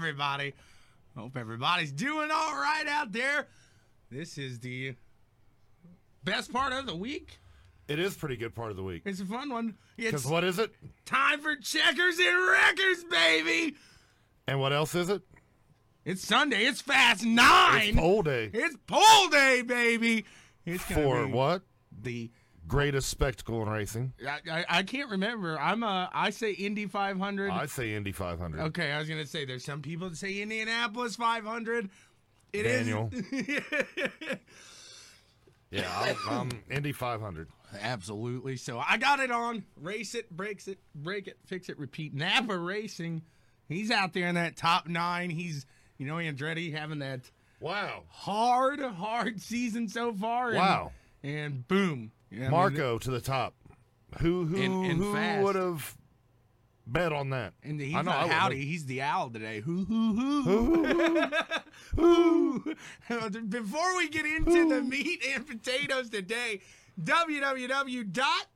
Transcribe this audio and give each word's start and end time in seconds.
everybody. 0.00 0.54
Hope 1.14 1.36
everybody's 1.36 1.92
doing 1.92 2.30
all 2.32 2.54
right 2.54 2.86
out 2.88 3.12
there. 3.12 3.46
This 4.10 4.38
is 4.38 4.58
the 4.60 4.94
best 6.24 6.50
part 6.50 6.72
of 6.72 6.86
the 6.86 6.96
week. 6.96 7.38
It 7.86 7.98
is 7.98 8.14
pretty 8.16 8.36
good 8.36 8.54
part 8.54 8.70
of 8.70 8.78
the 8.78 8.82
week. 8.82 9.02
It's 9.04 9.20
a 9.20 9.26
fun 9.26 9.50
one. 9.50 9.74
Because 9.98 10.22
It's 10.22 10.24
what 10.24 10.42
is 10.44 10.58
it? 10.58 10.72
time 11.04 11.40
for 11.40 11.54
checkers 11.56 12.18
and 12.18 12.48
records, 12.50 13.04
baby. 13.10 13.76
And 14.46 14.58
what 14.58 14.72
else 14.72 14.94
is 14.94 15.10
it? 15.10 15.20
It's 16.06 16.26
Sunday. 16.26 16.64
It's 16.64 16.80
fast 16.80 17.22
nine. 17.22 17.88
It's 17.90 17.98
poll 17.98 18.22
day. 18.22 18.48
It's 18.54 18.76
poll 18.86 19.28
day, 19.28 19.60
baby. 19.60 20.24
It's 20.64 20.82
For 20.84 21.26
be 21.26 21.32
what? 21.32 21.60
The 22.02 22.30
Greatest 22.68 23.08
spectacle 23.08 23.62
in 23.62 23.68
racing. 23.68 24.12
I, 24.26 24.38
I, 24.50 24.64
I 24.68 24.82
can't 24.84 25.10
remember. 25.10 25.58
I'm 25.58 25.82
a 25.82 26.08
I 26.12 26.30
say 26.30 26.52
Indy 26.52 26.86
500. 26.86 27.50
I 27.50 27.66
say 27.66 27.94
Indy 27.94 28.12
500. 28.12 28.60
Okay, 28.68 28.92
I 28.92 28.98
was 28.98 29.08
gonna 29.08 29.26
say 29.26 29.44
there's 29.44 29.64
some 29.64 29.82
people 29.82 30.08
that 30.10 30.16
say 30.16 30.40
Indianapolis 30.40 31.16
500. 31.16 31.90
It 32.52 32.66
is- 32.66 32.86
Daniel. 32.86 33.10
Yeah, 35.72 35.88
I'll, 36.28 36.40
I'm 36.40 36.50
Indy 36.68 36.90
500. 36.90 37.46
Absolutely. 37.80 38.56
So 38.56 38.80
I 38.84 38.96
got 38.96 39.20
it 39.20 39.30
on. 39.30 39.62
Race 39.80 40.16
it, 40.16 40.28
breaks 40.28 40.66
it, 40.66 40.78
break 40.96 41.28
it, 41.28 41.38
fix 41.46 41.68
it, 41.68 41.78
repeat. 41.78 42.12
Napa 42.12 42.58
Racing. 42.58 43.22
He's 43.68 43.92
out 43.92 44.12
there 44.12 44.26
in 44.26 44.34
that 44.34 44.56
top 44.56 44.88
nine. 44.88 45.30
He's 45.30 45.66
you 45.96 46.06
know 46.06 46.16
Andretti 46.16 46.72
having 46.74 46.98
that 46.98 47.30
Wow. 47.60 48.02
hard, 48.08 48.80
hard 48.80 49.40
season 49.40 49.86
so 49.88 50.12
far. 50.12 50.48
and- 50.48 50.56
Wow. 50.56 50.92
And, 51.22 51.68
boom. 51.68 52.10
Yeah, 52.30 52.38
I 52.38 52.42
mean, 52.42 52.50
Marco 52.52 52.98
to 52.98 53.10
the 53.10 53.20
top. 53.20 53.54
Who 54.20 54.44
who 54.46 54.56
And- 54.56 54.86
and 54.86 54.98
who 54.98 55.12
fast. 55.14 55.42
would 55.44 55.56
have 55.56 55.96
bet 56.86 57.12
on 57.12 57.30
that? 57.30 57.54
And 57.62 57.80
he's 57.80 57.94
I 57.94 58.02
know 58.02 58.10
I 58.10 58.14
not 58.14 58.22
wouldn't 58.22 58.40
howdy. 58.40 58.58
have. 58.58 58.64
He's 58.68 58.86
the 58.86 59.02
owl 59.02 59.30
today. 59.30 59.60
Hoo 59.60 59.84
hoo 59.84 60.42
hoo. 60.42 61.30
Hoo. 61.96 62.74
Before 63.48 63.96
we 63.96 64.08
get 64.08 64.26
into 64.26 64.68
the 64.68 64.82
meat 64.82 65.24
and 65.34 65.46
potatoes 65.46 66.10
today, 66.10 66.60
www 67.00 68.12
dot 68.12 68.46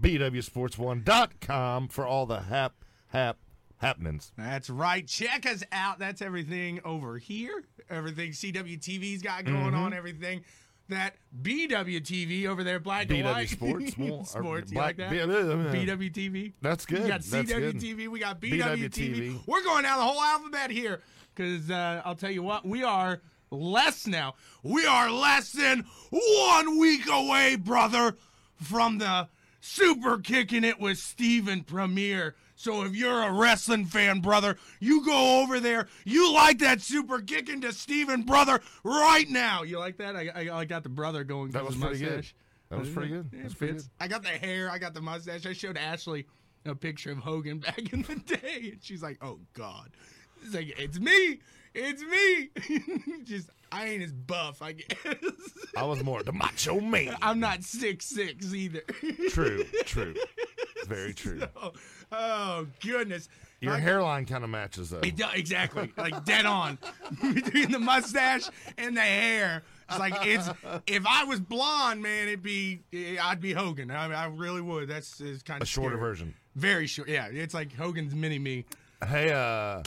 BWSports1.com 0.00 1.88
for 1.88 2.06
all 2.06 2.26
the 2.26 2.40
hap 2.40 2.74
hap 3.08 3.38
happenings. 3.78 4.32
That's 4.38 4.70
right. 4.70 5.06
Check 5.06 5.44
us 5.46 5.62
out. 5.72 5.98
That's 5.98 6.22
everything 6.22 6.80
over 6.84 7.18
here. 7.18 7.62
Everything 7.90 8.30
CWTV's 8.30 9.22
got 9.22 9.44
going 9.44 9.56
Mm-hmm. 9.56 9.74
on. 9.76 9.92
Everything 9.92 10.44
that 10.88 11.14
BWTV 11.42 12.46
over 12.46 12.64
there, 12.64 12.80
black 12.80 13.10
and 13.10 13.24
white. 13.24 13.48
Sports, 13.48 13.94
well, 13.98 14.24
Sports. 14.24 14.70
You 14.70 14.76
black- 14.76 14.98
like 14.98 15.10
that? 15.10 15.10
B- 15.10 15.86
BWTV. 15.86 16.52
That's 16.60 16.86
good. 16.86 17.02
We 17.02 17.08
got. 17.08 17.20
CWTV. 17.20 18.08
We 18.08 18.18
got 18.18 18.40
BWTV. 18.40 18.60
BWTV. 18.90 19.40
We're 19.46 19.62
going 19.62 19.84
down 19.84 19.98
the 19.98 20.04
whole 20.04 20.20
alphabet 20.20 20.70
here 20.70 21.00
because 21.34 21.70
uh, 21.70 22.02
I'll 22.04 22.14
tell 22.14 22.30
you 22.30 22.42
what, 22.42 22.66
we 22.66 22.82
are 22.84 23.20
less 23.50 24.06
now. 24.06 24.34
We 24.62 24.86
are 24.86 25.10
less 25.10 25.52
than 25.52 25.84
one 26.10 26.78
week 26.78 27.06
away, 27.10 27.56
brother, 27.56 28.16
from 28.56 28.98
the 28.98 29.28
Super 29.60 30.18
Kicking 30.18 30.64
It 30.64 30.80
with 30.80 30.98
Steven 30.98 31.62
premiere. 31.62 32.34
So 32.62 32.84
if 32.84 32.94
you're 32.94 33.22
a 33.24 33.32
wrestling 33.32 33.86
fan, 33.86 34.20
brother, 34.20 34.56
you 34.78 35.04
go 35.04 35.42
over 35.42 35.58
there. 35.58 35.88
You 36.04 36.32
like 36.32 36.60
that 36.60 36.80
super 36.80 37.20
kicking 37.20 37.60
to 37.62 37.72
Steven, 37.72 38.22
brother, 38.22 38.60
right 38.84 39.28
now. 39.28 39.64
You 39.64 39.80
like 39.80 39.96
that? 39.96 40.14
I, 40.14 40.28
I, 40.32 40.58
I 40.60 40.64
got 40.64 40.84
the 40.84 40.88
brother 40.88 41.24
going. 41.24 41.50
That 41.50 41.66
was 41.66 41.74
pretty 41.74 41.98
good. 41.98 42.24
That 42.68 42.78
was 42.78 42.88
pretty 42.88 43.08
good. 43.08 43.30
Yeah, 43.32 43.42
That's 43.42 43.54
pretty 43.54 43.72
fits. 43.72 43.90
I 43.98 44.06
got 44.06 44.22
the 44.22 44.28
hair. 44.28 44.70
I 44.70 44.78
got 44.78 44.94
the 44.94 45.00
mustache. 45.00 45.44
I 45.44 45.54
showed 45.54 45.76
Ashley 45.76 46.24
a 46.64 46.76
picture 46.76 47.10
of 47.10 47.18
Hogan 47.18 47.58
back 47.58 47.92
in 47.92 48.02
the 48.02 48.14
day, 48.14 48.70
and 48.74 48.78
she's 48.80 49.02
like, 49.02 49.18
"Oh 49.20 49.40
God!" 49.54 49.90
It's 50.44 50.54
like, 50.54 50.72
"It's 50.78 51.00
me. 51.00 51.40
It's 51.74 52.00
me." 52.00 52.50
Just 53.24 53.50
I 53.72 53.86
ain't 53.86 54.02
as 54.02 54.12
buff. 54.12 54.62
I 54.62 54.72
guess 54.72 54.96
I 55.76 55.84
was 55.84 56.04
more 56.04 56.22
the 56.22 56.32
macho 56.32 56.78
man. 56.78 57.16
I'm 57.22 57.40
not 57.40 57.64
six 57.64 58.06
six 58.06 58.54
either. 58.54 58.82
True, 59.30 59.64
true. 59.84 60.14
Very 60.94 61.14
true. 61.14 61.42
oh, 61.56 61.72
oh, 62.12 62.66
goodness. 62.80 63.28
Your 63.60 63.74
I- 63.74 63.78
hairline 63.78 64.26
kind 64.26 64.42
of 64.44 64.50
matches 64.50 64.90
though. 64.90 64.98
It 65.00 65.16
does, 65.16 65.34
exactly, 65.34 65.92
like 65.96 66.24
dead 66.24 66.46
on 66.46 66.78
between 67.34 67.70
the 67.70 67.78
mustache 67.78 68.48
and 68.76 68.96
the 68.96 69.00
hair. 69.00 69.62
It's 69.88 69.98
like 69.98 70.14
it's 70.26 70.48
if 70.86 71.04
I 71.06 71.24
was 71.24 71.38
blonde, 71.38 72.02
man, 72.02 72.28
it'd 72.28 72.42
be 72.42 72.80
I'd 73.20 73.40
be 73.40 73.52
Hogan. 73.52 73.90
I, 73.90 74.06
I 74.12 74.26
really 74.26 74.60
would. 74.62 74.88
That's 74.88 75.20
is 75.20 75.42
kind 75.42 75.60
of 75.62 75.66
A 75.66 75.70
shorter 75.70 75.96
scary. 75.96 76.00
version. 76.08 76.34
Very 76.56 76.86
short. 76.86 77.08
Yeah, 77.08 77.26
it's 77.30 77.54
like 77.54 77.72
Hogan's 77.74 78.14
mini 78.14 78.38
me. 78.38 78.64
Hey, 79.06 79.30
uh, 79.32 79.82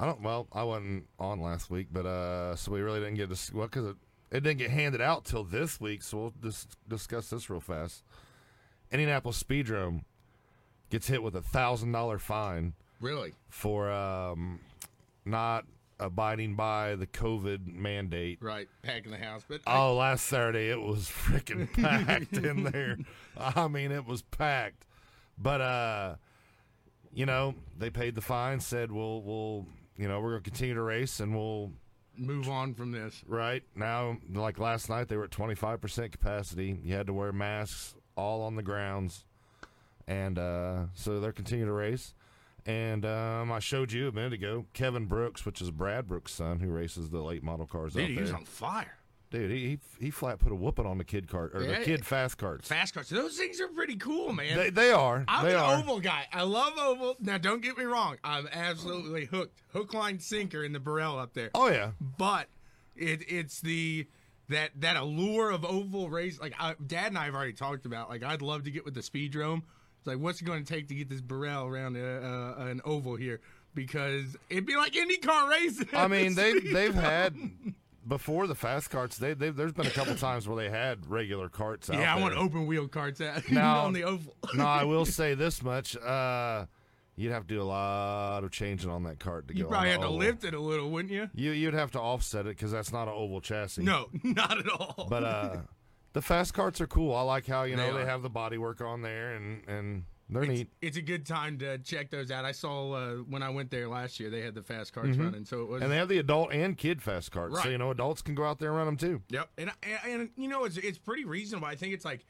I 0.00 0.04
don't. 0.06 0.20
Well, 0.20 0.48
I 0.52 0.64
wasn't 0.64 1.06
on 1.18 1.40
last 1.40 1.70
week, 1.70 1.86
but 1.92 2.06
uh, 2.06 2.56
so 2.56 2.72
we 2.72 2.80
really 2.80 2.98
didn't 3.00 3.14
get 3.14 3.30
to. 3.34 3.56
Well, 3.56 3.66
because 3.68 3.86
it, 3.86 3.96
it 4.32 4.42
didn't 4.42 4.58
get 4.58 4.70
handed 4.70 5.00
out 5.00 5.24
till 5.24 5.44
this 5.44 5.80
week, 5.80 6.02
so 6.02 6.18
we'll 6.18 6.34
just 6.42 6.76
discuss 6.88 7.30
this 7.30 7.48
real 7.48 7.60
fast. 7.60 8.02
Indianapolis 8.90 9.42
Speedrome 9.42 10.02
gets 10.90 11.06
hit 11.08 11.22
with 11.22 11.34
a 11.34 11.42
thousand 11.42 11.92
dollar 11.92 12.18
fine 12.18 12.74
Really? 13.00 13.32
for 13.48 13.90
um, 13.90 14.60
not 15.24 15.64
abiding 15.98 16.54
by 16.56 16.94
the 16.94 17.06
COVID 17.06 17.66
mandate. 17.66 18.38
Right. 18.42 18.68
Packing 18.82 19.12
the 19.12 19.18
house, 19.18 19.42
but 19.48 19.60
Oh, 19.66 19.96
last 19.96 20.26
Saturday 20.26 20.68
it 20.70 20.80
was 20.80 21.02
freaking 21.08 21.72
packed 21.72 22.34
in 22.36 22.64
there. 22.72 22.98
I 23.38 23.68
mean, 23.68 23.92
it 23.92 24.06
was 24.06 24.22
packed. 24.22 24.84
But 25.38 25.60
uh, 25.60 26.14
you 27.12 27.26
know, 27.26 27.54
they 27.78 27.90
paid 27.90 28.14
the 28.14 28.20
fine. 28.22 28.60
Said 28.60 28.90
we'll 28.92 29.22
we'll 29.22 29.66
you 29.96 30.08
know 30.08 30.20
we're 30.20 30.32
gonna 30.32 30.42
continue 30.42 30.74
to 30.74 30.82
race 30.82 31.20
and 31.20 31.34
we'll 31.34 31.72
move 32.18 32.48
on 32.48 32.72
from 32.74 32.92
this. 32.92 33.22
right 33.26 33.62
now 33.74 34.16
like 34.32 34.58
last 34.58 34.88
night 34.88 35.08
they 35.08 35.16
were 35.18 35.24
at 35.24 35.30
twenty 35.30 35.54
five 35.54 35.80
percent 35.80 36.12
capacity. 36.12 36.78
You 36.82 36.94
had 36.94 37.06
to 37.08 37.12
wear 37.12 37.32
masks 37.32 37.94
all 38.16 38.42
on 38.42 38.56
the 38.56 38.62
grounds, 38.62 39.24
and 40.06 40.38
uh, 40.38 40.84
so 40.94 41.20
they're 41.20 41.32
continuing 41.32 41.68
to 41.68 41.72
race. 41.72 42.14
And 42.64 43.06
um, 43.06 43.52
I 43.52 43.60
showed 43.60 43.92
you 43.92 44.08
a 44.08 44.12
minute 44.12 44.32
ago 44.32 44.66
Kevin 44.72 45.06
Brooks, 45.06 45.46
which 45.46 45.60
is 45.62 45.70
Brad 45.70 46.08
Brooks' 46.08 46.34
son, 46.34 46.58
who 46.60 46.68
races 46.70 47.10
the 47.10 47.20
late 47.22 47.42
model 47.44 47.66
cars 47.66 47.92
Dude, 47.94 48.02
out 48.02 48.08
he 48.08 48.14
there. 48.16 48.24
was 48.24 48.32
on 48.32 48.44
fire. 48.44 48.98
Dude, 49.30 49.50
he, 49.50 49.58
he 49.58 49.78
he 50.06 50.10
flat 50.10 50.38
put 50.38 50.52
a 50.52 50.54
whooping 50.54 50.86
on 50.86 50.98
the 50.98 51.04
kid 51.04 51.28
cart 51.28 51.52
or 51.54 51.62
Yeah. 51.62 51.78
the 51.80 51.84
kid 51.84 52.06
fast 52.06 52.38
carts. 52.38 52.68
Fast 52.68 52.94
cars. 52.94 53.08
Those 53.08 53.36
things 53.36 53.60
are 53.60 53.66
pretty 53.68 53.96
cool, 53.96 54.32
man. 54.32 54.56
They, 54.56 54.70
they 54.70 54.92
are. 54.92 55.24
I'm 55.28 55.44
they 55.44 55.54
an 55.54 55.60
are. 55.60 55.78
oval 55.78 55.98
guy. 56.00 56.26
I 56.32 56.42
love 56.42 56.74
oval. 56.78 57.16
Now, 57.20 57.36
don't 57.38 57.60
get 57.60 57.76
me 57.76 57.84
wrong. 57.84 58.18
I'm 58.24 58.48
absolutely 58.52 59.24
hooked. 59.26 59.62
Hook, 59.72 59.92
line, 59.94 60.18
sinker 60.20 60.62
in 60.64 60.72
the 60.72 60.78
Birel 60.80 61.20
up 61.20 61.34
there. 61.34 61.50
Oh 61.54 61.68
yeah. 61.68 61.90
But 62.00 62.46
it 62.96 63.22
it's 63.28 63.60
the 63.60 64.06
that 64.48 64.70
that 64.76 64.96
allure 64.96 65.50
of 65.50 65.64
oval 65.64 66.08
race. 66.08 66.40
Like 66.40 66.54
I, 66.58 66.74
Dad 66.84 67.08
and 67.08 67.18
I 67.18 67.24
have 67.26 67.34
already 67.34 67.52
talked 67.52 67.84
about. 67.84 68.08
Like 68.08 68.22
I'd 68.22 68.42
love 68.42 68.62
to 68.64 68.70
get 68.70 68.84
with 68.84 68.94
the 68.94 69.00
speedrome. 69.02 69.62
It's 70.06 70.14
like 70.14 70.22
what's 70.22 70.40
it 70.40 70.44
going 70.44 70.64
to 70.64 70.72
take 70.72 70.86
to 70.88 70.94
get 70.94 71.08
this 71.08 71.20
Birel 71.20 71.68
around 71.68 71.96
a, 71.96 72.00
uh, 72.60 72.64
an 72.66 72.80
oval 72.84 73.16
here? 73.16 73.40
Because 73.74 74.36
it'd 74.48 74.64
be 74.64 74.76
like 74.76 74.92
IndyCar 74.92 75.50
racing. 75.50 75.88
I 75.94 76.06
mean 76.16 76.36
they 76.36 76.60
they've 76.60 76.94
had 76.94 77.34
before 78.06 78.46
the 78.46 78.54
fast 78.54 78.88
carts. 78.90 79.18
They 79.18 79.34
they 79.34 79.50
there's 79.50 79.72
been 79.72 79.88
a 79.88 79.90
couple 79.90 80.14
times 80.14 80.46
where 80.46 80.56
they 80.56 80.70
had 80.70 81.10
regular 81.10 81.48
carts 81.48 81.90
out 81.90 81.98
yeah, 81.98 82.12
I 82.12 82.20
there. 82.20 82.22
want 82.22 82.36
open 82.36 82.66
wheel 82.68 82.86
carts 82.86 83.20
out 83.20 83.50
Now- 83.50 83.80
on 83.80 83.92
the 83.94 84.04
oval. 84.04 84.32
no, 84.54 84.64
I 84.64 84.84
will 84.84 85.04
say 85.06 85.34
this 85.34 85.60
much. 85.60 85.96
Uh, 85.96 86.66
you'd 87.16 87.32
have 87.32 87.48
to 87.48 87.54
do 87.54 87.60
a 87.60 87.64
lot 87.64 88.44
of 88.44 88.52
changing 88.52 88.88
on 88.90 89.02
that 89.04 89.18
cart 89.18 89.48
to 89.48 89.56
You 89.56 89.64
go. 89.64 89.70
probably 89.70 89.88
on 89.88 89.92
had 89.94 90.00
to 90.02 90.06
oval. 90.06 90.18
lift 90.18 90.44
it 90.44 90.54
a 90.54 90.60
little, 90.60 90.88
wouldn't 90.88 91.12
you? 91.12 91.28
You 91.34 91.50
you'd 91.50 91.74
have 91.74 91.90
to 91.92 92.00
offset 92.00 92.46
it 92.46 92.50
because 92.56 92.70
that's 92.70 92.92
not 92.92 93.08
an 93.08 93.14
oval 93.16 93.40
chassis. 93.40 93.82
No, 93.82 94.06
not 94.22 94.56
at 94.56 94.68
all. 94.70 95.08
But 95.10 95.24
uh, 95.24 95.56
the 96.16 96.22
fast 96.22 96.54
carts 96.54 96.80
are 96.80 96.86
cool. 96.86 97.14
I 97.14 97.20
like 97.20 97.46
how 97.46 97.64
you 97.64 97.76
know 97.76 97.92
They 97.92 97.98
they, 97.98 98.06
have 98.06 98.22
the 98.22 98.30
bodywork 98.30 98.80
on 98.80 99.02
there 99.02 99.34
and 99.34 99.62
and 99.68 100.04
they're 100.30 100.44
it's, 100.44 100.50
neat. 100.50 100.68
it's 100.80 100.96
a 100.96 101.02
good 101.02 101.26
time 101.26 101.58
to 101.58 101.76
check 101.76 102.10
those 102.10 102.30
out. 102.30 102.46
I 102.46 102.52
saw 102.52 102.92
uh, 102.92 103.14
when 103.16 103.42
I 103.42 103.50
went 103.50 103.70
there 103.70 103.86
last 103.86 104.18
year, 104.18 104.30
they 104.30 104.40
had 104.40 104.54
the 104.54 104.62
fast 104.62 104.94
carts 104.94 105.18
running, 105.18 105.44
so 105.44 105.60
it 105.60 105.68
was. 105.68 105.74
Mm-hmm. 105.76 105.82
And 105.82 105.92
they 105.92 105.96
have 105.98 106.08
the 106.08 106.16
adult 106.16 106.52
and 106.52 106.76
kid 106.76 107.02
fast 107.02 107.30
carts, 107.32 107.54
right. 107.54 107.64
so 107.64 107.68
you 107.68 107.76
know 107.76 107.90
adults 107.90 108.22
can 108.22 108.34
go 108.34 108.44
out 108.44 108.58
there 108.58 108.70
and 108.70 108.78
run 108.78 108.86
them 108.86 108.96
too. 108.96 109.20
Yep, 109.28 109.50
and, 109.58 109.70
and 109.82 110.12
and 110.20 110.30
you 110.36 110.48
know 110.48 110.64
it's 110.64 110.78
it's 110.78 110.96
pretty 110.96 111.26
reasonable. 111.26 111.68
I 111.68 111.76
think 111.76 111.92
it's 111.92 112.06
like 112.06 112.24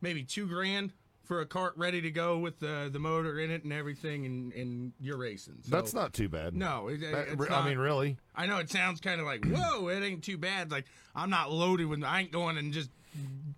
maybe 0.00 0.22
two 0.22 0.46
grand 0.46 0.92
for 1.24 1.40
a 1.40 1.46
cart 1.46 1.74
ready 1.76 2.00
to 2.02 2.10
go 2.10 2.38
with 2.38 2.58
the 2.58 2.88
the 2.92 2.98
motor 2.98 3.38
in 3.38 3.50
it 3.50 3.64
and 3.64 3.72
everything, 3.72 4.26
and 4.26 4.52
and 4.52 4.92
you're 5.00 5.16
racing. 5.18 5.54
So, 5.62 5.70
That's 5.70 5.94
not 5.94 6.12
too 6.12 6.28
bad. 6.28 6.54
no. 6.54 6.88
It, 6.88 7.00
That- 7.00 7.28
it's 7.28 7.42
I 7.42 7.48
not- 7.48 7.64
mean, 7.66 7.78
really. 7.78 8.16
I 8.34 8.46
know 8.46 8.58
it 8.58 8.70
sounds 8.70 9.00
kind 9.00 9.20
of 9.20 9.26
like 9.26 9.44
whoa, 9.46 9.88
it 9.88 10.02
ain't 10.02 10.22
too 10.24 10.38
bad. 10.38 10.70
Like 10.70 10.86
I'm 11.14 11.30
not 11.30 11.52
loaded 11.52 11.86
with, 11.86 12.02
I 12.04 12.20
ain't 12.20 12.32
going 12.32 12.56
and 12.58 12.72
just 12.72 12.90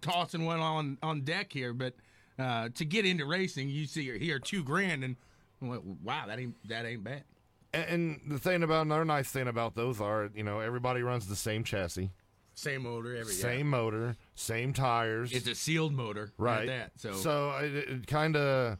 tossing 0.01 0.45
one 0.45 0.61
on 0.61 0.99
on 1.03 1.23
deck 1.23 1.53
here. 1.53 1.73
But 1.73 1.95
uh, 2.39 2.69
to 2.75 2.85
get 2.85 3.07
into 3.07 3.25
racing, 3.25 3.69
you 3.69 3.87
see 3.87 4.19
here 4.19 4.39
two 4.39 4.63
grand, 4.65 5.05
and 5.05 5.17
like, 5.63 5.81
wow, 6.03 6.25
that 6.27 6.39
ain't 6.39 6.57
that 6.69 6.85
ain't 6.85 7.05
bad. 7.05 7.25
And, 7.73 7.85
and 7.89 8.21
the 8.29 8.39
thing 8.39 8.63
about 8.63 8.87
another 8.87 9.05
nice 9.05 9.31
thing 9.31 9.49
about 9.49 9.75
those 9.75 10.01
are, 10.01 10.31
you 10.35 10.43
know, 10.45 10.61
everybody 10.61 11.03
runs 11.03 11.27
the 11.27 11.37
same 11.37 11.65
chassis, 11.65 12.11
Same 12.55 12.83
motor, 12.83 13.17
every 13.17 13.33
same 13.33 13.69
motor, 13.69 14.17
same 14.35 14.73
tires. 14.73 15.33
It's 15.33 15.47
a 15.49 15.55
sealed 15.55 15.93
motor, 15.93 16.33
right. 16.39 16.67
That 16.67 16.93
so, 16.97 17.13
so 17.13 17.51
it, 17.61 17.75
it 17.75 18.07
kind 18.07 18.37
of 18.37 18.79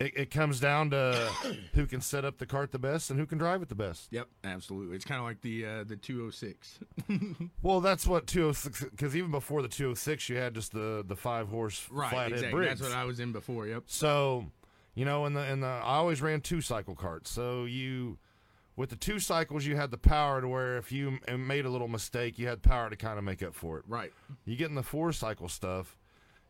it, 0.00 0.12
it 0.16 0.30
comes 0.30 0.60
down 0.60 0.90
to 0.90 1.30
who 1.74 1.86
can 1.86 2.00
set 2.00 2.24
up 2.24 2.38
the 2.38 2.46
cart 2.46 2.72
the 2.72 2.78
best 2.78 3.10
and 3.10 3.18
who 3.18 3.26
can 3.26 3.38
drive 3.38 3.62
it 3.62 3.68
the 3.68 3.74
best. 3.74 4.08
Yep, 4.12 4.28
absolutely. 4.44 4.96
It's 4.96 5.04
kind 5.04 5.18
of 5.20 5.26
like 5.26 5.40
the 5.40 5.64
uh, 5.64 5.84
the 5.84 5.96
206. 5.96 6.78
Well, 7.62 7.80
that's 7.80 8.06
what 8.06 8.26
206 8.26 8.84
because 8.90 9.16
even 9.16 9.30
before 9.30 9.62
the 9.62 9.68
206, 9.68 10.28
you 10.28 10.36
had 10.36 10.54
just 10.54 10.72
the 10.72 11.04
the 11.06 11.16
five 11.16 11.48
horse 11.48 11.86
right, 11.90 12.10
flathead 12.10 12.32
exactly. 12.32 12.56
Briggs. 12.56 12.80
That's 12.80 12.92
what 12.92 12.98
I 12.98 13.04
was 13.04 13.20
in 13.20 13.32
before. 13.32 13.66
Yep. 13.66 13.84
So, 13.86 14.46
you 14.94 15.04
know, 15.04 15.26
in 15.26 15.34
the 15.34 15.50
in 15.50 15.60
the 15.60 15.66
I 15.66 15.96
always 15.96 16.22
ran 16.22 16.40
two 16.40 16.60
cycle 16.60 16.94
carts. 16.94 17.30
So 17.30 17.64
you 17.64 18.18
with 18.78 18.90
the 18.90 18.96
two 18.96 19.18
cycles, 19.18 19.66
you 19.66 19.74
had 19.74 19.90
the 19.90 19.98
power 19.98 20.40
to 20.40 20.46
where 20.46 20.76
if 20.78 20.92
you 20.92 21.18
made 21.36 21.64
a 21.66 21.68
little 21.68 21.88
mistake, 21.88 22.38
you 22.38 22.46
had 22.46 22.62
power 22.62 22.88
to 22.88 22.94
kind 22.96 23.18
of 23.18 23.24
make 23.24 23.42
up 23.42 23.52
for 23.54 23.76
it. 23.78 23.84
Right. 23.88 24.12
You 24.44 24.54
get 24.54 24.68
in 24.68 24.76
the 24.76 24.84
four 24.84 25.12
cycle 25.12 25.48
stuff, 25.48 25.96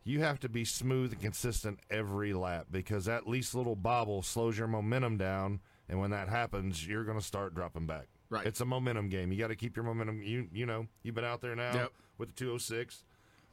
you 0.04 0.20
have 0.20 0.38
to 0.40 0.48
be 0.48 0.64
smooth 0.66 1.12
and 1.12 1.20
consistent 1.22 1.80
every 1.90 2.34
lap 2.34 2.66
because 2.70 3.06
that 3.06 3.26
least 3.26 3.54
little 3.54 3.74
bobble 3.76 4.20
slows 4.22 4.58
your 4.58 4.68
momentum 4.68 5.16
down, 5.16 5.60
and 5.88 5.98
when 5.98 6.10
that 6.10 6.28
happens, 6.28 6.86
you're 6.86 7.04
going 7.04 7.18
to 7.18 7.24
start 7.24 7.54
dropping 7.54 7.86
back. 7.86 8.08
Right. 8.28 8.46
It's 8.46 8.60
a 8.60 8.66
momentum 8.66 9.08
game. 9.08 9.32
You 9.32 9.38
got 9.38 9.48
to 9.48 9.56
keep 9.56 9.74
your 9.74 9.86
momentum. 9.86 10.22
You 10.22 10.48
you 10.52 10.66
know 10.66 10.86
you've 11.02 11.14
been 11.14 11.24
out 11.24 11.40
there 11.40 11.56
now 11.56 11.72
Yep. 11.72 11.92
with 12.18 12.28
the 12.28 12.34
206, 12.34 13.04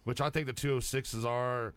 which 0.04 0.20
I 0.20 0.30
think 0.30 0.48
the 0.48 0.54
206s 0.54 1.24
are 1.26 1.74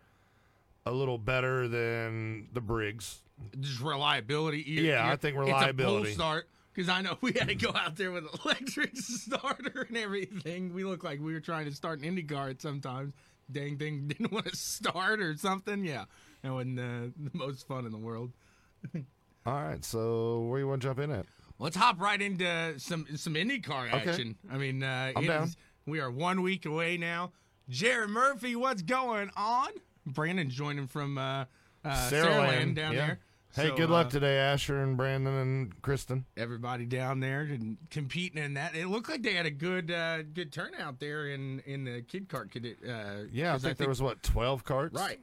a 0.85 0.91
little 0.91 1.17
better 1.19 1.69
than 1.69 2.49
the 2.53 2.61
Briggs. 2.61 3.21
Just 3.61 3.81
reliability. 3.81 4.63
You- 4.63 4.83
Yeah, 4.83 5.09
I 5.09 5.15
think 5.15 5.37
It's 5.37 5.47
reliability. 5.47 5.97
a 6.03 6.05
pull 6.07 6.13
start 6.15 6.49
because 6.79 6.89
I 6.89 7.03
know 7.03 7.19
we 7.21 7.33
had 7.33 7.49
to 7.49 7.57
go 7.57 7.73
out 7.75 7.97
there 7.97 8.13
with 8.13 8.25
electric 8.45 8.93
starter 8.97 9.87
and 9.89 9.97
everything. 9.97 10.73
We 10.73 10.85
looked 10.85 11.03
like 11.03 11.19
we 11.21 11.33
were 11.33 11.41
trying 11.41 11.65
to 11.65 11.75
start 11.75 11.99
an 11.99 12.05
Indy 12.05 12.23
car 12.23 12.51
at 12.51 12.63
sometimes. 12.63 13.15
Dang 13.51 13.79
thing 13.79 14.07
didn't 14.07 14.31
want 14.31 14.47
to 14.47 14.55
start 14.55 15.19
or 15.19 15.37
something. 15.37 15.85
Yeah, 15.85 16.05
that 16.43 16.53
wasn't 16.53 16.79
uh, 16.79 17.11
the 17.17 17.31
most 17.33 17.67
fun 17.67 17.85
in 17.85 17.91
the 17.91 17.99
world. 17.99 18.31
All 18.95 19.55
right, 19.55 19.85
so 19.85 20.43
where 20.43 20.61
you 20.61 20.69
want 20.69 20.83
to 20.83 20.87
jump 20.89 21.01
in 21.01 21.11
at? 21.11 21.27
Let's 21.59 21.75
hop 21.75 22.01
right 22.01 22.23
into 22.23 22.79
some 22.79 23.09
some 23.17 23.35
IndyCar 23.35 23.93
Okay. 23.93 24.11
action. 24.11 24.37
I 24.49 24.57
mean, 24.57 24.85
uh, 24.85 25.13
I'm 25.17 25.25
it 25.25 25.27
down. 25.27 25.45
is- 25.45 25.57
we 25.85 25.99
are 25.99 26.13
one 26.13 26.43
week 26.43 26.65
away 26.65 26.97
now. 26.97 27.33
Jared 27.69 28.11
Murphy, 28.11 28.55
what's 28.55 28.83
going 28.83 29.31
on? 29.37 29.71
Brandon 30.07 30.49
joining 30.49 30.87
from 30.87 31.19
uh, 31.19 31.47
uh, 31.85 32.11
Saraland 32.11 32.77
down 32.77 32.93
yeah. 32.93 33.07
there. 33.07 33.19
Hey, 33.55 33.69
So, 33.69 33.77
good 33.77 33.91
luck 33.91 34.07
uh, 34.07 34.11
today, 34.11 34.39
Asher 34.39 34.83
and 34.83 34.97
Brandon 34.97 35.35
and 35.35 35.83
Kristen. 35.83 36.27
everybody 36.37 36.85
down 36.85 37.21
there 37.21 37.41
and 37.41 37.79
competing 37.91 38.43
in 38.43 38.55
that. 38.55 38.75
It 38.77 38.87
looked 38.89 39.09
like 39.09 39.23
they 39.23 39.33
had 39.35 39.47
a 39.47 39.51
good 39.51 39.91
uh, 39.91 40.23
good 40.23 40.53
turnout 40.53 41.01
there 41.01 41.27
in 41.29 41.61
in 41.61 41.85
the 41.85 42.03
kid 42.03 42.29
kart. 42.29 42.51
Kid, 42.51 42.77
uh, 42.89 43.25
Yeah, 43.33 43.55
I 43.55 43.59
think, 43.59 43.79
there 43.79 43.89
was 43.89 44.03
what 44.03 44.23
twelve 44.23 44.65
carts. 44.65 44.95
right. 44.95 45.19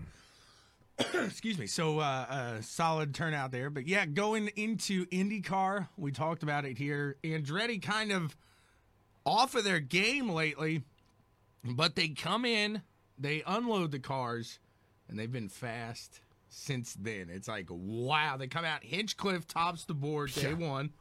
Excuse 1.13 1.57
me. 1.57 1.67
So 1.67 1.99
uh, 1.99 2.25
uh, 2.29 2.61
solid 2.61 3.13
turnout 3.13 3.51
there, 3.51 3.69
but 3.69 3.87
yeah, 3.87 4.05
going 4.05 4.47
into 4.55 5.05
IndyCar, 5.07 5.89
we 5.97 6.11
talked 6.11 6.41
about 6.41 6.65
it 6.65 6.77
here. 6.77 7.17
Andretti 7.23 7.81
kind 7.81 8.11
of 8.11 8.35
off 9.25 9.55
of 9.55 9.63
their 9.63 9.79
game 9.79 10.29
lately, 10.29 10.83
but 11.63 11.95
they 11.95 12.09
come 12.09 12.45
in, 12.45 12.81
they 13.19 13.43
unload 13.45 13.91
the 13.91 13.99
cars, 13.99 14.59
and 15.09 15.19
they've 15.19 15.31
been 15.31 15.49
fast 15.49 16.21
since 16.57 16.93
then. 16.93 17.29
It's 17.29 17.47
like 17.47 17.67
wow, 17.69 18.37
they 18.37 18.47
come 18.47 18.65
out. 18.65 18.83
Hinchcliffe 18.83 19.47
tops 19.47 19.85
the 19.85 19.93
board 19.93 20.33
day 20.33 20.55
Yeah. 20.57 20.67
one, 20.67 20.91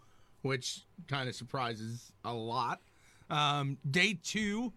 which 0.42 0.82
kind 1.08 1.28
of 1.28 1.34
surprises 1.34 2.12
a 2.24 2.32
lot. 2.34 2.80
Um, 3.30 3.78
day 3.88 4.18
two, 4.22 4.72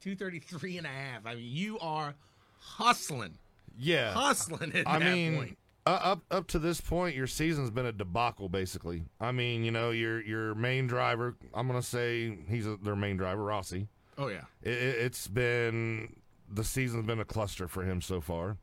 233 0.00 0.78
and 0.78 0.86
a 0.86 0.90
half. 0.90 1.26
I 1.26 1.34
mean, 1.34 1.44
you 1.44 1.78
are 1.80 2.14
hustling. 2.58 3.36
Yeah. 3.76 4.12
Hustling 4.12 4.72
at 4.74 4.88
I 4.88 4.98
that 4.98 5.12
mean, 5.12 5.36
point. 5.36 5.58
Uh, 5.86 5.98
up 6.02 6.22
up 6.30 6.46
to 6.48 6.58
this 6.58 6.80
point, 6.80 7.16
your 7.16 7.26
season's 7.26 7.70
been 7.70 7.86
a 7.86 7.92
debacle, 7.92 8.48
basically. 8.48 9.04
I 9.20 9.32
mean, 9.32 9.64
you 9.64 9.70
know, 9.70 9.90
your 9.90 10.20
your 10.22 10.54
main 10.54 10.86
driver. 10.86 11.36
I'm 11.54 11.66
gonna 11.66 11.82
say 11.82 12.38
he's 12.48 12.66
a, 12.66 12.76
their 12.76 12.96
main 12.96 13.16
driver, 13.16 13.42
Rossi. 13.42 13.88
Oh, 14.18 14.28
yeah. 14.28 14.42
It, 14.62 14.72
it's 14.72 15.26
been 15.28 16.16
the 16.52 16.64
season's 16.64 17.06
been 17.06 17.20
a 17.20 17.24
cluster 17.24 17.66
for 17.66 17.82
him 17.84 18.02
so 18.02 18.20
far. 18.20 18.58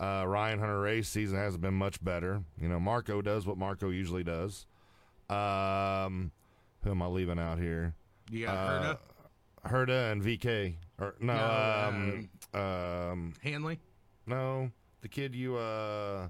Uh, 0.00 0.24
Ryan 0.26 0.58
Hunter-Reay's 0.58 1.06
season 1.06 1.36
hasn't 1.36 1.60
been 1.60 1.74
much 1.74 2.02
better. 2.02 2.42
You 2.58 2.68
know, 2.68 2.80
Marco 2.80 3.20
does 3.20 3.46
what 3.46 3.58
Marco 3.58 3.90
usually 3.90 4.24
does. 4.24 4.66
Um, 5.28 6.32
who 6.82 6.90
am 6.92 7.02
I 7.02 7.06
leaving 7.06 7.38
out 7.38 7.58
here? 7.58 7.94
You 8.30 8.46
got 8.46 8.56
Uh, 8.56 8.96
Herta, 9.66 9.70
Herda 9.86 10.12
and 10.12 10.22
VeeKay. 10.22 10.76
Or 10.98 11.14
no, 11.20 11.34
No, 11.34 11.88
um, 12.54 12.60
um, 12.60 13.32
Hanley, 13.42 13.78
no, 14.26 14.70
the 15.02 15.08
kid 15.08 15.34
you 15.34 15.56
uh, 15.56 16.28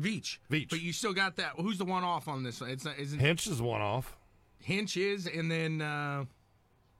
Veach. 0.00 0.38
Veach. 0.50 0.68
But 0.68 0.80
you 0.80 0.92
still 0.92 1.12
got 1.12 1.36
that. 1.36 1.52
Who's 1.56 1.78
the 1.78 1.84
one 1.84 2.04
off 2.04 2.28
on 2.28 2.42
this? 2.42 2.60
one? 2.60 2.70
It's 2.70 2.84
not, 2.84 2.98
isn't 2.98 3.18
Hinch 3.18 3.46
is 3.46 3.62
one 3.62 3.80
off. 3.80 4.16
Hinch 4.58 4.96
is, 4.96 5.26
and 5.26 5.50
then, 5.50 5.80
uh, 5.80 6.24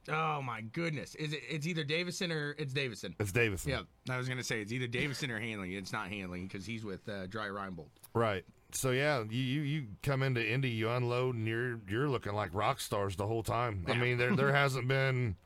oh 0.09 0.43
my 0.43 0.61
goodness. 0.61 1.15
Is 1.17 1.33
it, 1.33 1.41
it's 1.49 1.67
either 1.67 1.85
Davison 1.85 2.31
or 2.33 2.55
it's 2.59 2.73
Davison. 2.73 3.15
It's 3.19 3.33
Davison. 3.33 3.71
Yeah, 3.71 3.81
I 4.09 4.17
was 4.17 4.29
gonna 4.29 4.45
say 4.45 4.61
it's 4.61 4.73
either 4.73 4.87
Davison 4.87 5.31
or 5.31 5.41
Hanley. 5.41 5.77
It's 5.77 5.93
not 5.93 6.09
Hanley 6.09 6.43
because 6.43 6.65
he's 6.65 6.85
with 6.85 7.09
uh, 7.09 7.27
Dreyer 7.27 7.53
Reinbold. 7.53 7.89
Right. 8.15 8.45
So 8.73 8.91
yeah, 8.91 9.25
you, 9.29 9.43
you 9.43 9.61
you 9.63 9.87
come 10.03 10.23
into 10.23 10.47
Indy, 10.47 10.71
you 10.71 10.91
unload, 10.91 11.35
and 11.35 11.47
you're 11.47 11.81
you're 11.89 12.09
looking 12.09 12.35
like 12.35 12.51
rock 12.53 12.81
stars 12.81 13.17
the 13.17 13.27
whole 13.27 13.43
time. 13.43 13.85
I 13.89 13.95
mean, 13.95 14.19
there 14.19 14.35
there 14.35 14.53
hasn't 14.55 14.89
been 14.89 15.37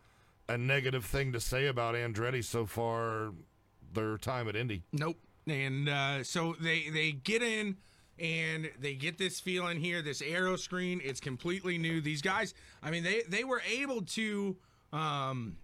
a 0.48 0.58
negative 0.58 1.04
thing 1.04 1.32
to 1.32 1.40
say 1.40 1.66
about 1.66 1.94
Andretti 1.94 2.44
so 2.44 2.66
far. 2.66 3.32
Their 3.92 4.18
time 4.18 4.48
at 4.48 4.54
Indy. 4.54 4.84
Nope. 4.92 5.16
And 5.50 5.88
uh, 5.88 6.24
so 6.24 6.54
they 6.60 6.88
they 6.90 7.12
get 7.12 7.42
in 7.42 7.76
and 8.18 8.70
they 8.78 8.94
get 8.94 9.18
this 9.18 9.40
feeling 9.40 9.78
here, 9.80 10.02
this 10.02 10.22
aeroscreen. 10.22 11.00
It's 11.02 11.20
completely 11.20 11.78
new. 11.78 12.00
These 12.00 12.22
guys, 12.22 12.54
I 12.82 12.90
mean, 12.90 13.02
they 13.02 13.22
they 13.28 13.44
were 13.44 13.62
able 13.70 14.02
to. 14.02 14.56
Um, 14.92 15.56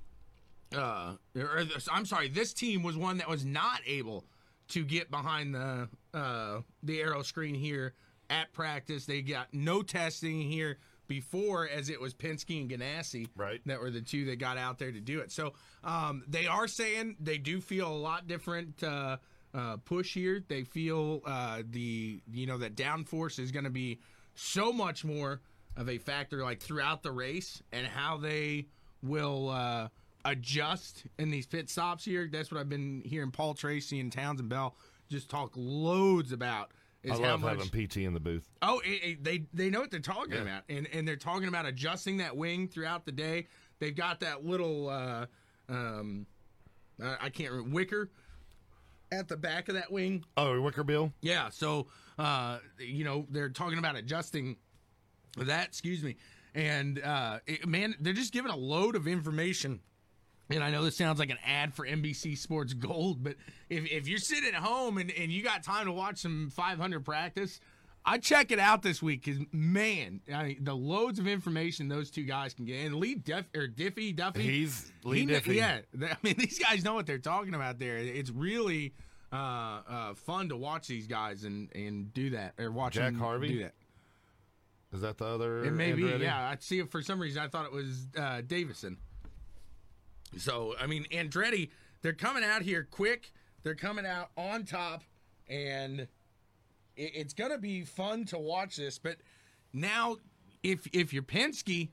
uh, 0.77 1.13
or, 1.37 1.65
I'm 1.93 2.07
sorry, 2.07 2.29
this 2.29 2.53
team 2.53 2.83
was 2.83 2.97
one 2.97 3.19
that 3.19 3.29
was 3.29 3.45
not 3.45 3.81
able 3.87 4.25
to 4.69 4.85
get 4.85 5.11
behind 5.11 5.55
the 5.55 5.89
uh, 6.13 6.61
the 6.83 6.99
aeroscreen 6.99 7.57
here 7.57 7.95
at 8.31 8.53
practice. 8.53 9.07
They 9.07 9.23
got 9.23 9.49
no 9.53 9.83
testing 9.83 10.41
here 10.43 10.79
before, 11.07 11.69
as 11.69 11.89
it 11.89 12.01
was 12.01 12.15
Penske 12.15 12.61
and 12.61 12.69
Ganassi 12.69 13.29
Right. 13.37 13.61
that 13.67 13.81
were 13.81 13.91
the 13.91 14.01
two 14.01 14.25
that 14.27 14.41
got 14.41 14.59
out 14.59 14.79
there 14.79 14.91
to 14.91 15.01
do 15.01 15.21
it. 15.21 15.31
So 15.31 15.53
um, 15.85 16.25
they 16.27 16.47
are 16.47 16.67
saying 16.67 17.17
they 17.21 17.39
do 17.39 17.61
feel 17.61 17.89
a 17.89 17.95
lot 17.95 18.27
different 18.27 18.83
uh, 18.83 19.19
uh, 19.57 19.77
push 19.79 20.13
here. 20.15 20.45
They 20.47 20.65
feel 20.65 21.23
uh, 21.27 21.63
the 21.71 22.21
you 22.31 22.47
know 22.47 22.59
that 22.59 22.77
downforce 22.77 23.39
is 23.39 23.51
going 23.53 23.65
to 23.65 23.71
be 23.71 24.01
so 24.35 24.73
much 24.73 25.05
more 25.05 25.41
of 25.77 25.89
a 25.89 25.99
factor 25.99 26.43
like 26.43 26.61
throughout 26.61 27.03
the 27.03 27.11
race 27.13 27.63
and 27.73 27.87
how 27.87 28.17
they 28.19 28.67
will 29.03 29.49
uh, 29.51 29.89
adjust 30.25 31.05
in 31.19 31.31
these 31.31 31.47
pit 31.47 31.71
stops 31.71 32.05
here. 32.05 32.29
That's 32.31 32.51
what 32.51 32.61
I've 32.61 32.69
been 32.69 33.03
hearing 33.05 33.31
Paul 33.31 33.55
Tracy 33.55 34.01
and 34.01 34.13
Townsend 34.13 34.49
Bell 34.49 34.77
just 35.09 35.29
talk 35.31 35.53
loads 35.57 36.33
about. 36.33 36.73
Is 37.03 37.13
I 37.13 37.23
how 37.23 37.31
love 37.33 37.41
much 37.43 37.59
having 37.71 37.87
PT 37.87 37.97
in 37.99 38.15
the 38.15 38.21
booth. 38.21 38.49
Oh, 38.63 38.81
it, 38.85 38.89
it- 38.89 39.25
they 39.25 39.45
they 39.55 39.71
know 39.71 39.81
what 39.81 39.91
they're 39.93 40.01
talking 40.01 40.33
about, 40.43 40.63
and 40.69 40.89
and 40.93 41.07
they're 41.07 41.15
talking 41.17 41.47
about 41.49 41.65
adjusting 41.65 42.17
that 42.19 42.37
wing 42.37 42.67
throughout 42.69 43.05
the 43.07 43.13
day. 43.13 43.47
They've 43.79 43.95
got 43.95 44.21
that 44.21 44.45
little, 44.45 44.89
uh, 44.89 45.27
um, 45.69 46.27
I, 47.01 47.17
I 47.27 47.29
can't 47.29 47.51
remember 47.53 47.75
wicker 47.75 48.11
at 49.17 49.29
the 49.29 49.37
back 49.37 49.69
of 49.69 49.75
that 49.75 49.91
wing. 49.91 50.25
Oh, 50.37 50.61
Wicker 50.61 50.85
Bill. 50.85 51.13
Yeah, 51.21 51.49
so 51.51 51.87
uh, 52.19 52.59
you 52.79 53.05
know 53.05 53.27
they're 53.31 53.49
talking 53.49 53.79
about 53.79 53.97
adjusting 53.97 54.57
that. 55.37 55.67
Excuse 55.69 56.03
me, 56.03 56.17
and 56.55 57.01
uh, 57.03 57.39
it- 57.47 57.67
man, 57.67 57.95
they're 58.01 58.13
just 58.13 58.33
giving 58.33 58.51
a 58.53 58.57
load 58.57 58.95
of 58.97 59.07
information. 59.07 59.81
And 60.49 60.63
I 60.63 60.71
know 60.71 60.85
this 60.85 60.97
sounds 60.97 61.19
like 61.19 61.31
an 61.31 61.39
ad 61.45 61.75
for 61.75 61.85
NBC 61.85 62.39
Sports 62.39 62.73
Gold, 62.73 63.25
but 63.25 63.35
if, 63.69 63.85
if 63.91 64.07
you're 64.07 64.21
sitting 64.21 64.51
at 64.55 64.63
home 64.63 64.97
and, 64.97 65.11
and 65.11 65.33
you 65.33 65.43
got 65.43 65.65
time 65.65 65.87
to 65.87 65.93
watch 65.93 66.19
some 66.19 66.51
500 66.55 67.05
practice, 67.05 67.59
I 68.05 68.19
check 68.19 68.53
it 68.53 68.61
out 68.61 68.81
this 68.81 69.03
week 69.03 69.25
because 69.25 69.41
man, 69.51 70.21
I, 70.33 70.57
the 70.61 70.73
loads 70.73 71.19
of 71.19 71.27
information 71.27 71.89
those 71.89 72.13
two 72.13 72.23
guys 72.23 72.55
can 72.55 72.65
get. 72.65 72.87
And 72.87 72.95
Lee 72.95 73.17
Duff 73.17 73.47
or 73.57 73.67
Diffey 73.67 74.15
Duffy, 74.15 74.43
He's 74.43 74.93
Lee 75.03 75.23
he 75.23 75.27
Diffey. 75.27 75.55
Yeah, 75.57 75.81
I 76.01 76.17
mean 76.23 76.35
these 76.39 76.61
guys 76.61 76.85
know 76.85 76.95
what 76.95 77.07
they're 77.07 77.19
talking 77.19 77.55
about. 77.57 77.81
There, 77.81 77.97
it's 77.97 78.31
really 78.31 78.95
uh, 79.33 79.37
uh, 79.37 80.15
fun 80.15 80.49
to 80.49 80.57
watch 80.57 80.87
these 80.87 81.07
guys 81.07 81.45
and 81.45 81.75
and 81.75 82.13
do 82.13 82.31
that 82.31 82.55
or 82.59 82.71
watch 82.71 82.95
Jack 82.95 83.15
Harvey? 83.15 83.49
do 83.49 83.59
that. 83.65 83.75
Is 84.93 85.01
that 85.01 85.19
the 85.19 85.27
other? 85.27 85.65
It 85.65 85.73
may 85.73 85.93
be, 85.93 86.03
yeah. 86.03 86.49
I 86.49 86.57
see 86.61 86.79
it 86.79 86.91
for 86.91 87.03
some 87.03 87.21
reason. 87.21 87.43
I 87.43 87.49
thought 87.49 87.67
it 87.67 87.73
was 87.73 88.07
uh, 88.17 88.43
Davison. 88.47 88.97
So 90.39 90.75
I 90.81 90.87
mean, 90.87 91.07
Andretti, 91.11 91.71
they're 92.03 92.13
coming 92.13 92.45
out 92.45 92.63
here 92.63 92.87
quick. 92.91 93.33
They're 93.63 93.75
coming 93.75 94.07
out 94.07 94.31
on 94.37 94.65
top, 94.65 95.03
and 95.49 96.01
it, 96.01 96.09
it's 96.97 97.35
gonna 97.35 97.59
be 97.59 97.83
fun 97.83 98.25
to 98.27 98.39
watch 98.39 98.77
this. 98.77 98.99
But 98.99 99.17
now 99.73 100.17
if 100.63 100.87
if 100.93 101.13
you're 101.13 101.23
Penske, 101.23 101.89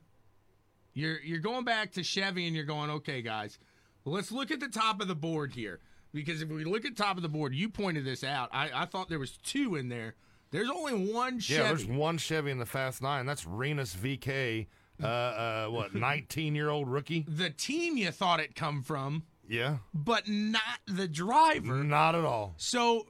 you're 0.92 1.20
you're 1.20 1.40
going 1.40 1.64
back 1.64 1.92
to 1.92 2.02
Chevy 2.02 2.46
and 2.46 2.54
you're 2.54 2.64
going, 2.64 2.90
okay, 2.90 3.22
guys, 3.22 3.58
let's 4.04 4.32
look 4.32 4.50
at 4.50 4.60
the 4.60 4.68
top 4.68 5.00
of 5.00 5.08
the 5.08 5.14
board 5.14 5.52
here. 5.52 5.80
Because 6.14 6.40
if 6.40 6.48
we 6.48 6.64
look 6.64 6.84
at 6.86 6.96
top 6.96 7.16
of 7.16 7.22
the 7.22 7.28
board, 7.28 7.54
you 7.54 7.68
pointed 7.68 8.04
this 8.06 8.24
out. 8.24 8.48
I, 8.52 8.70
I 8.72 8.84
thought 8.86 9.08
there 9.10 9.18
was 9.18 9.36
two 9.38 9.74
in 9.76 9.88
there. 9.90 10.14
There's 10.52 10.70
only 10.70 11.12
one 11.12 11.40
Chevy. 11.40 11.60
Yeah, 11.60 11.68
there's 11.68 11.84
one 11.84 12.16
Chevy 12.16 12.50
in 12.52 12.58
the 12.58 12.66
Fast 12.66 13.02
Nine. 13.02 13.26
That's 13.26 13.44
Rinus 13.46 13.94
VeeKay. 13.96 14.66
Uh, 15.02 15.06
uh, 15.06 15.66
what, 15.66 15.92
19 15.96 16.54
year 16.54 16.70
old 16.70 16.88
rookie? 16.88 17.26
the 17.28 17.50
team 17.50 17.96
you 17.96 18.12
thought 18.12 18.38
it 18.38 18.54
come 18.54 18.80
from, 18.80 19.24
Yeah, 19.48 19.78
but 19.92 20.28
not 20.28 20.62
the 20.86 21.08
driver. 21.08 21.82
not 21.82 22.14
at 22.14 22.24
all. 22.24 22.54
So 22.58 23.08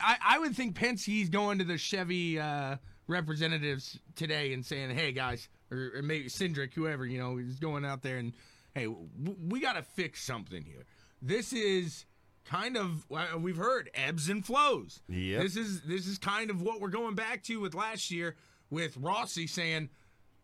I, 0.00 0.16
I 0.24 0.38
would 0.38 0.56
think 0.56 0.74
Penske's 0.76 1.28
going 1.28 1.58
to 1.58 1.64
the 1.64 1.76
Chevy 1.76 2.40
uh, 2.40 2.76
representatives 3.06 3.98
today 4.14 4.54
and 4.54 4.64
saying, 4.64 4.90
"Hey 4.96 5.12
guys," 5.12 5.50
or, 5.70 5.92
or 5.96 6.02
maybe 6.02 6.26
Cindric, 6.30 6.72
whoever 6.72 7.04
you 7.04 7.18
know, 7.18 7.36
is 7.36 7.58
going 7.58 7.84
out 7.84 8.00
there 8.02 8.16
and, 8.16 8.32
"Hey, 8.74 8.84
w- 8.84 9.36
we 9.46 9.60
got 9.60 9.74
to 9.74 9.82
fix 9.82 10.22
something 10.24 10.62
here. 10.64 10.86
This 11.20 11.52
is." 11.52 12.06
Kind 12.48 12.76
of, 12.76 13.04
uh, 13.10 13.38
we've 13.38 13.56
heard 13.56 13.90
ebbs 13.94 14.28
and 14.28 14.44
flows. 14.44 15.00
Yep. 15.08 15.42
This 15.42 15.56
is 15.56 15.82
this 15.82 16.06
is 16.06 16.16
kind 16.18 16.48
of 16.48 16.62
what 16.62 16.80
we're 16.80 16.88
going 16.88 17.16
back 17.16 17.42
to 17.44 17.60
with 17.60 17.74
last 17.74 18.10
year 18.10 18.36
with 18.70 18.96
Rossi 18.96 19.48
saying, 19.48 19.88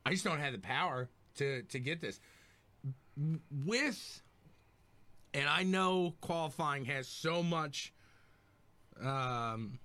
"I 0.04 0.10
just 0.10 0.24
don't 0.24 0.40
have 0.40 0.52
the 0.52 0.58
power 0.58 1.08
to 1.36 1.62
to 1.62 1.78
get 1.78 2.00
this." 2.00 2.18
With, 3.64 4.22
and 5.32 5.48
I 5.48 5.62
know 5.62 6.14
qualifying 6.20 6.86
has 6.86 7.06
so 7.06 7.42
much 7.42 7.92
um, 9.00 9.78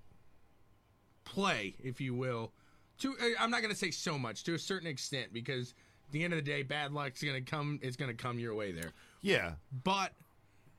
play, 1.24 1.76
if 1.84 2.02
you 2.02 2.16
will. 2.16 2.52
To 3.00 3.12
uh, 3.12 3.26
I'm 3.40 3.52
not 3.52 3.62
going 3.62 3.74
to 3.74 3.80
say 3.80 3.92
so 3.92 4.18
much 4.18 4.44
to 4.46 4.56
a 4.56 4.60
certain 4.60 4.88
extent 4.88 5.34
because 5.34 5.76
at 6.08 6.14
the 6.14 6.24
end 6.24 6.34
of 6.34 6.38
the 6.38 6.50
day, 6.50 6.64
bad 6.64 6.92
luck's 6.94 7.22
going 7.22 7.44
to 7.44 7.50
come. 7.50 7.80
It's 7.84 7.96
going 7.96 8.10
to 8.10 8.18
come 8.18 8.40
your 8.40 8.56
way 8.56 8.72
there. 8.72 8.94
Yeah. 9.22 9.54
But 9.84 10.14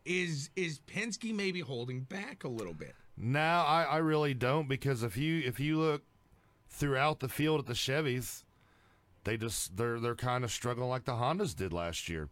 is 0.09 0.51
is 0.57 0.81
Penske 0.81 1.35
maybe 1.35 1.61
holding 1.61 2.01
back 2.01 2.43
a 2.45 2.49
little 2.49 2.75
bit? 2.75 2.95
No, 3.17 3.41
I, 3.41 3.83
I 3.85 3.97
really 3.99 4.35
don't 4.35 4.69
because 4.69 5.03
if 5.03 5.17
you 5.17 5.43
if 5.45 5.61
you 5.61 5.79
look 5.79 6.03
throughout 6.69 7.21
the 7.21 7.29
field 7.29 7.61
at 7.61 7.67
the 7.67 7.73
Chevys, 7.75 8.45
they 9.25 9.37
just 9.37 9.77
they're 9.77 10.01
they're 10.01 10.15
kind 10.15 10.45
of 10.45 10.51
struggling 10.51 10.89
like 10.89 11.05
the 11.05 11.13
Hondas 11.13 11.55
did 11.55 11.73
last 11.73 12.09
year. 12.09 12.29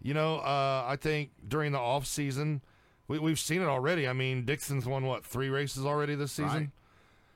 You 0.00 0.14
know, 0.14 0.36
uh, 0.38 0.84
I 0.88 0.96
think 0.96 1.30
during 1.46 1.72
the 1.72 1.78
off 1.78 2.06
season, 2.06 2.62
we, 3.06 3.18
we've 3.20 3.38
seen 3.38 3.62
it 3.62 3.66
already. 3.66 4.08
I 4.08 4.12
mean, 4.12 4.44
Dixon's 4.44 4.86
won 4.86 5.04
what 5.06 5.24
three 5.24 5.48
races 5.48 5.84
already 5.86 6.14
this 6.16 6.32
season, 6.32 6.48
Right. 6.58 6.70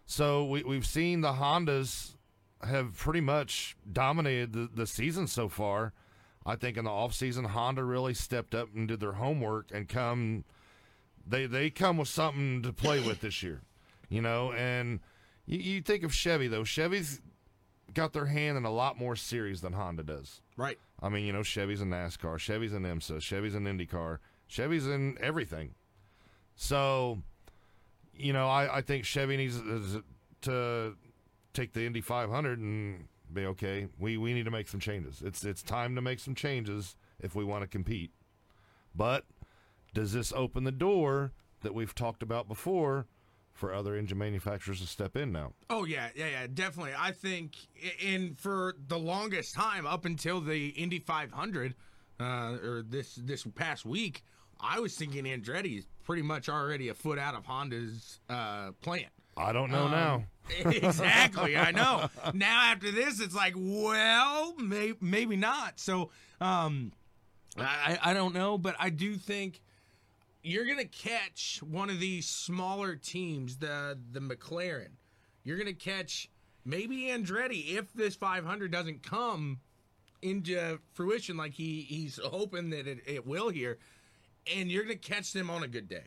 so 0.06 0.44
we 0.46 0.62
we've 0.64 0.86
seen 0.86 1.20
the 1.20 1.34
Hondas 1.34 2.14
have 2.66 2.96
pretty 2.96 3.20
much 3.20 3.76
dominated 3.92 4.52
the, 4.52 4.68
the 4.74 4.86
season 4.86 5.26
so 5.26 5.48
far. 5.48 5.92
I 6.46 6.54
think 6.54 6.76
in 6.76 6.84
the 6.84 6.90
off 6.90 7.12
season, 7.12 7.44
Honda 7.44 7.82
really 7.82 8.14
stepped 8.14 8.54
up 8.54 8.68
and 8.74 8.86
did 8.86 9.00
their 9.00 9.12
homework 9.12 9.70
and 9.72 9.88
come 9.88 10.44
they 11.26 11.46
they 11.46 11.70
come 11.70 11.96
with 11.96 12.08
something 12.08 12.62
to 12.62 12.72
play 12.72 13.00
with 13.00 13.20
this 13.20 13.42
year, 13.42 13.62
you 14.08 14.22
know. 14.22 14.52
And 14.52 15.00
you, 15.44 15.58
you 15.58 15.82
think 15.82 16.04
of 16.04 16.14
Chevy 16.14 16.46
though. 16.46 16.64
Chevy's 16.64 17.20
got 17.92 18.12
their 18.12 18.26
hand 18.26 18.56
in 18.56 18.64
a 18.64 18.70
lot 18.70 18.98
more 18.98 19.16
series 19.16 19.60
than 19.60 19.72
Honda 19.72 20.04
does. 20.04 20.40
Right. 20.56 20.78
I 21.02 21.08
mean, 21.08 21.24
you 21.24 21.32
know, 21.32 21.42
Chevy's 21.42 21.80
in 21.80 21.90
NASCAR, 21.90 22.38
Chevy's 22.38 22.72
in 22.72 22.82
IMSA, 22.82 23.20
Chevy's 23.20 23.54
in 23.54 23.64
IndyCar, 23.64 24.18
Chevy's 24.46 24.86
in 24.86 25.18
everything. 25.20 25.74
So, 26.54 27.18
you 28.14 28.32
know, 28.32 28.48
I, 28.48 28.78
I 28.78 28.80
think 28.80 29.04
Chevy 29.04 29.36
needs 29.36 29.60
to 30.42 30.96
take 31.52 31.72
the 31.72 31.84
Indy 31.84 32.00
500 32.00 32.58
and 32.58 33.08
be 33.36 33.46
okay. 33.46 33.88
We 33.98 34.16
we 34.16 34.34
need 34.34 34.44
to 34.44 34.50
make 34.50 34.68
some 34.68 34.80
changes. 34.80 35.22
It's 35.24 35.44
it's 35.44 35.62
time 35.62 35.94
to 35.94 36.02
make 36.02 36.20
some 36.20 36.34
changes 36.34 36.96
if 37.20 37.34
we 37.34 37.44
want 37.44 37.62
to 37.62 37.68
compete. 37.68 38.10
But 38.94 39.24
does 39.94 40.12
this 40.12 40.32
open 40.32 40.64
the 40.64 40.72
door 40.72 41.32
that 41.62 41.74
we've 41.74 41.94
talked 41.94 42.22
about 42.22 42.48
before 42.48 43.06
for 43.52 43.72
other 43.72 43.96
engine 43.96 44.18
manufacturers 44.18 44.80
to 44.80 44.86
step 44.86 45.16
in 45.16 45.32
now? 45.32 45.52
Oh 45.70 45.84
yeah, 45.84 46.08
yeah, 46.14 46.28
yeah, 46.28 46.46
definitely. 46.52 46.92
I 46.96 47.12
think, 47.12 47.56
in 48.00 48.34
for 48.34 48.74
the 48.88 48.98
longest 48.98 49.54
time 49.54 49.86
up 49.86 50.04
until 50.04 50.40
the 50.40 50.68
Indy 50.68 50.98
500, 50.98 51.74
uh, 52.20 52.24
or 52.62 52.82
this 52.86 53.14
this 53.16 53.44
past 53.54 53.84
week, 53.84 54.22
I 54.60 54.80
was 54.80 54.94
thinking 54.94 55.24
Andretti 55.24 55.78
is 55.78 55.86
pretty 56.04 56.22
much 56.22 56.48
already 56.48 56.88
a 56.88 56.94
foot 56.94 57.18
out 57.18 57.34
of 57.34 57.44
Honda's 57.44 58.20
uh, 58.28 58.72
plant. 58.82 59.08
I 59.36 59.52
don't 59.52 59.70
know 59.70 59.88
now. 59.88 60.24
Exactly, 60.50 61.56
I 61.56 61.70
know. 61.70 62.08
Now 62.34 62.72
after 62.72 62.90
this, 62.90 63.20
it's 63.20 63.34
like, 63.34 63.54
well, 63.56 64.54
may, 64.56 64.94
maybe 65.00 65.36
not. 65.36 65.78
So, 65.78 66.10
um, 66.40 66.92
I 67.58 67.98
I 68.02 68.14
don't 68.14 68.34
know, 68.34 68.58
but 68.58 68.76
I 68.78 68.90
do 68.90 69.16
think 69.16 69.60
you're 70.42 70.66
gonna 70.66 70.84
catch 70.84 71.60
one 71.62 71.90
of 71.90 71.98
these 71.98 72.28
smaller 72.28 72.96
teams, 72.96 73.56
the 73.58 73.98
the 74.12 74.20
McLaren. 74.20 74.90
You're 75.42 75.58
gonna 75.58 75.72
catch 75.72 76.30
maybe 76.64 77.04
Andretti 77.04 77.76
if 77.76 77.92
this 77.92 78.14
500 78.14 78.70
doesn't 78.70 79.02
come 79.02 79.60
into 80.22 80.78
fruition 80.92 81.36
like 81.36 81.52
he 81.54 81.82
he's 81.82 82.18
hoping 82.22 82.70
that 82.70 82.86
it, 82.86 82.98
it 83.06 83.26
will 83.26 83.48
here, 83.48 83.78
and 84.54 84.70
you're 84.70 84.84
gonna 84.84 84.96
catch 84.96 85.32
them 85.32 85.50
on 85.50 85.62
a 85.62 85.68
good 85.68 85.88
day, 85.88 86.06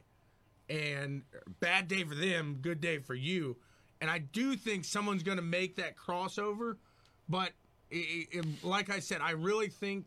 and 0.70 1.24
bad 1.60 1.88
day 1.88 2.04
for 2.04 2.16
them, 2.16 2.60
good 2.62 2.80
day 2.80 3.00
for 3.00 3.16
you, 3.16 3.58
and 4.02 4.10
I 4.10 4.20
do 4.20 4.56
think 4.56 4.86
someone's 4.86 5.24
gonna 5.24 5.42
make 5.42 5.76
that 5.78 5.96
crossover, 5.96 6.78
but 7.28 7.52
it, 7.92 8.28
it, 8.32 8.64
like 8.64 8.90
I 8.90 9.00
said, 9.00 9.22
I 9.22 9.32
really 9.32 9.68
think 9.68 10.06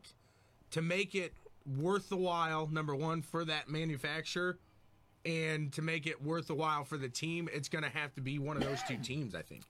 to 0.71 0.81
make 0.81 1.15
it 1.15 1.33
worth 1.77 2.09
the 2.09 2.17
while, 2.17 2.67
number 2.67 2.95
one, 2.95 3.21
for 3.21 3.45
that 3.45 3.69
manufacturer, 3.69 4.57
and 5.25 5.71
to 5.73 5.81
make 5.81 6.07
it 6.07 6.21
worth 6.21 6.47
the 6.47 6.55
while 6.55 6.83
for 6.83 6.97
the 6.97 7.09
team, 7.09 7.47
it's 7.53 7.69
going 7.69 7.83
to 7.83 7.89
have 7.89 8.13
to 8.15 8.21
be 8.21 8.39
one 8.39 8.57
of 8.57 8.63
those 8.63 8.81
two 8.87 8.97
teams, 8.97 9.35
I 9.35 9.41
think. 9.41 9.63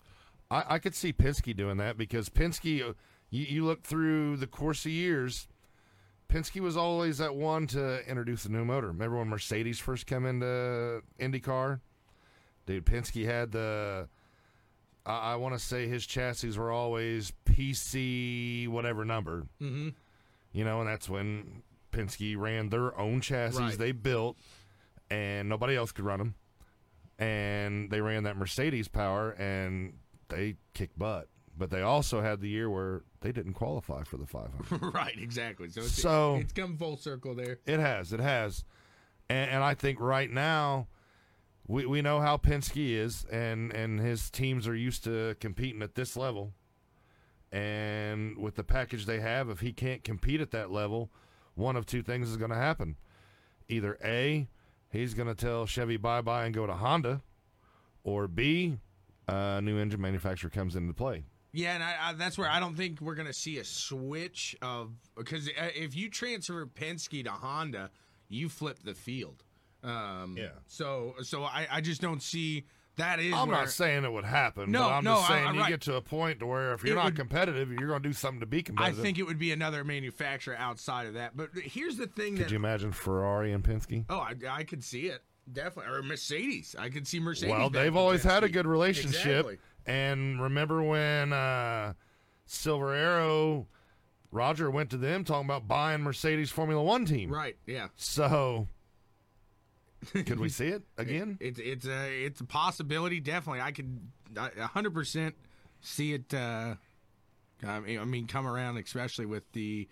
I, 0.50 0.64
I 0.70 0.80
could 0.80 0.96
see 0.96 1.14
Penske 1.14 1.56
doing 1.56 1.78
that 1.78 1.98
because 1.98 2.30
Penske, 2.30 2.90
uh, 2.90 2.94
you, 3.30 3.46
you 3.46 3.66
look 3.66 3.84
through 3.84 4.38
the 4.38 4.48
course 4.48 4.86
of 4.86 4.92
years, 4.92 5.48
Penske 6.30 6.60
was 6.62 6.76
always 6.76 7.20
that 7.20 7.36
one 7.36 7.68
to 7.68 8.08
introduce 8.08 8.46
a 8.46 8.50
new 8.50 8.66
motor. 8.66 8.88
Remember 8.88 9.18
when 9.18 9.28
Mercedes 9.28 9.80
first 9.80 10.08
came 10.08 10.26
into 10.26 11.04
IndyCar? 11.20 11.82
Dude, 12.66 12.86
Penske 12.86 13.26
had 13.26 13.52
the. 13.52 14.08
I, 15.06 15.34
I 15.34 15.36
want 15.36 15.54
to 15.54 15.60
say 15.60 15.88
his 15.88 16.06
chassis 16.06 16.58
were 16.58 16.72
always 16.72 17.34
PC 17.46 18.68
whatever 18.68 19.04
number. 19.06 19.44
Mm-hmm. 19.62 19.90
You 20.54 20.64
know, 20.66 20.80
and 20.80 20.88
that's 20.88 21.10
when 21.10 21.64
Penske 21.92 22.38
ran 22.38 22.70
their 22.70 22.98
own 22.98 23.22
chassis 23.22 23.60
Right. 23.62 23.78
they 23.78 23.92
built, 23.92 24.38
and 25.10 25.50
nobody 25.50 25.76
else 25.76 25.92
could 25.92 26.06
run 26.06 26.20
them. 26.20 26.36
And 27.20 27.90
they 27.92 28.02
ran 28.02 28.24
that 28.24 28.38
Mercedes 28.38 28.88
power, 28.88 29.32
and 29.32 29.94
they 30.30 30.56
kicked 30.74 30.98
butt. 30.98 31.28
But 31.56 31.70
they 31.70 31.82
also 31.82 32.22
had 32.22 32.42
the 32.42 32.50
year 32.50 32.70
where 32.70 33.04
they 33.22 33.32
didn't 33.32 33.54
qualify 33.54 34.04
for 34.04 34.18
the 34.18 34.26
500. 34.26 34.94
right, 34.96 35.14
exactly. 35.20 35.70
So 35.70 35.82
it's, 35.82 35.92
So- 36.02 36.36
it's 36.38 36.54
come 36.54 36.78
full 36.78 36.98
circle 36.98 37.36
there. 37.36 37.60
it 37.66 37.80
has, 37.80 38.12
it 38.14 38.20
has, 38.20 38.64
and, 39.30 39.52
and 39.52 39.64
I 39.64 39.74
think 39.76 40.00
right 40.00 40.32
now. 40.32 40.88
We, 41.68 41.86
we 41.86 42.02
know 42.02 42.20
how 42.20 42.38
Penske 42.38 42.96
is, 42.96 43.26
and, 43.32 43.72
and 43.72 44.00
his 44.00 44.30
teams 44.30 44.68
are 44.68 44.76
used 44.76 45.04
to 45.06 45.36
competing 45.40 45.82
at 45.82 45.96
this 45.96 46.18
level. 46.18 46.54
And 47.52 48.38
with 48.38 48.56
the 48.56 48.64
package 48.64 49.06
they 49.06 49.20
have, 49.20 49.50
if 49.50 49.60
he 49.60 49.72
can't 49.72 50.04
compete 50.04 50.42
at 50.42 50.52
that 50.52 50.72
level, 50.72 51.12
one 51.56 51.76
of 51.76 51.86
two 51.86 52.02
things 52.02 52.30
is 52.30 52.38
going 52.38 52.52
to 52.52 52.58
happen. 52.58 52.98
Either 53.70 53.98
A, 54.04 54.50
he's 54.90 55.14
going 55.14 55.28
to 55.28 55.36
tell 55.36 55.66
Chevy 55.66 55.98
bye 55.98 56.22
bye 56.22 56.46
and 56.46 56.54
go 56.54 56.66
to 56.66 56.74
Honda, 56.74 57.22
or 58.04 58.28
B, 58.28 58.80
a 59.28 59.62
new 59.62 59.78
engine 59.78 60.02
manufacturer 60.02 60.50
comes 60.50 60.76
into 60.76 60.94
play. 60.94 61.24
Yeah, 61.54 61.76
and 61.76 61.84
I, 61.84 61.96
I, 62.02 62.14
that's 62.14 62.38
where 62.38 62.50
I 62.50 62.60
don't 62.60 62.76
think 62.76 63.00
we're 63.00 63.14
going 63.14 63.28
to 63.28 63.34
see 63.34 63.60
a 63.60 63.64
switch 63.64 64.56
of 64.64 64.92
because 65.16 65.48
uh, 65.50 65.68
if 65.76 65.96
you 65.96 66.10
transfer 66.10 66.66
Penske 66.66 67.24
to 67.24 67.30
Honda, 67.30 67.92
you 68.28 68.50
flip 68.50 68.80
the 68.84 68.96
field. 68.96 69.44
Um, 69.84 70.36
Yeah. 70.38 70.50
So 70.68 71.16
so 71.22 71.44
I, 71.44 71.68
I 71.72 71.82
just 71.82 72.02
don't 72.02 72.22
see 72.22 72.66
that 72.96 73.20
is. 73.20 73.34
I'm 73.34 73.48
where, 73.48 73.58
not 73.58 73.70
saying 73.70 74.04
it 74.04 74.12
would 74.12 74.24
happen, 74.24 74.70
No, 74.72 74.82
but 74.84 74.90
I'm 74.92 75.04
no, 75.04 75.16
just 75.16 75.28
saying 75.28 75.48
I'm 75.48 75.56
you 75.56 75.62
right. 75.62 75.70
get 75.70 75.82
to 75.82 75.96
a 75.96 76.02
point 76.02 76.40
to 76.40 76.46
where 76.46 76.74
if 76.74 76.84
you're 76.84 76.94
It 76.94 76.96
not 76.96 77.06
would- 77.06 77.16
competitive, 77.16 77.70
you're 77.72 77.88
going 77.90 78.04
to 78.04 78.10
do 78.10 78.14
something 78.14 78.40
to 78.42 78.46
be 78.46 78.62
competitive. 78.62 79.00
I 79.00 79.02
think 79.02 79.18
it 79.18 79.24
would 79.24 79.40
be 79.40 79.52
another 79.52 79.84
manufacturer 79.84 80.56
outside 80.56 81.08
of 81.08 81.16
that. 81.16 81.36
But 81.36 81.50
here's 81.56 81.98
the 81.98 82.06
thing 82.08 82.36
Could 82.38 82.46
that 82.46 82.52
you 82.52 82.58
imagine 82.58 82.92
Ferrari 82.92 83.52
and 83.52 83.64
Penske? 83.64 84.06
oh 84.10 84.20
I, 84.20 84.36
I 84.50 84.64
could 84.64 84.84
see 84.84 85.08
it 85.08 85.24
definitely 85.52 85.92
or 85.92 86.04
Mercedes. 86.04 86.76
I 86.78 86.90
could 86.90 87.08
see 87.08 87.20
Mercedes. 87.20 87.52
Well, 87.52 87.70
they've 87.72 87.96
always 87.96 88.24
had 88.24 88.44
a 88.44 88.50
good 88.50 88.68
relationship. 88.68 89.26
Exactly. 89.26 89.58
And 89.88 90.42
remember 90.42 90.82
when 90.84 91.34
uh, 91.34 91.94
Silver 92.46 92.94
Arrow, 92.94 93.68
Roger 94.32 94.70
went 94.72 94.90
to 94.92 94.98
them 94.98 95.24
talking 95.24 95.46
about 95.46 95.68
buying 95.68 96.02
Mercedes 96.02 96.50
Formula 96.52 96.82
One 96.82 97.06
team. 97.06 97.30
Right. 97.32 97.58
Yeah. 97.66 97.88
So, 97.96 98.68
could 100.12 100.40
we 100.40 100.50
see 100.50 100.68
it 100.70 100.84
again? 100.98 101.38
It's 101.40 101.60
it's 101.60 101.86
a 101.88 102.26
it's 102.26 102.42
a 102.42 102.46
possibility. 102.46 103.20
Definitely, 103.20 103.62
I 103.62 103.72
could 103.72 104.00
a 104.36 104.68
hundred 104.68 104.94
percent 104.94 105.36
see 105.82 106.14
it. 106.14 106.34
Uh, 106.34 106.76
I 107.66 107.80
mean, 107.80 108.00
I 108.00 108.06
mean, 108.06 108.28
come 108.28 108.46
around, 108.48 108.78
especially 108.78 109.26
with 109.26 109.50
the 109.54 109.88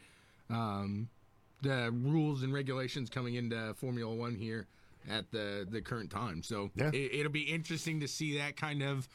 um, 0.49 1.09
the 1.61 1.91
rules 1.93 2.43
and 2.43 2.53
regulations 2.53 3.09
coming 3.09 3.35
into 3.35 3.73
Formula 3.75 4.13
One 4.13 4.35
here 4.35 4.67
at 5.09 5.31
the 5.31 5.65
the 5.69 5.81
current 5.81 6.09
time. 6.11 6.43
So 6.43 6.71
Yeah. 6.75 6.89
it, 6.93 7.13
it'll 7.19 7.31
be 7.31 7.43
interesting 7.43 7.99
to 8.01 8.07
see 8.07 8.37
that 8.37 8.55
kind 8.57 8.81
of 8.83 9.07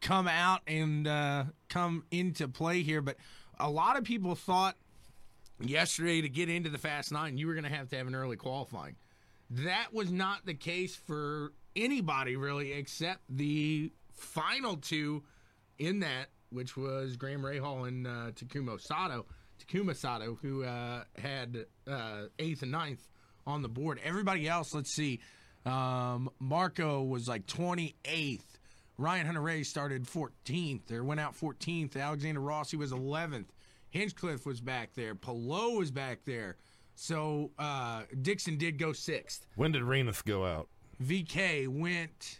come 0.00 0.28
out 0.28 0.60
and 0.66 1.06
uh, 1.06 1.44
come 1.68 2.04
into 2.10 2.48
play 2.48 2.82
here. 2.82 3.00
But 3.00 3.16
a 3.58 3.70
lot 3.70 3.96
of 3.96 4.04
people 4.04 4.34
thought 4.34 4.76
yesterday 5.60 6.20
to 6.20 6.28
get 6.28 6.48
into 6.48 6.68
the 6.70 6.78
Fast 6.78 7.12
Nine, 7.12 7.38
you 7.38 7.46
were 7.46 7.54
going 7.54 7.64
to 7.64 7.70
have 7.70 7.88
to 7.90 7.96
have 7.96 8.06
an 8.06 8.14
early 8.14 8.36
qualifying. 8.36 8.96
That 9.56 9.92
was 9.92 10.10
not 10.10 10.46
the 10.46 10.54
case 10.54 10.96
for 10.96 11.52
anybody 11.76 12.36
really, 12.36 12.72
except 12.72 13.20
the 13.28 13.92
final 14.14 14.76
two 14.78 15.24
in 15.78 16.00
that, 16.00 16.28
which 16.50 16.74
was 16.76 17.16
Graham 17.16 17.42
Rahal 17.42 17.86
and 17.86 18.06
uh, 18.06 18.30
Takuma 18.32 18.80
Sato. 18.80 19.26
Takuma 19.60 19.94
Sato, 19.94 20.38
who 20.40 20.64
uh, 20.64 21.04
had 21.18 21.66
uh, 21.86 22.22
eighth 22.38 22.62
and 22.62 22.72
ninth 22.72 23.06
on 23.46 23.60
the 23.60 23.68
board. 23.68 24.00
Everybody 24.02 24.48
else, 24.48 24.72
let's 24.72 24.90
see. 24.90 25.20
Um, 25.66 26.30
Marco 26.38 27.02
was 27.02 27.28
like 27.28 27.46
28th. 27.46 28.40
Ryan 28.96 29.26
Hunter-Reay 29.26 29.66
started 29.66 30.04
14th 30.04 30.92
or 30.92 31.04
went 31.04 31.20
out 31.20 31.34
14th. 31.38 31.96
Alexander 31.96 32.40
Rossi 32.40 32.76
was 32.76 32.92
11th. 32.92 33.46
Hinchcliffe 33.90 34.46
was 34.46 34.60
back 34.60 34.94
there. 34.94 35.14
Pelot 35.14 35.76
was 35.78 35.90
back 35.90 36.20
there. 36.24 36.56
So 36.94 37.50
uh, 37.58 38.02
Dixon 38.20 38.56
did 38.56 38.78
go 38.78 38.92
sixth. 38.92 39.46
When 39.56 39.72
did 39.72 39.82
Rinus 39.82 40.22
go 40.22 40.44
out? 40.44 40.68
VeeKay 41.02 41.68
went. 41.68 42.38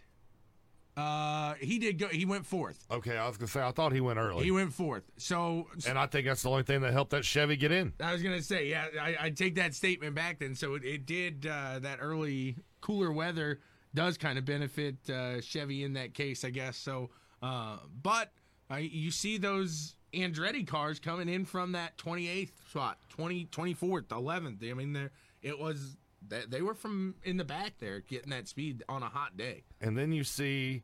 Uh, 0.96 1.54
he 1.54 1.78
did 1.78 1.98
go. 1.98 2.08
He 2.08 2.26
went 2.26 2.44
fourth. 2.44 2.84
Okay, 2.90 3.16
I 3.16 3.26
was 3.26 3.38
gonna 3.38 3.48
say 3.48 3.62
I 3.62 3.70
thought 3.70 3.92
he 3.92 4.00
went 4.00 4.18
early, 4.18 4.44
He 4.44 4.50
went 4.50 4.72
fourth. 4.72 5.04
So 5.16 5.68
and 5.88 5.98
I 5.98 6.06
think 6.06 6.26
that's 6.26 6.42
the 6.42 6.50
only 6.50 6.64
thing 6.64 6.82
that 6.82 6.92
helped 6.92 7.12
that 7.12 7.24
Chevy 7.24 7.56
get 7.56 7.72
in. 7.72 7.94
I 7.98 8.12
was 8.12 8.22
gonna 8.22 8.42
say, 8.42 8.68
yeah, 8.68 8.86
I, 9.00 9.16
I 9.18 9.30
take 9.30 9.54
that 9.54 9.74
statement 9.74 10.14
back. 10.14 10.38
Then, 10.40 10.54
so 10.54 10.74
it, 10.74 10.84
it 10.84 11.06
did 11.06 11.46
uh, 11.46 11.78
that 11.80 11.98
early 12.02 12.56
cooler 12.82 13.10
weather 13.10 13.60
does 13.94 14.18
kind 14.18 14.38
of 14.38 14.44
benefit 14.44 14.96
uh, 15.08 15.40
Chevy 15.40 15.82
in 15.82 15.94
that 15.94 16.12
case, 16.12 16.44
I 16.44 16.50
guess. 16.50 16.76
So, 16.76 17.10
uh, 17.42 17.78
but 18.02 18.32
uh, 18.70 18.76
you 18.76 19.10
see 19.10 19.38
those 19.38 19.94
Andretti 20.14 20.66
cars 20.66 20.98
coming 20.98 21.28
in 21.28 21.44
from 21.44 21.72
that 21.72 21.96
28th 21.98 22.50
spot, 22.68 22.98
20, 23.10 23.46
24th, 23.46 24.06
11th. 24.06 24.70
I 24.70 24.74
mean, 24.74 24.92
there 24.92 25.10
it 25.42 25.58
was. 25.58 25.96
They, 26.26 26.42
they 26.48 26.62
were 26.62 26.74
from 26.74 27.16
in 27.24 27.36
the 27.36 27.44
back 27.44 27.74
there 27.80 28.00
getting 28.00 28.30
that 28.30 28.48
speed 28.48 28.84
on 28.88 29.02
a 29.02 29.08
hot 29.08 29.36
day. 29.36 29.64
And 29.80 29.98
then 29.98 30.12
you 30.12 30.22
see 30.22 30.82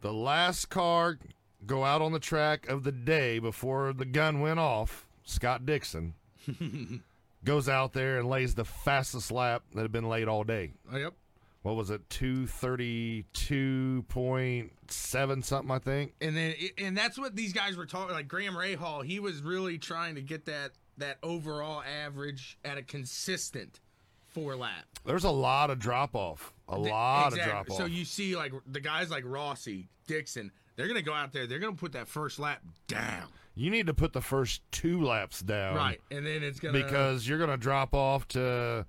the 0.00 0.12
last 0.12 0.70
car 0.70 1.18
go 1.66 1.84
out 1.84 2.00
on 2.02 2.12
the 2.12 2.18
track 2.18 2.68
of 2.68 2.82
the 2.84 2.92
day 2.92 3.38
before 3.38 3.92
the 3.92 4.04
gun 4.04 4.40
went 4.40 4.58
off. 4.58 5.06
Scott 5.24 5.66
Dixon 5.66 6.14
goes 7.44 7.68
out 7.68 7.92
there 7.92 8.18
and 8.18 8.28
lays 8.28 8.54
the 8.54 8.64
fastest 8.64 9.30
lap 9.30 9.62
that 9.74 9.82
had 9.82 9.92
been 9.92 10.08
laid 10.08 10.28
all 10.28 10.44
day. 10.44 10.72
Yep. 10.92 11.14
What 11.62 11.76
was 11.76 11.90
it? 11.90 12.08
Two 12.10 12.46
thirty 12.46 13.24
two 13.32 14.04
point 14.08 14.72
seven 14.88 15.42
something, 15.42 15.70
I 15.70 15.78
think. 15.78 16.14
and 16.20 16.36
then 16.36 16.54
and 16.78 16.96
that's 16.96 17.18
what 17.18 17.36
these 17.36 17.52
guys 17.52 17.76
were 17.76 17.86
talking 17.86 18.14
like 18.14 18.28
Graham 18.28 18.54
Rahal 18.54 19.04
he 19.04 19.20
was 19.20 19.42
really 19.42 19.78
trying 19.78 20.16
to 20.16 20.22
get 20.22 20.46
that 20.46 20.72
that 20.98 21.18
overall 21.22 21.82
average 21.82 22.58
at 22.64 22.78
a 22.78 22.82
consistent 22.82 23.80
four 24.26 24.56
lap 24.56 24.84
There's 25.04 25.24
a 25.24 25.30
lot 25.30 25.70
of 25.70 25.78
drop 25.78 26.14
off. 26.16 26.52
A 26.68 26.78
lot 26.78 27.28
Exactly. 27.28 27.40
of 27.42 27.48
drop 27.66 27.70
off. 27.70 27.76
so 27.76 27.84
you 27.86 28.04
see 28.04 28.34
like 28.36 28.52
the 28.66 28.80
guys 28.80 29.10
like 29.10 29.24
Rossi 29.26 29.88
Dixon 30.06 30.50
they're 30.76 30.88
gonna 30.88 31.02
go 31.02 31.12
out 31.14 31.32
there 31.32 31.46
they're 31.46 31.58
gonna 31.58 31.74
put 31.76 31.92
that 31.92 32.08
first 32.08 32.38
lap 32.38 32.60
down 32.88 33.24
You 33.54 33.70
need 33.70 33.86
to 33.86 33.94
put 33.94 34.12
the 34.14 34.20
first 34.22 34.62
two 34.72 35.02
laps 35.02 35.40
down. 35.40 35.76
right 35.76 36.00
and 36.10 36.26
then 36.26 36.42
it's 36.42 36.58
gonna 36.60 36.72
because 36.82 37.28
you're 37.28 37.38
going 37.38 37.50
to 37.50 37.56
drop 37.58 37.94
off 37.94 38.26
to 38.28 38.86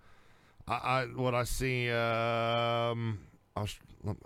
I, 0.67 0.73
I 0.73 1.05
what 1.05 1.35
I 1.35 1.43
see. 1.43 1.89
Um, 1.89 3.19
I 3.55 3.61
was 3.61 3.75
I'm 4.07 4.17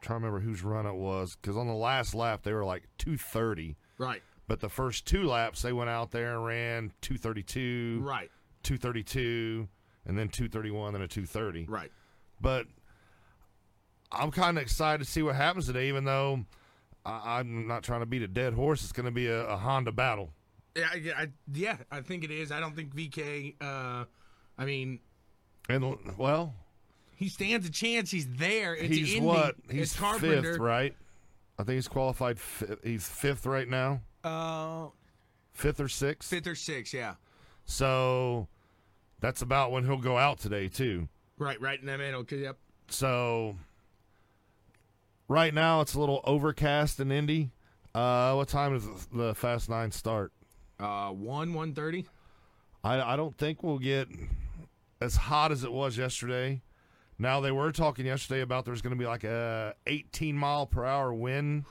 trying 0.00 0.20
to 0.20 0.26
remember 0.26 0.40
whose 0.40 0.62
run 0.62 0.86
it 0.86 0.94
was 0.94 1.36
because 1.40 1.56
on 1.56 1.66
the 1.66 1.74
last 1.74 2.14
lap 2.14 2.42
they 2.42 2.52
were 2.52 2.64
like 2.64 2.84
230, 2.98 3.76
right 3.98 4.22
but 4.46 4.60
the 4.60 4.68
first 4.68 5.06
two 5.06 5.24
laps 5.24 5.62
they 5.62 5.72
went 5.72 5.90
out 5.90 6.10
there 6.10 6.34
and 6.36 6.44
ran 6.44 6.92
232, 7.02 8.00
right 8.02 8.30
232, 8.62 9.68
and 10.06 10.18
then 10.18 10.28
231, 10.28 10.92
then 10.92 11.02
a 11.02 11.08
230. 11.08 11.66
right 11.68 11.90
But 12.40 12.66
I'm 14.12 14.30
kind 14.30 14.56
of 14.56 14.62
excited 14.62 15.04
to 15.04 15.10
see 15.10 15.22
what 15.22 15.34
happens 15.34 15.66
today, 15.66 15.88
even 15.88 16.04
though. 16.04 16.44
I, 17.04 17.38
I'm 17.38 17.66
not 17.66 17.82
trying 17.84 18.00
to 18.00 18.06
beat 18.06 18.22
a 18.22 18.28
dead 18.28 18.54
horse. 18.54 18.82
It's 18.82 18.92
going 18.92 19.06
to 19.06 19.12
be 19.12 19.26
a, 19.28 19.46
a 19.46 19.56
Honda 19.56 19.92
battle. 19.92 20.30
yeah 20.76 20.94
yeah 20.94 21.12
I, 21.16 21.28
yeah 21.52 21.76
I 21.90 22.00
think 22.00 22.24
it 22.24 22.30
is 22.30 22.52
I 22.52 22.60
don't 22.60 22.74
think 22.76 22.94
VeeKay 22.94 23.54
uh 23.60 24.04
I 24.58 24.64
mean 24.64 25.00
And 25.68 25.96
well, 26.16 26.54
he 27.16 27.28
stands 27.28 27.66
a 27.68 27.70
chance 27.70 28.10
he's 28.10 28.26
there 28.36 28.74
it's 28.74 28.94
he's 28.94 29.14
Indy. 29.14 29.26
what? 29.26 29.54
it's 29.68 29.72
He's 29.72 29.96
Carpenter 29.96 30.52
fifth, 30.52 30.60
right? 30.60 30.94
I 31.58 31.64
think 31.64 31.74
he's 31.76 31.88
qualified. 31.88 32.38
Fi- 32.38 32.76
he's 32.82 33.08
fifth 33.08 33.44
right 33.46 33.68
now, 33.68 34.00
uh 34.24 34.86
fifth 35.52 35.80
or 35.80 35.88
sixth. 35.88 36.30
fifth 36.30 36.46
or 36.46 36.54
sixth 36.54 36.94
yeah 36.94 37.14
So 37.64 38.48
that's 39.20 39.42
about 39.42 39.72
when 39.72 39.84
he'll 39.84 39.96
go 39.98 40.16
out 40.16 40.38
today 40.38 40.68
too. 40.68 41.08
Right, 41.38 41.60
right 41.60 41.78
in 41.78 41.86
that 41.86 41.98
middle. 41.98 42.24
Yep. 42.30 42.56
So 42.88 43.56
right 45.28 45.52
now 45.52 45.80
it's 45.82 45.94
a 45.94 46.00
little 46.00 46.20
overcast 46.24 46.98
in 47.00 47.12
Indy. 47.12 47.50
Uh, 47.94 48.34
what 48.34 48.48
time 48.48 48.74
does 48.74 49.06
the 49.12 49.34
Fast 49.34 49.68
Nine 49.68 49.90
start? 49.90 50.32
Uh, 50.80 51.10
one 51.10 51.52
one 51.54 51.74
thirty. 51.74 52.06
I 52.84 53.00
I 53.00 53.16
don't 53.16 53.36
think 53.36 53.62
we'll 53.64 53.78
get 53.80 54.08
as 55.00 55.16
hot 55.16 55.52
as 55.52 55.64
it 55.64 55.72
was 55.72 55.96
yesterday. 55.98 56.62
Now 57.18 57.40
they 57.40 57.50
were 57.50 57.72
talking 57.72 58.06
yesterday 58.06 58.42
about 58.42 58.64
there's 58.64 58.82
going 58.82 58.94
to 58.94 58.98
be 58.98 59.06
like 59.06 59.24
a 59.24 59.74
18 59.86 60.36
mile 60.36 60.66
per 60.66 60.84
hour 60.84 61.12
wind, 61.12 61.64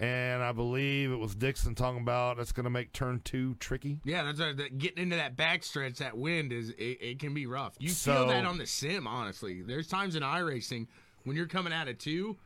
and 0.00 0.42
I 0.42 0.50
believe 0.52 1.12
it 1.12 1.16
was 1.18 1.34
Dixon 1.36 1.74
talking 1.76 2.00
about 2.00 2.36
that's 2.38 2.50
going 2.52 2.64
to 2.64 2.70
make 2.70 2.92
turn 2.92 3.20
two 3.24 3.54
tricky. 3.60 4.00
Yeah, 4.04 4.24
that's 4.24 4.40
uh, 4.40 4.52
that, 4.56 4.78
getting 4.78 5.04
into 5.04 5.16
that 5.16 5.36
backstretch. 5.36 5.98
That 5.98 6.16
wind 6.18 6.52
is 6.52 6.70
it, 6.70 6.98
it 7.00 7.18
can 7.20 7.34
be 7.34 7.46
rough. 7.46 7.74
You 7.78 7.88
So- 7.90 8.12
feel 8.14 8.26
that 8.28 8.44
on 8.44 8.58
the 8.58 8.66
sim, 8.66 9.06
honestly. 9.06 9.62
There's 9.62 9.86
times 9.86 10.16
in 10.16 10.22
iRacing 10.24 10.88
when 11.24 11.36
you're 11.36 11.46
coming 11.46 11.72
out 11.72 11.86
of 11.88 11.98
two, 11.98 12.36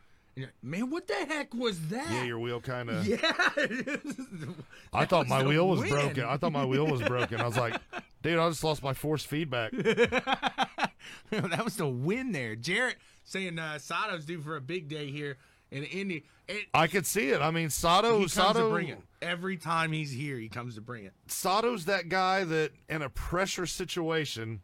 man, 0.63 0.91
what 0.91 1.07
the 1.07 1.15
heck 1.15 1.55
was 1.55 1.89
that? 1.89 2.11
Yeah, 2.11 2.25
your 2.25 2.39
wheel 2.39 2.61
kind 2.61 2.91
of. 2.91 3.07
yeah. 3.07 3.19
I 4.93 5.05
thought 5.05 5.29
my 5.29 5.45
wheel 5.45 5.69
was 5.69 5.89
broken. 5.89 6.25
I 6.25 6.37
thought 6.37 6.53
my 6.53 6.65
wheel 6.65 6.87
was 6.87 7.03
broken. 7.03 7.41
I 7.41 7.47
was 7.47 7.57
like, 7.57 7.77
dude, 8.23 8.39
I 8.39 8.49
just 8.49 8.65
lost 8.65 8.83
my 8.83 8.95
force 8.95 9.25
feedback. 9.25 9.73
that 9.73 11.61
was 11.65 11.77
the 11.77 11.89
win 11.89 12.33
there. 12.33 12.57
Jarrett 12.57 12.97
saying 13.25 13.59
uh, 13.59 13.79
Sato's 13.79 14.25
due 14.25 14.41
for 14.41 14.57
a 14.57 14.61
big 14.61 14.89
day 14.89 15.11
here 15.11 15.39
in 15.71 15.85
Indy. 15.85 16.25
It, 16.49 16.67
I 16.75 16.87
could 16.87 17.07
see 17.07 17.31
it. 17.31 17.41
I 17.41 17.51
mean, 17.51 17.71
Sato, 17.71 18.27
Sato, 18.27 18.69
to 18.69 18.71
bring 18.71 18.89
it 18.89 19.01
every 19.21 19.57
time 19.57 19.93
he's 19.93 20.11
here. 20.11 20.37
He 20.37 20.49
comes 20.49 20.75
to 20.75 20.81
bring 20.81 21.05
it. 21.05 21.13
Sato's 21.27 21.85
that 21.87 22.09
guy 22.09 22.45
that 22.45 22.73
in 22.89 23.03
a 23.03 23.09
pressure 23.09 23.67
situation, 23.67 24.61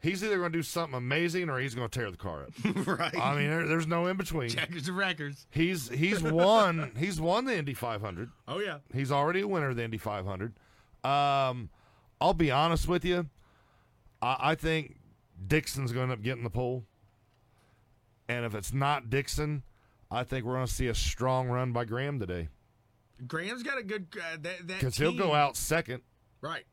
he's 0.00 0.24
either 0.24 0.38
going 0.38 0.52
to 0.52 0.58
do 0.58 0.62
something 0.62 0.96
amazing 0.96 1.48
or 1.48 1.58
he's 1.58 1.74
going 1.74 1.88
to 1.88 1.98
tear 1.98 2.10
the 2.10 2.16
car 2.16 2.44
up. 2.44 2.50
right. 2.86 3.16
I 3.16 3.36
mean, 3.36 3.50
there, 3.50 3.66
there's 3.66 3.86
no 3.86 4.06
in 4.06 4.16
between. 4.16 4.50
Checkers 4.50 4.88
of 4.88 4.96
records. 4.96 5.46
He's 5.50 5.88
he's 5.88 6.22
won 6.22 6.92
he's 6.96 7.20
won 7.20 7.44
the 7.44 7.56
Indy 7.56 7.74
500. 7.74 8.30
Oh 8.48 8.58
yeah. 8.58 8.78
He's 8.92 9.12
already 9.12 9.40
a 9.40 9.48
winner 9.48 9.70
of 9.70 9.76
the 9.76 9.84
Indy 9.84 9.98
500. 9.98 10.54
Um, 11.02 11.70
I'll 12.20 12.34
be 12.34 12.50
honest 12.50 12.88
with 12.88 13.04
you. 13.04 13.28
I, 14.20 14.36
I 14.40 14.54
think 14.54 14.96
Dixon's 15.46 15.92
going 15.92 16.08
to 16.08 16.12
end 16.12 16.20
up 16.20 16.24
getting 16.24 16.44
the 16.44 16.50
pole. 16.50 16.84
And 18.28 18.44
if 18.44 18.54
it's 18.54 18.72
not 18.72 19.10
Dixon, 19.10 19.64
I 20.10 20.24
think 20.24 20.44
we're 20.44 20.54
going 20.54 20.66
to 20.66 20.72
see 20.72 20.86
a 20.86 20.94
strong 20.94 21.48
run 21.48 21.72
by 21.72 21.84
Graham 21.84 22.20
today 22.20 22.48
Graham's 23.26 23.62
got 23.62 23.78
a 23.78 23.82
good 23.82 24.06
uh, 24.16 24.36
that 24.40 24.66
that 24.66 24.80
because 24.80 24.96
he'll 24.96 25.12
go 25.12 25.34
out 25.34 25.56
second. 25.56 26.02
right. 26.40 26.64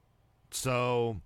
So 0.51 1.17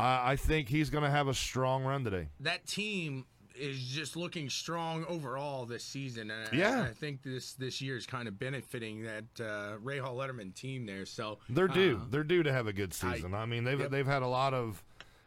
I, 0.00 0.32
I 0.32 0.36
think 0.36 0.68
he's 0.68 0.90
going 0.90 1.04
to 1.04 1.10
have 1.10 1.28
a 1.28 1.34
strong 1.34 1.84
run 1.84 2.04
today. 2.04 2.28
That 2.40 2.66
team 2.66 3.26
is 3.54 3.78
just 3.78 4.16
looking 4.16 4.48
strong 4.48 5.04
overall 5.06 5.66
this 5.66 5.84
season, 5.84 6.30
and 6.30 6.52
Yeah. 6.52 6.82
I, 6.88 6.94
think 6.94 7.22
this 7.22 7.52
this 7.54 7.82
year 7.82 7.96
is 7.96 8.06
kind 8.06 8.26
of 8.26 8.38
benefiting 8.38 9.02
that 9.02 9.24
uh, 9.38 9.76
Rahal 9.84 10.14
Letterman 10.16 10.54
team 10.54 10.86
there. 10.86 11.04
So 11.04 11.38
They're 11.50 11.68
due. 11.68 12.00
uh, 12.02 12.06
They're 12.10 12.24
due 12.24 12.42
to 12.42 12.52
have 12.52 12.66
a 12.66 12.72
good 12.72 12.94
season. 12.94 13.34
I, 13.34 13.44
mean, 13.46 13.64
they've 13.64 13.78
Yep. 13.80 13.90
they've 13.90 14.06
had 14.06 14.22
a 14.22 14.26
lot 14.28 14.54
of, 14.54 14.82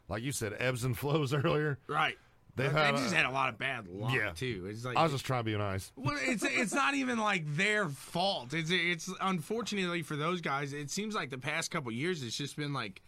like 0.09 0.23
you 0.23 0.31
said, 0.31 0.55
ebbs 0.57 0.83
and 0.83 0.97
flows 0.97 1.33
earlier. 1.33 1.77
right. 1.87 2.17
They've 2.55 2.71
they 2.71 2.79
had 2.79 2.95
just 2.97 3.15
had 3.15 3.25
a 3.25 3.31
lot 3.31 3.49
of 3.49 3.57
bad 3.57 3.87
luck 3.87 4.13
Yeah. 4.13 4.29
too. 4.31 4.67
It's 4.69 4.85
like 4.85 4.95
I 4.95 5.01
was 5.03 5.11
just 5.11 5.25
trying 5.25 5.39
to 5.39 5.51
be 5.51 5.57
nice. 5.57 5.91
well, 5.95 6.15
it's 6.21 6.43
it's 6.47 6.73
not 6.73 6.93
even 6.93 7.17
like 7.17 7.43
their 7.55 7.89
fault. 7.89 8.53
It's 8.53 8.69
it's 8.71 9.09
unfortunately 9.21 10.03
for 10.03 10.15
those 10.15 10.39
guys. 10.39 10.71
It 10.71 10.91
seems 10.91 11.15
like 11.15 11.29
the 11.31 11.39
past 11.39 11.71
couple 11.71 11.91
years, 11.91 12.21
it's 12.21 12.37
just 12.37 12.55
been 12.55 12.71
like, 12.71 13.01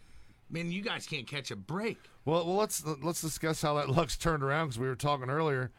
man, 0.50 0.70
you 0.70 0.82
guys 0.82 1.06
can't 1.06 1.26
catch 1.26 1.50
a 1.50 1.56
break. 1.56 1.98
Well, 2.24 2.44
well, 2.46 2.56
let's 2.56 2.84
let's 3.02 3.20
discuss 3.20 3.62
how 3.62 3.74
that 3.74 3.88
luck's 3.88 4.16
turned 4.16 4.42
around 4.42 4.66
because 4.66 4.78
we 4.78 4.88
were 4.88 4.96
talking 4.96 5.30
earlier. 5.30 5.70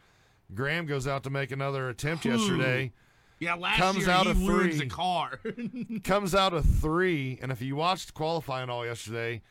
Graham 0.54 0.86
goes 0.86 1.06
out 1.06 1.24
to 1.24 1.30
make 1.30 1.50
another 1.50 1.90
attempt 1.90 2.24
yesterday, 2.24 2.92
Yeah, 3.38 3.54
last 3.54 3.76
Comes 3.78 3.98
year 3.98 4.10
out 4.10 4.24
he 4.24 4.30
of 4.30 4.38
three. 4.38 4.78
the 4.78 4.86
car. 4.86 5.38
comes 6.04 6.34
out 6.34 6.54
of 6.54 6.64
three, 6.64 7.38
and 7.42 7.52
if 7.52 7.60
you 7.60 7.76
watched 7.76 8.14
qualifying 8.14 8.70
all 8.70 8.86
yesterday, 8.86 9.42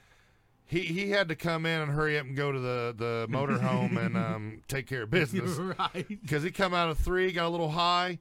he 0.66 0.80
he 0.82 1.12
had 1.12 1.28
to 1.30 1.36
come 1.36 1.66
in 1.68 1.82
and 1.82 1.92
hurry 1.92 2.18
up 2.18 2.26
and 2.26 2.36
go 2.36 2.52
to 2.52 2.60
the 2.60 2.96
the 2.98 3.28
motorhome 3.30 3.96
and 4.04 4.18
um, 4.18 4.62
take 4.68 4.88
care 4.88 5.04
of 5.04 5.12
business 5.12 5.52
right. 5.58 6.08
because 6.08 6.42
he 6.44 6.50
come 6.52 6.74
out 6.74 6.90
of 6.90 6.98
three, 6.98 7.32
got 7.32 7.46
a 7.46 7.50
little 7.50 7.72
high, 7.72 8.18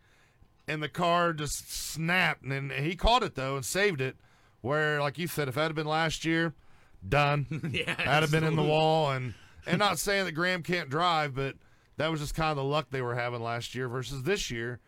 and 0.69 0.83
the 0.83 0.89
car 0.89 1.33
just 1.33 1.73
snapped, 1.73 2.43
and 2.43 2.53
then 2.53 2.71
he 2.85 2.95
caught 2.95 3.23
it 3.23 3.35
though 3.37 3.57
and 3.57 3.65
saved 3.65 4.01
it. 4.03 4.17
Where, 4.61 5.01
like 5.01 5.17
you 5.17 5.29
said, 5.29 5.49
if 5.49 5.55
that 5.55 5.63
had 5.63 5.75
been 5.75 5.87
last 5.87 6.25
year, 6.25 6.53
done. 7.07 7.47
Yeah. 7.73 7.95
I'd 7.99 8.23
have 8.23 8.31
been 8.31 8.45
in 8.45 8.57
the 8.57 8.63
wall, 8.63 9.11
and 9.11 9.35
and 9.67 9.79
not 9.79 9.99
saying 9.99 10.25
that 10.27 10.33
Graham 10.33 10.63
can't 10.63 10.89
drive, 10.89 11.35
but 11.35 11.57
that 11.97 12.11
was 12.11 12.21
just 12.21 12.35
kind 12.35 12.51
of 12.51 12.57
the 12.57 12.65
luck 12.65 12.89
they 12.91 13.03
were 13.03 13.15
having 13.15 13.43
last 13.43 13.75
year 13.75 13.89
versus 13.89 14.23
this 14.23 14.51
year. 14.51 14.81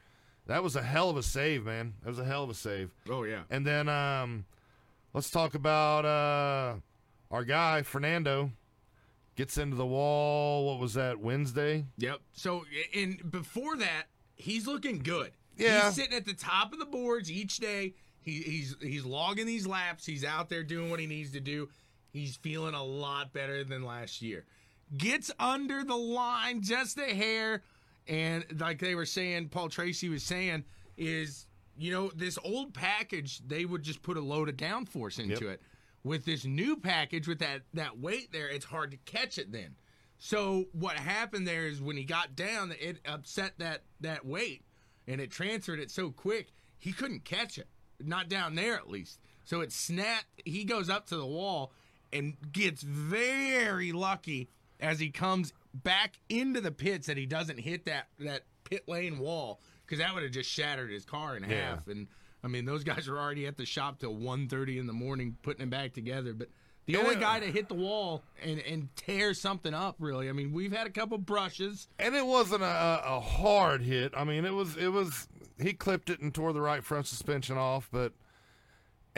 That 0.47 0.63
was 0.63 0.77
a 0.77 0.83
hell 0.83 1.11
of 1.11 1.17
a 1.17 1.23
save, 1.23 1.67
man. 1.67 1.95
That 2.03 2.09
was 2.09 2.19
a 2.19 2.25
hell 2.25 2.43
of 2.45 2.51
a 2.51 2.55
save. 2.55 2.91
Oh 3.09 3.25
yeah. 3.25 3.43
And 3.51 3.67
then 3.67 3.89
um, 3.89 4.47
let's 5.13 5.31
talk 5.31 5.55
about 5.55 6.05
uh, 6.05 6.77
our 7.31 7.45
guy 7.45 7.83
Fernando 7.83 8.51
gets 9.37 9.59
into 9.59 9.77
the 9.77 9.87
wall. 9.87 10.67
What 10.67 10.81
was 10.81 10.95
that 10.95 11.21
Wednesday? 11.21 11.85
Yep. 11.99 12.21
So, 12.33 12.65
and 12.95 13.31
before 13.31 13.77
that, 13.77 14.05
he's 14.37 14.67
looking 14.67 14.99
good. 14.99 15.33
Yeah. 15.57 15.87
He's 15.87 15.97
sitting 15.97 16.17
at 16.17 16.25
the 16.25 16.35
top 16.35 16.73
of 16.73 16.79
the 16.79 16.87
boards 16.87 17.31
each 17.31 17.59
day. 17.59 17.95
He, 18.21 18.43
he's 18.43 18.77
he's 18.81 19.05
logging 19.05 19.47
these 19.47 19.67
laps. 19.67 20.07
He's 20.07 20.25
out 20.25 20.49
there 20.49 20.63
doing 20.63 20.91
what 20.91 21.01
he 21.01 21.07
needs 21.07 21.33
to 21.33 21.41
do. 21.41 21.69
He's 22.13 22.37
feeling 22.37 22.75
a 22.75 22.83
lot 22.83 23.33
better 23.33 23.65
than 23.65 23.83
last 23.85 24.23
year. 24.23 24.45
Gets 24.97 25.31
under 25.39 25.85
the 25.85 25.97
line 25.97 26.63
just 26.63 26.99
a 26.99 27.15
hair, 27.15 27.63
and 28.07 28.45
like 28.59 28.79
they 28.79 28.95
were 28.95 29.05
saying, 29.07 29.49
Paul 29.51 29.69
Tracy 29.69 30.09
was 30.09 30.23
saying, 30.23 30.65
is 30.97 31.47
you 31.77 31.93
know 31.93 32.11
this 32.17 32.39
old 32.43 32.75
package 32.75 33.41
they 33.47 33.65
would 33.65 33.83
just 33.83 34.03
put 34.03 34.17
a 34.17 34.21
load 34.21 34.49
of 34.49 34.57
downforce 34.57 35.19
into 35.19 35.45
Yep. 35.45 35.55
it. 35.55 35.63
With 36.05 36.25
this 36.25 36.45
new 36.45 36.77
package 36.77 37.29
with 37.29 37.39
that 37.41 37.63
that 37.75 37.99
weight 37.99 38.33
there, 38.33 38.49
it's 38.49 38.65
hard 38.65 38.91
to 38.93 38.97
catch 39.05 39.37
it 39.39 39.53
then. 39.53 39.77
So 40.19 40.65
what 40.73 40.97
happened 40.97 41.47
there 41.47 41.67
is 41.69 41.81
when 41.81 41.97
he 41.97 42.05
got 42.05 42.35
down, 42.35 42.75
it 42.81 42.99
upset 43.07 43.53
that 43.59 43.83
that 44.01 44.25
weight, 44.25 44.65
and 45.07 45.21
it 45.21 45.31
transferred 45.31 45.79
it 45.81 45.91
so 45.91 46.11
quick 46.11 46.53
he 46.79 46.93
couldn't 46.93 47.25
catch 47.25 47.59
it, 47.59 47.69
not 48.01 48.29
down 48.29 48.55
there 48.55 48.75
at 48.75 48.89
least. 48.89 49.21
So 49.45 49.61
it 49.61 49.71
snapped. 49.73 50.27
He 50.45 50.65
goes 50.65 50.89
up 50.89 51.07
to 51.09 51.17
the 51.17 51.27
wall 51.27 51.73
and 52.13 52.37
gets 52.53 52.83
very 52.83 53.93
lucky 53.93 54.49
as 54.81 54.99
he 55.01 55.11
comes 55.11 55.53
back 55.75 56.19
into 56.29 56.61
the 56.61 56.71
pits 56.71 57.07
that 57.07 57.17
he 57.17 57.27
doesn't 57.27 57.59
hit 57.59 57.85
that 57.87 58.09
that 58.21 58.43
pit 58.65 58.85
lane 58.89 59.19
wall 59.19 59.61
because 59.85 59.99
that 59.99 60.13
would 60.15 60.23
have 60.23 60.33
just 60.33 60.51
shattered 60.51 60.91
his 60.91 61.05
car 61.05 61.37
in 61.37 61.43
Yeah. 61.45 61.71
half. 61.75 61.89
And 61.89 62.07
I 62.45 62.49
mean, 62.49 62.65
those 62.65 62.85
guys 62.85 63.09
were 63.09 63.19
already 63.19 63.47
at 63.47 63.57
the 63.57 63.67
shop 63.67 63.99
till 63.99 64.15
1.30 64.15 64.79
in 64.79 64.87
the 64.87 64.93
morning 64.93 65.37
putting 65.43 65.63
it 65.63 65.71
back 65.71 65.93
together, 65.95 66.33
but. 66.35 66.49
The 66.87 66.97
only 66.97 67.17
Yeah. 67.17 67.21
guy 67.21 67.41
to 67.41 67.53
hit 67.53 67.69
the 67.69 67.75
wall 67.75 68.23
and, 68.43 68.61
and 68.61 68.89
tear 68.97 69.35
something 69.35 69.75
up, 69.75 69.97
really. 69.99 70.31
I 70.31 70.33
mean, 70.33 70.53
we've 70.53 70.73
had 70.73 70.87
a 70.87 70.91
couple 70.91 71.19
brushes. 71.19 71.87
And 71.99 72.15
it 72.17 72.25
wasn't 72.25 72.63
a, 72.63 73.03
a 73.05 73.21
hard 73.21 73.83
hit. 73.83 74.15
I 74.17 74.25
mean, 74.25 74.47
it 74.47 74.55
was 74.55 74.75
it 74.79 74.89
was 74.89 75.29
he 75.61 75.75
clipped 75.75 76.09
it 76.09 76.21
and 76.21 76.35
tore 76.35 76.55
the 76.55 76.63
right 76.63 76.83
front 76.83 77.07
suspension 77.07 77.59
off, 77.59 77.91
but. 77.93 78.15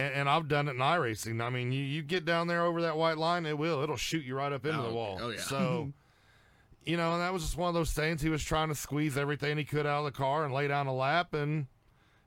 And, 0.01 0.15
and 0.15 0.29
I've 0.29 0.49
done 0.49 0.69
it 0.69 0.73
in 0.73 0.77
iRacing. 0.79 1.43
I 1.43 1.51
mean, 1.51 1.73
you, 1.73 1.83
you 1.83 2.03
get 2.03 2.25
down 2.25 2.47
there 2.47 2.63
over 2.65 2.83
that 2.83 2.97
white 2.97 3.19
line, 3.19 3.45
it 3.47 3.59
will. 3.59 3.83
It'll 3.83 3.97
shoot 3.97 4.25
you 4.25 4.35
right 4.37 4.53
up 4.53 4.65
into 4.65 4.79
Oh, 4.81 4.89
the 4.89 4.95
wall. 4.95 5.19
oh, 5.21 5.31
yeah. 5.31 5.41
So, 5.41 5.93
you 6.85 6.97
know, 6.97 7.13
and 7.13 7.21
that 7.21 7.33
was 7.33 7.43
just 7.43 7.57
one 7.57 7.69
of 7.69 7.75
those 7.75 7.93
things. 7.93 8.23
He 8.23 8.29
was 8.29 8.43
trying 8.43 8.69
to 8.69 8.75
squeeze 8.75 9.17
everything 9.19 9.59
he 9.59 9.65
could 9.65 9.87
out 9.87 9.99
of 9.99 10.05
the 10.07 10.17
car 10.17 10.45
and 10.45 10.55
lay 10.55 10.69
down 10.69 10.87
a 10.87 10.95
lap, 10.95 11.35
and 11.35 11.67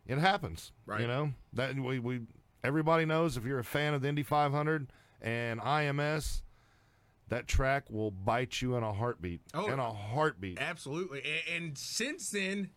it 0.06 0.18
happens. 0.18 0.72
Right. 0.86 1.02
You 1.02 1.08
know 1.08 1.34
that 1.54 1.76
we 1.76 2.00
we 2.00 2.22
everybody 2.64 3.06
knows 3.06 3.38
if 3.38 3.46
you're 3.46 3.60
a 3.60 3.64
fan 3.64 3.94
of 3.94 4.02
the 4.02 4.08
Indy 4.10 4.24
500 4.24 4.92
and 5.22 5.60
IMS, 5.62 6.42
that 7.30 7.48
track 7.48 7.86
will 7.90 8.12
bite 8.12 8.62
you 8.62 8.76
in 8.76 8.84
a 8.84 8.94
heartbeat. 8.94 9.42
Oh. 9.54 9.68
in 9.72 9.80
a 9.80 9.92
heartbeat. 9.94 10.60
Absolutely. 10.62 11.24
And, 11.24 11.64
and 11.66 11.78
since 11.78 12.30
then, 12.30 12.70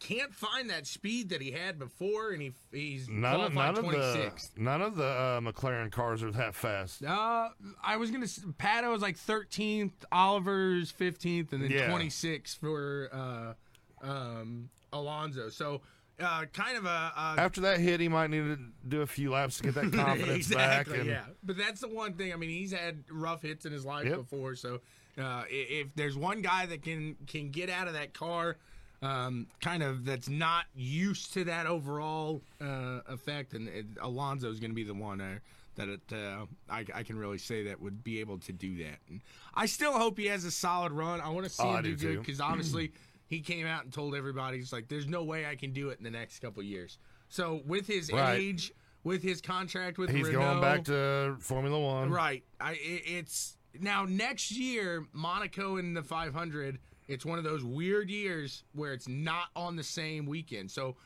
can't 0.00 0.34
find 0.34 0.68
that 0.70 0.86
speed 0.86 1.28
that 1.28 1.40
he 1.40 1.52
had 1.52 1.78
before, 1.78 2.30
and 2.30 2.42
he 2.42 2.52
he's 2.72 3.08
None 3.08 3.40
of, 3.40 3.54
none 3.54 3.68
of 3.76 3.76
the 3.76 3.82
26th. 3.92 4.58
none 4.58 4.82
of 4.82 4.96
the 4.96 5.04
uh, 5.04 5.40
McLaren 5.40 5.92
cars 5.92 6.22
are 6.22 6.32
that 6.32 6.54
fast. 6.54 7.04
Uh, 7.04 7.50
I 7.82 7.96
was 7.96 8.10
gonna. 8.10 8.24
s- 8.24 8.40
Pato 8.58 8.90
was 8.90 9.02
like 9.02 9.16
13th, 9.16 9.92
Oliver's 10.10 10.92
15th, 10.92 11.52
and 11.52 11.62
then 11.62 11.70
Yeah. 11.70 11.88
26th 11.90 12.56
for 12.58 13.08
uh, 13.12 14.06
um, 14.06 14.70
Alonso. 14.92 15.48
So, 15.50 15.82
uh, 16.18 16.44
kind 16.52 16.76
of 16.76 16.84
a, 16.86 16.88
a 16.88 17.34
After 17.38 17.60
that 17.62 17.78
hit, 17.78 18.00
he 18.00 18.08
might 18.08 18.30
need 18.30 18.44
to 18.44 18.58
do 18.88 19.02
a 19.02 19.06
few 19.06 19.30
laps 19.30 19.58
to 19.58 19.62
get 19.64 19.74
that 19.74 19.92
confidence 19.92 20.52
back. 20.52 20.88
And 20.88 21.06
yeah. 21.06 21.24
But 21.42 21.56
that's 21.56 21.80
the 21.80 21.88
one 21.88 22.14
thing. 22.14 22.32
I 22.32 22.36
mean, 22.36 22.50
he's 22.50 22.72
had 22.72 23.04
rough 23.10 23.42
hits 23.42 23.66
in 23.66 23.72
his 23.72 23.84
life 23.84 24.06
Yep. 24.06 24.16
before. 24.16 24.54
So 24.54 24.80
uh, 25.18 25.44
if 25.48 25.94
there's 25.94 26.16
one 26.16 26.40
guy 26.42 26.66
that 26.66 26.82
can 26.82 27.16
can 27.26 27.50
get 27.50 27.68
out 27.70 27.86
of 27.88 27.94
that 27.94 28.14
car, 28.14 28.56
um, 29.02 29.46
kind 29.60 29.82
of 29.82 30.04
that's 30.04 30.28
not 30.28 30.64
used 30.74 31.32
to 31.34 31.44
that 31.44 31.66
overall 31.66 32.42
uh, 32.60 33.00
effect, 33.08 33.54
and 33.54 33.68
it, 33.68 33.86
Alonso 34.00 34.50
is 34.50 34.60
going 34.60 34.70
to 34.70 34.74
be 34.74 34.84
the 34.84 34.94
one 34.94 35.20
uh, 35.20 35.38
that 35.76 35.88
it, 35.88 36.00
uh, 36.12 36.44
I, 36.68 36.84
I 36.94 37.02
can 37.02 37.18
really 37.18 37.38
say 37.38 37.64
that 37.64 37.80
would 37.80 38.04
be 38.04 38.20
able 38.20 38.38
to 38.38 38.52
do 38.52 38.76
that. 38.84 38.98
And 39.08 39.20
I 39.54 39.66
still 39.66 39.92
hope 39.92 40.18
he 40.18 40.26
has 40.26 40.44
a 40.44 40.50
solid 40.50 40.92
run. 40.92 41.20
I 41.20 41.30
want 41.30 41.44
to 41.46 41.50
see 41.50 41.62
Oh, 41.64 41.76
him 41.76 41.84
do 41.84 41.96
do 41.96 42.08
good 42.14 42.18
because 42.26 42.40
obviously. 42.40 42.92
He 43.26 43.38
came 43.42 43.64
out 43.64 43.84
and 43.84 43.92
told 43.92 44.16
everybody, 44.16 44.58
he's 44.58 44.72
like, 44.72 44.88
"There's 44.88 45.06
no 45.06 45.22
way 45.22 45.46
I 45.46 45.54
can 45.54 45.72
do 45.72 45.90
it 45.90 45.98
in 45.98 46.02
the 46.04 46.10
next 46.10 46.40
couple 46.40 46.64
years." 46.64 46.98
So 47.28 47.62
with 47.64 47.86
his 47.86 48.10
Right. 48.12 48.40
age, 48.40 48.72
with 49.04 49.22
his 49.22 49.40
contract 49.40 49.98
with 49.98 50.10
he's 50.10 50.26
Renault, 50.26 50.40
going 50.40 50.60
back 50.60 50.82
to 50.86 51.36
Formula 51.38 51.78
One. 51.78 52.10
right. 52.10 52.42
I 52.60 52.72
it, 52.72 53.02
it's 53.06 53.56
now 53.78 54.04
next 54.04 54.50
year 54.50 55.06
Monaco 55.12 55.76
in 55.76 55.94
the 55.94 56.02
500. 56.02 56.80
It's 57.10 57.26
one 57.26 57.38
of 57.38 57.44
those 57.44 57.64
weird 57.64 58.08
years 58.08 58.62
where 58.72 58.92
it's 58.92 59.08
not 59.08 59.48
on 59.56 59.74
the 59.74 59.82
same 59.82 60.26
weekend. 60.26 60.70
So 60.70 60.96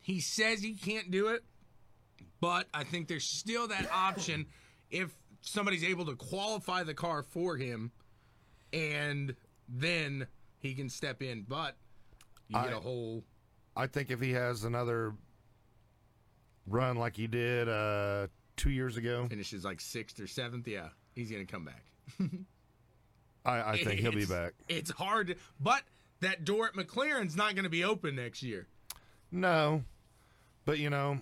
he 0.00 0.20
says 0.20 0.62
he 0.62 0.74
can't 0.74 1.10
do 1.10 1.28
it, 1.28 1.44
but 2.40 2.68
I 2.72 2.84
think 2.84 3.06
there's 3.06 3.24
still 3.24 3.68
that 3.68 3.86
option 3.92 4.46
if 4.90 5.14
somebody's 5.42 5.84
able 5.84 6.06
to 6.06 6.16
qualify 6.16 6.84
the 6.84 6.94
car 6.94 7.22
for 7.22 7.56
him, 7.56 7.92
and 8.72 9.34
then 9.68 10.26
he 10.58 10.74
can 10.74 10.88
step 10.88 11.22
in. 11.22 11.44
But 11.46 11.76
you 12.48 12.60
get 12.60 12.72
a 12.72 12.80
whole 12.80 13.24
I 13.76 13.86
think 13.86 14.10
if 14.10 14.20
he 14.20 14.32
has 14.32 14.64
another 14.64 15.14
run 16.66 16.96
like 16.96 17.16
he 17.16 17.26
did 17.26 17.68
uh, 17.68 18.28
two 18.56 18.70
years 18.70 18.96
ago, 18.96 19.26
finishes 19.28 19.64
like 19.64 19.80
sixth 19.80 20.18
or 20.20 20.26
seventh. 20.26 20.66
Yeah, 20.68 20.88
he's 21.14 21.30
gonna 21.30 21.44
come 21.44 21.64
back. 21.64 21.84
I, 23.44 23.72
I 23.72 23.84
think 23.84 24.00
he'll 24.00 24.12
be 24.12 24.24
back. 24.24 24.52
It's 24.68 24.90
hard, 24.90 25.36
but 25.60 25.82
that 26.20 26.44
door 26.44 26.66
at 26.66 26.74
McLaren's 26.74 27.36
not 27.36 27.54
going 27.54 27.64
to 27.64 27.70
be 27.70 27.84
open 27.84 28.16
next 28.16 28.42
year. 28.42 28.68
No, 29.30 29.82
but 30.64 30.78
you 30.78 30.90
know, 30.90 31.18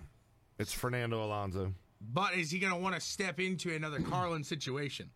it's 0.58 0.72
Fernando 0.72 1.24
Alonso. 1.24 1.74
But 2.00 2.34
is 2.34 2.50
he 2.50 2.58
going 2.58 2.72
to 2.72 2.78
want 2.78 2.94
to 2.94 3.00
step 3.00 3.40
into 3.40 3.74
another 3.74 4.00
Carlin 4.10 4.44
situation? 4.44 5.10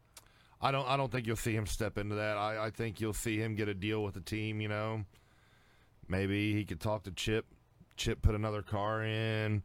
I 0.60 0.70
don't. 0.70 0.88
I 0.88 0.96
don't 0.96 1.12
think 1.12 1.26
you'll 1.26 1.36
see 1.36 1.54
him 1.54 1.66
step 1.66 1.98
into 1.98 2.14
that. 2.14 2.38
I, 2.38 2.66
I 2.66 2.70
think 2.70 3.00
you'll 3.00 3.12
see 3.12 3.36
him 3.36 3.54
get 3.54 3.68
a 3.68 3.74
deal 3.74 4.02
with 4.02 4.14
the 4.14 4.20
team. 4.20 4.60
You 4.60 4.68
know, 4.68 5.04
maybe 6.08 6.54
he 6.54 6.64
could 6.64 6.80
talk 6.80 7.02
to 7.04 7.10
Chip. 7.10 7.44
Chip 7.96 8.22
put 8.22 8.34
another 8.34 8.62
car 8.62 9.04
in. 9.04 9.62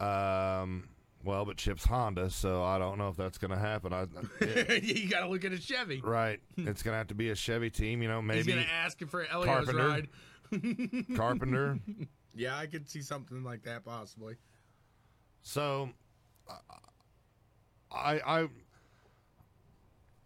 Um. 0.00 0.88
Well, 1.26 1.44
but 1.44 1.56
Chip's 1.56 1.84
Honda, 1.84 2.30
so 2.30 2.62
I 2.62 2.78
don't 2.78 2.96
know 2.98 3.08
if 3.08 3.16
that's 3.16 3.36
going 3.36 3.50
to 3.50 3.58
happen. 3.58 3.92
I, 3.92 4.06
it- 4.40 4.82
you 4.84 5.08
got 5.08 5.20
to 5.20 5.28
look 5.28 5.44
at 5.44 5.52
a 5.52 5.60
Chevy. 5.60 6.00
right. 6.02 6.40
It's 6.56 6.82
going 6.82 6.92
to 6.94 6.98
have 6.98 7.08
to 7.08 7.14
be 7.14 7.30
a 7.30 7.34
Chevy 7.34 7.68
team. 7.68 8.00
You 8.02 8.08
know, 8.08 8.22
maybe 8.22 8.38
He's 8.38 8.46
going 8.46 8.64
to 8.64 8.72
ask 8.72 8.98
for 9.08 9.26
Elio's 9.26 9.46
Carpenter. 9.66 9.88
ride. 9.88 10.08
Carpenter. 11.16 11.78
Yeah, 12.34 12.56
I 12.56 12.66
could 12.66 12.88
see 12.88 13.02
something 13.02 13.42
like 13.42 13.62
that 13.64 13.84
possibly. 13.84 14.36
So, 15.42 15.90
I 17.90 18.20
I 18.20 18.48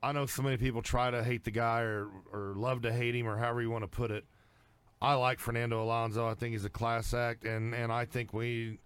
I 0.03 0.13
know 0.13 0.27
so 0.27 0.43
many 0.43 0.57
people 0.57 0.83
try 0.83 1.11
to 1.11 1.23
hate 1.23 1.45
the 1.45 1.51
guy 1.51 1.81
or 1.81 2.09
or 2.33 2.55
love 2.57 2.83
to 2.83 2.93
hate 2.93 3.15
him 3.15 3.27
or 3.27 3.37
however 3.37 3.63
you 3.63 3.71
want 3.71 3.85
to 3.85 3.89
put 3.89 4.11
it. 4.11 4.25
I 5.03 5.15
like 5.15 5.39
Fernando 5.39 5.83
Alonso. 5.83 6.27
I 6.27 6.35
think 6.35 6.53
he's 6.53 6.65
a 6.65 6.71
class 6.71 7.15
act, 7.15 7.45
and 7.45 7.75
and 7.75 7.91
I 7.93 8.05
think 8.05 8.33
we 8.35 8.79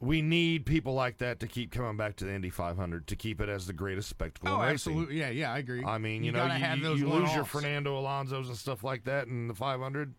we 0.00 0.22
need 0.22 0.64
people 0.64 0.94
like 0.94 1.18
that 1.18 1.40
to 1.40 1.46
keep 1.46 1.70
coming 1.70 1.96
back 1.96 2.16
to 2.16 2.24
the 2.24 2.32
Indy 2.32 2.48
500 2.50 3.06
to 3.08 3.16
keep 3.16 3.40
it 3.40 3.48
as 3.50 3.66
the 3.66 3.72
greatest 3.74 4.08
spectacle. 4.08 4.54
in 4.62 4.68
racing. 4.68 5.08
Yeah, 5.10 5.28
yeah, 5.30 5.52
I 5.52 5.58
agree. 5.58 5.84
I 5.84 5.98
mean, 5.98 6.22
you, 6.24 6.26
You 6.26 6.32
know, 6.38 6.44
you, 6.46 6.50
have 6.52 6.78
you- 6.78 6.84
those 6.84 7.00
you 7.00 7.08
lose 7.08 7.34
your. 7.34 7.44
Fernando 7.44 7.98
Alonso's 7.98 8.48
and 8.48 8.56
stuff 8.56 8.82
like 8.82 9.04
that 9.04 9.26
in 9.26 9.48
the 9.48 9.54
500. 9.54 10.14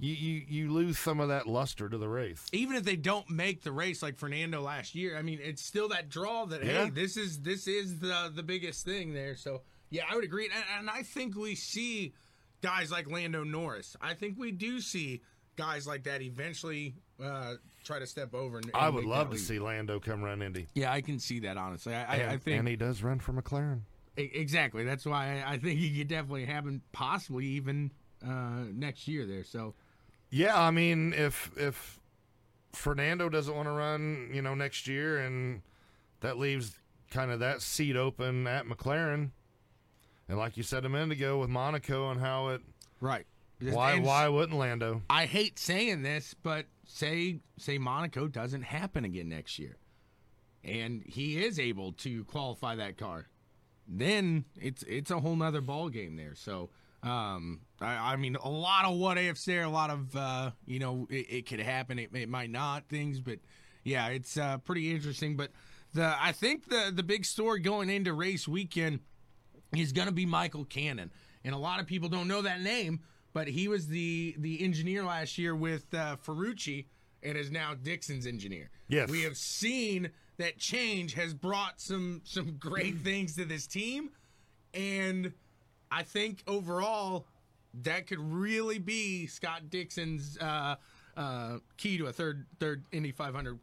You, 0.00 0.12
you 0.12 0.42
you 0.48 0.72
lose 0.72 0.98
some 0.98 1.20
of 1.20 1.28
that 1.28 1.46
luster 1.46 1.88
to 1.88 1.96
the 1.96 2.08
race. 2.08 2.44
Even 2.52 2.74
if 2.76 2.82
they 2.82 2.96
don't 2.96 3.30
make 3.30 3.62
the 3.62 3.70
race 3.70 4.02
like 4.02 4.16
Fernando 4.16 4.60
last 4.60 4.94
year, 4.96 5.16
I 5.16 5.22
mean, 5.22 5.38
it's 5.40 5.62
still 5.62 5.88
that 5.90 6.08
draw 6.08 6.46
that 6.46 6.64
Yeah. 6.64 6.84
hey, 6.86 6.90
this 6.90 7.16
is 7.16 7.40
this 7.42 7.68
is 7.68 8.00
the 8.00 8.32
the 8.34 8.42
biggest 8.42 8.84
thing 8.84 9.14
there. 9.14 9.36
So 9.36 9.62
yeah, 9.90 10.02
I 10.10 10.16
would 10.16 10.24
agree, 10.24 10.46
and, 10.52 10.64
and 10.80 10.90
I 10.90 11.04
think 11.04 11.36
we 11.36 11.54
see 11.54 12.12
guys 12.60 12.90
like 12.90 13.08
Lando 13.08 13.44
Norris. 13.44 13.96
I 14.00 14.14
think 14.14 14.36
we 14.36 14.50
do 14.50 14.80
see 14.80 15.22
guys 15.56 15.86
like 15.86 16.02
that 16.04 16.22
eventually 16.22 16.96
uh, 17.22 17.54
try 17.84 17.98
to 17.98 18.06
step 18.06 18.34
over. 18.34 18.58
And, 18.58 18.70
I 18.74 18.88
would 18.88 19.04
love 19.04 19.28
to 19.28 19.36
leap. 19.36 19.44
see 19.44 19.58
Lando 19.58 20.00
come 20.00 20.22
run 20.22 20.42
Indy. 20.42 20.66
Yeah, 20.74 20.92
I 20.92 21.00
can 21.00 21.18
see 21.18 21.40
that 21.40 21.56
honestly. 21.56 21.94
I, 21.94 22.04
I, 22.04 22.16
and, 22.16 22.30
I 22.30 22.36
think 22.38 22.58
and 22.58 22.68
he 22.68 22.76
does 22.76 23.02
run 23.02 23.20
for 23.20 23.32
McLaren. 23.32 23.80
Exactly. 24.16 24.84
That's 24.84 25.04
why 25.04 25.42
I, 25.42 25.52
I 25.52 25.58
think 25.58 25.80
it 25.80 25.98
could 25.98 26.08
definitely 26.08 26.44
happen, 26.44 26.82
possibly 26.92 27.46
even 27.46 27.90
uh, 28.26 28.64
next 28.72 29.08
year 29.08 29.26
there. 29.26 29.44
So 29.44 29.74
Yeah, 30.30 30.60
I 30.60 30.70
mean, 30.70 31.12
if 31.12 31.50
if 31.56 32.00
Fernando 32.72 33.28
doesn't 33.28 33.54
want 33.54 33.66
to 33.66 33.72
run, 33.72 34.30
you 34.32 34.42
know, 34.42 34.54
next 34.54 34.86
year, 34.86 35.18
and 35.18 35.62
that 36.20 36.38
leaves 36.38 36.78
kind 37.10 37.30
of 37.30 37.40
that 37.40 37.62
seat 37.62 37.96
open 37.96 38.46
at 38.46 38.66
McLaren, 38.66 39.30
and 40.28 40.38
like 40.38 40.56
you 40.56 40.62
said 40.62 40.84
a 40.84 40.88
minute 40.88 41.12
ago 41.12 41.38
with 41.38 41.50
Monaco 41.50 42.10
and 42.10 42.20
how 42.20 42.48
it, 42.48 42.62
right. 43.00 43.26
why 43.60 43.92
And 43.92 44.04
why 44.04 44.28
wouldn't 44.28 44.58
Lando? 44.58 45.02
I 45.10 45.26
hate 45.26 45.58
saying 45.58 46.02
this, 46.02 46.34
but 46.42 46.66
say 46.86 47.40
say 47.58 47.78
Monaco 47.78 48.28
doesn't 48.28 48.62
happen 48.62 49.04
again 49.04 49.28
next 49.28 49.58
year, 49.58 49.76
and 50.62 51.02
he 51.06 51.44
is 51.44 51.58
able 51.58 51.92
to 51.92 52.24
qualify 52.24 52.76
that 52.76 52.96
car, 52.96 53.28
then 53.88 54.44
it's 54.60 54.82
it's 54.84 55.10
a 55.10 55.20
whole 55.20 55.36
nother 55.36 55.60
ball 55.60 55.88
game 55.88 56.16
there. 56.16 56.34
So. 56.34 56.70
Um, 57.02 57.60
I, 57.82 58.14
I 58.14 58.16
mean, 58.16 58.34
a 58.42 58.48
lot 58.48 58.86
of 58.86 58.96
what 58.96 59.18
ifs 59.18 59.44
there, 59.44 59.64
a 59.64 59.68
lot 59.68 59.90
of, 59.90 60.16
uh, 60.16 60.52
you 60.64 60.78
know, 60.78 61.06
it, 61.10 61.26
it 61.28 61.46
could 61.46 61.60
happen, 61.60 61.98
it, 61.98 62.08
it 62.14 62.30
might 62.30 62.48
not, 62.48 62.88
things, 62.88 63.20
but 63.20 63.40
yeah, 63.82 64.06
it's 64.06 64.38
uh, 64.38 64.56
pretty 64.56 64.90
interesting. 64.90 65.36
But 65.36 65.50
the 65.92 66.16
I 66.18 66.32
think 66.32 66.70
the 66.70 66.90
the 66.94 67.02
big 67.02 67.26
story 67.26 67.60
going 67.60 67.90
into 67.90 68.14
race 68.14 68.48
weekend 68.48 69.00
is 69.76 69.92
going 69.92 70.08
to 70.08 70.14
be 70.14 70.24
Michael 70.24 70.64
Cannon. 70.64 71.12
And 71.44 71.54
a 71.54 71.58
lot 71.58 71.78
of 71.78 71.86
people 71.86 72.08
don't 72.08 72.26
know 72.26 72.40
that 72.40 72.62
name, 72.62 73.00
but 73.34 73.48
he 73.48 73.68
was 73.68 73.88
the 73.88 74.34
the 74.38 74.64
engineer 74.64 75.04
last 75.04 75.36
year 75.36 75.54
with 75.54 75.92
uh, 75.92 76.16
Ferrucci 76.24 76.86
and 77.22 77.36
is 77.36 77.50
now 77.50 77.74
Dixon's 77.74 78.26
engineer. 78.26 78.70
Yes. 78.88 79.10
We 79.10 79.22
have 79.22 79.36
seen 79.36 80.10
that 80.38 80.58
change 80.58 81.12
has 81.14 81.34
brought 81.34 81.80
some 81.80 82.22
some 82.24 82.56
great 82.58 82.98
things 83.04 83.36
to 83.36 83.44
this 83.44 83.66
team 83.66 84.10
and 84.72 85.32
I 85.90 86.02
think 86.02 86.42
overall 86.46 87.26
that 87.82 88.06
could 88.06 88.20
really 88.20 88.78
be 88.78 89.26
Scott 89.26 89.70
Dixon's 89.70 90.38
uh, 90.38 90.76
uh, 91.16 91.58
key 91.76 91.98
to 91.98 92.06
a 92.06 92.12
third 92.12 92.46
third 92.58 92.84
Indy 92.92 93.12
500 93.12 93.58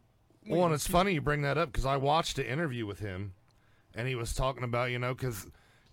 Well, 0.48 0.64
and 0.64 0.74
it's 0.74 0.86
funny 0.86 1.14
you 1.14 1.20
bring 1.20 1.42
that 1.42 1.58
up 1.58 1.72
because 1.72 1.86
I 1.86 1.96
watched 1.96 2.38
an 2.38 2.46
interview 2.46 2.86
with 2.86 3.00
him, 3.00 3.34
and 3.94 4.08
he 4.08 4.14
was 4.14 4.34
talking 4.34 4.64
about 4.64 4.90
you 4.90 4.98
know 4.98 5.14
because 5.14 5.46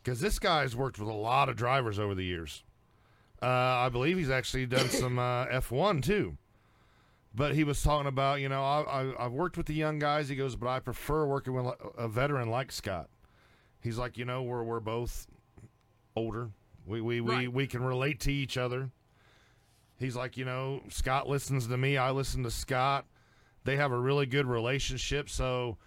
because 0.03 0.19
this 0.19 0.39
guy's 0.39 0.75
worked 0.75 0.99
with 0.99 1.09
a 1.09 1.13
lot 1.13 1.49
of 1.49 1.55
drivers 1.55 1.99
over 1.99 2.15
the 2.15 2.23
years. 2.25 2.63
Uh, 3.41 3.45
I 3.45 3.89
believe 3.89 4.17
he's 4.17 4.29
actually 4.29 4.65
done 4.65 4.89
some 4.89 5.19
uh, 5.19 5.45
F1 5.47 6.03
too. 6.03 6.37
But 7.33 7.53
he 7.53 7.63
was 7.63 7.81
talking 7.83 8.07
about 8.07 8.41
you 8.41 8.49
know 8.49 8.63
I, 8.63 8.81
I 8.81 9.25
I've 9.25 9.31
worked 9.31 9.55
with 9.55 9.67
the 9.67 9.73
young 9.73 9.99
guys. 9.99 10.29
He 10.29 10.35
goes, 10.35 10.55
but 10.55 10.67
I 10.67 10.79
prefer 10.79 11.25
working 11.27 11.53
with 11.53 11.73
a 11.97 12.07
veteran 12.07 12.49
like 12.49 12.71
Scott. 12.71 13.07
He's 13.81 13.97
like 13.97 14.17
you 14.17 14.25
know 14.25 14.41
we're 14.41 14.63
we're 14.63 14.79
both 14.79 15.27
older. 16.15 16.49
We 16.87 17.01
we 17.01 17.21
we, 17.21 17.47
we 17.47 17.67
can 17.67 17.83
relate 17.83 18.19
to 18.21 18.33
each 18.33 18.57
other. 18.57 18.89
He's 19.99 20.15
like, 20.15 20.37
you 20.37 20.45
know, 20.45 20.81
Scott 20.89 21.27
listens 21.27 21.67
to 21.67 21.77
me, 21.77 21.97
I 21.97 22.11
listen 22.11 22.41
to 22.43 22.51
Scott. 22.51 23.05
They 23.65 23.75
have 23.75 23.91
a 23.91 23.99
really 23.99 24.25
good 24.25 24.47
relationship, 24.47 25.29
so 25.29 25.77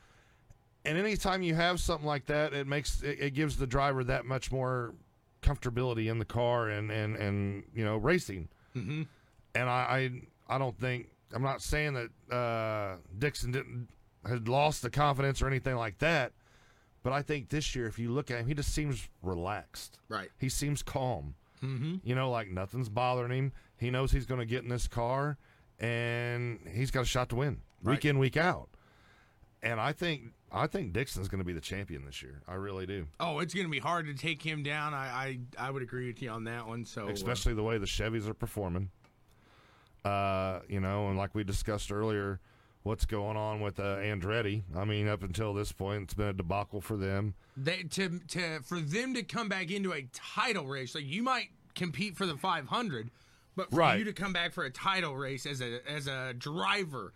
and 0.84 0.98
anytime 0.98 1.42
you 1.42 1.54
have 1.54 1.80
something 1.80 2.06
like 2.06 2.26
that, 2.26 2.52
it 2.52 2.66
makes 2.66 3.02
it, 3.02 3.18
it 3.20 3.34
gives 3.34 3.56
the 3.56 3.66
driver 3.66 4.04
that 4.04 4.26
much 4.26 4.50
more 4.52 4.94
comfortability 5.42 6.10
in 6.10 6.18
the 6.18 6.24
car 6.24 6.68
and 6.68 6.90
and 6.90 7.16
and 7.16 7.64
you 7.74 7.84
know 7.84 7.96
racing. 7.96 8.48
Mhm. 8.76 9.06
And 9.54 9.68
I, 9.68 10.10
I 10.48 10.54
I 10.54 10.58
don't 10.58 10.78
think 10.78 11.08
I'm 11.34 11.42
not 11.42 11.62
saying 11.62 11.94
that 11.94 12.34
uh, 12.34 12.96
Dixon 13.18 13.52
didn't 13.52 13.88
had 14.26 14.48
lost 14.48 14.82
the 14.82 14.90
confidence 14.90 15.42
or 15.42 15.46
anything 15.48 15.74
like 15.76 15.98
that, 15.98 16.32
but 17.02 17.12
I 17.12 17.22
think 17.22 17.48
this 17.48 17.74
year, 17.74 17.86
if 17.86 17.98
you 17.98 18.10
look 18.10 18.30
at 18.30 18.38
him, 18.40 18.46
he 18.46 18.54
just 18.54 18.72
seems 18.72 19.08
relaxed. 19.22 19.98
Right. 20.08 20.30
He 20.38 20.48
seems 20.48 20.82
calm. 20.82 21.34
Mm-hmm. 21.62 21.96
You 22.04 22.14
know, 22.14 22.30
like 22.30 22.48
nothing's 22.48 22.88
bothering 22.88 23.30
him. 23.32 23.52
He 23.76 23.90
knows 23.90 24.12
he's 24.12 24.26
going 24.26 24.40
to 24.40 24.46
get 24.46 24.62
in 24.62 24.68
this 24.68 24.86
car, 24.88 25.38
and 25.80 26.60
he's 26.72 26.90
got 26.90 27.02
a 27.02 27.06
shot 27.06 27.28
to 27.30 27.36
win 27.36 27.60
week 27.82 28.04
in, 28.04 28.18
week 28.18 28.36
out. 28.36 28.68
And 29.62 29.80
I 29.80 29.92
think 29.92 30.32
I 30.54 30.66
think 30.66 30.92
Dixon's 30.92 31.28
going 31.28 31.38
to 31.38 31.44
be 31.44 31.52
the 31.54 31.60
champion 31.62 32.04
this 32.04 32.22
year. 32.22 32.42
I 32.46 32.54
really 32.54 32.84
do, 32.86 33.06
Oh, 33.18 33.38
it's 33.38 33.54
going 33.54 33.66
to 33.66 33.70
be 33.70 33.78
hard 33.78 34.06
to 34.06 34.14
take 34.14 34.42
him 34.42 34.62
down. 34.62 34.92
I, 34.94 35.38
I 35.58 35.66
I 35.66 35.70
would 35.70 35.82
agree 35.82 36.06
with 36.08 36.20
you 36.20 36.28
on 36.30 36.44
that 36.44 36.66
one. 36.66 36.84
So 36.84 37.08
uh, 37.08 37.12
especially 37.12 37.54
the 37.54 37.62
way 37.62 37.78
the 37.78 37.86
Chevys 37.86 38.28
are 38.28 38.34
performing. 38.34 38.90
Uh, 40.04 40.60
you 40.68 40.80
know, 40.80 41.08
and 41.08 41.16
like 41.16 41.34
we 41.34 41.44
discussed 41.44 41.92
earlier, 41.92 42.40
what's 42.82 43.04
going 43.04 43.36
on 43.36 43.60
with 43.60 43.78
uh, 43.78 43.96
Andretti? 43.98 44.62
I 44.76 44.84
mean, 44.84 45.06
up 45.08 45.22
until 45.22 45.54
this 45.54 45.70
point, 45.70 46.02
it's 46.04 46.14
been 46.14 46.26
a 46.28 46.32
debacle 46.32 46.80
for 46.80 46.96
them. 46.96 47.34
they, 47.56 47.84
to 47.84 48.18
to 48.28 48.60
for 48.62 48.80
them 48.80 49.14
to 49.14 49.22
come 49.22 49.48
back 49.48 49.70
into 49.70 49.92
a 49.92 50.02
title 50.12 50.66
race, 50.66 50.94
like 50.94 51.04
you 51.06 51.22
might 51.22 51.50
compete 51.76 52.16
for 52.16 52.26
the 52.26 52.36
500, 52.36 53.10
but 53.54 53.70
for 53.70 53.76
Right. 53.76 53.98
you 54.00 54.04
to 54.04 54.12
come 54.12 54.32
back 54.32 54.52
for 54.52 54.64
a 54.64 54.70
title 54.70 55.16
race 55.16 55.46
as 55.46 55.60
a 55.60 55.78
as 55.88 56.08
a 56.08 56.34
driver, 56.36 57.12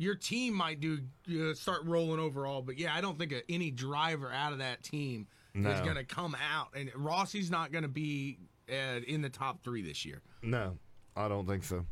your 0.00 0.14
team 0.14 0.54
might 0.54 0.80
do 0.80 0.98
uh, 1.30 1.52
start 1.52 1.84
rolling 1.84 2.18
overall. 2.18 2.62
But 2.62 2.78
yeah, 2.78 2.94
I 2.94 3.02
don't 3.02 3.18
think 3.18 3.34
uh 3.34 3.40
any 3.50 3.70
driver 3.70 4.32
out 4.32 4.52
of 4.52 4.58
that 4.58 4.82
team 4.82 5.26
is 5.54 5.80
going 5.80 5.96
to 5.96 6.04
come 6.04 6.34
out, 6.52 6.68
and 6.74 6.90
Rossi's 6.94 7.50
not 7.50 7.70
going 7.70 7.82
to 7.82 7.88
be 7.88 8.38
uh, 8.70 9.00
in 9.06 9.20
the 9.20 9.28
top 9.28 9.62
three 9.62 9.82
this 9.82 10.06
year. 10.06 10.22
No, 10.42 10.78
I 11.16 11.28
don't 11.28 11.46
think 11.46 11.64
so. 11.64 11.84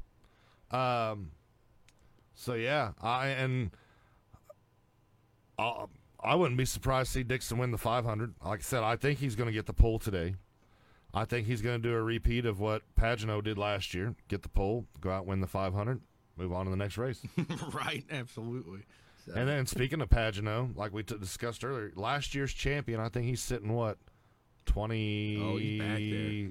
Um, 0.77 1.33
so 2.35 2.55
yeah, 2.55 2.93
I 3.03 3.29
and 3.29 3.73
I 5.59 5.85
I 6.23 6.35
wouldn't 6.35 6.57
be 6.57 6.65
surprised 6.65 7.13
to 7.13 7.19
see 7.19 7.23
Dixon 7.25 7.59
win 7.59 7.73
the 7.73 7.79
500. 7.79 8.35
Like 8.43 8.61
I 8.61 8.63
said, 8.63 8.83
I 8.83 8.97
think 8.97 9.19
he's 9.19 9.37
going 9.37 9.49
to 9.49 9.53
get 9.53 9.67
the 9.67 9.75
pole 9.75 9.99
today. 9.99 10.35
I 11.13 11.25
think 11.27 11.47
he's 11.47 11.63
going 11.63 11.83
to 11.83 11.89
do 11.89 11.95
a 11.95 12.03
repeat 12.03 12.47
of 12.47 12.59
what 12.59 12.83
Pagenaud 12.99 13.45
did 13.45 13.59
last 13.59 13.93
year: 13.93 14.15
get 14.29 14.43
the 14.43 14.49
pole, 14.49 14.87
go 15.01 15.11
out, 15.11 15.27
win 15.27 15.41
the 15.41 15.47
500, 15.47 16.01
move 16.39 16.53
on 16.53 16.65
to 16.65 16.71
the 16.71 16.77
next 16.77 16.99
race. 16.99 17.21
right? 17.73 18.05
Absolutely. 18.11 18.81
So, 19.27 19.33
and 19.35 19.49
then 19.49 19.67
speaking 19.67 20.01
of 20.01 20.09
Pagenaud, 20.09 20.77
like 20.77 20.93
we 20.93 21.03
t- 21.03 21.19
discussed 21.19 21.65
earlier, 21.65 21.93
last 21.97 22.35
year's 22.35 22.53
champion, 22.53 23.01
I 23.01 23.09
think 23.09 23.27
he's 23.27 23.43
sitting 23.43 23.73
what 23.73 23.99
twenty. 24.65 25.39
Oh, 25.43 25.57
he's 25.57 25.81
back 25.81 25.99
there. 25.99 26.49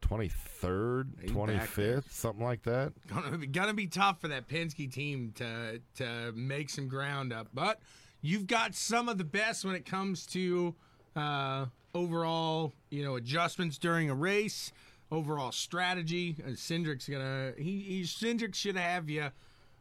23rd, 0.00 1.30
25th, 1.30 2.10
something 2.10 2.44
like 2.44 2.62
that. 2.64 2.92
gonna 3.06 3.38
be, 3.38 3.46
gonna 3.46 3.74
be 3.74 3.86
tough 3.86 4.20
for 4.20 4.28
that 4.28 4.48
Penske 4.48 4.90
team 4.90 5.32
to 5.36 5.80
to 5.96 6.32
make 6.34 6.70
some 6.70 6.88
ground 6.88 7.32
up. 7.32 7.48
But 7.54 7.80
you've 8.20 8.46
got 8.46 8.74
some 8.74 9.08
of 9.08 9.18
the 9.18 9.24
best 9.24 9.64
when 9.64 9.74
it 9.74 9.86
comes 9.86 10.26
to 10.28 10.74
uh, 11.14 11.66
overall, 11.94 12.72
you 12.90 13.04
know, 13.04 13.16
adjustments 13.16 13.78
during 13.78 14.10
a 14.10 14.14
race, 14.14 14.72
overall 15.10 15.52
strategy. 15.52 16.36
Uh, 16.44 16.50
Cindric's 16.50 17.08
gonna 17.08 17.52
he, 17.58 17.80
he 17.80 18.02
Cindric 18.02 18.54
should 18.54 18.76
have 18.76 19.08
you 19.10 19.30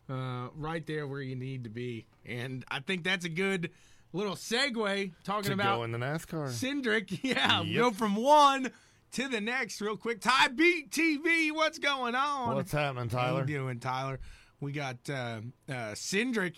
uh, 0.09 0.47
right 0.55 0.85
there 0.87 1.07
where 1.07 1.21
you 1.21 1.35
need 1.35 1.63
to 1.63 1.69
be, 1.69 2.05
and 2.25 2.63
I 2.69 2.79
think 2.79 3.03
that's 3.03 3.25
a 3.25 3.29
good 3.29 3.71
little 4.11 4.35
segue 4.35 5.11
talking 5.23 5.43
to 5.49 5.53
about 5.53 5.77
go 5.77 5.83
in 5.83 5.91
the 5.91 5.99
NASCAR. 5.99 6.47
Cindric, 6.49 7.19
yeah, 7.23 7.61
Yep. 7.61 7.75
go 7.77 7.91
from 7.91 8.15
one 8.15 8.71
to 9.11 9.27
the 9.27 9.39
next 9.41 9.81
real 9.81 9.97
quick. 9.97 10.21
Ty 10.21 10.49
Beat 10.49 10.91
TV, 10.91 11.51
what's 11.51 11.77
going 11.79 12.15
on? 12.15 12.55
What's 12.55 12.71
happening, 12.71 13.09
Tyler? 13.09 13.41
How 13.41 13.47
you 13.47 13.57
doing, 13.57 13.79
Tyler? 13.79 14.19
We 14.59 14.71
got 14.71 14.97
uh, 15.09 15.41
uh, 15.69 15.71
Cindric 15.93 16.55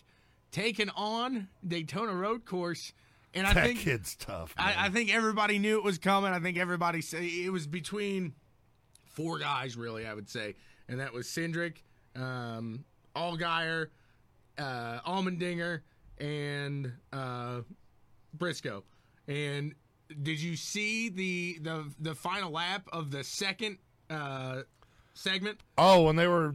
taking 0.52 0.90
on 0.92 1.50
Daytona 1.66 2.14
Road 2.14 2.46
Course, 2.46 2.94
and 3.34 3.46
I 3.46 3.54
that 3.54 3.66
think 3.68 3.80
kid's 3.80 4.16
tough. 4.16 4.54
I, 4.58 4.86
I 4.86 4.90
think 4.90 5.14
everybody 5.14 5.60
knew 5.60 5.78
it 5.78 5.84
was 5.84 5.98
coming. 5.98 6.32
I 6.34 6.40
think 6.40 6.58
everybody 6.58 7.02
say 7.02 7.26
it 7.26 7.52
was 7.52 7.68
between 7.68 8.34
four 9.14 9.40
guys, 9.40 9.76
really. 9.78 10.06
I 10.08 10.14
would 10.14 10.30
say, 10.30 10.56
and 10.88 11.00
that 11.00 11.14
was 11.14 11.28
Cindric, 11.28 11.78
um, 12.16 12.84
Allgaier, 13.16 13.88
uh, 14.58 15.00
Allmendinger, 15.08 15.82
and 16.20 16.92
uh, 17.14 17.62
Briscoe. 18.34 18.84
And 19.28 19.76
did 20.22 20.42
you 20.42 20.56
see 20.56 21.10
the 21.10 21.60
the 21.62 21.86
the 22.00 22.16
final 22.16 22.52
lap 22.52 22.88
of 22.92 23.12
the 23.12 23.24
second 23.24 23.78
uh, 24.10 24.62
segment? 25.14 25.60
oh, 25.78 26.04
when 26.04 26.16
they 26.16 26.28
were 26.28 26.54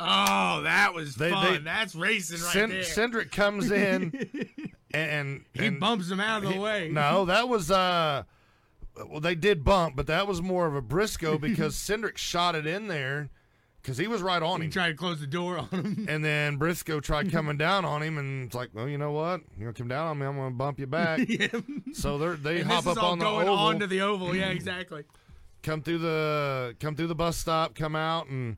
Oh, 0.00 0.60
that 0.62 0.94
was 0.94 1.16
They- 1.16 1.30
fun. 1.30 1.52
they- 1.54 1.58
That's 1.58 1.94
racing 1.96 2.40
right 2.40 2.68
there. 2.70 2.82
Cindric 2.82 3.32
comes 3.32 3.70
in 3.72 4.12
and, 4.94 5.44
he 5.54 5.66
and 5.66 5.80
bumps 5.80 6.08
him 6.08 6.20
out 6.20 6.44
of 6.44 6.48
the 6.50 6.54
he- 6.54 6.58
way. 6.60 6.88
No, 6.92 7.24
that 7.24 7.48
was 7.48 7.70
uh 7.70 8.22
well 9.06 9.20
they 9.20 9.34
did 9.34 9.64
bump, 9.64 9.96
but 9.96 10.06
that 10.06 10.26
was 10.26 10.40
more 10.42 10.66
of 10.66 10.74
a 10.74 10.82
Briscoe 10.82 11.38
because 11.48 11.76
Cindric 11.76 12.16
shot 12.16 12.54
it 12.54 12.66
in 12.66 12.88
there 12.88 13.30
because 13.82 13.96
he 13.98 14.06
was 14.06 14.22
right 14.22 14.42
on 14.42 14.60
He 14.60 14.66
him. 14.66 14.70
tried 14.72 14.90
to 14.90 14.96
close 14.96 15.20
the 15.20 15.26
door 15.26 15.58
on 15.58 15.68
him. 15.68 16.06
And 16.08 16.24
then 16.24 16.56
Briscoe 16.56 17.00
tried 17.00 17.30
coming 17.32 17.56
down 17.56 17.84
on 17.84 18.02
him, 18.02 18.18
and 18.18 18.46
it's 18.46 18.54
like, 18.54 18.70
well, 18.74 18.88
you 18.88 18.98
know 18.98 19.12
what? 19.12 19.40
You're 19.56 19.66
gonna 19.72 19.72
come 19.74 19.88
down 19.88 20.06
on 20.08 20.18
me. 20.18 20.26
I'm 20.26 20.36
gonna 20.36 20.50
bump 20.50 20.78
you 20.78 20.86
back. 20.86 21.20
yeah. 21.28 21.46
So 21.92 22.18
they're, 22.18 22.34
they 22.36 22.60
And 22.60 22.70
hop 22.70 22.86
up 22.86 23.02
on 23.02 23.18
the 23.18 23.24
going 23.24 23.48
oval, 23.48 23.54
onto 23.64 23.86
the 23.86 24.00
oval. 24.00 24.34
Yeah, 24.34 24.48
exactly. 24.50 25.04
come 25.62 25.82
through 25.82 25.98
the 25.98 26.76
come 26.80 26.96
through 26.96 27.06
the 27.08 27.14
bus 27.14 27.36
stop, 27.36 27.74
come 27.74 27.94
out, 27.96 28.26
and 28.28 28.56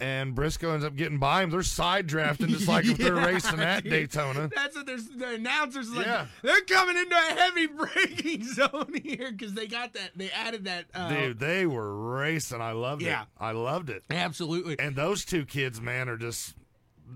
and 0.00 0.34
Briscoe 0.34 0.72
ends 0.72 0.84
up 0.84 0.96
getting 0.96 1.18
by 1.18 1.42
him. 1.42 1.50
They're 1.50 1.62
side 1.62 2.06
drafting 2.06 2.48
just 2.48 2.66
like 2.68 2.86
if 2.86 2.96
they're 2.98 3.14
racing 3.14 3.60
at. 3.60 3.84
Daytona. 3.90 4.50
That's 4.54 4.74
what 4.74 4.86
there's 4.86 5.06
the 5.08 5.34
announcers 5.34 5.90
like. 5.94 6.06
Yeah. 6.06 6.26
They're 6.42 6.60
coming 6.62 6.96
into 6.96 7.14
a 7.14 7.34
heavy 7.34 7.66
braking 7.66 8.44
zone 8.44 8.94
here 9.04 9.30
because 9.32 9.52
they 9.54 9.66
got 9.66 9.92
that. 9.94 10.10
They 10.16 10.30
added 10.30 10.64
that. 10.64 10.86
Uh, 10.94 11.08
Dude, 11.08 11.38
they 11.38 11.66
were 11.66 11.94
racing. 12.16 12.60
I 12.60 12.72
loved 12.72 13.02
Yeah. 13.02 13.22
it. 13.22 13.28
I 13.38 13.52
loved 13.52 13.90
it. 13.90 14.02
absolutely. 14.10 14.78
And 14.78 14.96
those 14.96 15.24
two 15.24 15.44
kids, 15.44 15.80
man, 15.80 16.08
are 16.08 16.16
just 16.16 16.54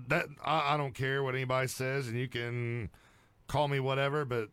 that. 0.07 0.25
I, 0.43 0.73
I 0.75 0.77
don't 0.77 0.93
care 0.93 1.23
what 1.23 1.35
anybody 1.35 1.67
says, 1.67 2.07
and 2.07 2.17
you 2.17 2.27
can 2.27 2.89
call 3.47 3.67
me 3.67 3.79
whatever, 3.79 4.25
but 4.25 4.49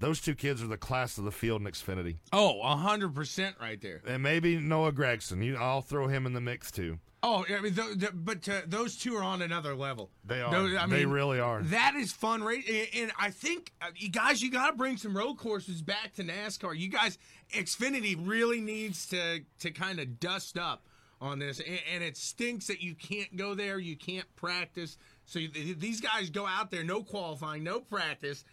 those 0.00 0.20
two 0.20 0.34
kids 0.34 0.62
are 0.62 0.66
the 0.66 0.76
class 0.76 1.16
of 1.16 1.24
the 1.24 1.30
field 1.30 1.60
in 1.60 1.66
Xfinity. 1.68 2.16
Oh, 2.32 2.60
hundred 2.76 3.14
percent 3.14 3.56
right 3.60 3.80
there. 3.80 4.02
And 4.06 4.22
maybe 4.22 4.56
Noah 4.58 4.92
Gragson. 4.92 5.44
You, 5.44 5.56
I'll 5.56 5.80
throw 5.82 6.08
him 6.08 6.26
in 6.26 6.32
the 6.32 6.40
mix 6.40 6.70
too. 6.72 6.98
Oh, 7.24 7.44
I 7.48 7.60
mean, 7.60 7.74
th- 7.74 7.98
th- 8.00 8.12
but 8.14 8.48
uh, 8.48 8.62
those 8.66 8.96
two 8.96 9.14
are 9.14 9.22
on 9.22 9.42
another 9.42 9.76
level. 9.76 10.10
They 10.24 10.40
are. 10.40 10.50
Those- 10.50 10.74
I 10.74 10.86
they 10.88 11.06
really 11.06 11.38
are. 11.38 11.62
That 11.62 11.94
is 11.94 12.10
fun, 12.12 12.42
right? 12.42 12.64
And, 12.68 12.88
and 12.94 13.12
I 13.18 13.30
think 13.30 13.72
uh, 13.80 13.86
you 13.94 14.08
guys, 14.08 14.42
you 14.42 14.50
got 14.50 14.70
to 14.70 14.76
bring 14.76 14.96
some 14.96 15.16
road 15.16 15.36
courses 15.38 15.82
back 15.82 16.14
to 16.14 16.24
NASCAR. 16.24 16.76
You 16.76 16.88
guys, 16.88 17.18
Xfinity 17.54 18.16
really 18.20 18.60
needs 18.60 19.06
to 19.10 19.40
to 19.60 19.70
kind 19.70 20.00
of 20.00 20.18
dust 20.18 20.58
up 20.58 20.84
on 21.20 21.38
this, 21.38 21.60
and, 21.60 21.78
and 21.94 22.02
it 22.02 22.16
stinks 22.16 22.66
that 22.66 22.82
you 22.82 22.96
can't 22.96 23.36
go 23.36 23.54
there, 23.54 23.78
you 23.78 23.96
can't 23.96 24.26
practice. 24.34 24.98
So 25.24 25.38
you, 25.38 25.46
th- 25.48 25.78
these 25.78 26.00
guys 26.00 26.28
go 26.30 26.44
out 26.44 26.72
there, 26.72 26.82
no 26.82 27.04
qualifying, 27.04 27.62
no 27.62 27.78
practice, 27.78 28.44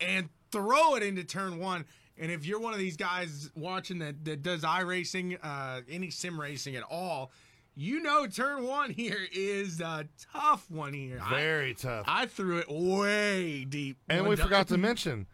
and 0.00 0.28
throw 0.50 0.96
it 0.96 1.04
into 1.04 1.22
turn 1.22 1.60
one. 1.60 1.84
And 2.18 2.32
if 2.32 2.44
you're 2.44 2.58
one 2.58 2.72
of 2.72 2.80
these 2.80 2.96
guys 2.96 3.50
watching 3.54 4.00
that 4.00 4.24
that 4.24 4.42
does 4.42 4.62
iRacing, 4.62 5.38
uh, 5.40 5.82
any 5.88 6.10
sim 6.10 6.40
racing 6.40 6.74
at 6.74 6.82
all. 6.82 7.30
You 7.78 8.00
know, 8.02 8.26
turn 8.26 8.64
one 8.66 8.90
here 8.90 9.28
is 9.32 9.80
a 9.82 10.08
tough 10.32 10.70
one 10.70 10.94
here. 10.94 11.20
I- 11.22 11.30
Very 11.40 11.74
tough. 11.74 12.06
I 12.08 12.24
threw 12.26 12.56
it 12.58 12.66
way 12.70 13.64
deep. 13.64 13.98
And 14.08 14.26
we 14.26 14.34
forgot 14.36 14.68
to 14.68 14.78
mention, 14.78 15.26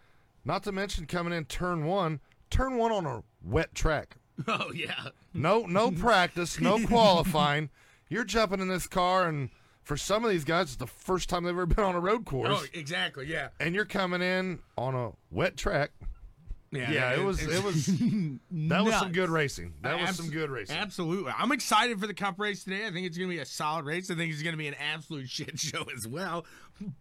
not 0.45 0.65
to 0.65 0.73
mention 0.73 1.07
coming 1.07 1.33
in 1.33 1.45
turn 1.45 1.85
one, 1.87 2.19
turn 2.51 2.77
one 2.77 2.91
on 2.91 3.07
a 3.07 3.23
wet 3.43 3.75
track. 3.75 4.17
Oh 4.49 4.73
yeah. 4.75 5.09
No, 5.35 5.67
no 5.67 5.91
practice, 5.93 6.59
no 6.61 6.85
qualifying. 6.87 7.71
You're 8.09 8.25
jumping 8.25 8.61
in 8.61 8.67
this 8.69 8.89
car, 8.89 9.29
and 9.29 9.51
for 9.85 9.97
some 9.97 10.25
of 10.25 10.31
these 10.31 10.45
guys, 10.45 10.69
it's 10.69 10.77
the 10.77 10.87
first 10.87 11.29
time 11.29 11.45
they've 11.45 11.53
ever 11.53 11.67
been 11.67 11.85
on 11.85 11.95
a 11.95 12.01
road 12.01 12.25
course. 12.25 12.49
Oh, 12.51 12.65
exactly. 12.73 13.27
Yeah. 13.27 13.49
and 13.61 13.75
you're 13.75 13.85
coming 13.85 14.21
in 14.23 14.59
on 14.77 14.95
a 14.97 15.11
wet 15.31 15.57
track. 15.57 15.93
Yeah, 16.73 17.13
it 17.15 17.23
was 17.23 17.43
it 17.43 17.63
was 17.63 17.87
that 18.51 18.85
was 18.85 18.95
some 18.95 19.13
good 19.13 19.29
racing. 19.29 19.75
That 19.83 20.01
was 20.01 20.09
Abs- 20.09 20.17
some 20.17 20.31
good 20.31 20.51
racing. 20.51 20.77
Absolutely. 20.77 21.33
I'm 21.37 21.53
excited 21.53 22.01
for 22.01 22.07
the 22.07 22.15
cup 22.15 22.39
race 22.41 22.65
today. 22.65 22.87
I 22.87 22.91
think 22.91 23.07
it's 23.07 23.19
going 23.19 23.29
to 23.31 23.37
be 23.37 23.41
a 23.43 23.47
solid 23.47 23.85
race. 23.85 24.11
I 24.11 24.15
think 24.15 24.33
it's 24.33 24.43
going 24.43 24.55
to 24.55 24.59
be 24.59 24.69
an 24.69 24.75
absolute 24.75 25.29
shit 25.31 25.59
show 25.59 25.85
as 25.95 26.09
well. 26.09 26.47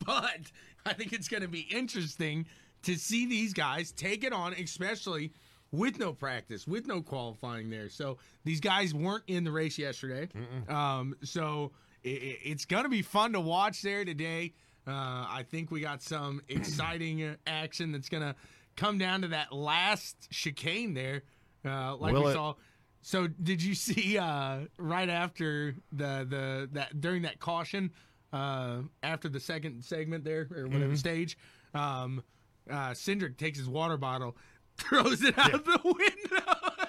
But 0.05 0.39
I 0.85 0.93
think 0.93 1.13
it's 1.13 1.27
going 1.29 1.41
to 1.43 1.47
be 1.47 1.61
interesting 1.61 2.45
to 2.83 2.95
see 2.95 3.25
these 3.25 3.53
guys 3.53 3.91
take 3.91 4.23
it 4.23 4.33
on, 4.33 4.53
especially 4.53 5.31
with 5.71 5.97
no 5.99 6.11
practice, 6.11 6.67
with 6.67 6.85
no 6.85 7.01
qualifying 7.01 7.69
there. 7.69 7.87
So 7.87 8.17
these 8.43 8.59
guys 8.59 8.93
weren't 8.93 9.23
in 9.27 9.43
the 9.45 9.51
race 9.51 9.77
yesterday. 9.77 10.27
Um, 10.67 11.15
so 11.23 11.71
i 12.05 12.09
i- 12.09 12.37
it's 12.43 12.65
going 12.65 12.83
to 12.83 12.89
be 12.89 13.01
fun 13.03 13.31
to 13.33 13.39
watch 13.39 13.81
there 13.83 14.03
today. 14.03 14.53
Uh, 14.87 14.91
I 15.29 15.45
think 15.49 15.69
we 15.71 15.79
got 15.79 16.01
some 16.01 16.41
exciting 16.49 17.23
uh, 17.23 17.35
action 17.45 17.91
that's 17.91 18.09
going 18.09 18.23
to 18.23 18.35
come 18.75 18.97
down 18.97 19.21
to 19.21 19.27
that 19.29 19.51
last 19.53 20.29
chicane 20.31 20.93
there. 20.93 21.23
Uh, 21.65 21.95
like 21.95 22.13
Will 22.13 22.23
we 22.23 22.29
it? 22.31 22.33
saw. 22.33 22.53
So 23.01 23.27
did 23.27 23.61
you 23.63 23.75
see 23.87 24.17
uh, 24.17 24.59
right 24.77 25.09
after 25.09 25.75
the 25.91 26.25
the 26.29 26.69
that 26.73 26.99
during 27.01 27.23
that 27.23 27.39
caution 27.39 27.91
uh, 28.33 28.77
after 29.03 29.27
the 29.29 29.39
second 29.39 29.83
segment 29.83 30.23
there 30.23 30.47
or 30.55 30.63
whatever 30.67 30.85
Mm-hmm. 30.85 30.95
stage, 30.95 31.37
um, 31.73 32.23
uh, 32.69 32.91
Cindric 32.91 33.37
takes 33.37 33.57
his 33.57 33.67
water 33.67 33.97
bottle, 33.97 34.37
throws 34.77 35.21
it 35.23 35.37
out 35.37 35.65
the 35.65 35.79
window, 35.83 36.45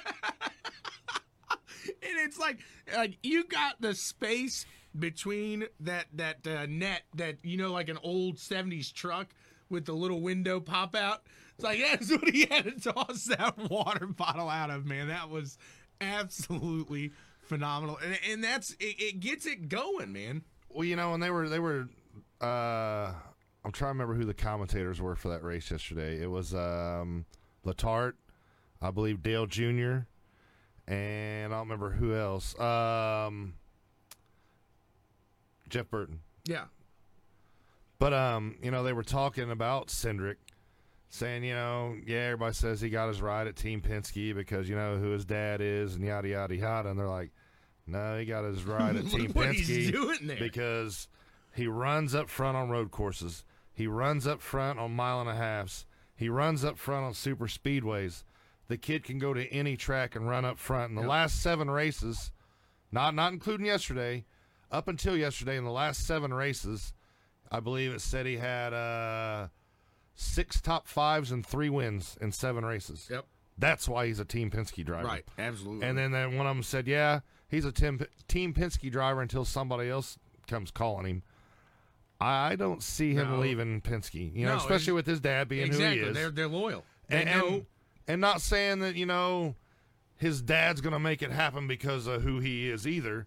and 1.87 2.18
it's 2.25 2.38
like 2.38 2.59
like 2.97 3.18
you 3.23 3.45
got 3.45 3.81
the 3.81 3.95
space 3.95 4.66
between 4.99 5.64
that 5.81 6.07
that 6.14 6.47
uh, 6.47 6.66
net 6.68 7.03
that 7.14 7.37
you 7.42 7.57
know 7.57 7.73
like 7.73 7.88
an 7.88 7.99
old 8.03 8.37
'70s 8.37 8.92
truck 8.92 9.29
with 9.68 9.85
the 9.87 9.92
little 9.92 10.21
window 10.21 10.61
pop 10.61 10.95
out. 10.95 11.23
It's 11.57 11.65
like 11.65 11.81
that's 11.81 12.11
what 12.11 12.29
he 12.29 12.47
had 12.47 12.65
to 12.65 12.93
toss 12.93 13.25
that 13.27 13.59
water 13.71 14.07
bottle 14.07 14.49
out 14.49 14.71
of, 14.71 14.87
man. 14.87 15.09
That 15.09 15.31
was 15.31 15.59
absolutely 16.01 17.12
phenomenal, 17.43 17.99
and, 18.03 18.19
and 18.29 18.43
that's 18.45 18.71
it, 18.73 18.97
it. 18.99 19.21
Gets 19.21 19.47
it 19.47 19.69
going, 19.69 20.12
man. 20.12 20.43
Well, 20.69 20.85
you 20.85 20.97
know, 20.97 21.15
and 21.15 21.23
they 21.23 21.31
were 21.31 21.49
they 21.49 21.59
were. 21.59 21.88
Uh, 22.41 23.12
I'm 23.65 23.71
trying 23.71 23.91
to 23.91 23.99
remember 24.01 24.15
who 24.15 24.25
the 24.25 24.35
commentators 24.35 25.01
were 25.01 25.15
for 25.15 25.29
that 25.29 25.45
race 25.45 25.71
yesterday. 25.71 26.21
It 26.21 26.31
was 26.31 26.53
um, 26.55 27.27
Letarte, 27.65 28.15
I 28.81 28.91
believe 28.91 29.23
Dale 29.23 29.47
Jr., 29.47 29.99
and 30.88 31.53
I 31.53 31.57
don't 31.57 31.69
remember 31.69 31.91
who 31.91 32.17
else. 32.17 32.59
Um, 32.59 33.55
Jeff 35.69 35.88
Burton. 35.91 36.21
Yeah, 36.45 36.65
But 38.01 38.12
um, 38.12 38.57
you 38.61 38.73
know, 38.73 38.83
they 38.83 38.93
were 38.93 39.05
talking 39.05 39.51
about 39.53 39.87
Cindric, 39.87 40.37
saying, 41.14 41.44
you 41.44 41.53
know, 41.53 41.94
yeah, 42.07 42.20
everybody 42.20 42.55
says 42.55 42.81
he 42.81 42.88
got 42.88 43.09
his 43.09 43.20
ride 43.20 43.46
at 43.46 43.55
Team 43.55 43.83
Penske 43.83 44.35
because 44.35 44.66
you 44.66 44.75
know 44.75 44.96
who 44.96 45.11
his 45.11 45.27
dad 45.27 45.61
is 45.61 45.94
and 45.94 46.03
yada 46.05 46.27
yada 46.29 46.57
yada, 46.57 46.88
and 46.88 46.98
they're 46.98 47.07
like, 47.07 47.31
no, 47.87 48.18
he 48.18 48.25
got 48.25 48.44
his 48.44 48.64
ride 48.64 48.96
at 48.96 49.07
Team 49.11 49.31
Penske 49.31 49.55
he's 49.57 49.90
doing 49.90 50.18
there. 50.22 50.38
because 50.38 51.09
he 51.55 51.66
runs 51.66 52.14
up 52.14 52.31
front 52.31 52.57
on 52.57 52.70
road 52.70 52.90
courses, 52.90 53.44
he 53.75 53.87
runs 53.87 54.27
up 54.27 54.40
front 54.40 54.79
on 54.79 54.92
mile 54.96 55.20
and 55.20 55.29
a 55.29 55.35
halfs, 55.35 55.85
he 56.16 56.31
runs 56.31 56.64
up 56.64 56.79
front 56.79 57.05
on 57.05 57.12
super 57.12 57.46
speedways. 57.46 58.25
The 58.68 58.79
kid 58.79 59.05
can 59.05 59.18
go 59.18 59.35
to 59.35 59.46
any 59.53 59.77
track 59.77 60.16
and 60.16 60.27
run 60.27 60.46
up 60.46 60.57
front. 60.59 60.90
In 60.90 60.94
the 60.94 61.03
Yep. 61.03 61.11
last 61.11 61.42
seven 61.42 61.70
races, 61.70 62.33
not 62.90 63.14
not 63.14 63.35
including 63.35 63.66
yesterday, 63.66 64.25
up 64.70 64.88
until 64.88 65.14
yesterday, 65.14 65.59
in 65.59 65.64
the 65.64 65.70
last 65.70 66.07
seven 66.07 66.33
races, 66.33 66.94
I 67.51 67.61
believe 67.61 67.92
it 67.92 68.01
said 68.01 68.25
he 68.25 68.38
had 68.38 68.72
uh, 68.72 69.48
six 70.14 70.61
top 70.61 70.87
fives 70.87 71.31
and 71.33 71.44
three 71.46 71.70
wins 71.70 72.16
in 72.20 72.33
seven 72.33 72.64
races. 72.64 73.09
Yep. 73.11 73.27
That's 73.59 73.88
why 73.88 74.07
he's 74.07 74.18
a 74.18 74.25
Team 74.25 74.51
Penske 74.51 74.85
driver. 74.85 75.07
right, 75.07 75.25
absolutely. 75.38 75.87
And 75.87 75.96
then, 75.96 76.11
then 76.12 76.37
one 76.37 76.46
of 76.46 76.57
them 76.57 76.62
said, 76.62 76.87
"Yeah, 76.88 77.20
he's 77.48 77.64
a 77.64 77.72
team, 77.72 78.01
team 78.27 78.55
Penske 78.55 78.90
driver 78.90 79.20
until 79.20 79.44
somebody 79.44 79.88
else 79.88 80.18
comes 80.48 80.70
calling 80.70 81.07
him." 81.07 81.22
I 82.20 82.55
don't 82.57 82.83
see 82.83 83.14
him 83.14 83.31
No. 83.31 83.38
leaving 83.40 83.81
Penske. 83.81 84.35
You 84.35 84.46
know, 84.46 84.53
No, 84.53 84.59
especially 84.59 84.92
with 84.94 85.07
his 85.07 85.20
dad 85.20 85.48
being 85.48 85.66
exactly, 85.66 85.98
who 85.98 86.05
he 86.05 86.11
is. 86.11 86.14
they're 86.16 86.31
they're 86.31 86.48
loyal. 86.48 86.85
They 87.09 87.25
and, 87.25 87.40
know. 87.40 87.48
and 87.48 87.66
and 88.09 88.20
not 88.20 88.40
saying 88.40 88.79
that 88.81 88.94
you 88.96 89.07
know 89.07 89.55
his 90.16 90.40
dad's 90.40 90.81
going 90.81 90.92
to 90.92 90.98
make 91.01 91.20
it 91.20 91.31
happen 91.33 91.66
because 91.66 92.07
of 92.07 92.22
who 92.22 92.38
he 92.40 92.68
is 92.70 92.87
either. 92.87 93.27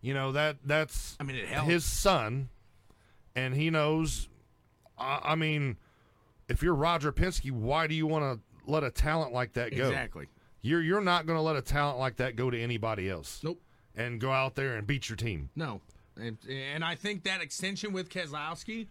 You 0.00 0.14
know 0.14 0.32
that 0.32 0.56
that's 0.64 1.16
I 1.20 1.24
mean, 1.24 1.36
it 1.36 1.46
helps. 1.48 1.70
his 1.70 1.84
son, 1.84 2.48
and 3.36 3.54
he 3.54 3.68
knows. 3.70 4.28
I, 4.98 5.20
I 5.22 5.34
mean, 5.34 5.76
if 6.50 6.62
you're 6.62 6.74
Roger 6.74 7.12
Penske, 7.12 7.50
why 7.50 7.86
do 7.86 7.94
you 7.94 8.06
want 8.06 8.24
to 8.24 8.70
let 8.70 8.84
a 8.84 8.90
talent 8.90 9.32
like 9.32 9.54
that 9.54 9.74
go? 9.74 9.86
exactly. 9.86 10.26
You're 10.62 10.82
you're 10.82 11.00
not 11.00 11.26
going 11.26 11.38
to 11.38 11.42
let 11.42 11.56
a 11.56 11.62
talent 11.62 11.98
like 11.98 12.16
that 12.16 12.36
go 12.36 12.50
to 12.50 12.60
anybody 12.60 13.08
else. 13.08 13.40
Nope. 13.42 13.60
And 13.96 14.20
go 14.20 14.30
out 14.30 14.54
there 14.54 14.76
and 14.76 14.86
beat 14.86 15.08
your 15.08 15.16
team. 15.16 15.50
No, 15.56 15.80
and, 16.16 16.38
and 16.48 16.84
I 16.84 16.94
think 16.94 17.24
that 17.24 17.40
extension 17.40 17.92
with 17.92 18.08
Keselowski 18.08 18.86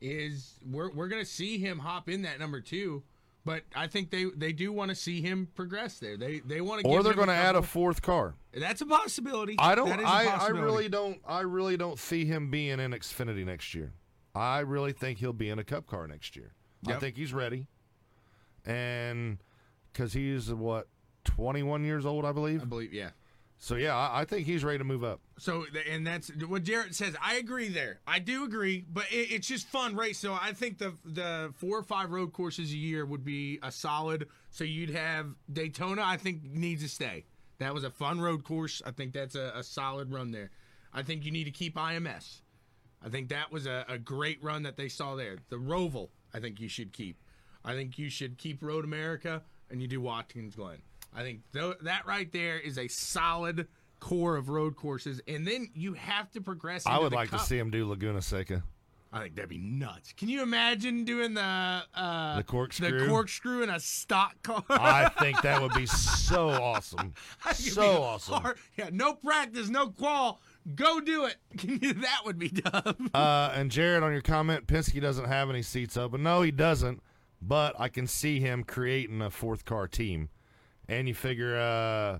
is 0.00 0.54
we're 0.68 0.90
we're 0.90 1.08
gonna 1.08 1.24
see 1.24 1.58
him 1.58 1.78
hop 1.78 2.08
in 2.08 2.22
that 2.22 2.40
number 2.40 2.60
two, 2.60 3.02
but 3.44 3.62
I 3.76 3.86
think 3.86 4.10
they 4.10 4.24
they 4.36 4.52
do 4.52 4.72
want 4.72 4.88
to 4.90 4.94
see 4.94 5.20
him 5.20 5.48
progress 5.54 5.98
there. 5.98 6.16
They 6.16 6.40
they 6.40 6.60
want 6.60 6.82
to. 6.82 6.88
Or 6.88 7.02
they're 7.02 7.14
going 7.14 7.28
to 7.28 7.34
add 7.34 7.54
a 7.54 7.62
fourth 7.62 8.02
car. 8.02 8.34
That's 8.52 8.80
a 8.80 8.86
possibility. 8.86 9.56
I 9.58 9.74
don't. 9.74 9.88
That 9.88 10.00
is 10.00 10.06
a 10.06 10.08
I, 10.08 10.24
I 10.24 10.48
really 10.48 10.88
don't. 10.88 11.20
I 11.26 11.40
really 11.40 11.76
don't 11.76 11.98
see 11.98 12.24
him 12.24 12.50
being 12.50 12.80
in 12.80 12.90
Xfinity 12.92 13.44
next 13.44 13.74
year. 13.74 13.92
I 14.34 14.60
really 14.60 14.92
think 14.92 15.18
he'll 15.18 15.32
be 15.32 15.48
in 15.48 15.58
a 15.58 15.64
Cup 15.64 15.86
car 15.86 16.06
next 16.06 16.34
year. 16.34 16.52
I 16.86 16.94
think 16.94 17.16
he's 17.16 17.32
ready, 17.32 17.66
and 18.64 19.38
because 19.92 20.12
he's 20.12 20.52
what 20.52 20.88
twenty 21.24 21.62
one 21.62 21.84
years 21.84 22.06
old, 22.06 22.24
I 22.24 22.32
believe. 22.32 22.62
I 22.62 22.66
believe, 22.66 22.92
yeah. 22.92 23.10
So 23.62 23.74
yeah, 23.74 23.94
I, 23.94 24.22
I 24.22 24.24
think 24.24 24.46
he's 24.46 24.64
ready 24.64 24.78
to 24.78 24.84
move 24.84 25.04
up. 25.04 25.20
So, 25.38 25.66
and 25.90 26.06
that's 26.06 26.30
what 26.46 26.62
Jarrett 26.62 26.94
says. 26.94 27.14
I 27.22 27.34
agree 27.34 27.68
there. 27.68 28.00
I 28.06 28.18
do 28.18 28.44
agree, 28.44 28.86
but 28.90 29.04
it, 29.10 29.30
it's 29.32 29.46
just 29.46 29.66
fun 29.68 29.94
race. 29.94 30.18
So 30.18 30.32
I 30.32 30.52
think 30.52 30.78
the 30.78 30.94
the 31.04 31.52
four 31.56 31.78
or 31.78 31.82
five 31.82 32.10
road 32.10 32.32
courses 32.32 32.72
a 32.72 32.76
year 32.76 33.04
would 33.04 33.24
be 33.24 33.58
a 33.62 33.70
solid. 33.70 34.28
So 34.48 34.64
you'd 34.64 34.90
have 34.90 35.26
Daytona. 35.52 36.02
I 36.02 36.16
think 36.16 36.42
needs 36.42 36.82
to 36.82 36.88
stay. 36.88 37.26
That 37.58 37.74
was 37.74 37.84
a 37.84 37.90
fun 37.90 38.20
road 38.22 38.44
course. 38.44 38.80
I 38.86 38.92
think 38.92 39.12
that's 39.12 39.34
a, 39.34 39.52
a 39.54 39.62
solid 39.62 40.10
run 40.10 40.30
there. 40.30 40.50
I 40.94 41.02
think 41.02 41.26
you 41.26 41.30
need 41.30 41.44
to 41.44 41.50
keep 41.50 41.76
IMS. 41.76 42.40
I 43.04 43.10
think 43.10 43.28
that 43.28 43.52
was 43.52 43.66
a, 43.66 43.84
a 43.88 43.98
great 43.98 44.42
run 44.42 44.62
that 44.62 44.78
they 44.78 44.88
saw 44.88 45.14
there. 45.16 45.36
The 45.50 45.56
Roval, 45.56 46.08
I 46.34 46.40
think 46.40 46.60
you 46.60 46.68
should 46.68 46.92
keep. 46.92 47.16
I 47.64 47.74
think 47.74 47.98
you 47.98 48.08
should 48.10 48.38
keep 48.38 48.62
Road 48.62 48.84
America 48.84 49.42
and 49.70 49.80
you 49.82 49.88
do 49.88 50.00
Watkins 50.00 50.54
Glen. 50.56 50.78
I 51.14 51.22
think 51.22 51.40
th- 51.52 51.76
that 51.82 52.06
right 52.06 52.30
there 52.32 52.58
is 52.58 52.78
a 52.78 52.88
solid 52.88 53.66
core 53.98 54.36
of 54.36 54.48
road 54.48 54.76
courses, 54.76 55.20
and 55.28 55.46
then 55.46 55.68
you 55.74 55.92
have 55.94 56.30
to 56.32 56.40
progress. 56.40 56.86
I 56.86 56.98
would 56.98 57.12
like 57.12 57.30
Cup. 57.30 57.40
to 57.40 57.46
see 57.46 57.58
him 57.58 57.70
do 57.70 57.86
Laguna 57.88 58.22
Seca. 58.22 58.62
I 59.12 59.22
think 59.22 59.34
that'd 59.34 59.50
be 59.50 59.58
nuts. 59.58 60.12
Can 60.16 60.28
you 60.28 60.40
imagine 60.40 61.04
doing 61.04 61.34
the 61.34 61.82
uh, 61.94 62.36
The 62.36 62.44
corkscrew? 62.44 63.00
the 63.00 63.08
corkscrew 63.08 63.62
in 63.64 63.68
a 63.70 63.80
stock 63.80 64.40
car? 64.44 64.62
I 64.70 65.08
think 65.18 65.42
that 65.42 65.60
would 65.60 65.74
be 65.74 65.86
so 65.86 66.48
awesome. 66.48 67.14
So 67.52 68.02
awesome. 68.04 68.40
hard. 68.40 68.58
Yeah, 68.78 68.90
no 68.92 69.14
practice, 69.14 69.68
no 69.68 69.88
qual. 69.88 70.40
Go 70.74 71.00
do 71.00 71.24
it. 71.26 71.36
that 72.02 72.20
would 72.24 72.38
be 72.38 72.48
dumb. 72.48 73.10
Uh, 73.14 73.52
and 73.54 73.70
Jared, 73.70 74.02
on 74.02 74.12
your 74.12 74.20
comment, 74.20 74.66
Penske 74.66 75.00
doesn't 75.00 75.24
have 75.26 75.48
any 75.50 75.62
seats 75.62 75.96
open. 75.96 76.22
No, 76.22 76.42
he 76.42 76.50
doesn't. 76.50 77.02
But 77.42 77.74
I 77.78 77.88
can 77.88 78.06
see 78.06 78.38
him 78.40 78.64
creating 78.64 79.22
a 79.22 79.30
fourth 79.30 79.64
car 79.64 79.88
team. 79.88 80.28
And 80.88 81.08
you 81.08 81.14
figure, 81.14 81.56
uh, 81.58 82.18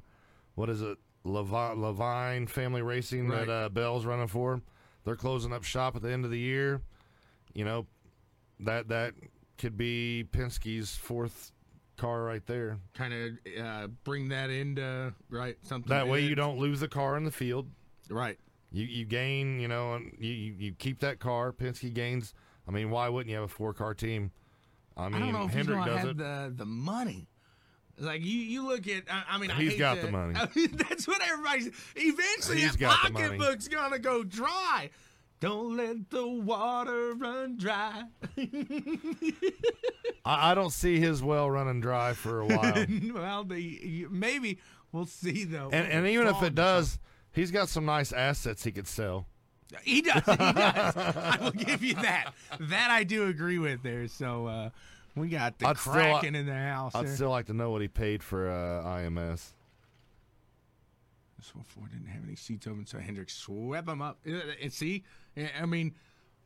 what 0.55 0.71
is 0.71 0.81
it, 0.81 0.97
Levi- 1.25 1.75
Leavine 1.75 2.49
Family 2.49 2.81
Racing 2.83 3.29
Right. 3.29 3.47
that 3.47 3.53
uh, 3.53 3.69
Bell's 3.69 4.07
running 4.07 4.29
for? 4.29 4.63
They're 5.05 5.17
closing 5.17 5.53
up 5.53 5.63
shop 5.65 5.95
at 5.97 6.03
the 6.03 6.11
end 6.11 6.25
of 6.25 6.31
the 6.31 6.39
year. 6.39 6.81
You 7.53 7.65
know, 7.67 7.87
that 8.61 8.89
that 8.89 9.15
could 9.59 9.77
be 9.77 10.25
Penske's 10.33 10.97
fourth 10.97 11.53
car 11.99 12.23
right 12.23 12.45
there. 12.47 12.79
kind 12.95 13.13
of 13.13 13.63
uh, 13.63 13.87
bring 14.05 14.29
that 14.31 14.49
into 14.49 15.13
right 15.29 15.57
something. 15.63 15.91
That 15.91 16.09
way 16.09 16.23
you 16.25 16.35
don't 16.35 16.59
lose 16.59 16.81
the 16.81 16.89
car 16.89 17.17
in 17.19 17.25
the 17.25 17.31
field. 17.31 17.69
Right. 18.11 18.39
You 18.73 18.85
you 18.85 19.05
gain, 19.05 19.59
you 19.61 19.69
know, 19.69 19.95
um, 19.95 20.13
and 20.15 20.25
you, 20.25 20.55
you, 20.59 20.73
keep 20.73 21.01
that 21.01 21.19
car. 21.19 21.53
Penske 21.53 21.93
gains. 21.93 22.35
I 22.69 22.71
mean, 22.71 22.91
why 22.91 23.09
wouldn't 23.09 23.31
you 23.31 23.37
have 23.37 23.45
a 23.45 23.49
four 23.49 23.75
car 23.75 23.95
team? 23.95 24.31
I 24.97 25.09
mean, 25.09 25.15
I 25.15 25.19
don't 25.27 25.33
know 25.33 25.45
if 25.47 25.53
Hendrick 25.53 25.79
he's 25.79 25.87
does 25.87 25.99
have 25.99 26.09
it. 26.11 26.19
the 26.19 26.53
the 26.57 26.67
money. 26.67 27.27
Like 27.99 28.23
you, 28.23 28.39
you 28.39 28.67
look 28.67 28.87
at. 28.89 29.05
I, 29.11 29.25
I 29.31 29.39
mean, 29.39 29.51
I 29.51 29.55
He's 29.55 29.73
hate 29.73 29.79
got 29.79 30.01
the 30.01 30.11
money. 30.11 30.35
I 30.39 30.49
mean, 30.55 30.77
that's 30.77 31.07
what 31.07 31.21
everybody's. 31.23 31.71
Eventually, 31.97 32.61
He's 32.61 32.73
that 32.73 32.79
got 32.79 33.07
the 33.07 33.13
money. 33.13 33.39
pocketbook's 33.39 33.69
gonna 33.69 33.99
go 33.99 34.23
dry. 34.23 34.91
Don't 35.41 35.77
let 35.77 36.11
the 36.11 36.27
water 36.27 37.15
run 37.15 37.57
dry. 37.57 38.05
I, 40.25 40.51
I 40.51 40.55
don't 40.55 40.73
see 40.73 41.01
his 41.01 41.23
well 41.23 41.51
running 41.51 41.81
dry 41.81 42.13
for 42.13 42.41
a 42.41 42.47
while. 42.47 42.87
well, 43.15 43.45
the 43.45 44.07
maybe 44.11 44.59
we'll 44.93 45.07
see 45.07 45.45
though. 45.45 45.71
and 45.71 46.07
even 46.07 46.27
if 46.27 46.43
it 46.43 46.55
does, 46.55 46.99
he's 47.33 47.51
got 47.51 47.69
some 47.69 47.85
nice 47.85 48.13
assets 48.13 48.65
he 48.65 48.73
could 48.73 48.87
sell. 48.87 49.27
He 49.83 50.03
does. 50.03 50.23
He 50.25 50.37
does. 50.37 50.97
I 50.97 51.39
will 51.41 51.53
give 51.53 51.83
you 51.85 51.95
that. 51.95 52.33
That 52.59 52.91
I 52.91 53.05
do 53.05 53.29
agree 53.29 53.59
with 53.59 53.83
there. 53.85 54.09
So 54.09 54.47
uh, 54.47 54.71
we 55.15 55.29
got 55.29 55.59
the 55.59 55.69
I'd 55.69 55.79
still- 55.79 55.93
Kraken 55.93 56.35
in 56.35 56.47
the 56.47 56.55
house. 56.55 56.95
I'd 56.95 57.07
there. 57.07 57.15
still 57.15 57.31
like 57.31 57.47
to 57.47 57.53
know 57.55 57.71
what 57.71 57.81
he 57.81 57.89
paid 57.89 58.23
for 58.23 58.51
uh, 58.51 58.83
IMS. 58.85 59.53
So 61.43 61.55
Ford 61.65 61.91
didn't 61.91 62.09
have 62.09 62.23
any 62.27 62.37
seats 62.37 62.67
open, 62.67 62.85
so 62.87 62.99
Hendricks 62.99 63.35
swept 63.35 63.87
them 63.87 64.03
up. 64.03 64.19
Uh, 64.29 64.33
And 64.63 64.73
see, 64.73 65.05
I 65.59 65.65
mean, 65.67 65.95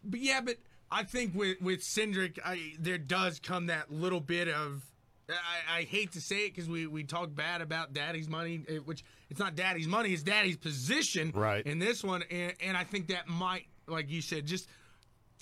but 0.04 0.20
yeah, 0.20 0.40
but 0.40 0.56
I 0.90 1.02
think 1.02 1.34
with 1.34 1.60
with 1.60 1.80
Cindric, 1.80 2.38
I 2.44 2.74
there 2.78 2.98
does 2.98 3.40
come 3.40 3.66
that 3.66 3.92
little 3.92 4.20
bit 4.20 4.48
of. 4.48 4.84
I, 5.28 5.78
I 5.78 5.82
hate 5.84 6.12
to 6.12 6.20
say 6.20 6.44
it 6.46 6.54
because 6.54 6.68
we, 6.68 6.86
we 6.86 7.02
talk 7.02 7.34
bad 7.34 7.62
about 7.62 7.94
daddy's 7.94 8.28
money, 8.28 8.60
eh, 8.68 8.76
which 8.84 9.02
it's 9.34 9.40
not 9.40 9.56
daddy's 9.56 9.88
money, 9.88 10.12
it's 10.12 10.22
daddy's 10.22 10.56
position 10.56 11.32
Right. 11.34 11.66
in 11.66 11.80
this 11.80 12.04
one, 12.04 12.22
and, 12.30 12.52
and 12.62 12.76
I 12.76 12.84
think 12.84 13.08
that 13.08 13.26
might, 13.26 13.66
like 13.88 14.08
you 14.08 14.22
said, 14.22 14.46
just 14.46 14.68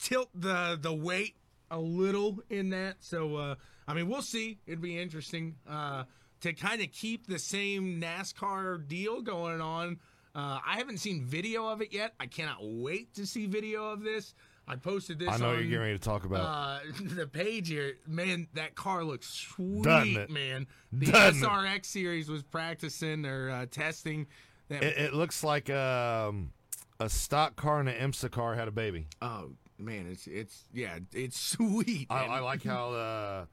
tilt 0.01 0.30
the 0.34 0.78
the 0.80 0.95
weight 0.95 1.36
a 1.70 1.78
little 1.78 2.38
in 2.49 2.70
that. 2.70 2.97
So 3.01 3.36
uh, 3.36 3.55
I 3.86 3.93
mean, 3.93 4.09
we'll 4.09 4.22
see. 4.22 4.59
It'd 4.66 4.80
be 4.80 4.99
interesting 4.99 5.57
uh, 5.68 6.05
to 6.40 6.55
kind 6.55 6.80
of 6.80 6.90
keep 6.90 7.26
the 7.26 7.38
same 7.38 8.01
NASCAR 8.01 8.88
deal 8.88 9.20
going 9.20 9.61
on. 9.61 9.99
Uh, 10.34 10.59
I 10.66 10.78
haven't 10.78 10.97
seen 10.99 11.22
video 11.26 11.66
of 11.68 11.82
it 11.82 11.93
yet. 11.93 12.14
I 12.18 12.26
cannot 12.26 12.61
wait 12.62 13.12
to 13.16 13.26
see 13.26 13.47
video 13.47 13.84
of 13.90 14.03
this. 14.03 14.34
I 14.73 14.77
posted 14.77 15.18
this. 15.18 15.29
I 15.29 15.37
know 15.37 15.51
on, 15.51 15.55
you're 15.57 15.64
getting 15.64 15.79
ready 15.81 15.99
to 15.99 16.03
talk 16.03 16.25
about. 16.25 16.41
uh, 16.41 16.79
the 17.14 17.27
page 17.27 17.68
here, 17.68 17.95
man, 18.07 18.49
that 18.55 18.75
car 18.75 19.05
looks 19.05 19.29
sweet, 19.29 19.85
it? 19.87 20.31
man. 20.31 20.66
The 20.93 21.12
Doesn't 21.12 21.43
it? 21.43 21.47
SRX 21.47 21.87
series 21.87 22.31
was 22.31 22.43
practicing 22.43 23.27
or 23.27 23.51
uh, 23.51 23.66
testing. 23.70 24.27
That 24.68 24.83
it, 24.83 24.97
it 24.99 25.14
looks 25.14 25.45
like 25.45 25.68
um, 25.68 26.53
a 26.99 27.11
stock 27.11 27.55
car 27.57 27.81
and 27.81 27.89
an 27.89 28.11
IMSA 28.11 28.31
car 28.31 28.55
had 28.55 28.66
a 28.66 28.73
baby. 28.73 29.09
oh 29.20 29.51
man, 29.79 30.07
it's 30.11 30.27
it's 30.27 30.64
yeah, 30.73 30.99
it's 31.12 31.39
sweet. 31.51 32.07
I. 32.09 32.25
I 32.27 32.41
like 32.41 32.64
how 32.64 32.91
uh, 32.93 33.45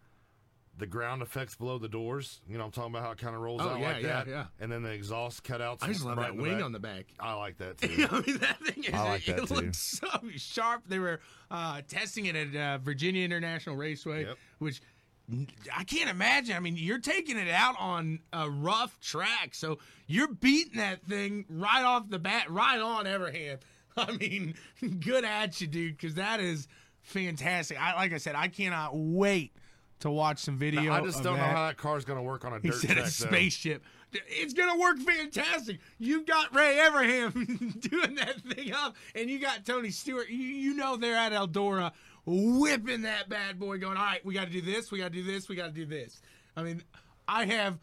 the 0.80 0.88
ground 0.88 1.22
effects 1.22 1.56
below 1.56 1.78
the 1.78 1.88
doors. 1.90 2.42
You 2.50 2.58
know, 2.58 2.66
I'm 2.66 2.72
talking 2.72 2.92
about 2.92 3.04
how 3.04 3.12
it 3.12 3.18
kind 3.20 3.36
of 3.36 3.42
rolls 3.42 3.62
Oh, 3.64 3.70
out 3.70 3.80
yeah, 3.80 3.88
like 3.88 4.02
yeah, 4.04 4.08
that. 4.10 4.28
yeah. 4.28 4.46
And 4.60 4.72
then 4.72 4.82
the 4.82 4.92
exhaust 4.92 5.44
cutouts. 5.44 5.80
I 5.84 5.88
just 5.90 6.04
love 6.06 6.18
right 6.18 6.28
that 6.36 6.42
wing 6.42 6.56
back. 6.56 6.64
on 6.64 6.72
the 6.72 6.80
back. 6.80 7.06
I 7.20 7.34
like 7.34 7.58
that 7.58 7.78
too. 7.82 8.08
I 8.10 8.22
mean, 8.22 8.38
that 8.40 8.60
thing 8.66 8.84
is, 8.86 8.94
I 8.94 9.04
like 9.10 9.28
it, 9.28 9.36
that 9.38 9.48
too. 9.48 9.54
looks 9.54 9.78
so 9.78 10.08
sharp. 10.38 10.84
They 10.88 11.00
were 11.00 11.20
uh, 11.52 11.82
testing 11.88 12.26
it 12.26 12.36
at 12.36 12.56
uh, 12.56 12.78
Virginia 12.80 13.24
International 13.24 13.76
Raceway, 13.76 14.26
Yep. 14.26 14.38
which 14.60 14.82
I 15.76 15.84
can't 15.84 16.10
imagine. 16.10 16.56
I 16.56 16.60
mean, 16.60 16.76
you're 16.76 16.98
taking 16.98 17.38
it 17.38 17.50
out 17.50 17.76
on 17.78 18.20
a 18.34 18.50
rough 18.50 19.00
track, 19.00 19.54
so 19.54 19.78
you're 20.08 20.28
beating 20.34 20.78
that 20.80 21.04
thing 21.04 21.46
right 21.50 21.84
off 21.84 22.10
the 22.10 22.18
bat, 22.18 22.50
right 22.50 22.80
on 22.80 23.06
Evernham. 23.06 23.60
I 23.98 24.12
mean, 24.18 24.56
good 25.02 25.26
at 25.26 25.60
you, 25.62 25.68
dude, 25.68 25.98
because 25.98 26.16
that 26.16 26.40
is 26.40 26.68
fantastic. 27.02 27.80
I 27.80 27.96
like 27.96 28.14
I 28.14 28.18
said, 28.18 28.36
I 28.36 28.48
cannot 28.48 28.92
wait 28.96 29.54
to 30.00 30.10
watch 30.10 30.40
some 30.40 30.58
video. 30.58 30.94
I 30.94 31.02
just 31.02 31.24
don't 31.24 31.38
know 31.38 31.44
how 31.44 31.68
that 31.68 31.78
car's 31.78 32.06
going 32.06 32.18
to 32.18 32.24
work 32.24 32.46
on 32.46 32.54
a 32.54 32.60
He 32.62 32.70
dirt 32.70 32.78
said 32.82 32.88
track. 32.92 33.00
a 33.00 33.02
though. 33.04 33.10
spaceship. 33.10 33.84
It's 34.12 34.56
gonna 34.56 34.80
work 34.80 34.98
fantastic. 34.98 35.80
You've 36.00 36.26
got 36.26 36.56
Ray 36.56 36.78
Evernham 36.82 37.80
doing 37.90 38.16
that 38.16 38.42
thing 38.42 38.74
up, 38.74 38.96
and 39.14 39.30
you 39.30 39.38
got 39.40 39.66
Tony 39.68 39.92
Stewart. 39.92 40.30
You, 40.30 40.38
you 40.38 40.74
know 40.74 40.98
they're 40.98 41.16
at 41.16 41.32
Eldora 41.32 41.92
whipping 42.26 43.04
that 43.04 43.30
bad 43.30 43.60
boy, 43.60 43.78
going, 43.78 43.98
"All 43.98 44.04
right, 44.04 44.26
we 44.26 44.34
got 44.34 44.48
to 44.48 44.52
do 44.52 44.62
this. 44.62 44.92
We 44.92 44.98
got 44.98 45.12
to 45.14 45.14
do 45.14 45.24
this. 45.24 45.48
We 45.48 45.56
got 45.56 45.68
to 45.68 45.72
do 45.74 45.86
this." 45.86 46.22
I 46.58 46.64
mean, 46.64 46.82
I 47.28 47.46
have 47.46 47.78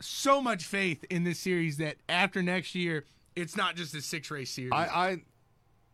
so 0.00 0.42
much 0.42 0.64
faith 0.64 1.02
in 1.08 1.24
this 1.24 1.38
series 1.38 1.78
that 1.78 1.96
after 2.10 2.42
next 2.42 2.74
year, 2.74 3.04
it's 3.34 3.56
not 3.56 3.74
just 3.74 3.94
a 3.94 4.02
six 4.02 4.30
race 4.30 4.50
series. 4.50 4.72
I, 4.74 5.22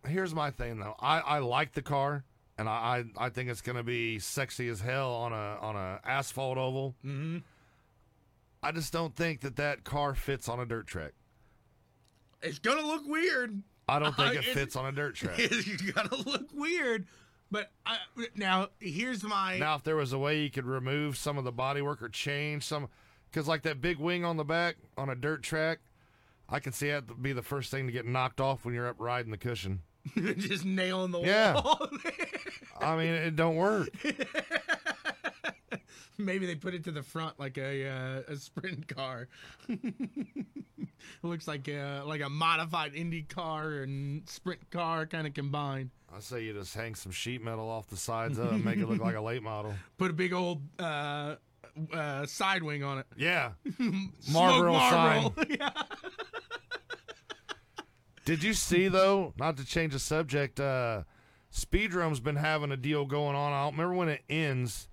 I 0.05 0.09
here's 0.09 0.35
my 0.35 0.51
thing 0.51 0.81
though. 0.81 0.97
I, 0.99 1.21
I 1.21 1.39
like 1.39 1.75
the 1.75 1.83
car, 1.83 2.25
and 2.59 2.69
I, 2.69 3.05
I, 3.19 3.27
I 3.27 3.29
think 3.31 3.51
it's 3.51 3.61
going 3.61 3.77
to 3.77 3.83
be 3.83 4.19
sexy 4.19 4.69
as 4.69 4.81
hell 4.81 5.13
on 5.15 5.33
a 5.33 5.59
on 5.61 5.77
a 5.77 6.01
asphalt 6.05 6.59
oval. 6.59 6.95
Mm-hmm. 7.05 7.39
I 8.63 8.73
just 8.73 8.93
don't 8.93 9.15
think 9.15 9.43
that 9.43 9.57
that 9.57 9.85
car 9.85 10.15
fits 10.15 10.49
on 10.49 10.59
a 10.61 10.67
dirt 10.67 10.87
track. 10.87 11.13
it's 12.43 12.59
gonna 12.59 12.85
look 12.87 13.07
weird. 13.07 13.63
I 13.89 13.99
don't 13.99 14.17
think 14.17 14.35
Uh, 14.35 14.39
it 14.39 14.45
fits 14.55 14.75
on 14.77 14.87
a 14.87 14.93
dirt 14.93 15.15
track. 15.15 15.39
It's 15.39 15.81
gonna 15.93 16.17
look 16.17 16.49
weird. 16.53 17.07
But 17.51 17.71
I, 17.85 17.99
now 18.35 18.69
here's 18.81 19.23
my 19.23 19.59
Now, 19.59 19.77
if 19.77 19.85
there 19.85 19.95
was 19.95 20.13
a 20.13 20.19
way 20.19 20.41
you 20.43 20.51
could 20.51 20.65
remove 20.67 21.17
some 21.17 21.39
of 21.39 21.45
the 21.45 21.53
bodywork 21.53 22.03
or 22.03 22.09
change 22.09 22.65
some, 22.65 22.89
because 23.31 23.47
like 23.47 23.63
that 23.63 23.81
big 23.81 23.99
wing 23.99 24.25
on 24.25 24.37
the 24.37 24.45
back 24.45 24.77
on 24.97 25.09
a 25.11 25.15
dirt 25.15 25.45
track, 25.45 25.79
I 26.49 26.59
can 26.59 26.73
see 26.73 26.91
that 26.91 27.23
be 27.23 27.33
the 27.33 27.43
first 27.43 27.71
thing 27.71 27.87
to 27.87 27.93
get 27.93 28.05
knocked 28.05 28.41
off 28.41 28.65
when 28.65 28.75
you're 28.75 28.89
up 28.89 28.97
riding 28.99 29.31
the 29.31 29.39
cushion. 29.39 29.83
just 30.39 30.65
nail 30.65 31.07
nailing 31.09 31.11
the 31.13 31.21
Yeah. 31.23 31.55
wall. 31.55 31.89
I 32.81 32.97
mean, 32.97 33.13
it 33.15 33.37
don't 33.37 33.57
work. 33.57 33.89
Maybe 36.19 36.47
they 36.47 36.55
put 36.55 36.73
it 36.75 36.85
to 36.85 36.93
the 36.93 37.03
front 37.03 37.39
like 37.39 37.59
a 37.59 37.87
uh, 37.89 38.23
a 38.33 38.37
sprint 38.37 38.89
car. 38.89 39.29
looks 41.23 41.47
like 41.47 41.69
a, 41.69 42.03
like 42.07 42.23
a 42.23 42.29
modified 42.31 42.95
Indy 42.95 43.23
car 43.23 43.71
and 43.83 44.27
sprint 44.29 44.71
car 44.71 45.07
kind 45.07 45.27
of 45.27 45.35
combined. 45.35 45.91
I 46.15 46.21
say 46.21 46.43
you 46.45 46.55
just 46.55 46.75
hang 46.75 46.95
some 46.95 47.13
sheet 47.13 47.43
metal 47.43 47.69
off 47.69 47.89
the 47.89 47.97
sides 47.97 48.39
of 48.39 48.47
it 48.47 48.53
and 48.55 48.65
make 48.65 48.79
it 48.79 48.89
look 48.89 49.01
like 49.01 49.15
a 49.17 49.21
late 49.21 49.43
model. 49.43 49.75
Put 49.99 50.11
a 50.11 50.15
big 50.15 50.33
old 50.33 50.63
uh, 50.79 51.35
uh, 51.93 52.25
side 52.27 52.63
wing 52.63 52.83
on 52.83 52.99
it. 52.99 53.07
Yeah. 53.17 53.53
Marlboro 54.33 54.73
Marlboro. 54.73 55.35
sign. 55.45 55.59
Did 58.27 58.43
you 58.43 58.53
see 58.53 58.89
though? 58.89 59.33
Not 59.39 59.57
to 59.57 59.65
change 59.65 59.95
the 59.95 59.99
subject. 59.99 60.61
Uh, 60.61 61.05
Speedrum's 61.51 62.21
been 62.21 62.37
having 62.37 62.71
a 62.73 62.77
deal 62.77 63.07
going 63.07 63.35
on. 63.35 63.53
I 63.55 63.65
don't 63.65 63.73
remember 63.73 63.95
when 63.95 64.09
it 64.11 64.23
ends. 64.29 64.89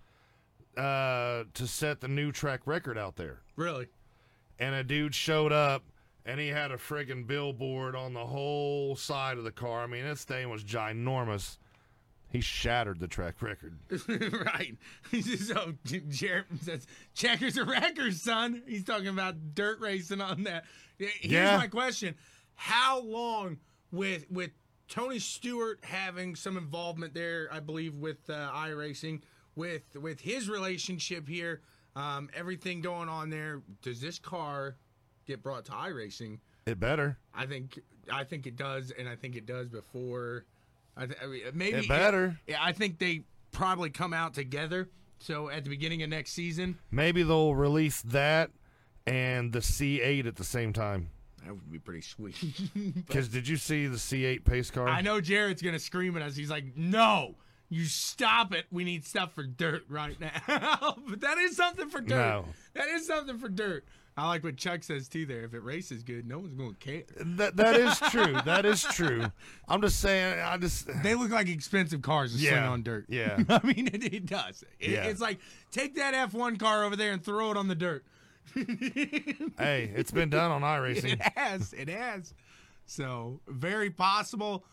Uh, 0.78 1.44
to 1.54 1.68
set 1.68 2.02
the 2.02 2.08
new 2.08 2.32
track 2.32 2.62
record 2.66 2.98
out 2.98 3.16
there, 3.16 3.42
really? 3.56 3.86
and 4.58 4.74
a 4.74 4.84
dude 4.84 5.14
showed 5.14 5.52
up, 5.52 5.84
and 6.26 6.40
he 6.40 6.48
had 6.48 6.72
a 6.72 6.78
friggin' 6.78 7.28
billboard 7.28 7.96
on 7.96 8.16
the 8.16 8.26
whole 8.26 8.96
side 8.96 9.38
of 9.38 9.44
the 9.44 9.52
car. 9.52 9.84
I 9.84 9.86
mean, 9.88 10.04
this 10.04 10.24
thing 10.24 10.50
was 10.50 10.64
ginormous. 10.64 11.60
He 12.28 12.42
shattered 12.42 13.00
the 13.00 13.08
track 13.08 13.40
record. 13.44 13.78
right. 14.08 14.76
so 15.38 15.74
Jared 16.10 16.46
says, 16.64 16.88
checkers 17.14 17.56
are 17.60 17.66
wreckers, 17.66 18.24
son. 18.24 18.64
He's 18.66 18.84
talking 18.84 19.10
about 19.10 19.54
dirt 19.54 19.80
racing 19.80 20.22
on 20.22 20.42
that. 20.46 20.66
Here's 20.98 21.22
Yeah. 21.32 21.58
my 21.58 21.68
question. 21.68 22.16
How 22.56 23.02
long 23.02 23.58
with 23.92 24.30
with 24.30 24.52
Tony 24.88 25.20
Stewart 25.20 25.80
having 25.84 26.36
some 26.36 26.58
involvement 26.58 27.14
there, 27.14 27.48
I 27.52 27.60
believe, 27.60 27.96
with 27.96 28.30
uh, 28.30 28.52
iRacing, 28.54 29.22
with 29.56 29.84
with 29.96 30.20
his 30.22 30.50
relationship 30.50 31.28
here, 31.28 31.62
um, 31.96 32.30
everything 32.36 32.82
going 32.82 33.10
on 33.10 33.30
there, 33.30 33.62
does 33.82 34.02
this 34.02 34.20
car 34.20 34.76
get 35.26 35.42
brought 35.42 35.66
to 35.66 35.72
iRacing 35.72 36.40
It 36.66 36.80
better. 36.80 37.18
I 37.34 37.46
think 37.46 37.80
I 38.12 38.24
think 38.24 38.46
it 38.48 38.56
does, 38.56 38.92
and 38.92 39.08
I 39.08 39.16
think 39.16 39.36
it 39.36 39.46
does 39.46 39.70
before. 39.70 40.46
I, 40.96 41.08
th- 41.08 41.18
I 41.24 41.26
mean, 41.26 41.42
maybe 41.54 41.78
It 41.80 41.88
better. 41.88 42.38
Yeah, 42.46 42.60
I 42.62 42.72
think 42.72 43.00
they 43.00 43.24
probably 43.52 43.90
come 43.90 44.14
out 44.14 44.34
together. 44.36 44.90
So 45.18 45.50
at 45.50 45.64
the 45.64 45.70
beginning 45.70 46.04
of 46.04 46.10
next 46.10 46.34
season, 46.34 46.78
Maybe 46.92 47.24
they'll 47.24 47.56
release 47.56 48.02
that 48.04 48.52
and 49.08 49.54
the 49.54 49.60
C8 49.60 50.28
at 50.28 50.36
the 50.36 50.44
same 50.44 50.74
time. 50.74 51.10
That 51.46 51.54
would 51.54 51.72
be 51.72 51.80
pretty 51.80 52.02
sweet. 52.02 52.36
Because 52.96 53.28
did 53.30 53.48
you 53.48 53.58
see 53.58 53.88
the 53.88 53.98
C8 53.98 54.44
pace 54.46 54.72
car? 54.72 54.88
I 54.88 55.02
know 55.02 55.22
Jared's 55.22 55.62
gonna 55.62 55.80
scream 55.80 56.16
at 56.18 56.24
us. 56.24 56.36
He's 56.36 56.50
like, 56.50 56.76
"No, 56.76 57.36
you 57.70 57.86
stop 57.86 58.54
it. 58.54 58.66
We 58.72 58.84
need 58.84 59.06
stuff 59.06 59.34
for 59.34 59.44
dirt 59.44 59.84
right 59.90 60.20
now." 60.20 60.32
but 61.10 61.22
that 61.22 61.38
is 61.38 61.56
something 61.56 61.90
for 61.90 62.02
dirt. 62.02 62.10
No. 62.16 62.46
That 62.74 62.88
is 62.90 63.06
something 63.08 63.38
for 63.38 63.50
dirt. 63.50 63.86
I 64.16 64.28
like 64.28 64.44
what 64.44 64.58
Chuck 64.58 64.84
says 64.84 65.08
too. 65.10 65.26
There, 65.26 65.44
if 65.44 65.56
it 65.56 65.64
races 65.64 66.04
good, 66.04 66.28
no 66.28 66.38
one's 66.40 66.54
gonna 66.54 66.74
care. 66.76 67.02
That 67.20 67.56
that 67.58 67.76
is 67.76 67.98
true. 68.12 68.36
that 68.46 68.64
is 68.66 68.84
true. 68.84 69.26
I'm 69.68 69.82
just 69.82 70.00
saying. 70.00 70.40
I 70.40 70.58
just 70.58 70.88
They 71.04 71.16
look 71.16 71.32
like 71.32 71.48
expensive 71.50 72.04
cars 72.04 72.34
to 72.34 72.40
sling 72.40 72.54
on 72.64 72.84
dirt. 72.84 73.06
Yeah. 73.10 73.40
I 73.50 73.60
mean, 73.66 73.88
it, 73.88 74.04
it 74.14 74.26
does. 74.28 74.64
It- 74.80 74.92
Yeah. 74.92 75.04
It's 75.06 75.20
like 75.22 75.40
take 75.72 75.96
that 75.96 76.14
F1 76.32 76.60
car 76.60 76.84
over 76.84 76.96
there 76.96 77.12
and 77.12 77.24
throw 77.24 77.50
it 77.52 77.58
on 77.58 77.68
the 77.68 77.76
dirt. 77.76 78.06
hey, 79.58 79.92
it's 79.96 80.12
been 80.12 80.30
done 80.30 80.52
on 80.52 80.62
iRacing. 80.62 81.14
It 81.14 81.22
has. 81.36 81.74
It 81.74 81.90
has. 81.90 82.34
So 82.86 83.40
very 83.48 83.90
possible. 83.90 84.66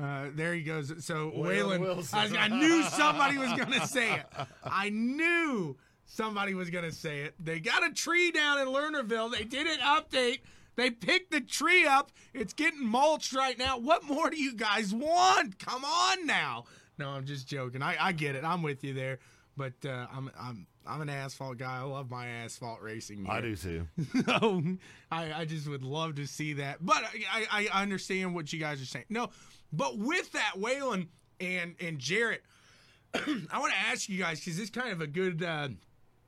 Uh, 0.00 0.26
there 0.34 0.54
he 0.54 0.62
goes. 0.62 0.92
So 1.04 1.30
Waylon 1.30 1.80
Wilson. 1.80 2.36
I, 2.36 2.44
I 2.44 2.48
knew 2.48 2.82
somebody 2.84 3.36
was 3.36 3.52
gonna 3.52 3.86
say 3.86 4.14
it. 4.14 4.26
I 4.64 4.88
knew 4.88 5.76
somebody 6.06 6.54
was 6.54 6.70
gonna 6.70 6.92
say 6.92 7.20
it. 7.20 7.34
They 7.38 7.60
got 7.60 7.86
a 7.86 7.92
tree 7.92 8.30
down 8.30 8.58
in 8.58 8.68
Lernerville. 8.68 9.30
They 9.30 9.44
did 9.44 9.66
an 9.66 9.80
update. 9.80 10.40
They 10.76 10.90
picked 10.90 11.30
the 11.30 11.40
tree 11.42 11.86
up. 11.86 12.10
It's 12.32 12.54
getting 12.54 12.86
mulched 12.86 13.34
right 13.34 13.58
now. 13.58 13.78
What 13.78 14.04
more 14.04 14.30
do 14.30 14.42
you 14.42 14.54
guys 14.54 14.94
want? 14.94 15.58
Come 15.58 15.84
on 15.84 16.26
now. 16.26 16.64
No, 16.98 17.10
I'm 17.10 17.26
just 17.26 17.46
joking. 17.46 17.82
I, 17.82 17.96
I 18.00 18.12
get 18.12 18.34
it. 18.34 18.44
I'm 18.44 18.62
with 18.62 18.82
you 18.82 18.94
there. 18.94 19.18
But 19.56 19.74
uh, 19.84 20.06
I'm 20.10 20.30
I'm 20.40 20.66
I'm 20.86 21.00
an 21.00 21.08
asphalt 21.08 21.58
guy. 21.58 21.78
I 21.78 21.82
love 21.82 22.10
my 22.10 22.26
asphalt 22.26 22.80
racing. 22.82 23.26
I 23.28 23.40
do 23.40 23.56
too. 23.56 23.86
So 24.26 24.62
I, 25.10 25.32
I 25.32 25.44
just 25.44 25.68
would 25.68 25.82
love 25.82 26.16
to 26.16 26.26
see 26.26 26.54
that. 26.54 26.84
But 26.84 27.02
I, 27.32 27.46
I, 27.50 27.68
I 27.72 27.82
understand 27.82 28.34
what 28.34 28.52
you 28.52 28.58
guys 28.58 28.80
are 28.82 28.86
saying. 28.86 29.04
No, 29.08 29.30
but 29.72 29.98
with 29.98 30.32
that, 30.32 30.54
Waylon 30.58 31.06
and 31.40 31.74
and 31.80 31.98
Jarrett, 31.98 32.42
I 33.14 33.58
want 33.58 33.72
to 33.72 33.78
ask 33.78 34.08
you 34.08 34.18
guys 34.18 34.40
because 34.40 34.58
it's 34.58 34.70
kind 34.70 34.90
of 34.92 35.00
a 35.00 35.06
good 35.06 35.42
uh, 35.42 35.68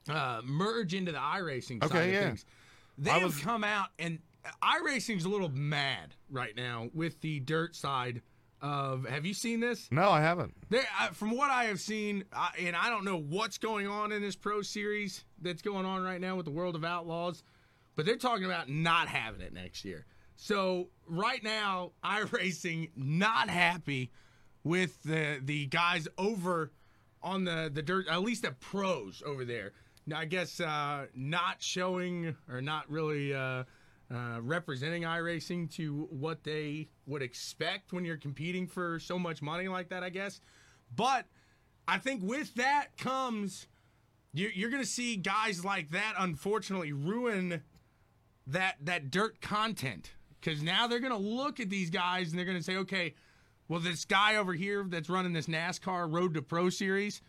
uh, 0.08 0.40
merge 0.44 0.94
into 0.94 1.12
the 1.12 1.18
iRacing 1.18 1.82
side 1.82 1.90
Okay, 1.90 2.08
of 2.08 2.14
yeah. 2.14 2.24
things. 2.28 2.44
They 2.98 3.10
I 3.10 3.14
have 3.14 3.22
was- 3.34 3.38
come 3.40 3.64
out 3.64 3.88
and 3.98 4.18
iRacing's 4.62 5.24
a 5.24 5.28
little 5.28 5.48
mad 5.48 6.14
right 6.30 6.54
now 6.56 6.90
with 6.94 7.20
the 7.22 7.40
dirt 7.40 7.74
side 7.74 8.20
of. 8.64 9.06
Have 9.06 9.26
you 9.26 9.34
seen 9.34 9.60
this? 9.60 9.88
No, 9.92 10.10
I 10.10 10.22
haven't. 10.22 10.54
There, 10.70 10.82
I, 10.98 11.08
from 11.08 11.36
what 11.36 11.50
I 11.50 11.64
have 11.64 11.78
seen, 11.78 12.24
I, 12.32 12.50
and 12.58 12.74
I 12.74 12.88
don't 12.88 13.04
know 13.04 13.18
what's 13.18 13.58
going 13.58 13.86
on 13.86 14.10
in 14.10 14.22
this 14.22 14.34
pro 14.34 14.62
series 14.62 15.24
that's 15.42 15.60
going 15.62 15.84
on 15.84 16.02
right 16.02 16.20
now 16.20 16.34
with 16.34 16.46
the 16.46 16.50
World 16.50 16.74
of 16.74 16.84
Outlaws, 16.84 17.44
but 17.94 18.06
they're 18.06 18.16
talking 18.16 18.46
about 18.46 18.70
not 18.70 19.06
having 19.06 19.42
it 19.42 19.52
next 19.52 19.84
year. 19.84 20.06
So 20.36 20.88
right 21.06 21.44
now, 21.44 21.92
iRacing 22.02 22.90
not 22.96 23.50
happy 23.50 24.10
with 24.64 25.00
the 25.02 25.40
the 25.44 25.66
guys 25.66 26.08
over 26.16 26.72
on 27.22 27.44
the 27.44 27.70
the 27.72 27.82
dirt, 27.82 28.08
at 28.08 28.22
least 28.22 28.42
the 28.42 28.52
pros 28.52 29.22
over 29.24 29.44
there. 29.44 29.72
Now 30.06 30.18
I 30.18 30.24
guess 30.24 30.58
uh, 30.58 31.06
not 31.14 31.62
showing 31.62 32.34
or 32.50 32.62
not 32.62 32.90
really. 32.90 33.34
Uh, 33.34 33.64
uh, 34.14 34.40
representing 34.40 35.02
iRacing 35.02 35.70
to 35.74 36.06
what 36.10 36.44
they 36.44 36.88
would 37.06 37.22
expect 37.22 37.92
when 37.92 38.04
you're 38.04 38.16
competing 38.16 38.66
for 38.66 38.98
so 39.00 39.18
much 39.18 39.42
money 39.42 39.66
like 39.66 39.88
that, 39.88 40.04
I 40.04 40.10
guess. 40.10 40.40
But 40.94 41.26
I 41.88 41.98
think 41.98 42.22
with 42.22 42.54
that 42.54 42.96
comes 42.96 43.66
you're, 44.34 44.50
you're 44.50 44.70
going 44.70 44.82
to 44.82 44.88
see 44.88 45.16
guys 45.16 45.64
like 45.64 45.90
that 45.90 46.14
unfortunately 46.18 46.92
ruin 46.92 47.62
that 48.46 48.76
that 48.82 49.10
dirt 49.10 49.40
content 49.40 50.12
because 50.40 50.62
now 50.62 50.86
they're 50.86 51.00
going 51.00 51.12
to 51.12 51.18
look 51.18 51.60
at 51.60 51.70
these 51.70 51.88
guys 51.88 52.30
and 52.30 52.38
they're 52.38 52.44
going 52.44 52.58
to 52.58 52.62
say, 52.62 52.76
okay, 52.76 53.14
well 53.68 53.80
this 53.80 54.04
guy 54.04 54.36
over 54.36 54.52
here 54.52 54.84
that's 54.88 55.08
running 55.08 55.32
this 55.32 55.46
NASCAR 55.46 56.12
Road 56.12 56.34
to 56.34 56.42
Pro 56.42 56.68
series, 56.68 57.22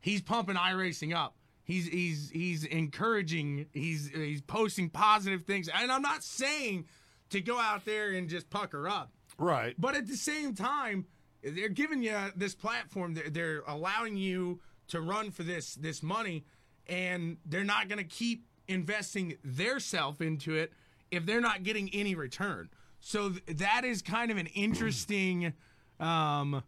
he's 0.00 0.22
pumping 0.22 0.56
iRacing 0.56 1.14
up. 1.14 1.34
He's 1.70 1.86
he's 1.86 2.30
he's 2.30 2.64
encouraging. 2.64 3.66
He's 3.72 4.10
he's 4.12 4.40
posting 4.40 4.90
positive 4.90 5.44
things, 5.44 5.68
and 5.72 5.92
I'm 5.92 6.02
not 6.02 6.24
saying 6.24 6.86
to 7.30 7.40
go 7.40 7.60
out 7.60 7.84
there 7.84 8.10
and 8.10 8.28
just 8.28 8.50
pucker 8.50 8.88
up. 8.88 9.12
Right. 9.38 9.76
But 9.78 9.94
at 9.94 10.08
the 10.08 10.16
same 10.16 10.54
time, 10.54 11.06
they're 11.44 11.68
giving 11.68 12.02
you 12.02 12.16
this 12.34 12.56
platform. 12.56 13.14
They're, 13.14 13.30
they're 13.30 13.62
allowing 13.68 14.16
you 14.16 14.60
to 14.88 15.00
run 15.00 15.30
for 15.30 15.44
this 15.44 15.76
this 15.76 16.02
money, 16.02 16.44
and 16.88 17.36
they're 17.46 17.62
not 17.62 17.88
going 17.88 17.98
to 17.98 18.04
keep 18.04 18.46
investing 18.66 19.36
their 19.44 19.78
self 19.78 20.20
into 20.20 20.56
it 20.56 20.72
if 21.12 21.24
they're 21.24 21.40
not 21.40 21.62
getting 21.62 21.88
any 21.90 22.16
return. 22.16 22.68
So 22.98 23.30
th- 23.30 23.58
that 23.58 23.84
is 23.84 24.02
kind 24.02 24.32
of 24.32 24.38
an 24.38 24.46
interesting 24.48 25.52
um, 26.00 26.64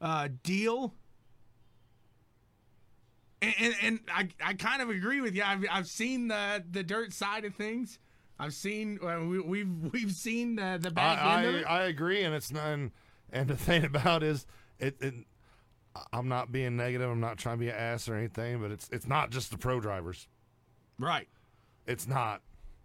uh, 0.00 0.28
deal. 0.42 0.94
And, 3.44 3.54
and, 3.60 3.74
and 3.82 4.00
I, 4.08 4.28
I 4.44 4.54
kind 4.54 4.80
of 4.80 4.88
agree 4.90 5.20
with 5.20 5.34
you. 5.34 5.42
I've, 5.44 5.64
I've 5.70 5.86
seen 5.86 6.28
the 6.28 6.64
the 6.70 6.82
dirt 6.82 7.12
side 7.12 7.44
of 7.44 7.54
things. 7.54 7.98
I've 8.38 8.54
seen 8.54 8.98
uh, 9.02 9.20
we, 9.20 9.40
we've 9.40 9.92
we've 9.92 10.12
seen 10.12 10.56
the 10.56 10.78
the 10.80 10.90
back 10.90 11.18
end 11.38 11.46
of 11.46 11.54
I, 11.54 11.58
it. 11.58 11.64
I, 11.64 11.80
I 11.80 11.82
agree, 11.84 12.22
and 12.22 12.34
it's 12.34 12.50
not. 12.52 12.66
And, 12.68 12.90
and 13.32 13.48
the 13.48 13.56
thing 13.68 13.84
about 13.84 14.22
it 14.22 14.28
is, 14.30 14.46
it, 14.78 14.96
it. 15.00 15.14
I'm 16.12 16.28
not 16.28 16.50
being 16.50 16.76
negative. 16.76 17.08
I'm 17.10 17.20
not 17.20 17.38
trying 17.38 17.56
to 17.56 17.60
be 17.60 17.68
an 17.68 17.76
ass 17.76 18.08
or 18.08 18.14
anything, 18.14 18.60
but 18.60 18.70
it's 18.70 18.88
it's 18.90 19.06
not 19.06 19.30
just 19.30 19.50
the 19.50 19.58
pro 19.58 19.80
drivers. 19.80 20.26
right. 20.98 21.28
It's 21.86 22.08
not. 22.08 22.40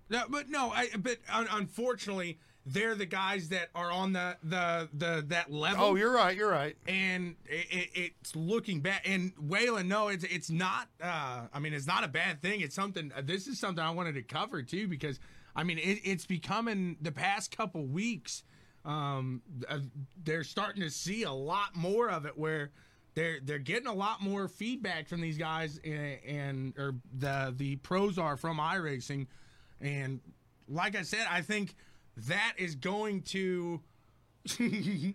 No, 0.10 0.24
but 0.30 0.50
no, 0.50 0.72
I, 0.72 0.90
but 0.98 1.18
un- 1.32 1.48
unfortunately, 1.52 2.38
they're 2.72 2.96
the 2.96 3.06
guys 3.06 3.50
that 3.50 3.70
are 3.74 3.92
on 3.92 4.14
the 4.14 4.38
the 4.44 4.90
the 4.94 5.26
that 5.30 5.52
level. 5.52 5.84
Oh, 5.84 5.96
you're 5.96 6.12
right. 6.12 6.36
You're 6.36 6.52
right. 6.52 6.76
and 6.88 7.36
it, 7.46 7.68
it, 7.72 8.12
it's 8.20 8.36
looking 8.36 8.82
bad. 8.82 9.02
And 9.06 9.34
Waylon, 9.38 9.88
no, 9.88 10.10
it's 10.10 10.24
it's 10.24 10.50
not. 10.50 10.88
Uh, 11.02 11.48
I 11.54 11.60
mean, 11.60 11.74
it's 11.74 11.88
not 11.88 12.04
a 12.04 12.08
bad 12.08 12.42
thing. 12.42 12.62
It's 12.62 12.76
something. 12.76 13.12
This 13.24 13.48
is 13.48 13.60
something 13.60 13.84
I 13.84 13.92
wanted 13.92 14.16
to 14.16 14.22
cover 14.22 14.62
too 14.62 14.88
because 14.88 15.20
I 15.56 15.64
mean, 15.64 15.80
it, 15.80 16.00
it's 16.04 16.26
becoming 16.26 16.98
the 17.02 17.12
past 17.12 17.56
couple 17.56 17.86
weeks. 17.86 18.44
Um, 18.86 19.42
uh, 19.68 19.80
they're 20.24 20.44
starting 20.44 20.82
to 20.84 20.90
see 20.90 21.24
a 21.24 21.32
lot 21.32 21.76
more 21.76 22.10
of 22.10 22.26
it 22.26 22.38
where. 22.38 22.72
They're, 23.16 23.40
they're 23.44 23.60
getting 23.60 23.88
a 23.88 23.94
lot 23.94 24.22
more 24.22 24.48
feedback 24.48 25.10
from 25.10 25.20
these 25.20 25.38
guys 25.38 25.78
and, 25.84 26.20
and 26.26 26.74
or 26.78 26.96
the 27.18 27.54
the 27.58 27.76
pros 27.78 28.18
are 28.18 28.38
from 28.38 28.60
iRacing 28.60 29.28
and 29.82 30.22
like 30.70 30.96
I 30.96 31.02
said 31.02 31.26
I 31.30 31.42
think 31.42 31.76
that 32.28 32.54
is 32.58 32.76
going 32.76 33.22
to 33.24 33.82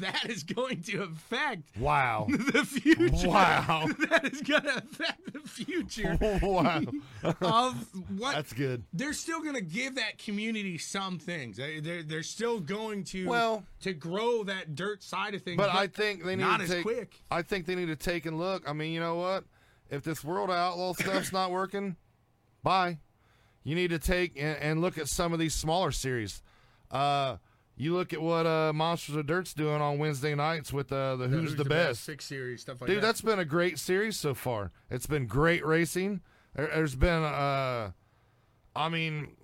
that 0.00 0.28
is 0.30 0.42
going 0.42 0.82
to 0.82 1.02
affect 1.02 1.76
Wow. 1.78 2.26
the 2.30 2.64
future. 2.64 3.28
Wow. 3.28 3.88
that 4.10 4.24
is 4.32 4.40
going 4.40 4.62
to 4.62 4.78
affect 4.78 5.32
the 5.32 5.40
future 5.40 6.18
wow. 6.42 6.80
of 7.40 7.86
what 8.18 8.34
That's 8.34 8.52
good. 8.52 8.82
they're 8.92 9.12
still 9.12 9.40
going 9.40 9.54
to 9.54 9.60
give 9.60 9.96
that 9.96 10.18
community 10.18 10.78
some 10.78 11.18
things. 11.18 11.56
They- 11.58 11.80
They're, 11.80 12.02
they're 12.02 12.22
still 12.22 12.60
going 12.60 13.04
to 13.04 13.28
Well- 13.28 13.64
to 13.82 13.92
grow 13.92 14.44
that 14.44 14.74
dirt 14.74 15.02
side 15.02 15.34
of 15.34 15.42
things. 15.42 15.56
But 15.58 15.74
I 15.74 15.86
think 15.86 16.24
they 16.24 16.36
need 16.36 16.42
not 16.44 16.58
to 16.58 16.64
as 16.64 16.70
take. 16.70 16.82
quick. 16.82 17.20
I 17.30 17.42
think 17.42 17.66
they 17.66 17.74
need 17.74 17.86
to 17.86 17.96
take 17.96 18.26
and 18.26 18.38
look. 18.38 18.68
I 18.68 18.72
mean, 18.72 18.92
you 18.92 19.00
know 19.00 19.16
what? 19.16 19.44
If 19.90 20.02
this 20.02 20.24
World 20.24 20.50
Outlaw 20.50 20.94
stuff's 20.94 21.32
not 21.32 21.50
working, 21.50 21.96
bye. 22.62 22.98
You 23.64 23.74
need 23.74 23.90
to 23.90 23.98
take 23.98 24.32
and, 24.36 24.58
and 24.58 24.80
look 24.80 24.98
at 24.98 25.08
some 25.08 25.32
of 25.32 25.38
these 25.38 25.54
smaller 25.54 25.92
series. 25.92 26.42
Uh, 26.90 27.36
you 27.76 27.94
look 27.94 28.12
at 28.12 28.20
what 28.20 28.46
uh, 28.46 28.72
Monsters 28.72 29.16
of 29.16 29.26
Dirt's 29.26 29.54
doing 29.54 29.80
on 29.80 29.98
Wednesday 29.98 30.34
nights 30.34 30.72
with 30.72 30.92
uh, 30.92 31.16
the, 31.16 31.28
Who's, 31.28 31.56
the, 31.56 31.64
Best. 31.64 32.04
six 32.04 32.24
series 32.24 32.60
stuff 32.60 32.80
like 32.80 32.88
Dude, 32.88 32.98
that. 32.98 33.02
that's 33.02 33.22
been 33.22 33.38
a 33.38 33.44
great 33.44 33.78
series 33.78 34.18
so 34.18 34.34
far. 34.34 34.72
It's 34.90 35.06
been 35.06 35.26
great 35.26 35.64
racing. 35.64 36.20
There, 36.54 36.68
has 36.68 36.94
been, 36.94 37.22
uh, 37.22 37.92
I 38.76 38.88
mean, 38.88 39.36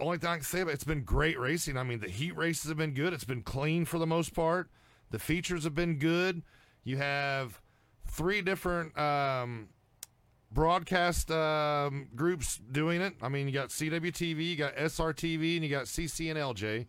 only 0.00 0.18
thing 0.18 0.30
I 0.30 0.36
can 0.36 0.44
say 0.44 0.60
about 0.60 0.70
it, 0.70 0.74
it's 0.74 0.84
been 0.84 1.02
great 1.02 1.38
racing. 1.38 1.76
I 1.76 1.82
mean, 1.82 2.00
the 2.00 2.08
heat 2.08 2.36
races 2.36 2.68
have 2.68 2.78
been 2.78 2.94
good. 2.94 3.12
It's 3.12 3.24
been 3.24 3.42
clean 3.42 3.84
for 3.84 3.98
the 3.98 4.06
most 4.06 4.34
part. 4.34 4.70
The 5.10 5.18
features 5.18 5.64
have 5.64 5.74
been 5.74 5.98
good. 5.98 6.42
You 6.84 6.98
have 6.98 7.60
three 8.06 8.42
different 8.42 8.96
um, 8.98 9.68
broadcast 10.50 11.30
um, 11.30 12.08
groups 12.14 12.60
doing 12.70 13.00
it. 13.00 13.14
I 13.22 13.28
mean, 13.28 13.46
you 13.46 13.52
got 13.52 13.68
CWTV, 13.68 14.44
you 14.44 14.56
got 14.56 14.76
SRTV, 14.76 15.56
and 15.56 15.64
you 15.64 15.70
got 15.70 15.84
CC 15.84 16.30
and 16.30 16.38
LJ, 16.38 16.86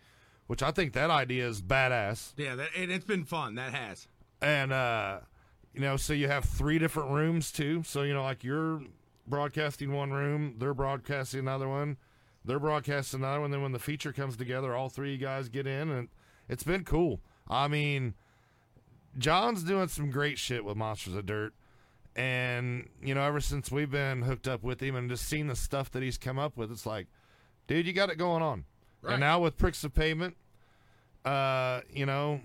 which 0.47 0.64
I 0.64 0.72
think 0.72 0.93
that 0.93 1.10
idea 1.10 1.47
is 1.47 1.62
badass. 1.62 2.34
yeah, 2.38 2.55
that, 2.55 2.70
and 2.76 2.91
it's 2.91 3.05
been 3.05 3.26
fun. 3.26 3.55
That 3.55 3.74
has. 3.74 4.07
And 4.41 4.72
uh, 4.72 5.20
you 5.74 5.82
know, 5.82 5.97
so 5.97 6.14
you 6.14 6.28
have 6.28 6.45
three 6.45 6.80
different 6.80 7.12
rooms 7.12 7.51
too. 7.51 7.84
So 7.86 8.03
you 8.03 8.14
know, 8.14 8.24
like 8.24 8.43
you're 8.43 8.82
broadcasting 9.28 9.91
one 9.91 10.12
room, 10.12 10.55
they're 10.57 10.74
broadcasting 10.74 11.41
another 11.41 11.68
one, 11.68 11.97
they're 12.45 12.60
broadcasting 12.60 13.20
another 13.20 13.41
one. 13.41 13.51
Then 13.51 13.62
when 13.62 13.74
the 13.74 13.80
feature 13.80 14.14
comes 14.14 14.38
together, 14.38 14.76
all 14.76 14.89
three 14.89 15.18
guys 15.18 15.49
get 15.49 15.68
in, 15.68 15.89
and 15.89 16.10
it's 16.47 16.64
been 16.64 16.84
cool. 16.84 17.22
I 17.47 17.68
mean, 17.68 18.14
John's 19.18 19.64
doing 19.64 19.88
some 19.88 20.12
great 20.12 20.38
shit 20.38 20.64
with 20.64 20.78
Monsters 20.78 21.16
of 21.16 21.26
Dirt. 21.26 21.53
And, 22.16 22.89
you 23.01 23.14
know, 23.16 23.22
ever 23.22 23.39
since 23.39 23.72
we've 23.72 23.89
been 23.89 24.24
hooked 24.24 24.47
up 24.47 24.64
with 24.64 24.82
him 24.82 24.95
and 24.95 25.10
just 25.10 25.26
seen 25.26 25.47
the 25.47 25.55
stuff 25.55 25.91
that 25.91 26.03
he's 26.03 26.18
come 26.18 26.38
up 26.38 26.57
with, 26.57 26.72
it's 26.72 26.86
like, 26.86 27.07
dude, 27.68 27.86
you 27.88 27.93
got 27.93 28.10
it 28.10 28.18
going 28.18 28.41
on. 28.41 28.66
Right. 29.01 29.14
And 29.14 29.22
now 29.22 29.39
with 29.39 29.57
Pricks 29.57 29.84
of 29.84 29.93
Pavement, 29.93 30.36
uh, 31.24 31.82
you 31.93 32.05
know, 32.05 32.41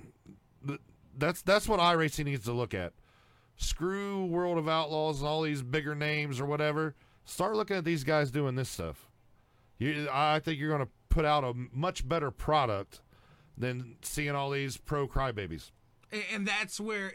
th- 0.67 0.81
that's 1.17 1.43
that's 1.43 1.69
what 1.69 1.81
iRacing 1.81 2.27
needs 2.27 2.45
to 2.45 2.53
look 2.53 2.75
at. 2.75 2.93
Screw 3.57 4.27
World 4.27 4.59
of 4.59 4.69
Outlaws 4.69 5.21
and 5.21 5.29
all 5.29 5.43
these 5.43 5.63
bigger 5.63 5.95
names 5.95 6.41
or 6.41 6.47
whatever. 6.47 6.95
Start 7.25 7.57
looking 7.57 7.77
at 7.77 7.85
these 7.85 8.05
guys 8.05 8.31
doing 8.31 8.55
this 8.55 8.69
stuff. 8.69 9.09
You, 9.79 10.09
I 10.13 10.41
think 10.41 10.59
you're 10.59 10.69
going 10.69 10.87
to 10.87 10.93
put 11.09 11.25
out 11.25 11.45
a 11.45 11.53
much 11.73 12.07
better 12.07 12.31
product 12.31 13.01
than 13.57 13.97
seeing 14.03 14.35
all 14.35 14.51
these 14.51 14.77
pro 14.77 15.07
crybabies. 15.07 15.71
And 16.33 16.47
that's 16.47 16.79
where 16.79 17.13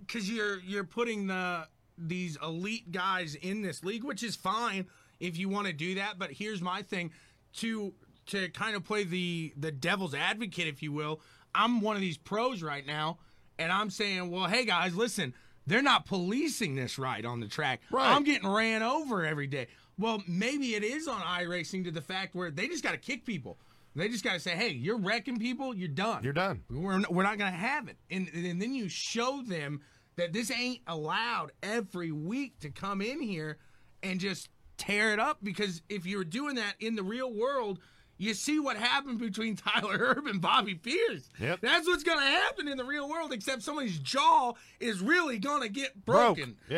because 0.00 0.30
you're 0.30 0.58
you're 0.60 0.84
putting 0.84 1.28
the 1.28 1.68
these 2.08 2.36
elite 2.42 2.90
guys 2.92 3.34
in 3.34 3.62
this 3.62 3.84
league 3.84 4.04
which 4.04 4.22
is 4.22 4.34
fine 4.36 4.86
if 5.20 5.36
you 5.38 5.48
want 5.48 5.66
to 5.66 5.72
do 5.72 5.94
that 5.96 6.18
but 6.18 6.30
here's 6.32 6.60
my 6.62 6.82
thing 6.82 7.10
to 7.54 7.92
to 8.26 8.48
kind 8.50 8.74
of 8.76 8.84
play 8.84 9.04
the 9.04 9.52
the 9.56 9.70
devil's 9.72 10.14
advocate 10.14 10.66
if 10.66 10.82
you 10.82 10.92
will 10.92 11.20
i'm 11.54 11.80
one 11.80 11.94
of 11.96 12.00
these 12.02 12.16
pros 12.16 12.62
right 12.62 12.86
now 12.86 13.18
and 13.58 13.70
i'm 13.72 13.90
saying 13.90 14.30
well 14.30 14.46
hey 14.46 14.64
guys 14.64 14.94
listen 14.96 15.34
they're 15.66 15.82
not 15.82 16.06
policing 16.06 16.74
this 16.74 16.98
right 16.98 17.24
on 17.24 17.40
the 17.40 17.48
track 17.48 17.80
Right. 17.90 18.14
i'm 18.14 18.24
getting 18.24 18.48
ran 18.48 18.82
over 18.82 19.24
every 19.26 19.46
day 19.46 19.66
well 19.98 20.22
maybe 20.26 20.74
it 20.74 20.82
is 20.82 21.06
on 21.08 21.20
iRacing 21.20 21.84
to 21.84 21.90
the 21.90 22.00
fact 22.00 22.34
where 22.34 22.50
they 22.50 22.66
just 22.68 22.82
got 22.82 22.92
to 22.92 22.98
kick 22.98 23.24
people 23.26 23.58
they 23.96 24.08
just 24.08 24.22
got 24.24 24.34
to 24.34 24.40
say 24.40 24.52
hey 24.52 24.68
you're 24.70 24.96
wrecking 24.98 25.38
people 25.38 25.74
you're 25.74 25.88
done 25.88 26.22
You're 26.22 26.32
done. 26.32 26.62
we're, 26.70 27.02
we're 27.10 27.24
not 27.24 27.38
going 27.38 27.50
to 27.52 27.58
have 27.58 27.88
it. 27.88 27.96
And, 28.10 28.30
and 28.32 28.62
then 28.62 28.72
you 28.72 28.88
show 28.88 29.42
them 29.42 29.80
that 30.20 30.32
this 30.34 30.50
ain't 30.50 30.80
allowed 30.86 31.50
every 31.62 32.12
week 32.12 32.58
to 32.60 32.68
come 32.68 33.00
in 33.00 33.20
here 33.20 33.56
and 34.02 34.20
just 34.20 34.48
tear 34.76 35.12
it 35.14 35.18
up. 35.18 35.38
Because 35.42 35.80
if 35.88 36.04
you're 36.04 36.24
doing 36.24 36.56
that 36.56 36.74
in 36.78 36.94
the 36.94 37.02
real 37.02 37.32
world, 37.32 37.78
you 38.18 38.34
see 38.34 38.60
what 38.60 38.76
happened 38.76 39.18
between 39.18 39.56
Tyler 39.56 39.96
Erb 39.98 40.26
and 40.26 40.40
Bobby 40.42 40.74
Pierce. 40.74 41.28
Yep. 41.40 41.60
That's 41.62 41.86
what's 41.86 42.04
going 42.04 42.18
to 42.18 42.24
happen 42.24 42.68
in 42.68 42.76
the 42.76 42.84
real 42.84 43.08
world, 43.08 43.32
except 43.32 43.62
somebody's 43.62 43.98
jaw 43.98 44.52
is 44.78 45.00
really 45.00 45.38
going 45.38 45.62
to 45.62 45.70
get 45.70 46.04
Broke. 46.04 46.36
broken. 46.36 46.56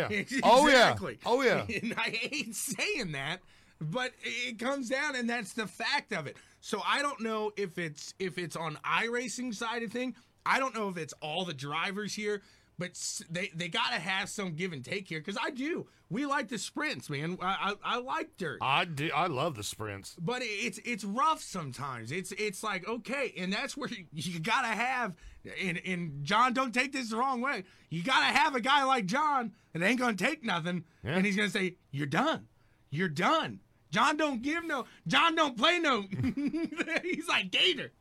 Oh, 0.45 0.69
yeah. 0.69 0.91
exactly. 0.91 1.19
Oh, 1.27 1.43
yeah. 1.43 1.65
Oh, 1.67 1.67
yeah. 1.69 1.79
And 1.83 1.95
I 1.97 2.11
hate 2.11 2.55
saying 2.55 3.13
that, 3.13 3.39
but 3.81 4.13
it 4.23 4.61
comes 4.61 4.89
down, 4.89 5.17
and 5.17 5.29
that's 5.29 5.53
the 5.53 5.67
fact 5.67 6.13
of 6.13 6.29
it. 6.29 6.37
So 6.61 6.81
I 6.87 7.03
don't 7.03 7.21
know 7.21 7.51
if 7.57 7.77
it's 7.77 8.15
if 8.21 8.39
it's 8.39 8.55
on 8.55 8.79
iRacing 8.85 9.53
side 9.53 9.83
of 9.83 9.91
thing. 9.91 10.15
I 10.47 10.61
don't 10.61 10.75
know 10.77 10.89
if 10.89 10.97
it's 10.97 11.13
all 11.21 11.45
the 11.45 11.55
drivers 11.55 12.15
here, 12.15 12.43
but 12.83 13.25
they 13.31 13.51
they 13.55 13.69
got 13.69 13.89
to 13.91 13.99
have 14.01 14.29
some 14.29 14.55
give 14.55 14.73
and 14.73 14.85
take 14.85 15.09
here 15.09 15.21
because 15.21 15.39
I 15.41 15.51
do. 15.51 15.87
We 16.11 16.27
like 16.27 16.49
the 16.49 16.59
sprints, 16.59 17.09
man. 17.09 17.39
I, 17.41 17.75
I 17.85 17.95
I 17.95 17.99
like 18.01 18.37
dirt 18.37 18.59
I 18.61 18.85
do. 18.85 19.11
I 19.15 19.29
love 19.29 19.55
the 19.55 19.63
sprints. 19.63 20.15
but 20.21 20.43
it's 20.45 20.79
it's 20.85 21.05
rough 21.05 21.41
sometimes. 21.43 22.13
It's 22.13 22.33
it's 22.33 22.63
like 22.63 22.87
okay, 22.89 23.33
and 23.39 23.53
that's 23.53 23.77
where 23.77 23.89
you, 23.89 24.05
you 24.13 24.41
gotta 24.41 24.69
have. 24.69 25.15
And, 25.61 25.81
and 25.85 26.25
John, 26.25 26.53
don't 26.53 26.73
take 26.73 26.93
this 26.93 27.11
the 27.11 27.17
wrong 27.17 27.41
way. 27.41 27.65
You 27.91 28.03
gotta 28.03 28.27
have 28.37 28.55
a 28.55 28.61
guy 28.61 28.85
like 28.85 29.07
John 29.07 29.53
that 29.73 29.83
ain't 29.83 29.99
gonna 29.99 30.15
take 30.15 30.45
nothing, 30.45 30.85
Yeah. 31.03 31.17
and 31.17 31.25
he's 31.27 31.37
gonna 31.37 31.51
say, 31.51 31.77
"You're 31.91 32.07
done. 32.07 32.47
You're 32.91 33.09
done." 33.09 33.61
John 33.91 34.17
don't 34.17 34.41
give 34.43 34.65
no. 34.65 34.87
John 35.07 35.35
don't 35.35 35.57
play 35.57 35.79
no. 35.79 36.03
he's 37.03 37.29
like 37.29 37.51
Gator. 37.51 37.93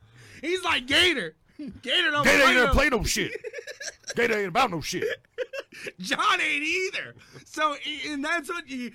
He's 0.42 0.64
like 0.64 0.86
Gator. 0.88 1.36
Gator 1.82 2.12
don't 2.12 2.24
Gator 2.26 2.44
play 2.44 2.54
no. 2.54 2.68
play 2.74 2.90
no 2.90 3.04
shit. 3.04 3.32
Gator 4.16 4.38
ain't 4.38 4.48
about 4.48 4.72
no 4.72 4.82
shit. 4.82 5.26
John 6.00 6.42
ain't 6.42 6.64
either. 6.64 7.16
So 7.46 7.76
and 8.10 8.24
that's 8.24 8.50
what 8.50 8.70
you. 8.70 8.92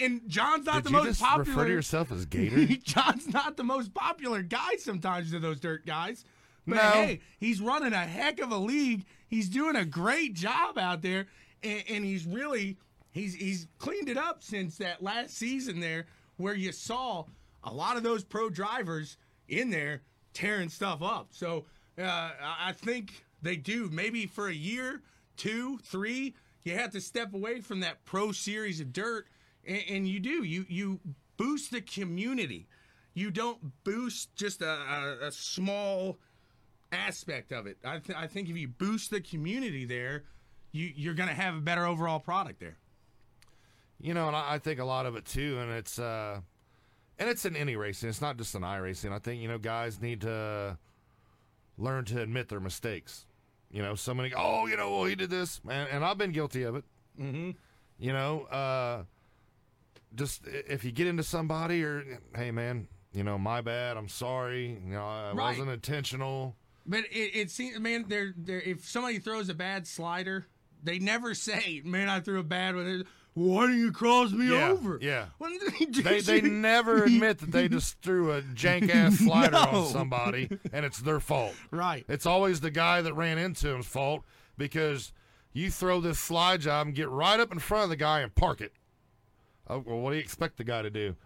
And 0.00 0.20
John's 0.28 0.66
not 0.66 0.76
Did 0.76 0.84
the 0.84 0.90
you 0.90 0.96
most 0.98 1.06
just 1.06 1.20
popular. 1.22 1.44
refer 1.56 1.64
to 1.66 1.72
yourself 1.72 2.12
as 2.12 2.24
Gator? 2.26 2.66
John's 2.84 3.26
not 3.32 3.56
the 3.56 3.64
most 3.64 3.92
popular 3.94 4.42
guy 4.42 4.76
sometimes 4.78 5.30
to 5.32 5.40
those 5.40 5.58
dirt 5.58 5.84
guys. 5.86 6.24
But 6.66 6.76
No. 6.76 6.80
hey, 6.92 7.20
he's 7.38 7.60
running 7.60 7.92
a 7.92 8.06
heck 8.06 8.40
of 8.40 8.50
a 8.52 8.56
league. 8.56 9.04
He's 9.26 9.48
doing 9.48 9.74
a 9.76 9.84
great 9.84 10.34
job 10.34 10.78
out 10.78 11.02
there, 11.02 11.26
and, 11.62 11.82
and 11.88 12.04
he's 12.04 12.24
really 12.24 12.76
he's 13.10 13.34
he's 13.34 13.66
cleaned 13.78 14.08
it 14.08 14.16
up 14.16 14.42
since 14.42 14.76
that 14.78 15.02
last 15.02 15.36
season 15.36 15.80
there, 15.80 16.06
where 16.36 16.54
you 16.54 16.70
saw 16.72 17.24
a 17.64 17.72
lot 17.72 17.96
of 17.96 18.02
those 18.02 18.22
pro 18.22 18.48
drivers 18.50 19.16
in 19.48 19.70
there 19.70 20.02
tearing 20.34 20.68
stuff 20.68 21.02
up. 21.02 21.28
So 21.32 21.64
uh, 21.98 22.02
I 22.02 22.30
I 22.68 22.72
think 22.72 23.23
they 23.44 23.56
do 23.56 23.88
maybe 23.92 24.26
for 24.26 24.48
a 24.48 24.54
year, 24.54 25.02
two, 25.36 25.78
three. 25.78 26.34
You 26.64 26.76
have 26.76 26.90
to 26.92 27.00
step 27.00 27.34
away 27.34 27.60
from 27.60 27.80
that 27.80 28.04
pro 28.04 28.32
series 28.32 28.80
of 28.80 28.92
dirt, 28.92 29.26
and, 29.66 29.82
and 29.88 30.08
you 30.08 30.18
do 30.18 30.42
you 30.42 30.64
you 30.68 31.00
boost 31.36 31.70
the 31.70 31.80
community. 31.80 32.66
You 33.12 33.30
don't 33.30 33.84
boost 33.84 34.34
just 34.34 34.62
a, 34.62 34.68
a, 34.68 35.26
a 35.26 35.32
small 35.32 36.18
aspect 36.90 37.52
of 37.52 37.66
it. 37.66 37.78
I, 37.84 37.98
th- 37.98 38.18
I 38.18 38.26
think 38.26 38.48
if 38.48 38.56
you 38.56 38.66
boost 38.66 39.10
the 39.10 39.20
community 39.20 39.84
there, 39.84 40.24
you, 40.72 40.92
you're 40.96 41.14
going 41.14 41.28
to 41.28 41.34
have 41.34 41.54
a 41.54 41.60
better 41.60 41.86
overall 41.86 42.18
product 42.18 42.58
there. 42.58 42.76
You 44.00 44.14
know, 44.14 44.26
and 44.26 44.36
I, 44.36 44.54
I 44.54 44.58
think 44.58 44.80
a 44.80 44.84
lot 44.84 45.06
of 45.06 45.14
it 45.14 45.24
too, 45.24 45.58
and 45.60 45.70
it's 45.70 45.98
uh, 45.98 46.40
and 47.18 47.28
it's 47.28 47.44
in 47.44 47.56
any 47.56 47.76
racing. 47.76 48.08
It's 48.08 48.20
not 48.20 48.36
just 48.36 48.54
in 48.54 48.64
i 48.64 48.76
racing. 48.76 49.12
I 49.12 49.18
think 49.18 49.40
you 49.40 49.48
know 49.48 49.58
guys 49.58 50.00
need 50.00 50.22
to 50.22 50.76
learn 51.78 52.04
to 52.06 52.20
admit 52.20 52.48
their 52.48 52.60
mistakes. 52.60 53.26
You 53.74 53.82
know, 53.82 53.96
somebody, 53.96 54.32
oh, 54.36 54.66
you 54.66 54.76
know, 54.76 54.88
well, 54.92 55.04
he 55.04 55.16
did 55.16 55.30
this, 55.30 55.60
and, 55.68 55.88
and 55.90 56.04
I've 56.04 56.16
been 56.16 56.30
guilty 56.30 56.62
of 56.62 56.76
it. 56.76 56.84
Mm-hmm. 57.20 57.50
You 57.98 58.12
know, 58.12 58.42
uh, 58.44 59.02
just 60.14 60.42
if 60.46 60.84
you 60.84 60.92
get 60.92 61.08
into 61.08 61.24
somebody, 61.24 61.82
or 61.82 62.20
hey, 62.36 62.52
man, 62.52 62.86
you 63.12 63.24
know, 63.24 63.36
my 63.36 63.62
bad. 63.62 63.96
I'm 63.96 64.06
sorry. 64.08 64.78
You 64.86 64.92
know, 64.92 65.04
I 65.04 65.32
Right. 65.32 65.50
wasn't 65.58 65.70
intentional. 65.70 66.54
But 66.86 67.00
it, 67.10 67.34
it 67.34 67.50
seems, 67.50 67.80
man, 67.80 68.04
they're, 68.06 68.32
they're, 68.36 68.60
if 68.60 68.88
somebody 68.88 69.18
throws 69.18 69.48
a 69.48 69.54
bad 69.54 69.88
slider, 69.88 70.46
they 70.84 70.98
never 70.98 71.34
say, 71.34 71.82
man, 71.84 72.08
I 72.08 72.20
threw 72.20 72.38
a 72.38 72.44
bad 72.44 72.76
one. 72.76 73.04
Why 73.34 73.66
didn't 73.66 73.80
you 73.80 73.90
cross 73.90 74.30
me 74.30 74.52
Yeah, 74.52 74.68
over? 74.68 74.98
yeah. 75.02 75.26
They 76.04 76.20
they 76.20 76.40
never 76.42 77.02
admit 77.04 77.38
that 77.38 77.50
they 77.50 77.66
just 77.68 78.00
threw 78.00 78.30
a 78.32 78.42
jank 78.42 78.88
ass 78.94 79.16
slider 79.18 79.50
No. 79.52 79.58
on 79.58 79.86
somebody, 79.88 80.48
and 80.72 80.84
it's 80.84 81.00
their 81.00 81.18
fault. 81.18 81.54
Right. 81.72 82.04
It's 82.08 82.26
always 82.26 82.60
the 82.60 82.70
guy 82.70 83.02
that 83.02 83.12
ran 83.14 83.38
into 83.38 83.68
him's 83.68 83.86
fault 83.86 84.22
because 84.56 85.12
you 85.52 85.70
throw 85.70 86.00
this 86.00 86.20
slide 86.20 86.60
job 86.60 86.86
and 86.86 86.94
get 86.94 87.08
right 87.08 87.40
up 87.40 87.50
in 87.52 87.58
front 87.58 87.84
of 87.84 87.90
the 87.90 87.96
guy 87.96 88.20
and 88.20 88.32
park 88.34 88.60
it. 88.60 88.72
Oh, 89.68 89.82
well, 89.84 89.98
what 89.98 90.10
do 90.10 90.16
you 90.16 90.22
expect 90.22 90.56
the 90.58 90.64
guy 90.64 90.82
to 90.82 90.90
do? 90.90 91.16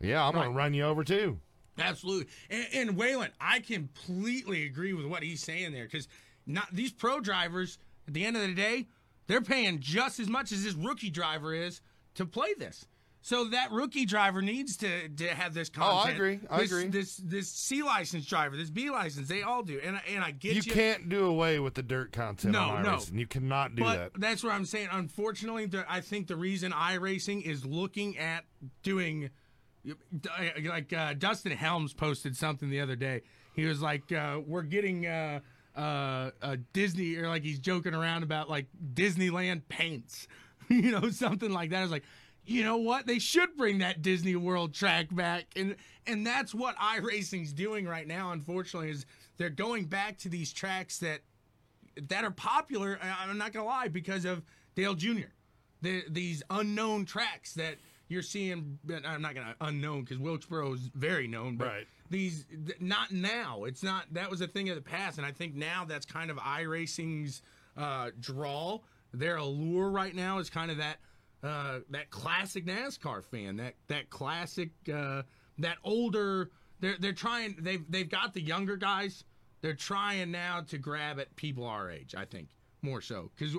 Yeah, 0.00 0.24
I'm 0.24 0.34
going 0.34 0.50
to 0.50 0.56
run 0.56 0.74
you 0.74 0.84
over 0.84 1.02
too. 1.02 1.40
Absolutely. 1.78 2.26
And, 2.50 2.66
and 2.90 2.96
Waylon, 2.98 3.30
I 3.40 3.58
completely 3.60 4.66
agree 4.66 4.92
with 4.92 5.06
what 5.06 5.22
he's 5.24 5.42
saying 5.42 5.72
there 5.72 5.84
because 5.84 6.06
not 6.46 6.68
these 6.72 6.92
pro 6.92 7.20
drivers, 7.20 7.78
at 8.06 8.14
the 8.14 8.24
end 8.24 8.36
of 8.36 8.42
the 8.42 8.54
day, 8.54 8.88
they're 9.26 9.40
paying 9.40 9.80
just 9.80 10.20
as 10.20 10.28
much 10.28 10.52
as 10.52 10.64
this 10.64 10.74
rookie 10.74 11.10
driver 11.10 11.54
is 11.54 11.80
to 12.14 12.26
play 12.26 12.54
this. 12.58 12.86
So 13.22 13.44
that 13.46 13.72
rookie 13.72 14.04
driver 14.04 14.42
needs 14.42 14.76
to, 14.76 15.08
to 15.08 15.28
have 15.28 15.54
this 15.54 15.70
content. 15.70 15.94
Oh, 15.96 16.08
I 16.10 16.10
agree. 16.10 16.40
I 16.50 16.58
this, 16.58 16.70
agree. 16.70 16.86
This 16.88 17.16
this 17.16 17.48
C 17.48 17.82
license 17.82 18.26
driver, 18.26 18.54
this 18.54 18.68
B 18.68 18.90
license, 18.90 19.28
they 19.28 19.40
all 19.40 19.62
do. 19.62 19.80
And 19.82 19.98
and 20.14 20.22
I 20.22 20.30
get 20.30 20.54
You 20.54 20.60
you. 20.62 20.70
can't 20.72 21.08
do 21.08 21.24
away 21.24 21.58
with 21.58 21.72
the 21.72 21.82
dirt 21.82 22.12
content 22.12 22.52
No, 22.52 22.60
on 22.60 22.82
no. 22.82 23.00
You 23.14 23.26
cannot 23.26 23.76
do 23.76 23.82
but 23.82 23.96
that. 23.96 24.20
that's 24.20 24.44
what 24.44 24.52
I'm 24.52 24.66
saying. 24.66 24.88
Unfortunately, 24.92 25.64
the, 25.64 25.86
I 25.90 26.02
think 26.02 26.26
the 26.26 26.36
reason 26.36 26.70
iRacing 26.72 27.40
is 27.42 27.64
looking 27.64 28.18
at 28.18 28.44
doing, 28.82 29.30
like 30.66 30.92
uh, 30.92 31.14
Dustin 31.14 31.52
Helms 31.52 31.92
posted 31.94 32.36
something 32.36 32.70
the 32.70 32.80
other 32.80 32.96
day. 32.96 33.22
He 33.54 33.64
was 33.64 33.80
like, 33.80 34.10
uh, 34.12 34.40
"We're 34.46 34.62
getting 34.62 35.06
uh, 35.06 35.40
uh, 35.76 36.30
uh, 36.42 36.56
Disney," 36.72 37.16
or 37.16 37.28
like 37.28 37.42
he's 37.42 37.58
joking 37.58 37.94
around 37.94 38.22
about 38.22 38.48
like 38.48 38.66
Disneyland 38.94 39.62
paints, 39.68 40.28
you 40.68 40.90
know, 40.90 41.10
something 41.10 41.52
like 41.52 41.70
that. 41.70 41.78
I 41.78 41.82
was 41.82 41.90
like, 41.90 42.04
you 42.46 42.62
know 42.62 42.76
what? 42.76 43.06
They 43.06 43.18
should 43.18 43.56
bring 43.56 43.78
that 43.78 44.02
Disney 44.02 44.36
World 44.36 44.74
track 44.74 45.14
back, 45.14 45.46
and 45.56 45.76
and 46.06 46.26
that's 46.26 46.54
what 46.54 46.76
iRacing's 46.76 47.52
doing 47.52 47.86
right 47.86 48.06
now. 48.06 48.32
Unfortunately, 48.32 48.90
is 48.90 49.06
they're 49.36 49.50
going 49.50 49.86
back 49.86 50.18
to 50.18 50.28
these 50.28 50.52
tracks 50.52 50.98
that 50.98 51.20
that 52.08 52.24
are 52.24 52.30
popular. 52.30 52.98
I'm 53.02 53.38
not 53.38 53.52
gonna 53.52 53.66
lie 53.66 53.88
because 53.88 54.24
of 54.24 54.42
Dale 54.74 54.94
Jr. 54.94 55.28
The, 55.82 56.02
these 56.08 56.42
unknown 56.50 57.04
tracks 57.04 57.54
that 57.54 57.76
you're 58.08 58.22
seeing. 58.22 58.78
I'm 59.04 59.22
not 59.22 59.34
gonna 59.34 59.54
unknown 59.60 60.02
because 60.02 60.18
Wilkesboro 60.18 60.72
is 60.74 60.90
very 60.94 61.26
known, 61.26 61.56
but 61.56 61.66
Right. 61.68 61.86
these 62.10 62.44
th- 62.46 62.80
not 62.80 63.12
now. 63.12 63.64
It's 63.64 63.82
not. 63.82 64.12
That 64.12 64.30
was 64.30 64.40
a 64.40 64.46
thing 64.48 64.68
of 64.68 64.76
the 64.76 64.82
past, 64.82 65.18
and 65.18 65.26
I 65.26 65.32
think 65.32 65.54
now 65.54 65.84
that's 65.84 66.06
kind 66.06 66.30
of 66.30 66.36
iRacing's 66.38 67.42
uh, 67.76 68.10
draw. 68.20 68.80
Their 69.12 69.36
allure 69.36 69.90
right 69.90 70.14
now 70.14 70.38
is 70.38 70.50
kind 70.50 70.70
of 70.70 70.76
that. 70.78 70.98
uh, 71.42 71.80
that 71.90 72.08
classic 72.08 72.64
NASCAR 72.64 73.22
fan, 73.22 73.56
that 73.56 73.74
that 73.88 74.08
classic, 74.08 74.70
uh, 74.92 75.22
that 75.58 75.76
older. 75.84 76.50
They're 76.80 76.96
they're 76.98 77.12
trying. 77.12 77.56
They've 77.58 77.84
they've 77.90 78.08
got 78.08 78.32
the 78.32 78.40
younger 78.40 78.78
guys. 78.78 79.24
They're 79.60 79.74
trying 79.74 80.30
now 80.30 80.62
to 80.62 80.78
grab 80.78 81.20
at 81.20 81.36
people 81.36 81.66
our 81.66 81.90
age. 81.90 82.14
I 82.16 82.24
think 82.24 82.48
more 82.84 83.00
so 83.00 83.30
because 83.36 83.56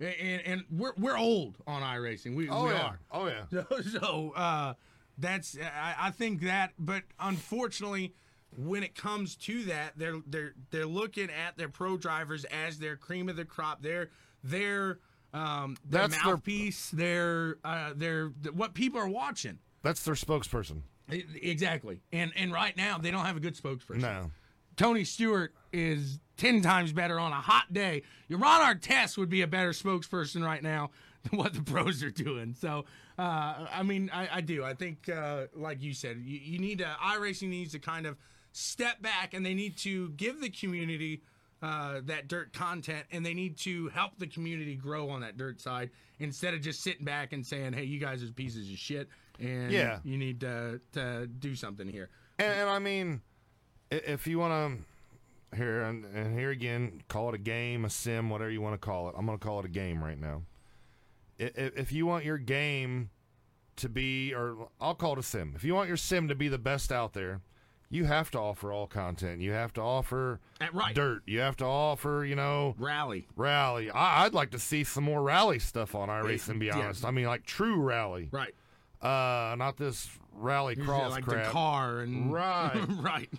and, 0.00 0.42
and 0.44 0.64
we're 0.70 0.92
we're 0.98 1.16
old 1.16 1.56
on 1.66 1.82
iRacing. 1.82 2.34
We, 2.36 2.48
Oh 2.50 2.64
we 2.64 2.70
yeah. 2.70 2.82
are. 2.82 2.98
Oh 3.10 3.26
yeah. 3.26 3.44
So, 3.70 3.80
so 3.80 4.32
uh, 4.36 4.74
that's 5.16 5.56
I, 5.58 5.94
I 6.08 6.10
think 6.10 6.42
that, 6.42 6.72
but 6.78 7.04
unfortunately, 7.20 8.14
when 8.56 8.82
it 8.82 8.94
comes 8.94 9.36
to 9.36 9.64
that, 9.64 9.92
they're 9.96 10.20
they're 10.26 10.54
they're 10.70 10.86
looking 10.86 11.30
at 11.30 11.56
their 11.56 11.68
pro 11.68 11.96
drivers 11.96 12.44
as 12.46 12.78
their 12.78 12.96
cream 12.96 13.28
of 13.28 13.36
the 13.36 13.44
crop. 13.44 13.80
They're 13.82 14.10
they're 14.42 14.98
um, 15.32 15.76
their 15.88 16.02
That's 16.02 16.16
their- 16.22 16.32
mouthpiece. 16.32 16.90
They're 16.90 17.56
uh, 17.64 17.92
they're 17.96 18.28
what 18.52 18.74
people 18.74 19.00
are 19.00 19.08
watching. 19.08 19.58
That's 19.82 20.02
their 20.02 20.14
spokesperson. 20.14 20.82
Exactly, 21.10 22.00
and 22.12 22.32
and 22.36 22.52
right 22.52 22.76
now 22.76 22.98
they 22.98 23.10
don't 23.10 23.26
have 23.26 23.36
a 23.36 23.40
good 23.40 23.54
spokesperson. 23.56 24.00
No. 24.00 24.30
Tony 24.76 25.04
Stewart 25.04 25.54
is 25.72 26.18
10 26.36 26.62
times 26.62 26.92
better 26.92 27.18
on 27.20 27.32
a 27.32 27.36
hot 27.40 27.72
day. 27.72 28.02
Your 28.28 28.38
Ron 28.38 28.60
Artest 28.76 29.16
would 29.16 29.28
be 29.28 29.42
a 29.42 29.46
better 29.46 29.70
spokesperson 29.70 30.44
right 30.44 30.62
now 30.62 30.90
than 31.30 31.38
what 31.38 31.54
the 31.54 31.62
pros 31.62 32.02
are 32.02 32.10
doing. 32.10 32.54
So, 32.58 32.84
uh, 33.18 33.66
I 33.72 33.82
mean, 33.82 34.10
I, 34.12 34.28
I 34.34 34.40
do. 34.40 34.64
I 34.64 34.74
think, 34.74 35.08
uh, 35.08 35.46
like 35.54 35.82
you 35.82 35.94
said, 35.94 36.20
you, 36.24 36.38
you 36.42 36.58
need 36.58 36.78
to, 36.78 36.96
iRacing 37.02 37.48
needs 37.48 37.72
to 37.72 37.78
kind 37.78 38.06
of 38.06 38.16
step 38.52 39.00
back 39.02 39.34
and 39.34 39.44
they 39.44 39.54
need 39.54 39.76
to 39.78 40.10
give 40.10 40.40
the 40.40 40.50
community 40.50 41.22
uh, 41.62 42.00
that 42.04 42.28
dirt 42.28 42.52
content 42.52 43.04
and 43.10 43.24
they 43.24 43.32
need 43.34 43.56
to 43.56 43.88
help 43.88 44.18
the 44.18 44.26
community 44.26 44.74
grow 44.76 45.08
on 45.08 45.22
that 45.22 45.36
dirt 45.36 45.60
side 45.60 45.90
instead 46.18 46.52
of 46.54 46.60
just 46.60 46.82
sitting 46.82 47.04
back 47.04 47.32
and 47.32 47.44
saying, 47.46 47.72
hey, 47.72 47.84
you 47.84 47.98
guys 47.98 48.22
are 48.22 48.26
pieces 48.32 48.70
of 48.70 48.76
shit 48.76 49.08
and 49.40 49.72
Yeah. 49.72 49.98
you 50.04 50.18
need 50.18 50.40
to, 50.40 50.80
to 50.92 51.26
do 51.26 51.54
something 51.54 51.88
here. 51.88 52.10
And, 52.38 52.52
and 52.52 52.68
I 52.70 52.78
mean, 52.80 53.22
if 54.06 54.26
you 54.26 54.38
want 54.38 54.80
to, 55.52 55.56
here 55.56 55.82
and, 55.82 56.04
and 56.06 56.38
here 56.38 56.50
again, 56.50 57.02
call 57.08 57.28
it 57.28 57.34
a 57.34 57.38
game, 57.38 57.84
a 57.84 57.90
sim, 57.90 58.30
whatever 58.30 58.50
you 58.50 58.60
want 58.60 58.74
to 58.74 58.84
call 58.84 59.08
it. 59.08 59.14
I'm 59.16 59.26
going 59.26 59.38
to 59.38 59.44
call 59.44 59.60
it 59.60 59.64
a 59.64 59.68
game 59.68 60.02
right 60.02 60.18
now. 60.20 60.42
I- 61.40 61.44
i- 61.44 61.72
If 61.76 61.92
you 61.92 62.06
want 62.06 62.24
your 62.24 62.38
game 62.38 63.10
to 63.76 63.88
be, 63.88 64.32
or 64.34 64.68
I'll 64.80 64.94
call 64.94 65.12
it 65.14 65.18
a 65.18 65.22
sim. 65.22 65.52
If 65.56 65.64
you 65.64 65.74
want 65.74 65.88
your 65.88 65.96
sim 65.96 66.28
to 66.28 66.34
be 66.34 66.48
the 66.48 66.58
best 66.58 66.92
out 66.92 67.12
there, 67.12 67.40
you 67.90 68.04
have 68.06 68.30
to 68.32 68.38
offer 68.40 68.72
all 68.72 68.86
content. 68.88 69.40
You 69.40 69.52
have 69.52 69.72
to 69.74 69.80
offer 69.80 70.40
right. 70.72 70.94
dirt. 70.94 71.22
You 71.26 71.40
have 71.40 71.56
to 71.58 71.64
offer, 71.64 72.24
you 72.24 72.34
know, 72.34 72.74
Rally. 72.78 73.26
rally. 73.36 73.90
I, 73.90 74.24
I'd 74.24 74.34
like 74.34 74.50
to 74.52 74.58
see 74.58 74.82
some 74.84 75.04
more 75.04 75.22
rally 75.22 75.58
stuff 75.60 75.94
on 75.94 76.08
iRacing. 76.08 76.58
Be 76.58 76.66
Yeah. 76.66 76.78
honest, 76.78 77.04
I 77.04 77.10
mean, 77.12 77.26
like 77.26 77.44
true 77.44 77.80
rally, 77.80 78.28
Right. 78.32 78.54
uh, 79.02 79.54
not 79.56 79.76
this 79.76 80.08
rally 80.32 80.74
cross 80.74 81.12
like 81.12 81.24
crap. 81.24 81.44
the 81.46 81.50
car 81.52 82.00
and 82.00 82.32
Right. 82.32 82.84
right. 82.88 83.30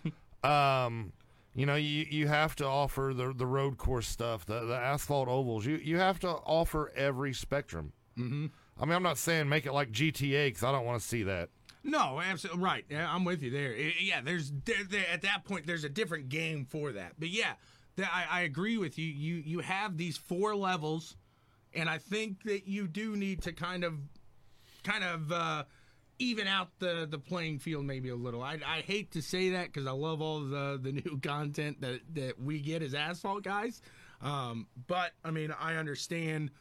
Um, 0.46 1.14
you 1.54 1.66
know, 1.66 1.76
you 1.76 2.06
you 2.10 2.28
have 2.28 2.56
to 2.58 2.66
offer 2.66 3.14
the 3.16 3.34
the 3.34 3.46
road 3.46 3.78
course 3.78 4.08
stuff, 4.08 4.46
the 4.46 4.66
the 4.66 4.76
asphalt 4.76 5.28
ovals. 5.28 5.66
You 5.66 5.78
you 5.78 5.98
have 5.98 6.20
to 6.20 6.30
offer 6.30 6.91
every 6.96 7.34
spectrum. 7.34 7.93
Mm-hmm. 8.18 8.48
I 8.80 8.86
mean, 8.86 8.93
I'm 8.93 9.04
not 9.04 9.18
saying 9.18 9.48
make 9.48 9.66
it 9.66 9.74
like 9.74 9.91
GTA 9.91 10.48
because 10.48 10.64
I 10.64 10.72
don't 10.72 10.86
want 10.86 11.02
to 11.02 11.08
see 11.08 11.24
that. 11.24 11.50
No, 11.84 12.20
absolutely 12.20 12.64
right. 12.64 12.84
Yeah, 12.89 13.14
I'm 13.14 13.24
with 13.24 13.43
you 13.43 13.52
there. 13.52 13.76
Yeah, 13.76 14.22
there's 14.22 14.52
there, 14.66 14.84
there, 14.89 15.06
at 15.12 15.22
that 15.22 15.46
point 15.46 15.68
there's 15.68 15.84
a 15.84 15.89
different 15.89 16.30
game 16.30 16.66
for 16.66 16.91
that. 16.93 17.14
But 17.20 17.30
yeah, 17.30 17.54
th- 17.96 18.10
I, 18.12 18.26
I 18.30 18.41
agree 18.41 18.78
with 18.78 18.98
you. 18.98 19.06
You 19.06 19.36
you 19.36 19.60
have 19.60 19.96
these 19.96 20.18
four 20.18 20.56
levels, 20.56 21.16
and 21.74 21.89
I 21.89 22.00
think 22.00 22.43
that 22.43 22.68
you 22.68 22.88
do 22.88 23.16
need 23.16 23.43
to 23.43 23.54
kind 23.54 23.84
of 23.84 23.93
kind 24.84 25.04
of 25.04 25.32
uh, 25.32 25.64
even 26.20 26.47
out 26.47 26.70
the 26.80 27.07
the 27.09 27.18
playing 27.20 27.59
field 27.59 27.86
maybe 27.86 28.09
a 28.09 28.16
little. 28.16 28.41
I, 28.43 28.59
I 28.66 28.82
hate 28.82 29.11
to 29.11 29.22
say 29.22 29.49
that 29.51 29.68
because 29.68 29.88
I 29.88 29.91
love 29.91 30.22
all 30.22 30.39
the 30.41 30.80
the 30.82 30.91
new 31.05 31.20
content 31.22 31.82
that 31.82 32.01
that 32.13 32.39
we 32.41 32.59
get 32.59 32.82
as 32.82 32.93
asphalt 32.93 33.43
guys. 33.43 33.82
Um, 34.22 34.68
but 34.88 35.11
I 35.24 35.32
mean, 35.32 35.53
I 35.59 35.76
understand 35.76 36.51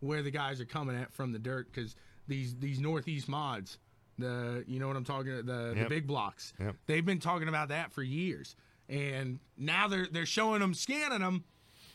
where 0.00 0.22
the 0.22 0.30
guys 0.30 0.60
are 0.60 0.64
coming 0.66 0.94
at 0.96 1.12
from 1.12 1.32
the 1.32 1.38
dirt 1.38 1.72
because 1.72 1.96
these 2.28 2.54
these 2.56 2.78
northeast 2.80 3.28
mods, 3.28 3.78
the 4.18 4.64
you 4.66 4.78
know 4.78 4.86
what 4.88 4.96
I'm 4.96 5.04
talking 5.04 5.34
the 5.36 5.42
the 5.42 5.72
Yep. 5.76 5.88
big 5.88 6.06
blocks, 6.06 6.52
Yep. 6.60 6.76
they've 6.86 7.04
been 7.06 7.18
talking 7.20 7.48
about 7.48 7.68
that 7.68 7.92
for 7.92 8.02
years, 8.02 8.54
and 8.88 9.40
now 9.56 9.88
they're 9.88 10.06
they're 10.10 10.26
showing 10.26 10.60
them 10.60 10.74
scanning 10.74 11.20
them, 11.20 11.44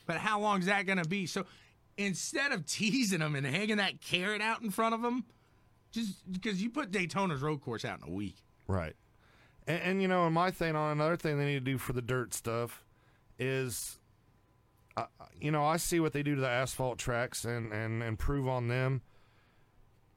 but 0.07 0.17
how 0.17 0.39
long 0.39 0.59
is 0.59 0.65
that 0.65 0.85
going 0.85 0.97
to 1.01 1.07
be? 1.07 1.27
So 1.27 1.45
instead 1.97 2.51
of 2.51 2.65
teasing 2.67 3.19
them 3.19 3.35
and 3.35 3.45
hanging 3.45 3.77
that 3.77 4.01
carrot 4.01 4.41
out 4.41 4.61
in 4.63 4.71
front 4.71 4.95
of 4.95 5.01
them, 5.03 5.25
just 5.93 6.29
because 6.29 6.61
you 6.61 6.69
put 6.69 6.91
Daytona's 6.91 7.41
road 7.41 7.61
course 7.61 7.85
out 7.85 7.99
in 8.03 8.11
a 8.11 8.13
week. 8.13 8.35
Right. 8.67 8.95
And, 9.67 9.81
and 9.81 10.01
you 10.01 10.07
know, 10.07 10.25
and 10.25 10.33
my 10.33 10.51
thing 10.51 10.75
on 10.75 10.91
another 10.91 11.15
thing 11.15 11.37
they 11.37 11.45
need 11.45 11.65
to 11.65 11.71
do 11.71 11.77
for 11.77 11.93
the 11.93 12.01
dirt 12.01 12.33
stuff 12.33 12.83
is, 13.39 13.99
uh, 14.97 15.05
you 15.39 15.51
know, 15.51 15.63
I 15.63 15.77
see 15.77 15.99
what 15.99 16.11
they 16.11 16.23
do 16.23 16.35
to 16.35 16.41
the 16.41 16.49
asphalt 16.49 16.97
tracks 16.97 17.45
and 17.45 17.71
and 17.71 18.03
improve 18.03 18.47
on 18.47 18.67
them. 18.67 19.01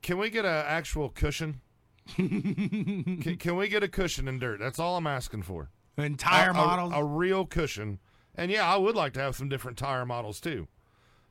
Can 0.03 0.19
we 0.19 0.31
get 0.31 0.45
an 0.45 0.65
actual 0.67 1.11
cushion? 1.11 1.61
can, 2.15 3.37
can 3.39 3.57
we 3.57 3.69
get 3.69 3.83
a 3.83 3.89
cushion 3.89 4.29
in 4.29 4.39
dirt? 4.39 4.61
That's 4.61 4.79
all 4.79 4.97
I'm 4.97 5.07
asking 5.07 5.43
for. 5.43 5.71
And 5.97 6.19
tire 6.19 6.51
a, 6.51 6.53
a- 6.53 6.55
models, 6.55 6.93
a, 6.95 7.05
real 7.05 7.45
cushion. 7.45 7.99
And 8.35 8.51
yeah, 8.51 8.67
I 8.67 8.77
would 8.77 8.95
like 8.95 9.13
to 9.15 9.21
have 9.21 9.35
some 9.35 9.49
different 9.49 9.77
tire 9.77 10.07
models 10.07 10.41
too. 10.41 10.69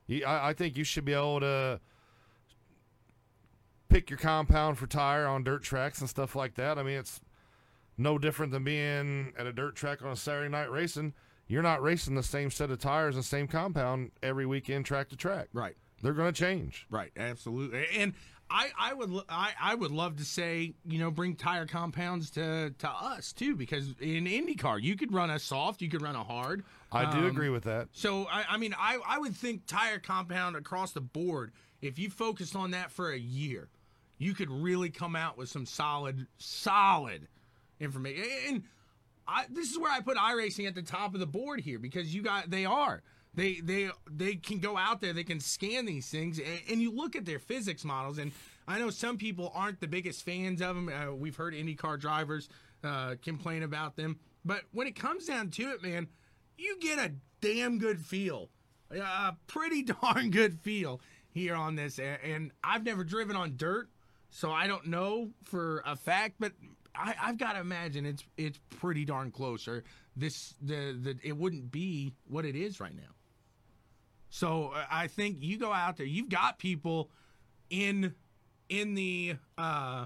You, 0.06 0.24
I, 0.24 0.50
I 0.50 0.52
think 0.52 0.76
you 0.76 0.84
should 0.84 1.04
be 1.04 1.14
able 1.14 1.40
to 1.40 1.80
pick 3.88 4.10
your 4.10 4.18
compound 4.18 4.78
for 4.78 4.86
tire 4.86 5.26
on 5.26 5.44
dirt 5.44 5.62
tracks 5.62 6.00
and 6.00 6.08
stuff 6.08 6.34
like 6.36 6.54
that. 6.54 6.78
I 6.78 6.82
mean, 6.82 6.98
it's 6.98 7.20
no 7.98 8.18
different 8.18 8.52
than 8.52 8.64
being 8.64 9.32
at 9.38 9.46
a 9.46 9.52
dirt 9.52 9.74
track 9.76 10.02
on 10.02 10.10
a 10.12 10.16
Saturday 10.16 10.50
night 10.50 10.70
racing. 10.70 11.14
You're 11.48 11.62
not 11.62 11.80
racing 11.82 12.14
the 12.16 12.22
same 12.22 12.50
set 12.50 12.70
of 12.70 12.78
tires 12.80 13.14
and 13.14 13.24
same 13.24 13.46
compound 13.46 14.10
every 14.22 14.46
weekend 14.46 14.84
track 14.84 15.08
to 15.10 15.16
track. 15.16 15.48
right. 15.52 15.76
They're 16.02 16.12
going 16.12 16.30
to 16.30 16.38
change. 16.38 16.86
Right, 16.90 17.10
absolutely. 17.16 17.86
And 17.96 18.12
I, 18.50 18.68
I 18.78 18.92
would 18.92 19.10
I, 19.30 19.52
I 19.58 19.74
would 19.74 19.90
love 19.90 20.16
to 20.18 20.26
say, 20.26 20.74
you 20.84 20.98
know, 20.98 21.10
bring 21.10 21.36
tire 21.36 21.64
compounds 21.64 22.28
to, 22.32 22.70
to 22.78 22.88
us 22.88 23.32
too, 23.32 23.56
because 23.56 23.94
in 23.98 24.26
IndyCar 24.26 24.82
you 24.82 24.94
could 24.94 25.14
run 25.14 25.30
a 25.30 25.38
soft, 25.38 25.80
you 25.80 25.88
could 25.88 26.02
run 26.02 26.14
a 26.14 26.22
hard. 26.22 26.64
I 26.92 27.10
do 27.10 27.20
Um, 27.20 27.26
agree 27.26 27.48
with 27.48 27.64
that. 27.64 27.88
So 27.92 28.26
I, 28.30 28.44
I 28.50 28.56
mean, 28.58 28.74
I, 28.78 28.98
I 29.06 29.16
would 29.18 29.34
think 29.34 29.66
tire 29.66 29.98
compound 29.98 30.54
across 30.54 30.92
the 30.92 31.00
board. 31.00 31.52
If 31.80 31.98
you 31.98 32.10
focused 32.10 32.54
on 32.54 32.72
that 32.72 32.90
for 32.92 33.10
a 33.10 33.18
year, 33.18 33.68
you 34.18 34.34
could 34.34 34.50
really 34.50 34.90
come 34.90 35.16
out 35.16 35.36
with 35.36 35.48
some 35.48 35.66
solid, 35.66 36.26
solid 36.38 37.28
information. 37.80 38.24
And 38.48 38.62
I, 39.26 39.44
this 39.50 39.70
is 39.70 39.78
where 39.78 39.92
I 39.92 40.00
put 40.00 40.16
iRacing 40.16 40.66
at 40.66 40.74
the 40.74 40.82
top 40.82 41.14
of 41.14 41.20
the 41.20 41.26
board 41.26 41.60
here 41.60 41.78
because 41.78 42.14
you 42.14 42.22
got 42.22 42.50
they 42.50 42.64
are 42.64 43.02
they 43.34 43.60
they 43.60 43.90
they 44.10 44.34
can 44.36 44.60
go 44.60 44.76
out 44.76 45.00
there 45.00 45.12
they 45.12 45.24
can 45.24 45.40
scan 45.40 45.84
these 45.84 46.08
things 46.08 46.38
and, 46.38 46.60
and 46.70 46.80
you 46.80 46.90
look 46.90 47.16
at 47.16 47.24
their 47.24 47.38
physics 47.38 47.84
models 47.84 48.18
and 48.18 48.32
I 48.68 48.78
know 48.78 48.90
some 48.90 49.16
people 49.16 49.52
aren't 49.54 49.80
the 49.80 49.86
biggest 49.86 50.24
fans 50.24 50.60
of 50.60 50.74
them. 50.74 50.88
Uh, 50.88 51.14
we've 51.14 51.36
heard 51.36 51.54
IndyCar 51.54 52.00
drivers 52.00 52.48
uh, 52.82 53.14
complain 53.22 53.62
about 53.62 53.96
them, 53.96 54.18
but 54.44 54.62
when 54.72 54.86
it 54.86 54.96
comes 54.96 55.26
down 55.26 55.50
to 55.50 55.70
it, 55.70 55.82
man, 55.82 56.08
you 56.58 56.76
get 56.80 56.98
a 56.98 57.12
damn 57.40 57.78
good 57.78 58.00
feel, 58.00 58.50
a 58.90 59.34
pretty 59.46 59.82
darn 60.02 60.30
good 60.30 60.58
feel 60.60 61.00
here 61.30 61.54
on 61.54 61.76
this. 61.76 61.98
And 61.98 62.50
I've 62.64 62.84
never 62.84 63.04
driven 63.04 63.36
on 63.36 63.56
dirt, 63.56 63.88
so 64.36 64.52
I 64.52 64.66
don't 64.66 64.88
know 64.88 65.30
for 65.44 65.82
a 65.86 65.96
fact, 65.96 66.34
but 66.38 66.52
I, 66.94 67.14
I've 67.22 67.38
got 67.38 67.54
to 67.54 67.60
imagine 67.60 68.04
it's 68.04 68.22
it's 68.36 68.60
pretty 68.68 69.06
darn 69.06 69.30
close. 69.30 69.66
Or 69.66 69.82
this 70.14 70.54
the 70.60 70.94
the 71.02 71.16
it 71.22 71.34
wouldn't 71.34 71.72
be 71.72 72.12
what 72.28 72.44
it 72.44 72.54
is 72.54 72.78
right 72.78 72.94
now. 72.94 73.14
So 74.28 74.72
uh, 74.74 74.84
I 74.90 75.06
think 75.06 75.38
you 75.40 75.56
go 75.56 75.72
out 75.72 75.96
there, 75.96 76.04
you've 76.04 76.28
got 76.28 76.58
people 76.58 77.08
in 77.70 78.14
in 78.68 78.94
the 78.94 79.36
uh 79.56 80.04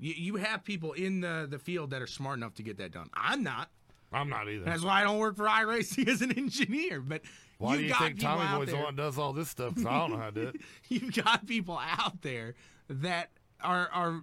you, 0.00 0.14
you 0.16 0.36
have 0.36 0.64
people 0.64 0.92
in 0.94 1.20
the 1.20 1.46
the 1.48 1.60
field 1.60 1.90
that 1.90 2.02
are 2.02 2.08
smart 2.08 2.38
enough 2.38 2.54
to 2.54 2.64
get 2.64 2.78
that 2.78 2.90
done. 2.90 3.08
I'm 3.14 3.44
not. 3.44 3.70
I'm 4.12 4.30
not 4.30 4.48
either. 4.48 4.64
That's 4.64 4.82
why 4.82 5.00
I 5.00 5.04
don't 5.04 5.18
work 5.18 5.36
for 5.36 5.46
iRacing 5.46 6.08
as 6.12 6.22
an 6.22 6.36
engineer. 6.36 7.00
But 7.00 7.22
Why 7.58 7.76
do 7.76 7.84
you 7.84 7.90
got 7.90 8.00
think 8.00 8.18
Tommy 8.18 8.66
Boy's 8.66 8.74
one 8.74 8.96
does 8.96 9.16
all 9.16 9.32
this 9.32 9.48
stuff? 9.48 9.74
I 9.78 9.98
don't 10.00 10.10
know 10.10 10.18
how 10.18 10.30
to 10.30 10.32
do 10.32 10.48
it. 10.48 10.60
you've 10.88 11.14
got 11.14 11.46
people 11.46 11.78
out 11.80 12.20
there 12.22 12.56
that 13.00 13.30
are 13.60 13.88
are 13.92 14.22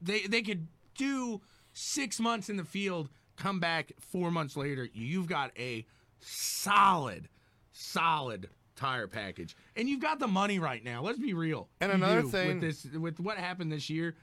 they 0.00 0.26
they 0.26 0.42
could 0.42 0.66
do 0.96 1.40
six 1.72 2.20
months 2.20 2.48
in 2.50 2.56
the 2.56 2.64
field, 2.64 3.08
come 3.36 3.58
back 3.60 3.92
four 3.98 4.30
months 4.30 4.56
later. 4.56 4.88
You've 4.92 5.26
got 5.26 5.50
a 5.58 5.86
solid, 6.20 7.28
solid 7.72 8.48
tire 8.76 9.06
package, 9.06 9.56
and 9.76 9.88
you've 9.88 10.00
got 10.00 10.18
the 10.18 10.28
money 10.28 10.58
right 10.58 10.82
now. 10.84 11.02
Let's 11.02 11.18
be 11.18 11.34
real. 11.34 11.68
And 11.80 11.90
You 11.90 11.96
another 11.96 12.22
do. 12.22 12.28
thing- 12.28 12.48
with 12.48 12.60
this 12.60 12.84
with 12.92 13.20
what 13.20 13.38
happened 13.38 13.70
this 13.72 13.88
year, 13.90 14.16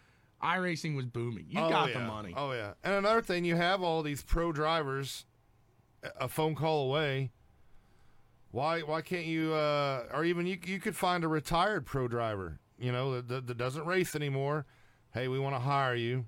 iRacing 0.44 0.96
was 0.96 1.06
booming. 1.06 1.46
You 1.50 1.60
Oh, 1.62 1.70
got 1.70 1.90
yeah. 1.90 2.00
the 2.00 2.06
money. 2.06 2.34
Oh 2.36 2.52
yeah. 2.52 2.74
And 2.84 2.94
another 2.94 3.22
thing, 3.22 3.46
you 3.46 3.56
have 3.56 3.82
all 3.82 4.02
these 4.04 4.22
pro 4.22 4.52
drivers 4.52 5.26
a 6.20 6.28
phone 6.30 6.56
call 6.56 6.88
away. 6.88 7.32
Why 8.52 8.82
why 8.82 9.02
can't 9.02 9.26
you 9.26 9.54
uh 9.54 10.06
or 10.14 10.24
even 10.26 10.46
you 10.48 10.58
you 10.66 10.80
could 10.80 10.96
find 10.96 11.24
a 11.24 11.28
retired 11.28 11.86
pro 11.86 12.08
driver 12.08 12.60
you 12.80 12.92
know, 12.92 13.22
that, 13.22 13.48
that, 13.48 13.58
doesn't 13.58 13.86
race 13.86 14.16
anymore, 14.16 14.66
hey, 15.14 15.28
we 15.28 15.40
want 15.40 15.56
to 15.56 15.60
hire 15.60 15.96
you. 15.96 16.26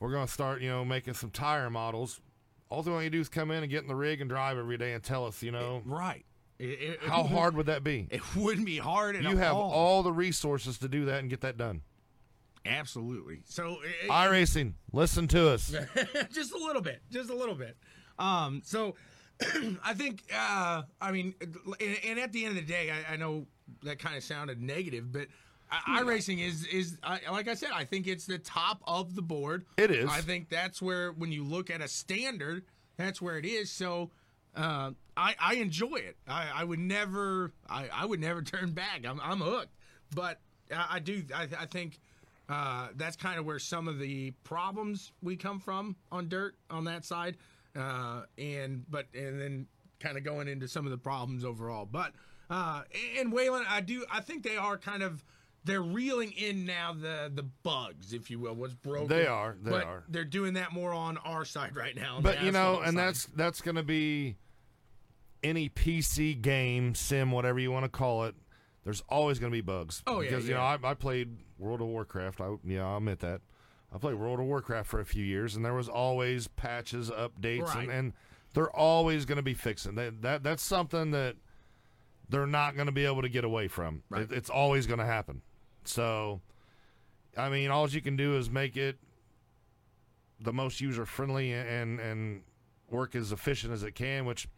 We're 0.00 0.10
going 0.12 0.26
to 0.26 0.32
start, 0.32 0.60
you 0.62 0.68
know, 0.70 0.84
making 0.84 1.14
some 1.14 1.30
tire 1.30 1.70
models. 1.70 2.20
All 2.68 2.82
they 2.82 2.90
want 2.90 3.04
you 3.04 3.10
to 3.10 3.16
do 3.16 3.20
is 3.20 3.28
come 3.28 3.50
in 3.50 3.62
and 3.62 3.70
get 3.70 3.82
in 3.82 3.88
the 3.88 3.94
rig 3.94 4.20
and 4.20 4.28
drive 4.30 4.56
every 4.58 4.78
day 4.78 4.94
and 4.94 5.02
tell 5.02 5.26
us, 5.26 5.42
you 5.42 5.52
know, 5.52 5.82
Right. 5.84 6.24
It- 6.58 6.80
it- 6.80 7.02
how 7.02 7.24
hard 7.24 7.56
would 7.56 7.66
that 7.66 7.82
be? 7.84 8.08
It 8.10 8.20
wouldn't 8.36 8.66
be 8.66 8.78
hard 8.78 9.16
at 9.16 9.22
You 9.22 9.36
have 9.36 9.54
all. 9.54 9.70
all 9.70 10.02
the 10.02 10.12
resources 10.12 10.78
to 10.78 10.88
do 10.88 11.04
that 11.06 11.20
and 11.20 11.28
get 11.30 11.40
that 11.42 11.56
done. 11.56 11.82
Absolutely. 12.64 13.40
So 13.44 13.78
it- 13.82 14.08
iRacing, 14.10 14.74
listen 14.92 15.26
to 15.28 15.48
us. 15.48 15.74
just 16.32 16.52
a 16.52 16.58
little 16.58 16.82
bit, 16.82 17.02
just 17.10 17.30
a 17.30 17.34
little 17.34 17.54
bit. 17.56 17.76
Um, 18.18 18.62
so 18.64 18.94
I 19.84 19.94
think, 19.94 20.22
uh, 20.32 20.82
I 21.00 21.10
mean, 21.12 21.34
and, 21.80 21.98
and 22.06 22.18
at 22.20 22.32
the 22.32 22.44
end 22.44 22.56
of 22.56 22.64
the 22.66 22.72
day, 22.72 22.90
I, 22.90 23.14
I 23.14 23.16
know 23.16 23.46
that 23.82 23.98
kind 23.98 24.16
of 24.16 24.22
sounded 24.22 24.60
negative, 24.60 25.10
but 25.12 25.26
I, 25.86 26.00
racing 26.00 26.38
is 26.38 26.66
is 26.66 26.98
I, 27.02 27.20
like 27.30 27.48
I 27.48 27.54
said, 27.54 27.70
I 27.74 27.84
think 27.84 28.06
it's 28.06 28.26
the 28.26 28.38
top 28.38 28.82
of 28.86 29.14
the 29.14 29.22
board. 29.22 29.64
It 29.76 29.90
is. 29.90 30.08
I 30.10 30.20
think 30.20 30.48
that's 30.48 30.82
where 30.82 31.12
when 31.12 31.32
you 31.32 31.44
look 31.44 31.70
at 31.70 31.80
a 31.80 31.88
standard, 31.88 32.64
that's 32.96 33.20
where 33.20 33.38
it 33.38 33.44
is. 33.44 33.70
So. 33.70 34.10
Uh, 34.54 34.90
I, 35.16 35.34
I 35.40 35.54
enjoy 35.54 35.96
it. 35.96 36.18
I, 36.28 36.46
I 36.56 36.64
would 36.64 36.78
never 36.78 37.54
I, 37.70 37.88
I 37.90 38.04
would 38.04 38.20
never 38.20 38.42
turn 38.42 38.72
back. 38.72 39.06
I'm, 39.08 39.18
I'm 39.22 39.40
hooked. 39.40 39.74
But 40.14 40.40
I, 40.70 40.86
I 40.90 40.98
do 40.98 41.22
I, 41.34 41.48
I 41.58 41.64
think 41.64 42.00
uh, 42.48 42.88
that's 42.96 43.16
kind 43.16 43.38
of 43.38 43.46
where 43.46 43.58
some 43.58 43.88
of 43.88 43.98
the 43.98 44.32
problems 44.44 45.12
we 45.22 45.36
come 45.36 45.58
from 45.58 45.96
on 46.10 46.28
dirt 46.28 46.54
on 46.70 46.84
that 46.84 47.04
side, 47.04 47.36
uh, 47.76 48.22
and 48.36 48.84
but 48.90 49.06
and 49.14 49.40
then 49.40 49.66
kind 50.00 50.18
of 50.18 50.24
going 50.24 50.48
into 50.48 50.68
some 50.68 50.84
of 50.84 50.90
the 50.90 50.98
problems 50.98 51.44
overall. 51.44 51.86
But 51.90 52.12
uh, 52.50 52.82
and 53.18 53.32
Waylon, 53.32 53.64
I 53.68 53.80
do 53.80 54.04
I 54.10 54.20
think 54.20 54.42
they 54.42 54.56
are 54.56 54.76
kind 54.76 55.02
of 55.02 55.24
they're 55.64 55.82
reeling 55.82 56.32
in 56.32 56.64
now 56.66 56.92
the 56.92 57.30
the 57.32 57.44
bugs, 57.62 58.12
if 58.12 58.30
you 58.30 58.38
will, 58.38 58.54
what's 58.54 58.74
broken. 58.74 59.08
They 59.08 59.26
are, 59.26 59.56
they 59.62 59.70
but 59.70 59.84
are. 59.84 60.04
They're 60.08 60.24
doing 60.24 60.54
that 60.54 60.72
more 60.72 60.92
on 60.92 61.18
our 61.18 61.44
side 61.44 61.76
right 61.76 61.94
now. 61.94 62.18
But 62.20 62.42
you 62.42 62.52
know, 62.52 62.80
and 62.80 62.96
side. 62.96 63.06
that's 63.06 63.26
that's 63.26 63.60
going 63.60 63.76
to 63.76 63.82
be 63.82 64.36
any 65.42 65.68
PC 65.68 66.40
game, 66.40 66.94
sim, 66.94 67.30
whatever 67.30 67.58
you 67.58 67.70
want 67.70 67.84
to 67.84 67.88
call 67.88 68.24
it. 68.24 68.34
There's 68.84 69.02
always 69.08 69.38
going 69.38 69.52
to 69.52 69.56
be 69.56 69.60
bugs. 69.60 70.02
Oh, 70.06 70.20
yeah, 70.20 70.30
because 70.30 70.48
you 70.48 70.54
know. 70.54 70.60
I, 70.60 70.78
I 70.82 70.94
played 70.94 71.36
World 71.58 71.80
of 71.80 71.86
Warcraft. 71.86 72.40
I 72.40 72.56
yeah, 72.64 72.84
I'll 72.86 72.96
admit 72.96 73.20
that. 73.20 73.40
I 73.94 73.98
played 73.98 74.14
World 74.14 74.40
of 74.40 74.46
Warcraft 74.46 74.88
for 74.88 75.00
a 75.00 75.04
few 75.04 75.24
years, 75.24 75.54
and 75.54 75.64
there 75.64 75.74
was 75.74 75.88
always 75.88 76.48
patches, 76.48 77.10
updates, 77.10 77.62
Right. 77.74 77.84
and, 77.84 77.90
and 77.92 78.12
they're 78.54 78.74
always 78.74 79.24
going 79.24 79.36
to 79.36 79.42
be 79.42 79.54
fixing. 79.54 79.94
That, 79.94 80.22
that 80.22 80.42
that's 80.42 80.62
something 80.62 81.10
that 81.12 81.36
they're 82.28 82.46
not 82.46 82.74
going 82.74 82.86
to 82.86 82.92
be 82.92 83.04
able 83.04 83.22
to 83.22 83.28
get 83.28 83.44
away 83.44 83.68
from. 83.68 84.02
Right. 84.08 84.22
It, 84.22 84.32
it's 84.32 84.50
always 84.50 84.86
going 84.86 84.98
to 84.98 85.04
happen. 85.04 85.42
So, 85.84 86.40
I 87.36 87.48
mean, 87.48 87.70
all 87.70 87.88
you 87.88 88.00
can 88.00 88.16
do 88.16 88.36
is 88.36 88.48
make 88.50 88.76
it 88.76 88.98
the 90.40 90.52
most 90.52 90.80
user 90.80 91.06
friendly 91.06 91.52
and 91.52 91.98
and 92.00 92.42
work 92.90 93.14
as 93.14 93.32
efficient 93.32 93.72
as 93.72 93.82
it 93.82 93.94
can, 93.94 94.24
which 94.26 94.48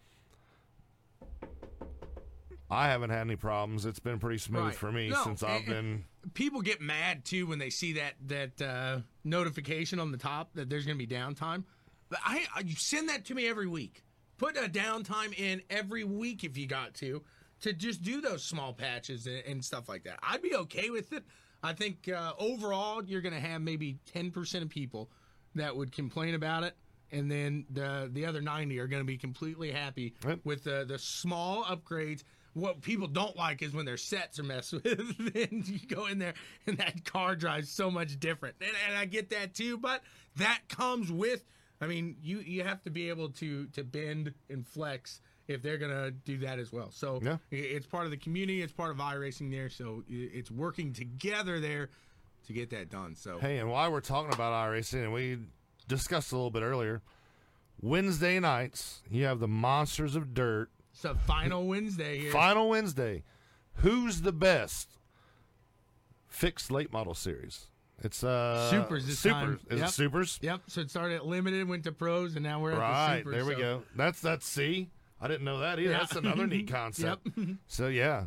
I 2.71 2.89
haven't 2.89 3.11
had 3.11 3.21
any 3.21 3.37
problems. 3.37 3.85
It's 3.85 3.99
been 4.01 4.19
pretty 4.19 4.39
smooth 4.39 4.65
Right. 4.65 4.75
for 4.75 4.91
me 4.91 5.11
No, 5.11 5.23
since 5.23 5.43
I've 5.43 5.67
been. 5.67 6.05
people 6.33 6.61
get 6.63 6.81
mad 6.81 7.25
too 7.25 7.47
when 7.47 7.59
they 7.59 7.71
see 7.71 7.93
that 7.95 8.15
that 8.27 8.63
uh, 8.63 8.99
notification 9.23 10.01
on 10.01 10.11
the 10.11 10.19
top 10.19 10.55
that 10.55 10.69
there's 10.71 10.87
going 10.87 10.99
to 10.99 11.07
be 11.07 11.13
downtime. 11.15 11.65
But 12.09 12.21
I, 12.25 12.45
I 12.55 12.61
you 12.61 12.75
send 12.77 13.09
that 13.11 13.25
to 13.27 13.35
me 13.35 13.47
every 13.47 13.67
week. 13.69 14.03
Put 14.39 14.57
a 14.57 14.69
downtime 14.69 15.39
in 15.39 15.63
every 15.71 16.03
week 16.05 16.43
if 16.43 16.57
you 16.57 16.67
got 16.67 16.95
to 16.95 17.23
to 17.65 17.73
just 17.73 18.03
do 18.03 18.21
those 18.21 18.43
small 18.45 18.73
patches 18.73 19.27
and, 19.27 19.43
and 19.47 19.65
stuff 19.65 19.89
like 19.89 20.05
that. 20.05 20.19
I'd 20.23 20.43
be 20.43 20.55
okay 20.55 20.91
with 20.91 21.13
it. 21.13 21.25
I 21.63 21.73
think 21.73 22.09
uh, 22.09 22.33
overall 22.39 23.03
you're 23.05 23.21
going 23.23 23.35
to 23.35 23.41
have 23.41 23.61
maybe 23.61 23.99
10% 24.15 24.63
of 24.63 24.69
people 24.69 25.11
that 25.55 25.75
would 25.77 25.91
complain 25.93 26.35
about 26.35 26.63
it. 26.63 26.77
And 27.13 27.31
then 27.31 27.65
the 27.71 28.11
the 28.13 28.27
other 28.27 28.41
90 28.41 28.79
are 28.81 28.87
going 28.89 29.01
to 29.01 29.07
be 29.07 29.17
completely 29.19 29.71
happy 29.71 30.15
Yep. 30.27 30.41
with 30.45 30.65
the 30.65 30.85
the 30.87 30.99
small 30.99 31.63
upgrades. 31.65 32.23
What 32.55 32.83
people 32.83 33.07
don't 33.07 33.37
like 33.37 33.63
is 33.63 33.73
when 33.73 33.85
their 33.87 33.97
sets 33.97 34.39
are 34.39 34.43
messed 34.45 34.73
with. 34.85 34.85
and 35.35 35.67
you 35.69 35.79
go 35.87 36.07
in 36.07 36.19
there 36.19 36.35
and 36.67 36.77
that 36.79 37.05
car 37.05 37.37
drives 37.37 37.71
so 37.71 37.91
much 37.91 38.19
different. 38.21 38.57
And, 38.61 38.71
and 38.89 38.97
I 38.99 39.05
get 39.07 39.31
that 39.31 39.55
too, 39.55 39.79
but 39.79 40.03
that 40.37 40.61
comes 40.69 41.11
with. 41.13 41.45
I 41.81 41.87
mean, 41.87 42.17
you 42.23 42.41
you 42.41 42.63
have 42.65 42.83
to 42.83 42.91
be 42.91 43.09
able 43.09 43.29
to 43.31 43.67
to 43.69 43.85
bend 43.85 44.35
and 44.51 44.67
flex 44.67 45.21
if 45.49 45.63
they're 45.63 45.79
gonna 45.79 46.11
do 46.11 46.39
that 46.39 46.59
as 46.59 46.73
well. 46.73 46.91
So 46.91 47.21
Yeah. 47.23 47.37
it's 47.51 47.87
part 47.87 48.05
of 48.07 48.11
the 48.11 48.17
community. 48.17 48.63
It's 48.63 48.73
part 48.73 48.91
of 48.91 48.97
iRacing 48.99 49.51
there. 49.51 49.69
So 49.69 50.03
it's 50.09 50.51
working 50.51 50.93
together 50.93 51.61
there 51.61 51.91
to 52.47 52.53
get 52.53 52.71
that 52.71 52.91
done. 52.91 53.15
So 53.15 53.39
Hey, 53.39 53.59
and 53.59 53.71
while 53.71 53.91
we're 53.93 54.01
talking 54.01 54.33
about 54.33 54.53
iRacing, 54.53 55.03
and 55.05 55.13
we 55.13 55.39
discussed 55.89 56.33
a 56.33 56.37
little 56.37 56.51
bit 56.51 56.63
earlier, 56.63 57.03
Wednesday 57.81 58.39
nights 58.41 59.03
you 59.11 59.25
have 59.25 59.39
the 59.41 59.49
Monsters 59.49 60.17
of 60.17 60.33
Dirt 60.35 60.71
so 60.93 61.15
final 61.15 61.67
Wednesday 61.67 62.19
here. 62.21 62.33
final 62.33 62.69
Wednesday. 62.69 63.25
Who's 63.79 64.23
the 64.23 64.33
best 64.33 64.89
fixed 66.27 66.71
late 66.71 66.93
model 66.93 67.15
series? 67.15 67.67
It's 68.03 68.25
uh 68.25 68.71
Supers 68.71 69.07
this 69.07 69.19
Supers. 69.19 69.59
time. 69.59 69.61
Is 69.71 69.79
Yep. 69.81 69.89
it 69.89 69.93
Supers? 69.93 70.39
Yep. 70.43 70.63
So 70.69 70.81
it 70.83 70.91
started 70.91 71.17
at 71.17 71.27
limited, 71.27 71.69
went 71.69 71.85
to 71.85 71.93
pros, 71.93 72.35
and 72.35 72.43
now 72.43 72.61
we're 72.61 72.73
at 72.73 72.77
the 72.77 72.81
Right, 72.81 73.19
super. 73.21 73.31
there 73.31 73.45
we 73.45 73.55
so- 73.55 73.59
go. 73.61 73.83
That's 73.97 74.21
that's 74.21 74.47
see. 74.47 74.91
I 75.25 75.29
didn't 75.29 75.45
know 75.45 75.61
that 75.61 75.79
either. 75.79 75.93
Yeah. 75.93 75.99
That's 76.01 76.17
another 76.17 76.47
neat 76.47 76.69
concept. 76.71 77.23
Yep. 77.27 77.35
Mm-hmm. 77.37 77.53
So 77.67 77.89
yeah, 77.89 78.25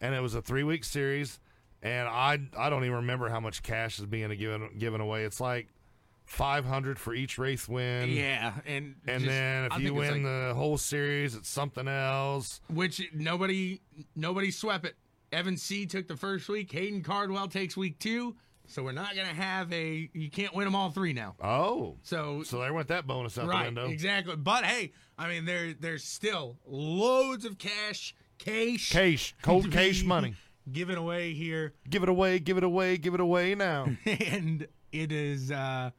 and 0.00 0.12
it 0.14 0.20
was 0.20 0.34
a 0.34 0.42
three 0.42 0.64
week 0.64 0.82
series, 0.84 1.38
and 1.82 2.08
I 2.08 2.40
I 2.58 2.68
don't 2.68 2.82
even 2.84 2.96
remember 2.96 3.28
how 3.28 3.38
much 3.40 3.62
cash 3.62 3.98
is 4.00 4.06
being 4.06 4.28
given 4.36 4.70
given 4.76 5.00
away. 5.00 5.22
It's 5.24 5.40
like 5.40 5.68
five 6.24 6.64
hundred 6.64 6.98
for 6.98 7.14
each 7.14 7.38
race 7.38 7.68
win. 7.68 8.10
Yeah, 8.10 8.54
and 8.66 8.96
And 9.06 9.20
just- 9.22 9.26
then 9.26 9.64
if 9.66 9.72
I 9.72 9.76
you 9.78 9.94
win 9.94 10.12
like- 10.14 10.22
the 10.24 10.54
whole 10.54 10.78
series, 10.78 11.34
it's 11.36 11.48
something 11.48 11.86
else. 11.86 12.60
which 12.68 13.00
nobody 13.14 13.80
nobody 14.16 14.50
swept 14.50 14.84
it. 14.84 14.96
Evan 15.30 15.56
C 15.56 15.86
took 15.86 16.08
the 16.08 16.16
first 16.16 16.48
week. 16.48 16.72
Hayden 16.72 17.02
Cardwell 17.02 17.46
takes 17.48 17.76
week 17.76 17.98
two. 18.00 18.34
So 18.72 18.82
we're 18.82 18.92
not 18.92 19.14
gonna 19.14 19.28
have 19.28 19.72
a. 19.72 20.08
You 20.14 20.30
can't 20.30 20.54
win 20.54 20.64
them 20.64 20.74
all 20.74 20.90
three 20.90 21.12
now. 21.12 21.34
Oh, 21.42 21.96
So, 22.02 22.42
so 22.42 22.58
there 22.58 22.72
went 22.72 22.88
that 22.88 23.06
bonus 23.06 23.36
out 23.36 23.42
the 23.42 23.48
right, 23.50 23.66
window. 23.66 23.88
exactly. 23.88 24.34
But 24.36 24.64
hey, 24.64 24.92
I 25.18 25.28
mean 25.28 25.44
there 25.44 25.74
there's 25.78 26.04
still 26.04 26.56
loads 26.66 27.44
of 27.44 27.58
cash, 27.58 28.14
cash, 28.38 28.90
Cash, 28.90 29.34
cold 29.42 29.70
cash 29.72 30.02
money. 30.04 30.34
given 30.70 30.96
away 30.96 31.34
here, 31.34 31.74
Give 31.90 32.02
it 32.02 32.08
away, 32.08 32.38
give 32.38 32.56
it 32.56 32.64
away, 32.64 32.96
give 32.96 33.12
it 33.14 33.20
away 33.20 33.54
now. 33.54 33.88
and 34.06 34.66
it 34.90 35.12
is. 35.12 35.50
uh 35.50 35.90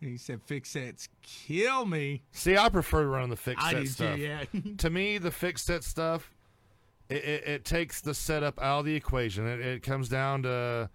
He 0.00 0.16
said, 0.16 0.40
"Fix 0.46 0.70
sets 0.70 1.08
kill 1.22 1.84
me." 1.84 2.22
See, 2.32 2.56
I 2.56 2.70
prefer 2.70 3.04
running 3.06 3.28
the 3.30 3.36
fixed 3.36 3.66
I 3.66 3.72
set 3.72 3.80
do 3.80 3.86
stuff. 3.86 4.16
too. 4.16 4.22
Yeah. 4.22 4.44
to 4.78 4.88
me, 4.90 5.18
the 5.18 5.30
fix 5.30 5.62
set 5.62 5.84
stuff, 5.84 6.32
it, 7.10 7.22
it, 7.24 7.46
it 7.48 7.64
takes 7.66 8.00
the 8.00 8.14
setup 8.14 8.58
out 8.62 8.80
of 8.80 8.84
the 8.86 8.94
equation. 8.94 9.46
It, 9.46 9.60
it 9.60 9.82
comes 9.82 10.08
down 10.08 10.44
to 10.44 10.88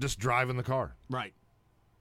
just 0.00 0.18
driving 0.18 0.56
the 0.56 0.62
car. 0.62 0.94
Right. 1.08 1.32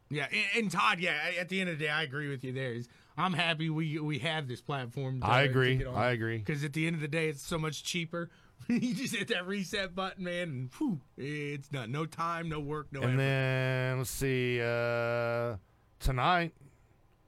Yeah, 0.09 0.25
and, 0.31 0.63
and 0.63 0.71
Todd, 0.71 0.99
yeah, 0.99 1.17
at 1.39 1.49
the 1.49 1.61
end 1.61 1.69
of 1.69 1.77
the 1.77 1.85
day, 1.85 1.91
I 1.91 2.01
agree 2.03 2.29
with 2.29 2.43
you 2.43 2.51
there. 2.51 2.73
Is 2.73 2.89
I'm 3.17 3.33
happy 3.33 3.69
we 3.69 3.99
we 3.99 4.19
have 4.19 4.47
this 4.47 4.61
platform. 4.61 5.19
I 5.21 5.41
agree. 5.41 5.85
I 5.85 6.11
agree. 6.11 6.39
Because 6.39 6.63
at 6.63 6.73
the 6.73 6.87
end 6.87 6.95
of 6.95 7.01
the 7.01 7.07
day, 7.07 7.27
it's 7.29 7.43
so 7.43 7.59
much 7.59 7.83
cheaper. 7.83 8.29
you 8.67 8.93
just 8.93 9.15
hit 9.15 9.27
that 9.29 9.45
reset 9.47 9.95
button, 9.95 10.23
man, 10.23 10.49
and 10.49 10.69
whew, 10.77 10.99
it's 11.17 11.67
done. 11.67 11.91
No 11.91 12.05
time, 12.05 12.49
no 12.49 12.59
work, 12.59 12.87
no. 12.91 13.01
And 13.01 13.11
effort. 13.11 13.17
then 13.17 13.97
let's 13.99 14.09
see, 14.09 14.59
uh, 14.61 15.57
tonight, 15.99 16.53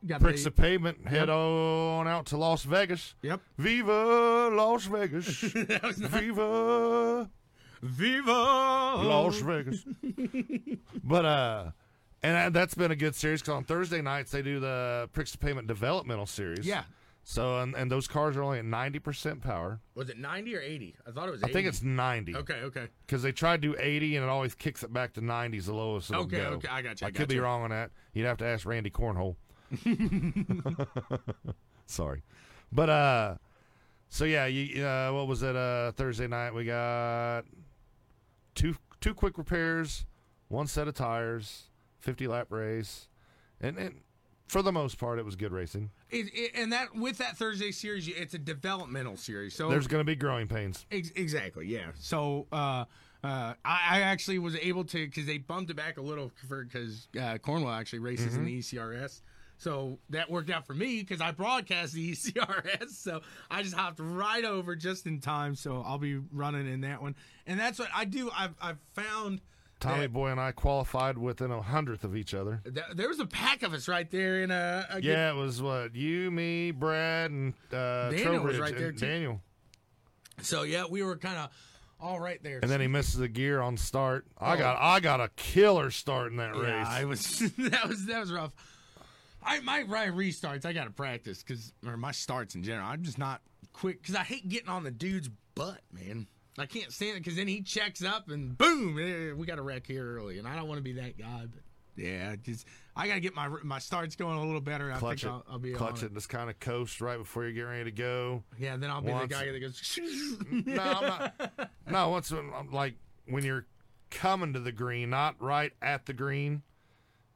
the- 0.03 0.47
of 0.47 0.55
Pavement, 0.55 1.07
head 1.07 1.29
on 1.29 2.07
out 2.07 2.25
to 2.27 2.37
Las 2.37 2.63
Vegas. 2.63 3.15
Yep. 3.21 3.41
Viva 3.57 4.49
Las 4.51 4.85
Vegas. 4.85 5.41
that 5.53 5.83
was 5.83 5.99
not 5.99 6.11
Viva 6.11 7.29
Viva 7.81 8.31
Las 8.31 9.39
Vegas. 9.39 9.83
but 11.03 11.25
uh, 11.25 11.71
and 12.23 12.35
that- 12.35 12.53
that's 12.53 12.75
been 12.75 12.91
a 12.91 12.95
good 12.95 13.15
series 13.15 13.41
because 13.41 13.53
on 13.55 13.63
Thursday 13.63 14.01
nights 14.01 14.31
they 14.31 14.41
do 14.41 14.59
the 14.59 15.09
Pricks 15.13 15.31
to 15.31 15.37
Pavement 15.37 15.67
developmental 15.67 16.25
series. 16.25 16.65
Yeah. 16.65 16.83
So 17.23 17.59
and, 17.59 17.75
and 17.75 17.91
those 17.91 18.07
cars 18.07 18.35
are 18.35 18.41
only 18.41 18.57
at 18.59 18.65
ninety 18.65 18.97
percent 18.97 19.41
power. 19.41 19.79
Was 19.93 20.09
it 20.09 20.17
90 20.17 20.55
or 20.55 20.61
80? 20.61 20.95
I 21.07 21.11
thought 21.11 21.27
it 21.27 21.31
was. 21.31 21.43
I 21.43 21.51
think 21.51 21.67
it's 21.67 21.83
ninety. 21.83 22.35
Okay. 22.35 22.61
Okay. 22.63 22.87
Because 23.05 23.21
they 23.21 23.31
tried 23.31 23.61
to 23.61 23.73
do 23.73 23.75
eighty 23.79 24.15
and 24.15 24.25
it 24.25 24.29
always 24.29 24.55
kicks 24.55 24.81
it 24.83 24.91
back 24.91 25.13
to 25.13 25.21
ninety 25.21 25.59
is 25.59 25.67
the 25.67 25.73
lowest 25.73 26.09
it'll 26.09 26.23
Okay. 26.23 26.37
go. 26.37 26.43
Okay. 26.53 26.67
I 26.67 26.81
got 26.81 26.99
you. 26.99 27.05
I, 27.05 27.09
I 27.09 27.11
could 27.11 27.29
be 27.29 27.39
wrong 27.39 27.61
on 27.61 27.69
that. 27.69 27.91
You'd 28.13 28.25
have 28.25 28.37
to 28.37 28.45
ask 28.45 28.65
Randy 28.65 28.89
Cornhole. 28.89 29.35
Sorry, 31.85 32.23
but 32.71 32.89
uh, 32.89 33.35
so 34.09 34.25
yeah, 34.25 34.45
you 34.47 34.83
uh, 34.83 35.11
what 35.11 35.27
was 35.27 35.43
it? 35.43 35.55
Uh, 35.55 35.91
Thursday 35.91 36.27
night 36.27 36.53
we 36.53 36.65
got 36.65 37.43
two 38.55 38.75
two 38.99 39.13
quick 39.13 39.37
repairs, 39.37 40.05
one 40.47 40.67
set 40.67 40.87
of 40.87 40.93
tires, 40.93 41.63
fifty 41.99 42.27
lap 42.27 42.47
race, 42.49 43.07
and, 43.59 43.77
and 43.77 44.01
for 44.47 44.61
the 44.61 44.71
most 44.71 44.97
part 44.97 45.17
it 45.17 45.25
was 45.25 45.35
good 45.35 45.53
racing. 45.53 45.91
It, 46.09 46.27
it, 46.33 46.51
and 46.55 46.73
that 46.73 46.93
with 46.93 47.17
that 47.19 47.37
Thursday 47.37 47.71
series, 47.71 48.07
it's 48.07 48.33
a 48.33 48.37
developmental 48.37 49.15
series. 49.15 49.55
So 49.55 49.69
There's 49.69 49.87
going 49.87 50.01
to 50.01 50.05
be 50.05 50.15
growing 50.15 50.47
pains. 50.47 50.85
Ex- 50.91 51.11
exactly, 51.15 51.67
yeah. 51.67 51.91
So 51.99 52.47
uh, 52.51 52.85
uh, 53.23 53.53
I, 53.63 53.79
I 53.89 54.01
actually 54.01 54.39
was 54.39 54.55
able 54.57 54.83
to 54.85 55.05
because 55.05 55.25
they 55.25 55.37
bumped 55.37 55.71
it 55.71 55.75
back 55.75 55.97
a 55.97 56.01
little 56.01 56.31
because 56.49 57.07
uh, 57.19 57.37
Cornwall 57.37 57.71
actually 57.71 57.99
races 57.99 58.35
in 58.35 58.43
the 58.43 58.59
ECRS. 58.59 59.21
So 59.61 59.99
that 60.09 60.27
worked 60.31 60.49
out 60.49 60.65
for 60.65 60.73
me 60.73 61.01
because 61.01 61.21
I 61.21 61.29
broadcast 61.29 61.93
the 61.93 62.11
ECRS. 62.15 62.89
So 62.89 63.21
I 63.51 63.61
just 63.61 63.75
hopped 63.75 63.99
right 64.01 64.43
over 64.43 64.75
just 64.75 65.05
in 65.05 65.19
time. 65.21 65.53
So 65.53 65.83
I'll 65.85 65.99
be 65.99 66.15
running 66.33 66.67
in 66.67 66.81
that 66.81 66.99
one, 66.99 67.15
and 67.45 67.59
that's 67.59 67.77
what 67.77 67.89
I 67.95 68.05
do. 68.05 68.31
I've 68.35 68.55
I've 68.59 68.79
found. 68.95 69.39
Tommy 69.79 70.01
that- 70.01 70.13
Boy 70.13 70.29
and 70.29 70.39
I 70.39 70.51
qualified 70.51 71.15
within 71.17 71.51
a 71.51 71.61
hundredth 71.61 72.03
of 72.03 72.15
each 72.15 72.33
other. 72.33 72.61
th- 72.63 72.85
There 72.95 73.07
was 73.07 73.19
a 73.19 73.25
pack 73.27 73.61
of 73.61 73.73
us 73.73 73.87
right 73.87 74.09
there 74.09 74.41
in 74.41 74.49
a, 74.51 74.85
a 74.89 74.95
good- 74.95 75.03
Yeah, 75.05 75.29
it 75.31 75.35
was 75.35 75.61
what 75.61 75.95
you, 75.95 76.29
me, 76.31 76.71
Brad, 76.71 77.29
and 77.31 77.53
uh, 77.71 78.09
Daniel 78.11 78.43
was 78.43 78.57
right 78.59 78.75
there, 78.77 78.91
too. 78.91 78.97
Daniel. 79.05 79.41
So 80.41 80.63
yeah, 80.63 80.85
we 80.89 81.03
were 81.03 81.17
kind 81.17 81.37
of 81.37 81.49
all 81.99 82.19
right 82.19 82.41
there. 82.41 82.59
And 82.63 82.71
then 82.71 82.81
he 82.81 82.87
misses 82.87 83.15
the 83.17 83.27
gear 83.27 83.61
on 83.61 83.77
start. 83.77 84.25
I 84.39 84.57
got 84.57 84.79
I 84.81 84.99
got 84.99 85.21
a 85.21 85.29
killer 85.35 85.91
start 85.91 86.31
in 86.31 86.37
that 86.37 86.51
Oh. 86.55 86.61
Yeah, 86.63 86.79
race. 86.79 86.87
I 86.87 87.05
was 87.05 87.39
that 87.57 87.87
was 87.87 88.05
that 88.07 88.19
was 88.21 88.31
rough. 88.31 88.53
I 89.43 89.59
my 89.61 89.81
right 89.83 90.11
restarts. 90.11 90.65
I 90.65 90.73
got 90.73 90.85
to 90.85 90.91
practice 90.91 91.43
because 91.43 91.73
or 91.85 91.97
my 91.97 92.11
starts 92.11 92.55
in 92.55 92.63
general. 92.63 92.87
I'm 92.87 93.03
just 93.03 93.17
not 93.17 93.41
quick 93.73 94.01
because 94.01 94.15
I 94.15 94.23
hate 94.23 94.47
getting 94.49 94.69
on 94.69 94.83
the 94.83 94.91
dude's 94.91 95.29
butt, 95.55 95.81
man. 95.91 96.27
I 96.57 96.65
can't 96.65 96.91
stand 96.91 97.17
it 97.17 97.23
because 97.23 97.37
then 97.37 97.47
he 97.47 97.61
checks 97.61 98.03
up 98.03 98.29
and 98.29 98.57
boom, 98.57 98.99
eh, 98.99 99.33
we 99.33 99.45
got 99.45 99.57
a 99.57 99.61
wreck 99.61 99.87
here 99.87 100.17
early, 100.17 100.37
and 100.37 100.47
I 100.47 100.55
don't 100.55 100.67
want 100.67 100.79
to 100.79 100.83
be 100.83 100.93
that 100.93 101.17
guy. 101.17 101.45
But 101.51 101.61
yeah, 101.95 102.35
just 102.43 102.67
I 102.95 103.07
got 103.07 103.15
to 103.15 103.19
get 103.19 103.33
my 103.33 103.47
my 103.63 103.79
starts 103.79 104.15
going 104.15 104.37
a 104.37 104.43
little 104.45 104.61
better. 104.61 104.87
and 104.87 104.95
I 104.95 104.99
clutch 104.99 105.21
think 105.21 105.33
it, 105.33 105.35
I'll, 105.35 105.53
I'll 105.53 105.59
be 105.59 105.71
clutch 105.73 105.99
on 105.99 106.05
it, 106.05 106.07
and 106.07 106.15
just 106.15 106.29
kind 106.29 106.49
of 106.49 106.59
coast 106.59 106.99
right 107.01 107.17
before 107.17 107.45
you 107.45 107.53
get 107.53 107.63
ready 107.63 107.85
to 107.85 107.91
go. 107.91 108.43
Yeah, 108.59 108.75
then 108.77 108.89
I'll 108.89 109.01
be 109.01 109.11
Once- 109.11 109.29
the 109.29 109.33
guy 109.35 109.51
that 109.51 109.59
goes. 109.59 109.99
No, 110.65 110.81
I'm 110.83 111.05
not. 111.05 111.71
no, 111.89 112.09
once 112.09 112.31
when, 112.31 112.51
I'm 112.55 112.71
like 112.71 112.95
when 113.27 113.43
you're 113.45 113.65
coming 114.09 114.53
to 114.53 114.59
the 114.59 114.71
green, 114.73 115.09
not 115.09 115.35
right 115.41 115.71
at 115.81 116.05
the 116.05 116.13
green, 116.13 116.63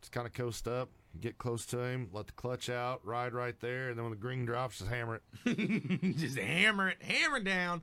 just 0.01 0.11
kind 0.11 0.27
of 0.27 0.33
coast 0.33 0.67
up, 0.67 0.89
get 1.19 1.37
close 1.37 1.65
to 1.67 1.79
him, 1.79 2.09
let 2.11 2.27
the 2.27 2.33
clutch 2.33 2.69
out, 2.69 3.05
ride 3.05 3.33
right 3.33 3.59
there, 3.59 3.89
and 3.89 3.97
then 3.97 4.03
when 4.03 4.11
the 4.11 4.19
green 4.19 4.45
drops, 4.45 4.79
just 4.79 4.89
hammer 4.89 5.21
it. 5.45 6.17
just 6.17 6.37
hammer 6.37 6.89
it, 6.89 7.01
hammer 7.01 7.39
down. 7.39 7.81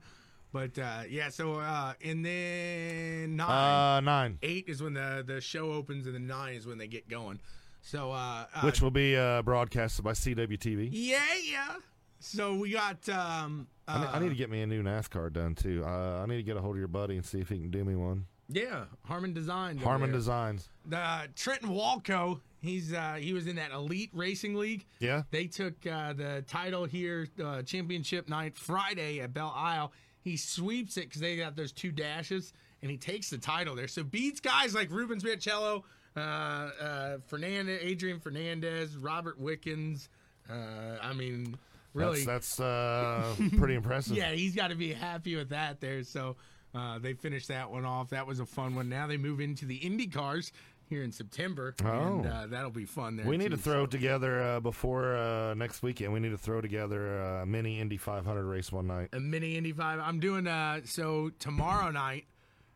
But 0.51 0.77
uh, 0.77 1.01
yeah, 1.09 1.29
so 1.29 1.55
uh, 1.55 1.93
and 2.03 2.23
then 2.23 3.35
nine. 3.35 3.49
Uh, 3.49 3.99
nine, 4.01 4.37
eight 4.43 4.65
is 4.67 4.83
when 4.83 4.93
the 4.93 5.23
the 5.25 5.41
show 5.41 5.71
opens, 5.71 6.05
and 6.05 6.13
then 6.13 6.27
nine 6.27 6.53
is 6.53 6.67
when 6.67 6.77
they 6.77 6.87
get 6.87 7.09
going. 7.09 7.39
So, 7.81 8.11
uh, 8.11 8.45
uh 8.53 8.61
which 8.61 8.81
will 8.81 8.91
be 8.91 9.17
uh, 9.17 9.41
broadcasted 9.41 10.05
by 10.05 10.11
CWTV. 10.11 10.89
yeah, 10.91 11.19
yeah. 11.43 11.75
So 12.19 12.55
we 12.55 12.71
got. 12.71 13.07
Um, 13.09 13.67
I, 13.87 13.99
ne- 13.99 14.05
uh, 14.05 14.11
I 14.13 14.19
need 14.19 14.29
to 14.29 14.35
get 14.35 14.49
me 14.49 14.61
a 14.61 14.67
new 14.67 14.81
NASCAR 14.81 15.33
done 15.33 15.55
too. 15.55 15.83
Uh, 15.85 16.21
I 16.23 16.25
need 16.27 16.37
to 16.37 16.43
get 16.43 16.55
a 16.55 16.61
hold 16.61 16.75
of 16.75 16.79
your 16.79 16.87
buddy 16.87 17.17
and 17.17 17.25
see 17.25 17.39
if 17.39 17.49
he 17.49 17.57
can 17.57 17.69
do 17.69 17.83
me 17.83 17.95
one. 17.95 18.27
yeah, 18.47 18.85
Harmon 19.05 19.33
Designs. 19.33 19.83
Harmon. 19.83 20.11
Designs. 20.11 20.69
The 20.85 21.27
Trenton 21.35 21.69
Walco. 21.69 22.39
He's 22.63 22.93
uh, 22.93 23.17
he 23.19 23.33
was 23.33 23.45
in 23.45 23.57
that 23.57 23.71
elite 23.71 24.09
racing 24.13 24.55
league. 24.55 24.85
Yeah. 24.99 25.23
They 25.31 25.47
took 25.47 25.85
uh, 25.85 26.13
the 26.13 26.45
title 26.47 26.85
here, 26.85 27.27
uh, 27.43 27.61
championship 27.63 28.29
night 28.29 28.57
Friday 28.57 29.19
at 29.19 29.33
Belle 29.33 29.53
Isle. 29.53 29.91
He 30.21 30.37
sweeps 30.37 30.95
it 30.95 31.09
because 31.09 31.19
they 31.19 31.35
got 31.35 31.57
those 31.57 31.73
two 31.73 31.91
dashes, 31.91 32.53
and 32.81 32.89
he 32.89 32.95
takes 32.95 33.29
the 33.29 33.37
title 33.37 33.75
there. 33.75 33.89
So 33.89 34.01
beats 34.01 34.39
guys 34.39 34.73
like 34.73 34.89
Rubens 34.91 35.25
Spiacello, 35.25 35.83
uh, 36.15 36.19
uh, 36.19 37.17
Fernandez, 37.27 37.81
Adrian 37.81 38.21
Fernandez, 38.21 38.95
Robert 38.95 39.37
Wickens. 39.37 40.07
Uh, 40.49 40.99
I 41.01 41.11
mean, 41.11 41.57
really, 41.93 42.23
That's, 42.23 42.55
that's 42.55 42.59
uh, 42.61 43.35
pretty 43.57 43.75
impressive. 43.75 44.15
yeah, 44.17 44.31
he's 44.31 44.55
got 44.55 44.69
to 44.69 44.75
be 44.75 44.93
happy 44.93 45.35
with 45.35 45.49
that 45.49 45.81
there. 45.81 46.01
So 46.03 46.37
uh, 46.73 46.97
they 46.99 47.13
finished 47.13 47.49
that 47.49 47.69
one 47.69 47.85
off. 47.85 48.09
That 48.11 48.25
was 48.25 48.39
a 48.39 48.45
fun 48.45 48.73
one. 48.75 48.89
Now 48.89 49.07
they 49.07 49.17
move 49.17 49.39
into 49.41 49.65
the 49.65 49.75
Indy 49.75 50.07
cars 50.07 50.51
here 50.89 51.03
in 51.03 51.11
September, 51.11 51.73
and 51.83 52.25
Oh. 52.25 52.29
uh, 52.29 52.47
that'll 52.47 52.69
be 52.71 52.85
fun 52.85 53.15
there. 53.15 53.25
We 53.25 53.37
need 53.37 53.51
too. 53.51 53.57
to 53.57 53.61
throw 53.61 53.85
together 53.85 54.41
uh, 54.41 54.59
before 54.59 55.15
uh, 55.15 55.53
next 55.55 55.81
weekend. 55.83 56.13
We 56.13 56.19
need 56.19 56.31
to 56.31 56.37
throw 56.37 56.61
together 56.61 57.19
a 57.19 57.45
mini 57.45 57.79
Indy 57.79 57.97
500 57.97 58.43
race 58.45 58.71
one 58.71 58.87
night. 58.87 59.09
a 59.13 59.19
mini 59.19 59.55
Indy 59.57 59.71
5. 59.73 59.99
I'm 59.99 60.19
doing 60.19 60.47
uh 60.47 60.81
so 60.85 61.31
tomorrow 61.39 61.89
night 61.91 62.25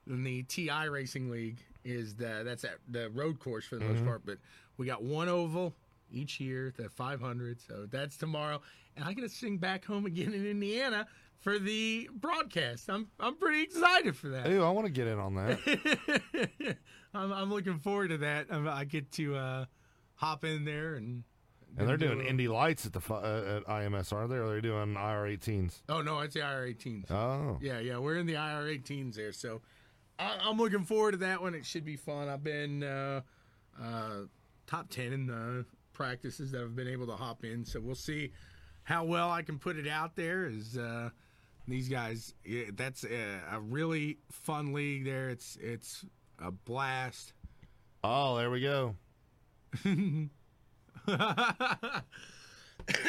in 0.07 0.23
the 0.23 0.43
TI 0.43 0.87
Racing 0.89 1.29
League 1.29 1.59
is 1.83 2.15
the 2.15 2.41
that's 2.45 2.63
at 2.63 2.77
the 2.89 3.09
road 3.11 3.39
course 3.39 3.65
for 3.65 3.75
the 3.77 3.85
most 3.85 4.03
part, 4.05 4.25
but 4.25 4.37
we 4.77 4.85
got 4.85 5.03
one 5.03 5.27
oval 5.29 5.73
each 6.11 6.39
year, 6.39 6.73
the 6.77 6.89
500. 6.89 7.59
So 7.61 7.85
that's 7.89 8.15
tomorrow, 8.17 8.61
and 8.95 9.03
I 9.05 9.13
get 9.13 9.21
to 9.21 9.29
sing 9.29 9.57
back 9.57 9.83
home 9.85 10.05
again 10.05 10.33
in 10.33 10.45
Indiana 10.45 11.07
for 11.39 11.59
the 11.59 12.09
broadcast. 12.13 12.89
I'm 12.89 13.07
I'm 13.19 13.35
pretty 13.35 13.63
excited 13.63 14.15
for 14.15 14.29
that. 14.29 14.47
Ooh, 14.49 14.63
I 14.63 14.69
want 14.71 14.85
to 14.87 14.91
get 14.91 15.07
in 15.07 15.19
on 15.19 15.35
that. 15.35 16.77
I'm, 17.17 17.33
I'm 17.33 17.49
looking 17.49 17.79
forward 17.79 18.09
to 18.09 18.17
that. 18.19 18.47
I'm, 18.49 18.67
I 18.67 18.85
get 18.85 19.11
to 19.13 19.35
uh, 19.35 19.65
hop 20.15 20.43
in 20.43 20.65
there 20.65 20.95
and. 20.95 21.23
and 21.77 21.87
they're 21.87 21.97
do 21.97 22.07
doing 22.07 22.25
Indy 22.25 22.47
lights 22.47 22.85
at 22.85 22.93
the 22.93 23.01
uh, 23.13 23.57
at 23.57 23.65
IMS, 23.65 24.13
aren't 24.13 24.29
they? 24.29 24.37
Or 24.37 24.47
they're 24.47 24.61
doing 24.61 24.95
IR18s. 24.95 25.81
Oh 25.89 26.01
no, 26.01 26.19
it's 26.19 26.33
the 26.33 26.41
IR18s. 26.41 27.11
Oh, 27.11 27.57
Yeah, 27.61 27.79
yeah, 27.79 27.97
we're 27.97 28.17
in 28.17 28.25
the 28.25 28.35
IR18s 28.35 29.15
there, 29.15 29.31
so 29.31 29.61
I, 30.19 30.37
I'm 30.43 30.57
looking 30.57 30.83
forward 30.83 31.11
to 31.11 31.17
that 31.17 31.41
one. 31.41 31.53
It 31.55 31.65
should 31.65 31.85
be 31.85 31.95
fun. 31.95 32.29
I've 32.29 32.43
been 32.43 32.83
uh, 32.83 33.21
uh, 33.81 34.21
top 34.65 34.89
ten 34.89 35.13
in 35.13 35.27
the 35.27 35.65
practices 35.93 36.51
that 36.51 36.61
I've 36.61 36.75
been 36.75 36.87
able 36.87 37.07
to 37.07 37.15
hop 37.15 37.43
in, 37.43 37.65
so 37.65 37.79
we'll 37.79 37.95
see 37.95 38.31
how 38.83 39.03
well 39.03 39.29
I 39.29 39.41
can 39.41 39.59
put 39.59 39.77
it 39.77 39.87
out 39.87 40.15
there. 40.15 40.45
Is 40.45 40.77
uh, 40.77 41.09
these 41.67 41.89
guys? 41.89 42.33
That's 42.73 43.03
a, 43.03 43.39
a 43.51 43.59
really 43.59 44.19
fun 44.31 44.73
league 44.73 45.05
there. 45.05 45.29
It's 45.29 45.57
it's 45.61 46.05
a 46.39 46.51
blast. 46.51 47.33
oh, 48.03 48.37
there 48.37 48.49
we 48.49 48.61
go. 48.61 48.95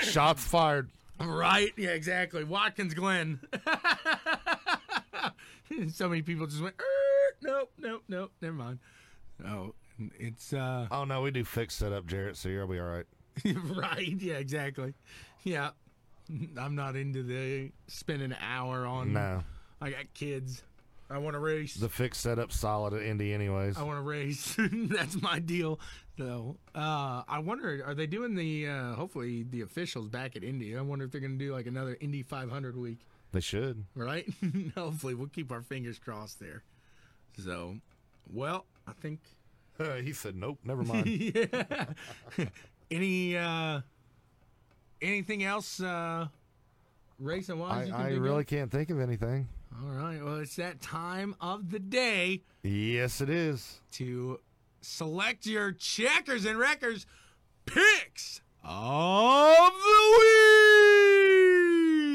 Shots 0.03 0.45
fired. 0.45 0.91
Right? 1.21 1.73
Yeah, 1.77 1.91
exactly. 1.91 2.45
Watkins 2.45 2.95
Glen. 2.95 3.41
so 5.93 6.09
many 6.09 6.23
people 6.23 6.47
just 6.47 6.63
went, 6.63 6.77
"Er, 6.79 7.35
nope, 7.43 7.71
nope, 7.79 8.03
nope, 8.09 8.33
never 8.41 8.55
mind. 8.55 8.79
Oh, 9.47 9.75
it's 10.19 10.53
uh 10.53 10.87
Oh 10.91 11.05
no, 11.05 11.23
we 11.23 11.31
do 11.31 11.45
fixed 11.45 11.79
setup, 11.79 12.07
Jarrett. 12.07 12.37
So 12.37 12.49
you'll 12.49 12.69
be 12.69 12.79
all 12.79 12.87
right. 12.87 13.07
right. 13.77 14.21
Yeah, 14.21 14.35
exactly. 14.35 14.95
Yeah. 15.43 15.71
I'm 16.59 16.75
not 16.75 16.95
into 16.95 17.23
the 17.23 17.71
spend 17.87 18.23
an 18.23 18.37
hour 18.41 18.85
on. 18.85 19.15
No, 19.15 19.43
I 19.81 19.91
got 19.91 20.13
kids. 20.15 20.63
I 21.11 21.19
want 21.19 21.35
to 21.35 21.41
race. 21.41 21.75
the 21.75 21.89
fixed 21.89 22.21
setup 22.21 22.53
solid 22.53 22.93
at 22.95 23.03
Indy, 23.03 23.33
anyways. 23.33 23.77
I 23.79 23.83
want 23.83 23.99
to 23.99 24.03
race. 24.03 24.57
That's 24.73 25.21
my 25.23 25.39
deal. 25.39 25.81
though. 26.19 26.57
uh, 26.75 27.23
I 27.27 27.39
wonder, 27.39 27.83
are 27.87 27.95
they 27.95 28.07
doing 28.07 28.35
the? 28.35 28.69
Uh, 28.69 28.93
hopefully, 28.95 29.43
the 29.49 29.63
officials 29.63 30.09
back 30.09 30.37
at 30.37 30.45
Indy. 30.45 30.77
I 30.77 30.81
wonder 30.83 31.05
if 31.07 31.11
they're 31.11 31.21
going 31.21 31.39
to 31.39 31.45
do 31.45 31.53
like 31.55 31.67
another 31.67 31.97
Indy 32.01 32.23
500 32.23 32.77
week. 32.77 32.99
They 33.33 33.41
should. 33.41 33.85
right? 33.95 34.27
Hopefully, 34.77 35.15
we'll 35.15 35.29
keep 35.29 35.53
our 35.53 35.63
fingers 35.63 35.99
crossed 35.99 36.41
there. 36.41 36.63
So, 37.39 37.77
well, 38.33 38.65
I 38.87 38.93
think 38.93 39.21
he 40.03 40.13
said, 40.13 40.35
"Nope, 40.35 40.59
never 40.65 40.83
mind." 40.83 41.07
yeah. 41.07 41.85
Any 42.91 43.37
uh 43.37 43.81
anything 45.03 45.45
else 45.45 45.79
uh 45.81 46.27
racing 47.19 47.59
wise? 47.59 47.91
I, 47.91 48.09
I 48.09 48.11
really 48.13 48.45
can't 48.45 48.71
think 48.71 48.89
of 48.91 48.99
anything. 48.99 49.47
All 49.81 49.91
right. 49.91 50.23
Well, 50.23 50.37
it's 50.39 50.57
that 50.57 50.81
time 50.81 51.35
of 51.41 51.71
the 51.71 51.79
day 51.79 52.43
Yes, 52.63 53.21
it 53.21 53.31
is. 53.31 53.81
to 53.93 54.41
select 54.81 55.47
your 55.47 55.73
checkers 55.73 56.45
and 56.45 56.59
wreckers 56.59 57.07
picks 57.67 58.41
of 58.65 59.73
the 59.73 60.19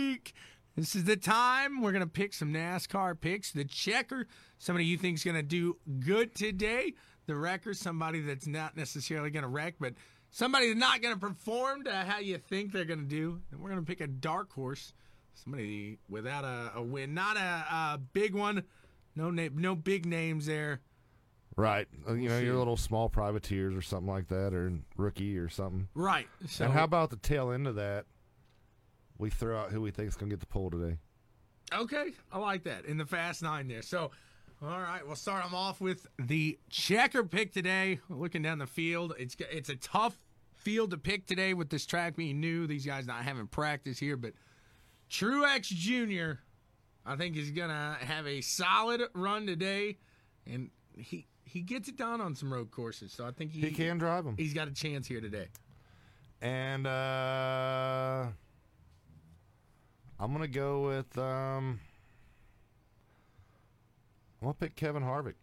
week. 0.10 0.34
This 0.76 0.96
is 0.96 1.04
the 1.06 1.16
time 1.16 1.82
we're 1.82 1.92
going 1.92 2.04
to 2.04 2.10
pick 2.10 2.34
some 2.34 2.52
NASCAR 2.52 3.20
picks. 3.20 3.52
The 3.52 3.64
checker, 3.64 4.28
somebody 4.58 4.86
you 4.86 4.98
think 4.98 5.18
is 5.18 5.24
going 5.24 5.36
to 5.38 5.44
do 5.44 5.78
good 6.00 6.34
today. 6.36 6.94
The 7.28 7.36
wrecker, 7.36 7.74
somebody 7.74 8.20
that's 8.22 8.48
not 8.48 8.76
necessarily 8.76 9.30
going 9.30 9.44
to 9.44 9.50
wreck, 9.50 9.76
but 9.80 9.94
somebody's 10.32 10.76
not 10.76 11.02
going 11.02 11.14
to 11.14 11.20
perform 11.20 11.84
to 11.86 11.94
how 11.94 12.20
you 12.20 12.38
think 12.38 12.72
they're 12.74 12.84
going 12.86 13.00
to 13.00 13.06
do. 13.06 13.40
And 13.52 13.62
we're 13.62 13.70
going 13.70 13.82
to 13.82 13.86
pick 13.88 14.02
a 14.02 14.08
dark 14.08 14.52
horse, 14.52 14.94
somebody 15.34 16.00
without 16.10 16.44
a, 16.44 16.72
a 16.76 16.82
win, 16.82 17.14
not 17.14 17.38
a, 17.38 17.40
a 17.40 18.00
big 18.14 18.34
one. 18.34 18.64
No 19.16 19.30
name, 19.30 19.54
no 19.58 19.76
big 19.76 20.06
names 20.06 20.46
there. 20.46 20.82
Right. 21.56 21.88
Uh, 22.08 22.14
you 22.14 22.30
know, 22.30 22.40
see. 22.40 22.46
your 22.46 22.58
little 22.58 22.78
small 22.78 23.10
privateers 23.10 23.76
or 23.76 23.82
something 23.82 24.12
like 24.12 24.28
that, 24.30 24.54
or 24.54 24.74
rookie 24.98 25.38
or 25.38 25.50
something. 25.50 25.88
Right. 25.94 26.28
So 26.48 26.66
and 26.66 26.74
how 26.74 26.84
about 26.84 27.10
the 27.10 27.18
tail 27.18 27.52
end 27.52 27.68
of 27.68 27.76
that? 27.76 28.06
We 29.18 29.30
throw 29.30 29.60
out 29.60 29.72
who 29.72 29.82
we 29.82 29.92
think 29.92 30.08
is 30.08 30.16
going 30.16 30.30
to 30.30 30.36
get 30.36 30.40
the 30.40 30.48
pull 30.48 30.72
today. 30.72 30.98
Okay, 31.72 32.12
I 32.32 32.40
like 32.40 32.64
that 32.64 32.86
in 32.86 32.98
the 32.98 33.06
fast 33.06 33.42
nine 33.42 33.68
there. 33.68 33.82
So, 33.82 34.12
all 34.62 34.80
right, 34.80 35.06
we'll 35.06 35.16
start 35.16 35.44
them 35.44 35.56
off 35.56 35.82
with 35.82 36.08
the 36.20 36.60
checker 36.70 37.24
pick 37.24 37.54
today. 37.54 38.00
Looking 38.10 38.42
down 38.42 38.58
the 38.58 38.68
field, 38.68 39.14
it's 39.18 39.36
it's 39.52 39.70
a 39.70 39.76
tough 39.76 40.18
field 40.56 40.92
to 40.92 40.98
pick 40.98 41.26
today 41.26 41.54
with 41.54 41.70
this 41.70 41.86
track 41.86 42.16
being 42.16 42.40
new. 42.40 42.68
These 42.68 42.86
guys 42.86 43.06
not 43.06 43.24
having 43.24 43.48
practice 43.48 44.00
here, 44.00 44.18
but 44.18 44.34
Truex 45.14 45.68
Jr. 45.68 46.40
I 47.06 47.16
think 47.16 47.38
is 47.38 47.52
gonna 47.52 47.98
have 48.00 48.26
a 48.26 48.42
solid 48.42 49.02
run 49.14 49.46
today, 49.46 49.98
and 50.48 50.72
he 50.98 51.28
he 51.46 51.62
gets 51.62 51.88
it 51.88 51.98
done 51.98 52.20
on 52.20 52.34
some 52.34 52.52
road 52.52 52.72
courses. 52.72 53.12
So 53.12 53.26
I 53.26 53.32
think 53.32 53.52
he, 53.52 53.62
He 53.62 53.72
can 53.72 54.00
drive 54.00 54.26
them. 54.26 54.36
He's 54.38 54.54
got 54.56 54.68
a 54.68 54.72
chance 54.72 55.06
here 55.06 55.22
today. 55.22 55.50
And 56.42 56.88
uh, 56.88 58.26
I'm 60.20 60.34
gonna 60.34 60.48
go 60.48 60.88
with 60.88 61.16
um, 61.18 61.80
I'm 64.42 64.48
gonna 64.48 64.54
pick 64.56 64.76
Kevin 64.76 65.04
Harvick. 65.04 65.36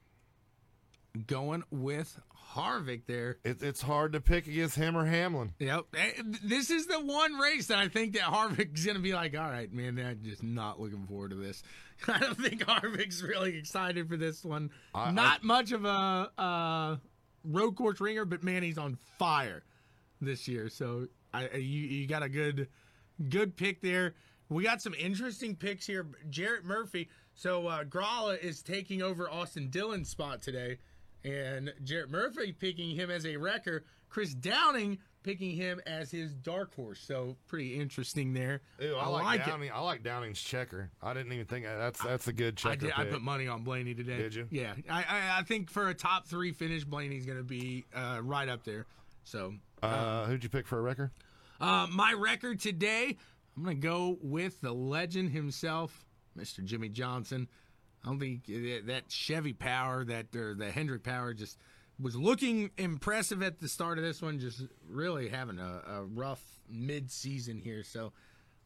Going 1.26 1.64
with 1.70 2.18
Harvick 2.54 3.02
there. 3.06 3.38
It, 3.44 3.62
it's 3.62 3.82
hard 3.82 4.12
to 4.12 4.20
pick 4.20 4.46
against 4.46 4.76
him 4.76 4.96
or 4.96 5.04
Hamlin. 5.04 5.52
Yep. 5.58 5.84
Eh, 5.96 6.22
This 6.44 6.70
is 6.70 6.86
the 6.86 7.00
one 7.00 7.34
race 7.34 7.66
that 7.68 7.78
I 7.78 7.88
think 7.88 8.12
that 8.14 8.22
Harvick's 8.22 8.84
going 8.84 8.96
to 8.96 9.02
be 9.02 9.12
like, 9.12 9.36
all 9.36 9.50
right, 9.50 9.72
man, 9.72 9.98
I'm 9.98 10.20
just 10.22 10.42
not 10.42 10.80
looking 10.80 11.06
forward 11.06 11.30
to 11.30 11.36
this. 11.36 11.62
I 12.08 12.18
don't 12.18 12.38
think 12.38 12.64
Harvick's 12.64 13.22
really 13.22 13.56
excited 13.58 14.08
for 14.08 14.16
this 14.16 14.44
one. 14.44 14.70
I- 14.94 15.10
not 15.10 15.42
much 15.42 15.72
of 15.72 15.84
a 15.84 16.30
uh, 16.38 16.96
road 17.44 17.72
course 17.76 18.00
ringer, 18.00 18.24
but 18.24 18.42
man, 18.44 18.62
he's 18.62 18.78
on 18.78 18.96
fire 19.18 19.64
this 20.20 20.46
year. 20.48 20.68
So 20.68 21.08
I, 21.34 21.48
I- 21.52 21.56
you, 21.56 21.86
you 21.88 22.06
got 22.06 22.22
a 22.22 22.28
good, 22.28 22.68
good 23.28 23.56
pick 23.56 23.80
there. 23.80 24.14
We 24.48 24.64
got 24.64 24.82
some 24.82 24.94
interesting 24.94 25.54
picks 25.56 25.86
here. 25.86 26.06
Jarrett 26.28 26.64
Murphy. 26.64 27.08
So 27.34 27.68
uh, 27.68 27.84
Grala 27.84 28.38
is 28.42 28.62
taking 28.62 29.02
over 29.02 29.30
Austin 29.30 29.70
Dillon's 29.70 30.08
spot 30.08 30.42
today, 30.42 30.78
and 31.24 31.72
Jarrett 31.84 32.10
Murphy 32.10 32.52
picking 32.52 32.94
him 32.94 33.10
as 33.10 33.26
a 33.26 33.36
wrecker. 33.36 33.84
Chris 34.08 34.34
Downing 34.34 34.98
picking 35.22 35.54
him 35.54 35.80
as 35.86 36.10
his 36.10 36.34
dark 36.34 36.74
horse. 36.74 37.00
So 37.00 37.36
pretty 37.46 37.78
interesting 37.78 38.32
there. 38.32 38.62
Ew, 38.80 38.94
I, 38.96 39.08
like, 39.08 39.40
it. 39.40 39.46
Downing. 39.46 39.70
I 39.72 39.80
like 39.80 40.02
Downing's 40.02 40.40
checker. 40.40 40.90
I 41.02 41.14
didn't 41.14 41.32
even 41.32 41.46
think 41.46 41.64
that's 41.64 42.02
that's 42.02 42.28
a 42.28 42.32
good 42.32 42.56
checker 42.56 42.86
I 42.86 42.88
did. 42.88 42.92
I 42.96 43.04
put 43.04 43.22
money 43.22 43.46
on 43.46 43.62
Blaney 43.62 43.94
today. 43.94 44.16
Did 44.16 44.34
you? 44.34 44.46
Yeah. 44.50 44.74
I 44.88 44.98
I, 45.02 45.38
I 45.38 45.42
think 45.42 45.70
for 45.70 45.88
a 45.88 45.94
top 45.94 46.26
three 46.26 46.52
finish, 46.52 46.84
Blaney's 46.84 47.26
going 47.26 47.38
to 47.38 47.44
be 47.44 47.84
uh, 47.94 48.20
right 48.22 48.48
up 48.48 48.64
there. 48.64 48.86
So 49.24 49.54
uh, 49.82 50.24
who'd 50.26 50.42
you 50.42 50.50
pick 50.50 50.66
for 50.66 50.78
a 50.78 50.82
wrecker? 50.82 51.12
Uh, 51.60 51.86
my 51.90 52.14
record 52.14 52.58
today, 52.58 53.16
I'm 53.56 53.62
going 53.62 53.76
to 53.76 53.86
go 53.86 54.18
with 54.22 54.60
the 54.62 54.72
legend 54.72 55.30
himself, 55.30 56.06
Mr. 56.38 56.64
Jimmie 56.64 56.88
Johnson. 56.88 57.48
I 58.04 58.08
don't 58.08 58.18
think 58.18 58.46
that- 58.46 59.04
Chevy 59.08 59.52
power, 59.52 60.04
that 60.04 60.34
or 60.34 60.54
the 60.54 60.70
Hendrick 60.70 61.02
power, 61.02 61.34
just 61.34 61.58
was 62.00 62.16
looking 62.16 62.70
impressive 62.78 63.42
at 63.42 63.60
the 63.60 63.68
start 63.68 63.98
of 63.98 64.04
this 64.04 64.22
one. 64.22 64.38
Just 64.38 64.62
really 64.88 65.28
having 65.28 65.58
a, 65.58 65.82
a 65.86 66.04
rough 66.04 66.42
mid-season 66.68 67.58
here. 67.60 67.82
So, 67.84 68.12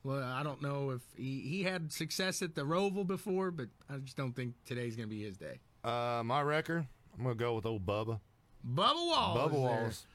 well, 0.04 0.22
I 0.22 0.42
don't 0.42 0.62
know 0.62 0.90
if 0.90 1.00
he, 1.16 1.40
he 1.40 1.62
had 1.64 1.92
success 1.92 2.42
at 2.42 2.54
the 2.54 2.62
Roval 2.62 3.06
before, 3.06 3.50
but 3.50 3.68
I 3.90 3.96
just 3.96 4.16
don't 4.16 4.34
think 4.36 4.54
today's 4.64 4.94
going 4.94 5.08
to 5.08 5.14
be 5.14 5.22
his 5.24 5.36
day. 5.36 5.58
Uh, 5.82 6.22
my 6.24 6.40
record, 6.42 6.86
I'm 7.18 7.24
gonna 7.24 7.34
go 7.34 7.54
with 7.54 7.66
old 7.66 7.84
Bubba. 7.84 8.20
Bubba 8.66 8.94
Wallace. 8.94 9.52
Bubba. 9.52 9.52
Wallace. 9.52 10.06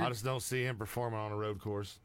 I 0.00 0.08
just 0.08 0.24
don't 0.24 0.42
see 0.42 0.64
him 0.64 0.76
performing 0.76 1.20
on 1.20 1.30
a 1.30 1.36
road 1.36 1.60
course. 1.60 1.98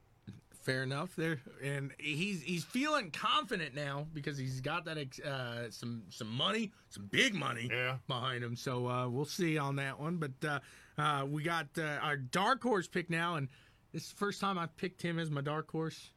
Fair 0.68 0.84
enough 0.84 1.16
there, 1.16 1.40
and 1.64 1.94
he's 1.98 2.42
he's 2.44 2.66
feeling 2.66 3.10
confident 3.10 3.74
now 3.74 4.06
because 4.14 4.38
he's 4.38 4.60
got 4.60 4.84
that 4.84 4.98
uh, 5.26 5.72
some 5.72 6.04
some 6.10 6.30
money, 6.30 6.74
some 6.90 7.06
big 7.10 7.34
money 7.34 7.70
Yeah. 7.72 8.00
behind 8.10 8.44
him. 8.44 8.58
So 8.58 8.86
uh, 8.86 9.08
we'll 9.08 9.24
see 9.24 9.58
on 9.58 9.78
that 9.78 9.98
one. 9.98 10.18
But 10.18 10.32
uh, 10.46 10.60
uh, 11.02 11.26
we 11.26 11.42
got 11.42 11.68
uh, 11.78 11.84
our 12.02 12.18
dark 12.18 12.62
horse 12.62 12.86
pick 12.86 13.10
now, 13.10 13.36
and 13.36 13.48
this 13.94 14.04
is 14.04 14.10
the 14.10 14.18
first 14.18 14.42
time 14.42 14.58
I've 14.58 14.76
picked 14.76 15.02
him 15.02 15.20
as 15.20 15.32
my 15.32 15.40
dark 15.40 15.72
horse. 15.72 16.10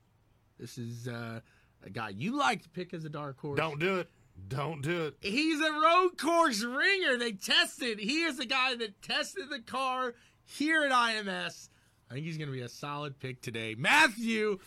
This 0.59 0.79
is 0.79 1.07
uh, 1.07 1.39
a 1.87 1.91
guy 1.91 2.09
you 2.09 2.37
like 2.37 2.65
to 2.65 2.69
pick 2.71 2.93
as 2.93 3.05
a 3.05 3.09
dark 3.09 3.39
horse. 3.41 3.57
Don't 3.57 3.79
do 3.79 3.99
it. 4.01 4.11
Don't 4.49 4.83
do 4.83 5.05
it. 5.05 5.17
He's 5.21 5.61
a 5.61 5.71
road 5.73 6.19
course 6.19 6.65
ringer. 6.65 7.19
They 7.19 7.33
tested. 7.33 8.01
He 8.01 8.23
is 8.25 8.39
the 8.39 8.47
guy 8.47 8.75
that 8.75 9.01
tested 9.01 9.45
the 9.49 9.61
car 9.61 10.15
here 10.45 10.83
at 10.83 10.91
IMS. 10.91 11.69
I 12.11 12.15
think 12.15 12.27
he's 12.27 12.37
going 12.37 12.49
to 12.49 12.53
be 12.53 12.63
a 12.63 12.69
solid 12.69 13.19
pick 13.21 13.41
today. 13.41 13.77
Matthew 13.79 14.59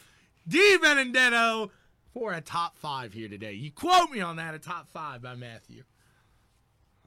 DiBenedetto 0.49 1.69
for 2.13 2.33
a 2.33 2.39
top 2.39 2.77
five 2.77 3.11
here 3.11 3.27
today. 3.27 3.53
You 3.53 3.71
quote 3.71 4.11
me 4.11 4.21
on 4.21 4.37
that, 4.37 4.55
a 4.55 4.59
top 4.59 4.87
five 4.89 5.21
by 5.21 5.35
Matthew. 5.35 5.83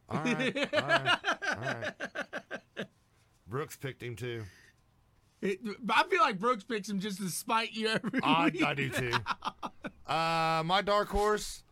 All 0.09 0.21
right. 0.23 0.75
all 0.75 0.81
right. 0.81 1.19
All 1.49 1.65
right. 1.65 2.87
Brooks 3.49 3.77
picked 3.77 4.03
him 4.03 4.15
too. 4.15 4.43
It, 5.41 5.61
I 5.89 6.05
feel 6.05 6.21
like 6.21 6.39
Brooks 6.39 6.65
picks 6.65 6.89
him 6.89 7.01
just 7.01 7.19
to 7.19 7.29
spite 7.29 7.73
you 7.73 7.89
every 7.89 8.21
I, 8.23 8.45
week. 8.47 8.63
I 8.63 8.75
do 8.75 8.89
too. 8.89 9.13
Uh, 10.07 10.63
my 10.65 10.83
dark 10.83 11.09
horse, 11.09 11.65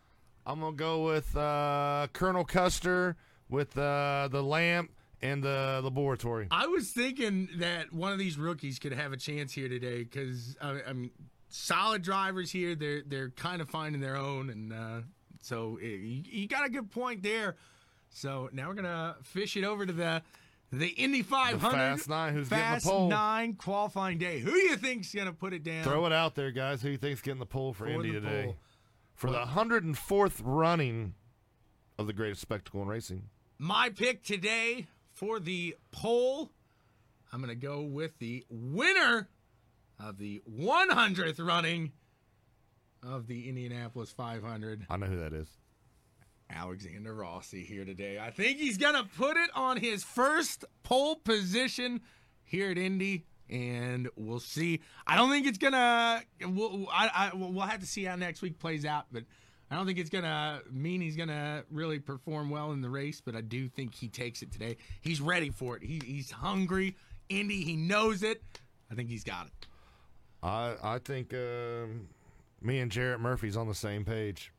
I'm 0.45 0.61
gonna 0.61 0.75
go 0.75 1.05
with 1.05 1.37
uh, 1.37 2.09
Colonel 2.13 2.45
Custer 2.45 3.17
with 3.49 3.79
uh, 3.79 4.29
the 4.31 4.43
lamp 4.43 4.91
and 5.23 5.43
the 5.43 5.81
laboratory. 5.83 6.49
I 6.51 6.67
was 6.67 6.91
thinking 6.91 7.49
that 7.57 7.93
one 7.93 8.13
of 8.13 8.19
these 8.19 8.39
rookies 8.39 8.79
could 8.79 8.93
have 8.93 9.13
a 9.13 9.17
chance 9.17 9.53
here 9.53 9.69
today 9.69 10.05
because 10.05 10.57
I, 10.61 10.81
I 10.89 10.93
mean, 10.93 11.11
solid 11.49 12.03
drivers 12.03 12.51
here. 12.51 12.75
They're 12.75 13.03
they're 13.07 13.31
kind 13.31 13.63
of 13.63 13.69
finding 13.69 14.01
their 14.01 14.17
own, 14.17 14.51
and 14.51 14.73
uh, 14.73 15.01
so 15.41 15.79
eh, 15.83 15.87
you, 15.87 16.49
got 16.49 16.67
a 16.67 16.71
good 16.71 16.91
point 16.91 17.23
there. 17.23 17.57
So 18.11 18.49
now 18.53 18.69
we're 18.69 18.75
gonna 18.75 19.17
fish 19.23 19.57
it 19.57 19.65
over 19.65 19.87
to 19.87 19.93
the 19.93 20.23
the 20.73 20.89
Indy 20.89 21.23
500 21.23 21.61
Fast 21.61 22.09
Nine, 22.09 22.35
who's 22.35 22.49
getting 22.49 22.75
the 22.75 22.81
pole? 22.81 23.09
Nine 23.09 23.55
qualifying 23.55 24.19
day. 24.19 24.41
Who 24.41 24.51
do 24.51 24.59
you 24.59 24.77
think's 24.77 25.15
gonna 25.15 25.33
put 25.33 25.53
it 25.53 25.63
down? 25.63 25.85
Throw 25.85 26.05
it 26.07 26.13
out 26.13 26.35
there, 26.35 26.51
guys. 26.51 26.83
Who 26.83 26.91
you 26.91 26.99
think's 26.99 27.21
getting 27.21 27.41
the 27.41 27.47
pole 27.47 27.73
for, 27.73 27.85
For 27.85 27.91
Indy 27.91 28.13
today? 28.13 28.45
pole. 28.45 28.57
For 29.15 29.31
the 29.31 29.39
104th 29.39 30.41
running 30.43 31.15
of 31.99 32.09
the 32.09 32.13
greatest 32.13 32.41
spectacle 32.41 32.83
in 32.83 32.89
racing. 32.89 33.29
My 33.59 33.89
pick 33.89 34.25
today 34.25 34.89
for 35.15 35.41
the 35.41 35.77
pole, 35.93 36.51
I'm 37.33 37.41
going 37.41 37.49
to 37.49 37.67
go 37.67 37.83
with 37.83 38.19
the 38.19 38.45
winner 38.51 39.29
of 39.99 40.19
the 40.19 40.43
100th 40.51 41.45
running 41.45 41.93
of 43.03 43.27
the 43.27 43.49
Indianapolis 43.49 44.11
500, 44.11 44.87
I 44.91 44.97
know 44.97 45.07
who 45.07 45.19
that 45.21 45.33
is. 45.33 45.49
Alexander 46.51 47.15
Rossi, 47.15 47.65
here 47.65 47.85
today. 47.85 48.19
I 48.19 48.31
think 48.31 48.59
he's 48.59 48.77
going 48.79 48.95
to 48.95 49.05
put 49.17 49.37
it 49.37 49.51
on 49.55 49.79
his 49.79 50.05
first 50.05 50.65
pole 50.83 51.17
position 51.17 52.01
here 52.43 52.71
at 52.71 52.79
Indy. 52.79 53.25
And 53.51 54.09
we'll 54.17 54.41
see. 54.41 54.81
I 55.07 55.17
don't 55.17 55.31
think 55.31 55.47
it's 55.47 55.59
gonna. 55.59 56.23
We'll, 56.41 56.89
I, 56.91 57.11
I, 57.15 57.37
we'll 57.37 57.61
have 57.61 57.81
to 57.81 57.87
see 57.87 58.05
how 58.05 58.17
next 58.17 58.41
week 58.41 58.59
plays 58.59 58.87
out. 58.87 59.05
But 59.13 59.25
I 59.71 59.77
don't 59.77 59.87
think 59.87 59.99
it's 59.99 60.11
gonna 60.11 60.61
mean 60.71 61.01
he's 61.01 61.17
gonna 61.17 61.65
really 61.71 61.99
perform 61.99 62.51
well 62.51 62.73
in 62.73 62.81
the 62.81 62.91
race. 62.91 63.21
But 63.21 63.35
I 63.35 63.41
do 63.41 63.69
think 63.69 63.95
he 63.95 64.09
takes 64.09 64.43
it 64.43 64.53
today. 64.53 64.77
He's 65.01 65.21
ready 65.21 65.51
for 65.51 65.77
it. 65.77 65.83
He, 65.83 66.01
he's 66.05 66.31
hungry. 66.31 66.97
Indy, 67.29 67.63
he 67.65 67.75
knows 67.77 68.23
it. 68.23 68.43
I 68.91 68.95
think 68.95 69.09
he's 69.09 69.25
got 69.25 69.47
it. 69.47 69.67
I 70.43 70.75
I 70.83 70.99
think 70.99 71.33
um, 71.35 72.09
me 72.61 72.81
and 72.81 72.93
Jarrett 72.93 73.21
Murphy's 73.21 73.57
on 73.57 73.67
the 73.67 73.75
same 73.75 74.05
page. 74.05 74.53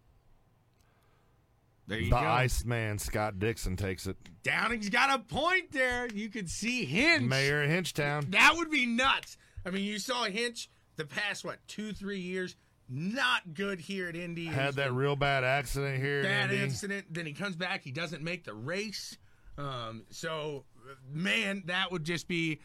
There 1.87 1.99
you 1.99 2.05
The 2.09 2.15
go. 2.19 2.25
Iceman 2.25 2.97
Scott 2.97 3.37
Dixon 3.37 3.75
takes 3.75 4.07
it. 4.07 4.17
Downing's 4.43 4.89
got 4.89 5.11
a 5.11 5.19
point 5.21 5.71
there. 5.71 6.07
You 6.07 6.29
could 6.29 6.49
see 6.49 6.83
Hinch. 6.85 7.23
Mayor 7.23 7.63
of 7.63 7.69
Hinchtown. 7.69 8.31
That 8.31 8.53
would 8.57 8.71
be 8.71 8.87
nuts. 8.87 9.37
I 9.65 9.69
mean, 9.69 9.83
you 9.83 9.99
saw 9.99 10.23
Hinch 10.23 10.69
the 10.95 11.05
past 11.05 11.45
what 11.45 11.59
two, 11.67 11.93
three 11.93 12.19
years. 12.19 12.55
Not 12.87 13.53
good 13.53 13.79
here 13.79 14.07
at 14.07 14.15
Indy. 14.15 14.45
Had 14.45 14.75
that 14.75 14.93
real 14.93 15.15
bad 15.15 15.43
accident 15.43 16.01
here. 16.01 16.21
bad 16.21 16.51
Indy. 16.51 16.63
incident. 16.63 17.07
Then 17.09 17.25
he 17.25 17.33
comes 17.33 17.55
back. 17.55 17.83
He 17.83 17.91
doesn't 17.91 18.21
make 18.21 18.43
the 18.43 18.53
race. 18.53 19.17
Um, 19.57 20.03
so, 20.11 20.65
man, 21.11 21.63
that 21.65 21.91
would 21.91 22.03
just 22.03 22.27
be. 22.27 22.59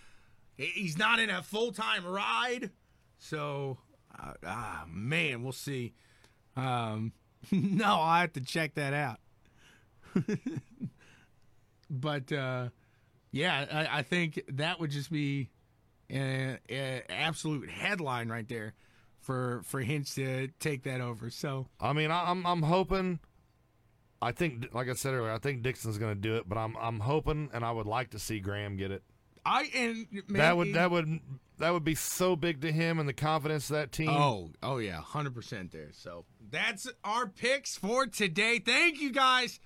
He's 0.56 0.98
not 0.98 1.20
in 1.20 1.30
a 1.30 1.42
full 1.42 1.72
time 1.72 2.04
ride. 2.04 2.70
So, 3.18 3.78
uh, 4.18 4.32
ah, 4.46 4.84
man, 4.88 5.42
we'll 5.42 5.52
see. 5.52 5.94
Um, 6.54 7.12
no, 7.50 7.98
I 7.98 8.20
have 8.20 8.34
to 8.34 8.42
check 8.42 8.74
that 8.74 8.92
out. 8.92 9.20
but 11.90 12.30
uh, 12.30 12.68
yeah, 13.32 13.66
I, 13.72 13.98
I 13.98 14.02
think 14.02 14.42
that 14.48 14.80
would 14.80 14.90
just 14.90 15.10
be 15.10 15.48
an 16.10 16.58
absolute 17.08 17.70
headline 17.70 18.28
right 18.28 18.48
there 18.48 18.74
for 19.20 19.62
for 19.64 19.80
Hinch 19.80 20.14
to 20.14 20.48
take 20.58 20.82
that 20.84 21.00
over. 21.00 21.30
So. 21.30 21.68
I 21.80 21.92
mean, 21.92 22.10
I, 22.10 22.30
I'm 22.30 22.46
I'm 22.46 22.62
hoping. 22.62 23.20
I 24.22 24.32
think, 24.32 24.74
like 24.74 24.90
I 24.90 24.92
said 24.92 25.14
earlier, 25.14 25.32
I 25.32 25.38
think 25.38 25.62
Dixon's 25.62 25.96
going 25.96 26.14
to 26.14 26.20
do 26.20 26.36
it, 26.36 26.48
but 26.48 26.58
I'm 26.58 26.76
I'm 26.76 27.00
hoping, 27.00 27.48
and 27.54 27.64
I 27.64 27.70
would 27.70 27.86
like 27.86 28.10
to 28.10 28.18
see 28.18 28.38
Graham 28.40 28.76
get 28.76 28.90
it. 28.90 29.02
I 29.46 29.70
and 29.74 30.06
man, 30.28 30.38
that 30.38 30.56
would 30.56 30.74
that 30.74 30.90
would 30.90 31.20
that 31.58 31.72
would 31.72 31.84
be 31.84 31.94
so 31.94 32.36
big 32.36 32.60
to 32.62 32.72
him 32.72 32.98
and 32.98 33.08
the 33.08 33.14
confidence 33.14 33.70
of 33.70 33.76
that 33.76 33.92
team. 33.92 34.10
Oh, 34.10 34.50
oh 34.62 34.78
yeah, 34.78 35.00
hundred 35.00 35.34
percent 35.34 35.72
there. 35.72 35.90
So 35.92 36.24
that's 36.50 36.88
our 37.04 37.26
picks 37.26 37.76
for 37.76 38.06
today. 38.06 38.58
Thank 38.58 39.00
you 39.00 39.10
guys 39.10 39.60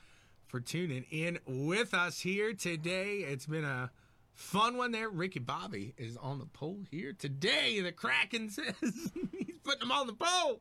for 0.46 0.60
tuning 0.60 1.04
in 1.10 1.38
with 1.46 1.94
us 1.94 2.20
here 2.20 2.52
today. 2.52 3.18
It's 3.18 3.46
been 3.46 3.64
a 3.64 3.90
fun 4.34 4.76
one 4.76 4.92
there. 4.92 5.08
Ricky 5.08 5.40
Bobby 5.40 5.94
is 5.96 6.16
on 6.16 6.38
the 6.38 6.46
pole 6.46 6.80
here 6.90 7.12
today. 7.12 7.80
The 7.80 7.92
Kraken 7.92 8.50
says 8.50 8.74
he's 8.80 9.58
putting 9.62 9.82
him 9.82 9.92
on 9.92 10.06
the 10.06 10.14
pole. 10.14 10.60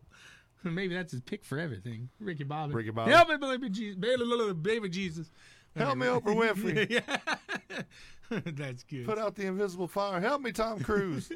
Maybe 0.64 0.96
that's 0.96 1.12
his 1.12 1.22
pick 1.22 1.44
for 1.44 1.60
everything. 1.60 2.10
Ricky 2.20 2.46
Bobby. 2.46 2.74
Ricky 2.74 2.92
Bobby. 2.92 3.12
Help 3.12 3.30
me, 3.30 3.38
baby 3.38 3.70
Jesus. 3.70 3.98
Baby, 3.98 4.54
baby 4.62 4.90
Jesus. 4.90 5.30
Help 5.76 5.98
me, 5.98 6.06
Oprah 6.06 6.36
Winfrey. 6.36 6.90
yeah. 7.70 7.82
that's 8.46 8.84
good. 8.84 9.06
Put 9.06 9.18
out 9.18 9.36
the 9.36 9.46
invisible 9.46 9.88
fire. 9.88 10.22
Help 10.22 10.42
me, 10.42 10.52
Tom 10.52 10.80
Cruise. 10.80 11.32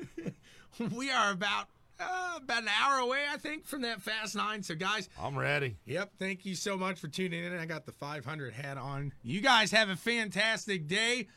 we 0.95 1.11
are 1.11 1.31
about 1.31 1.67
uh, 1.99 2.33
about 2.37 2.63
an 2.63 2.69
hour 2.81 2.99
away, 2.99 3.23
I 3.31 3.37
think, 3.37 3.65
from 3.65 3.81
that 3.81 4.01
Fast 4.01 4.35
Nine. 4.35 4.61
So, 4.61 4.75
guys, 4.75 5.09
I'm 5.19 5.37
ready. 5.37 5.77
Yep. 5.85 6.11
Thank 6.19 6.45
you 6.45 6.55
so 6.55 6.77
much 6.77 6.99
for 6.99 7.07
tuning 7.07 7.43
in. 7.43 7.57
I 7.57 7.65
got 7.65 7.85
the 7.85 7.91
500 7.91 8.53
hat 8.53 8.77
on. 8.77 9.13
You 9.23 9.41
guys 9.41 9.71
have 9.71 9.89
a 9.89 9.95
fantastic 9.95 10.87
day. 10.87 11.27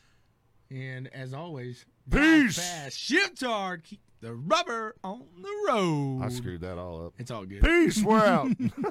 And 0.70 1.08
as 1.12 1.34
always, 1.34 1.84
Peace. 2.10 2.56
Fast, 2.56 2.98
shift 2.98 3.42
hard, 3.42 3.84
keep 3.84 4.00
the 4.20 4.34
rubber 4.34 4.94
on 5.02 5.22
the 5.40 5.72
road. 5.72 6.20
I 6.22 6.28
screwed 6.28 6.60
that 6.60 6.78
all 6.78 7.06
up. 7.06 7.14
It's 7.18 7.30
all 7.30 7.44
good. 7.44 7.62
Peace. 7.62 8.02
We're 8.02 8.18
out. 8.18 8.48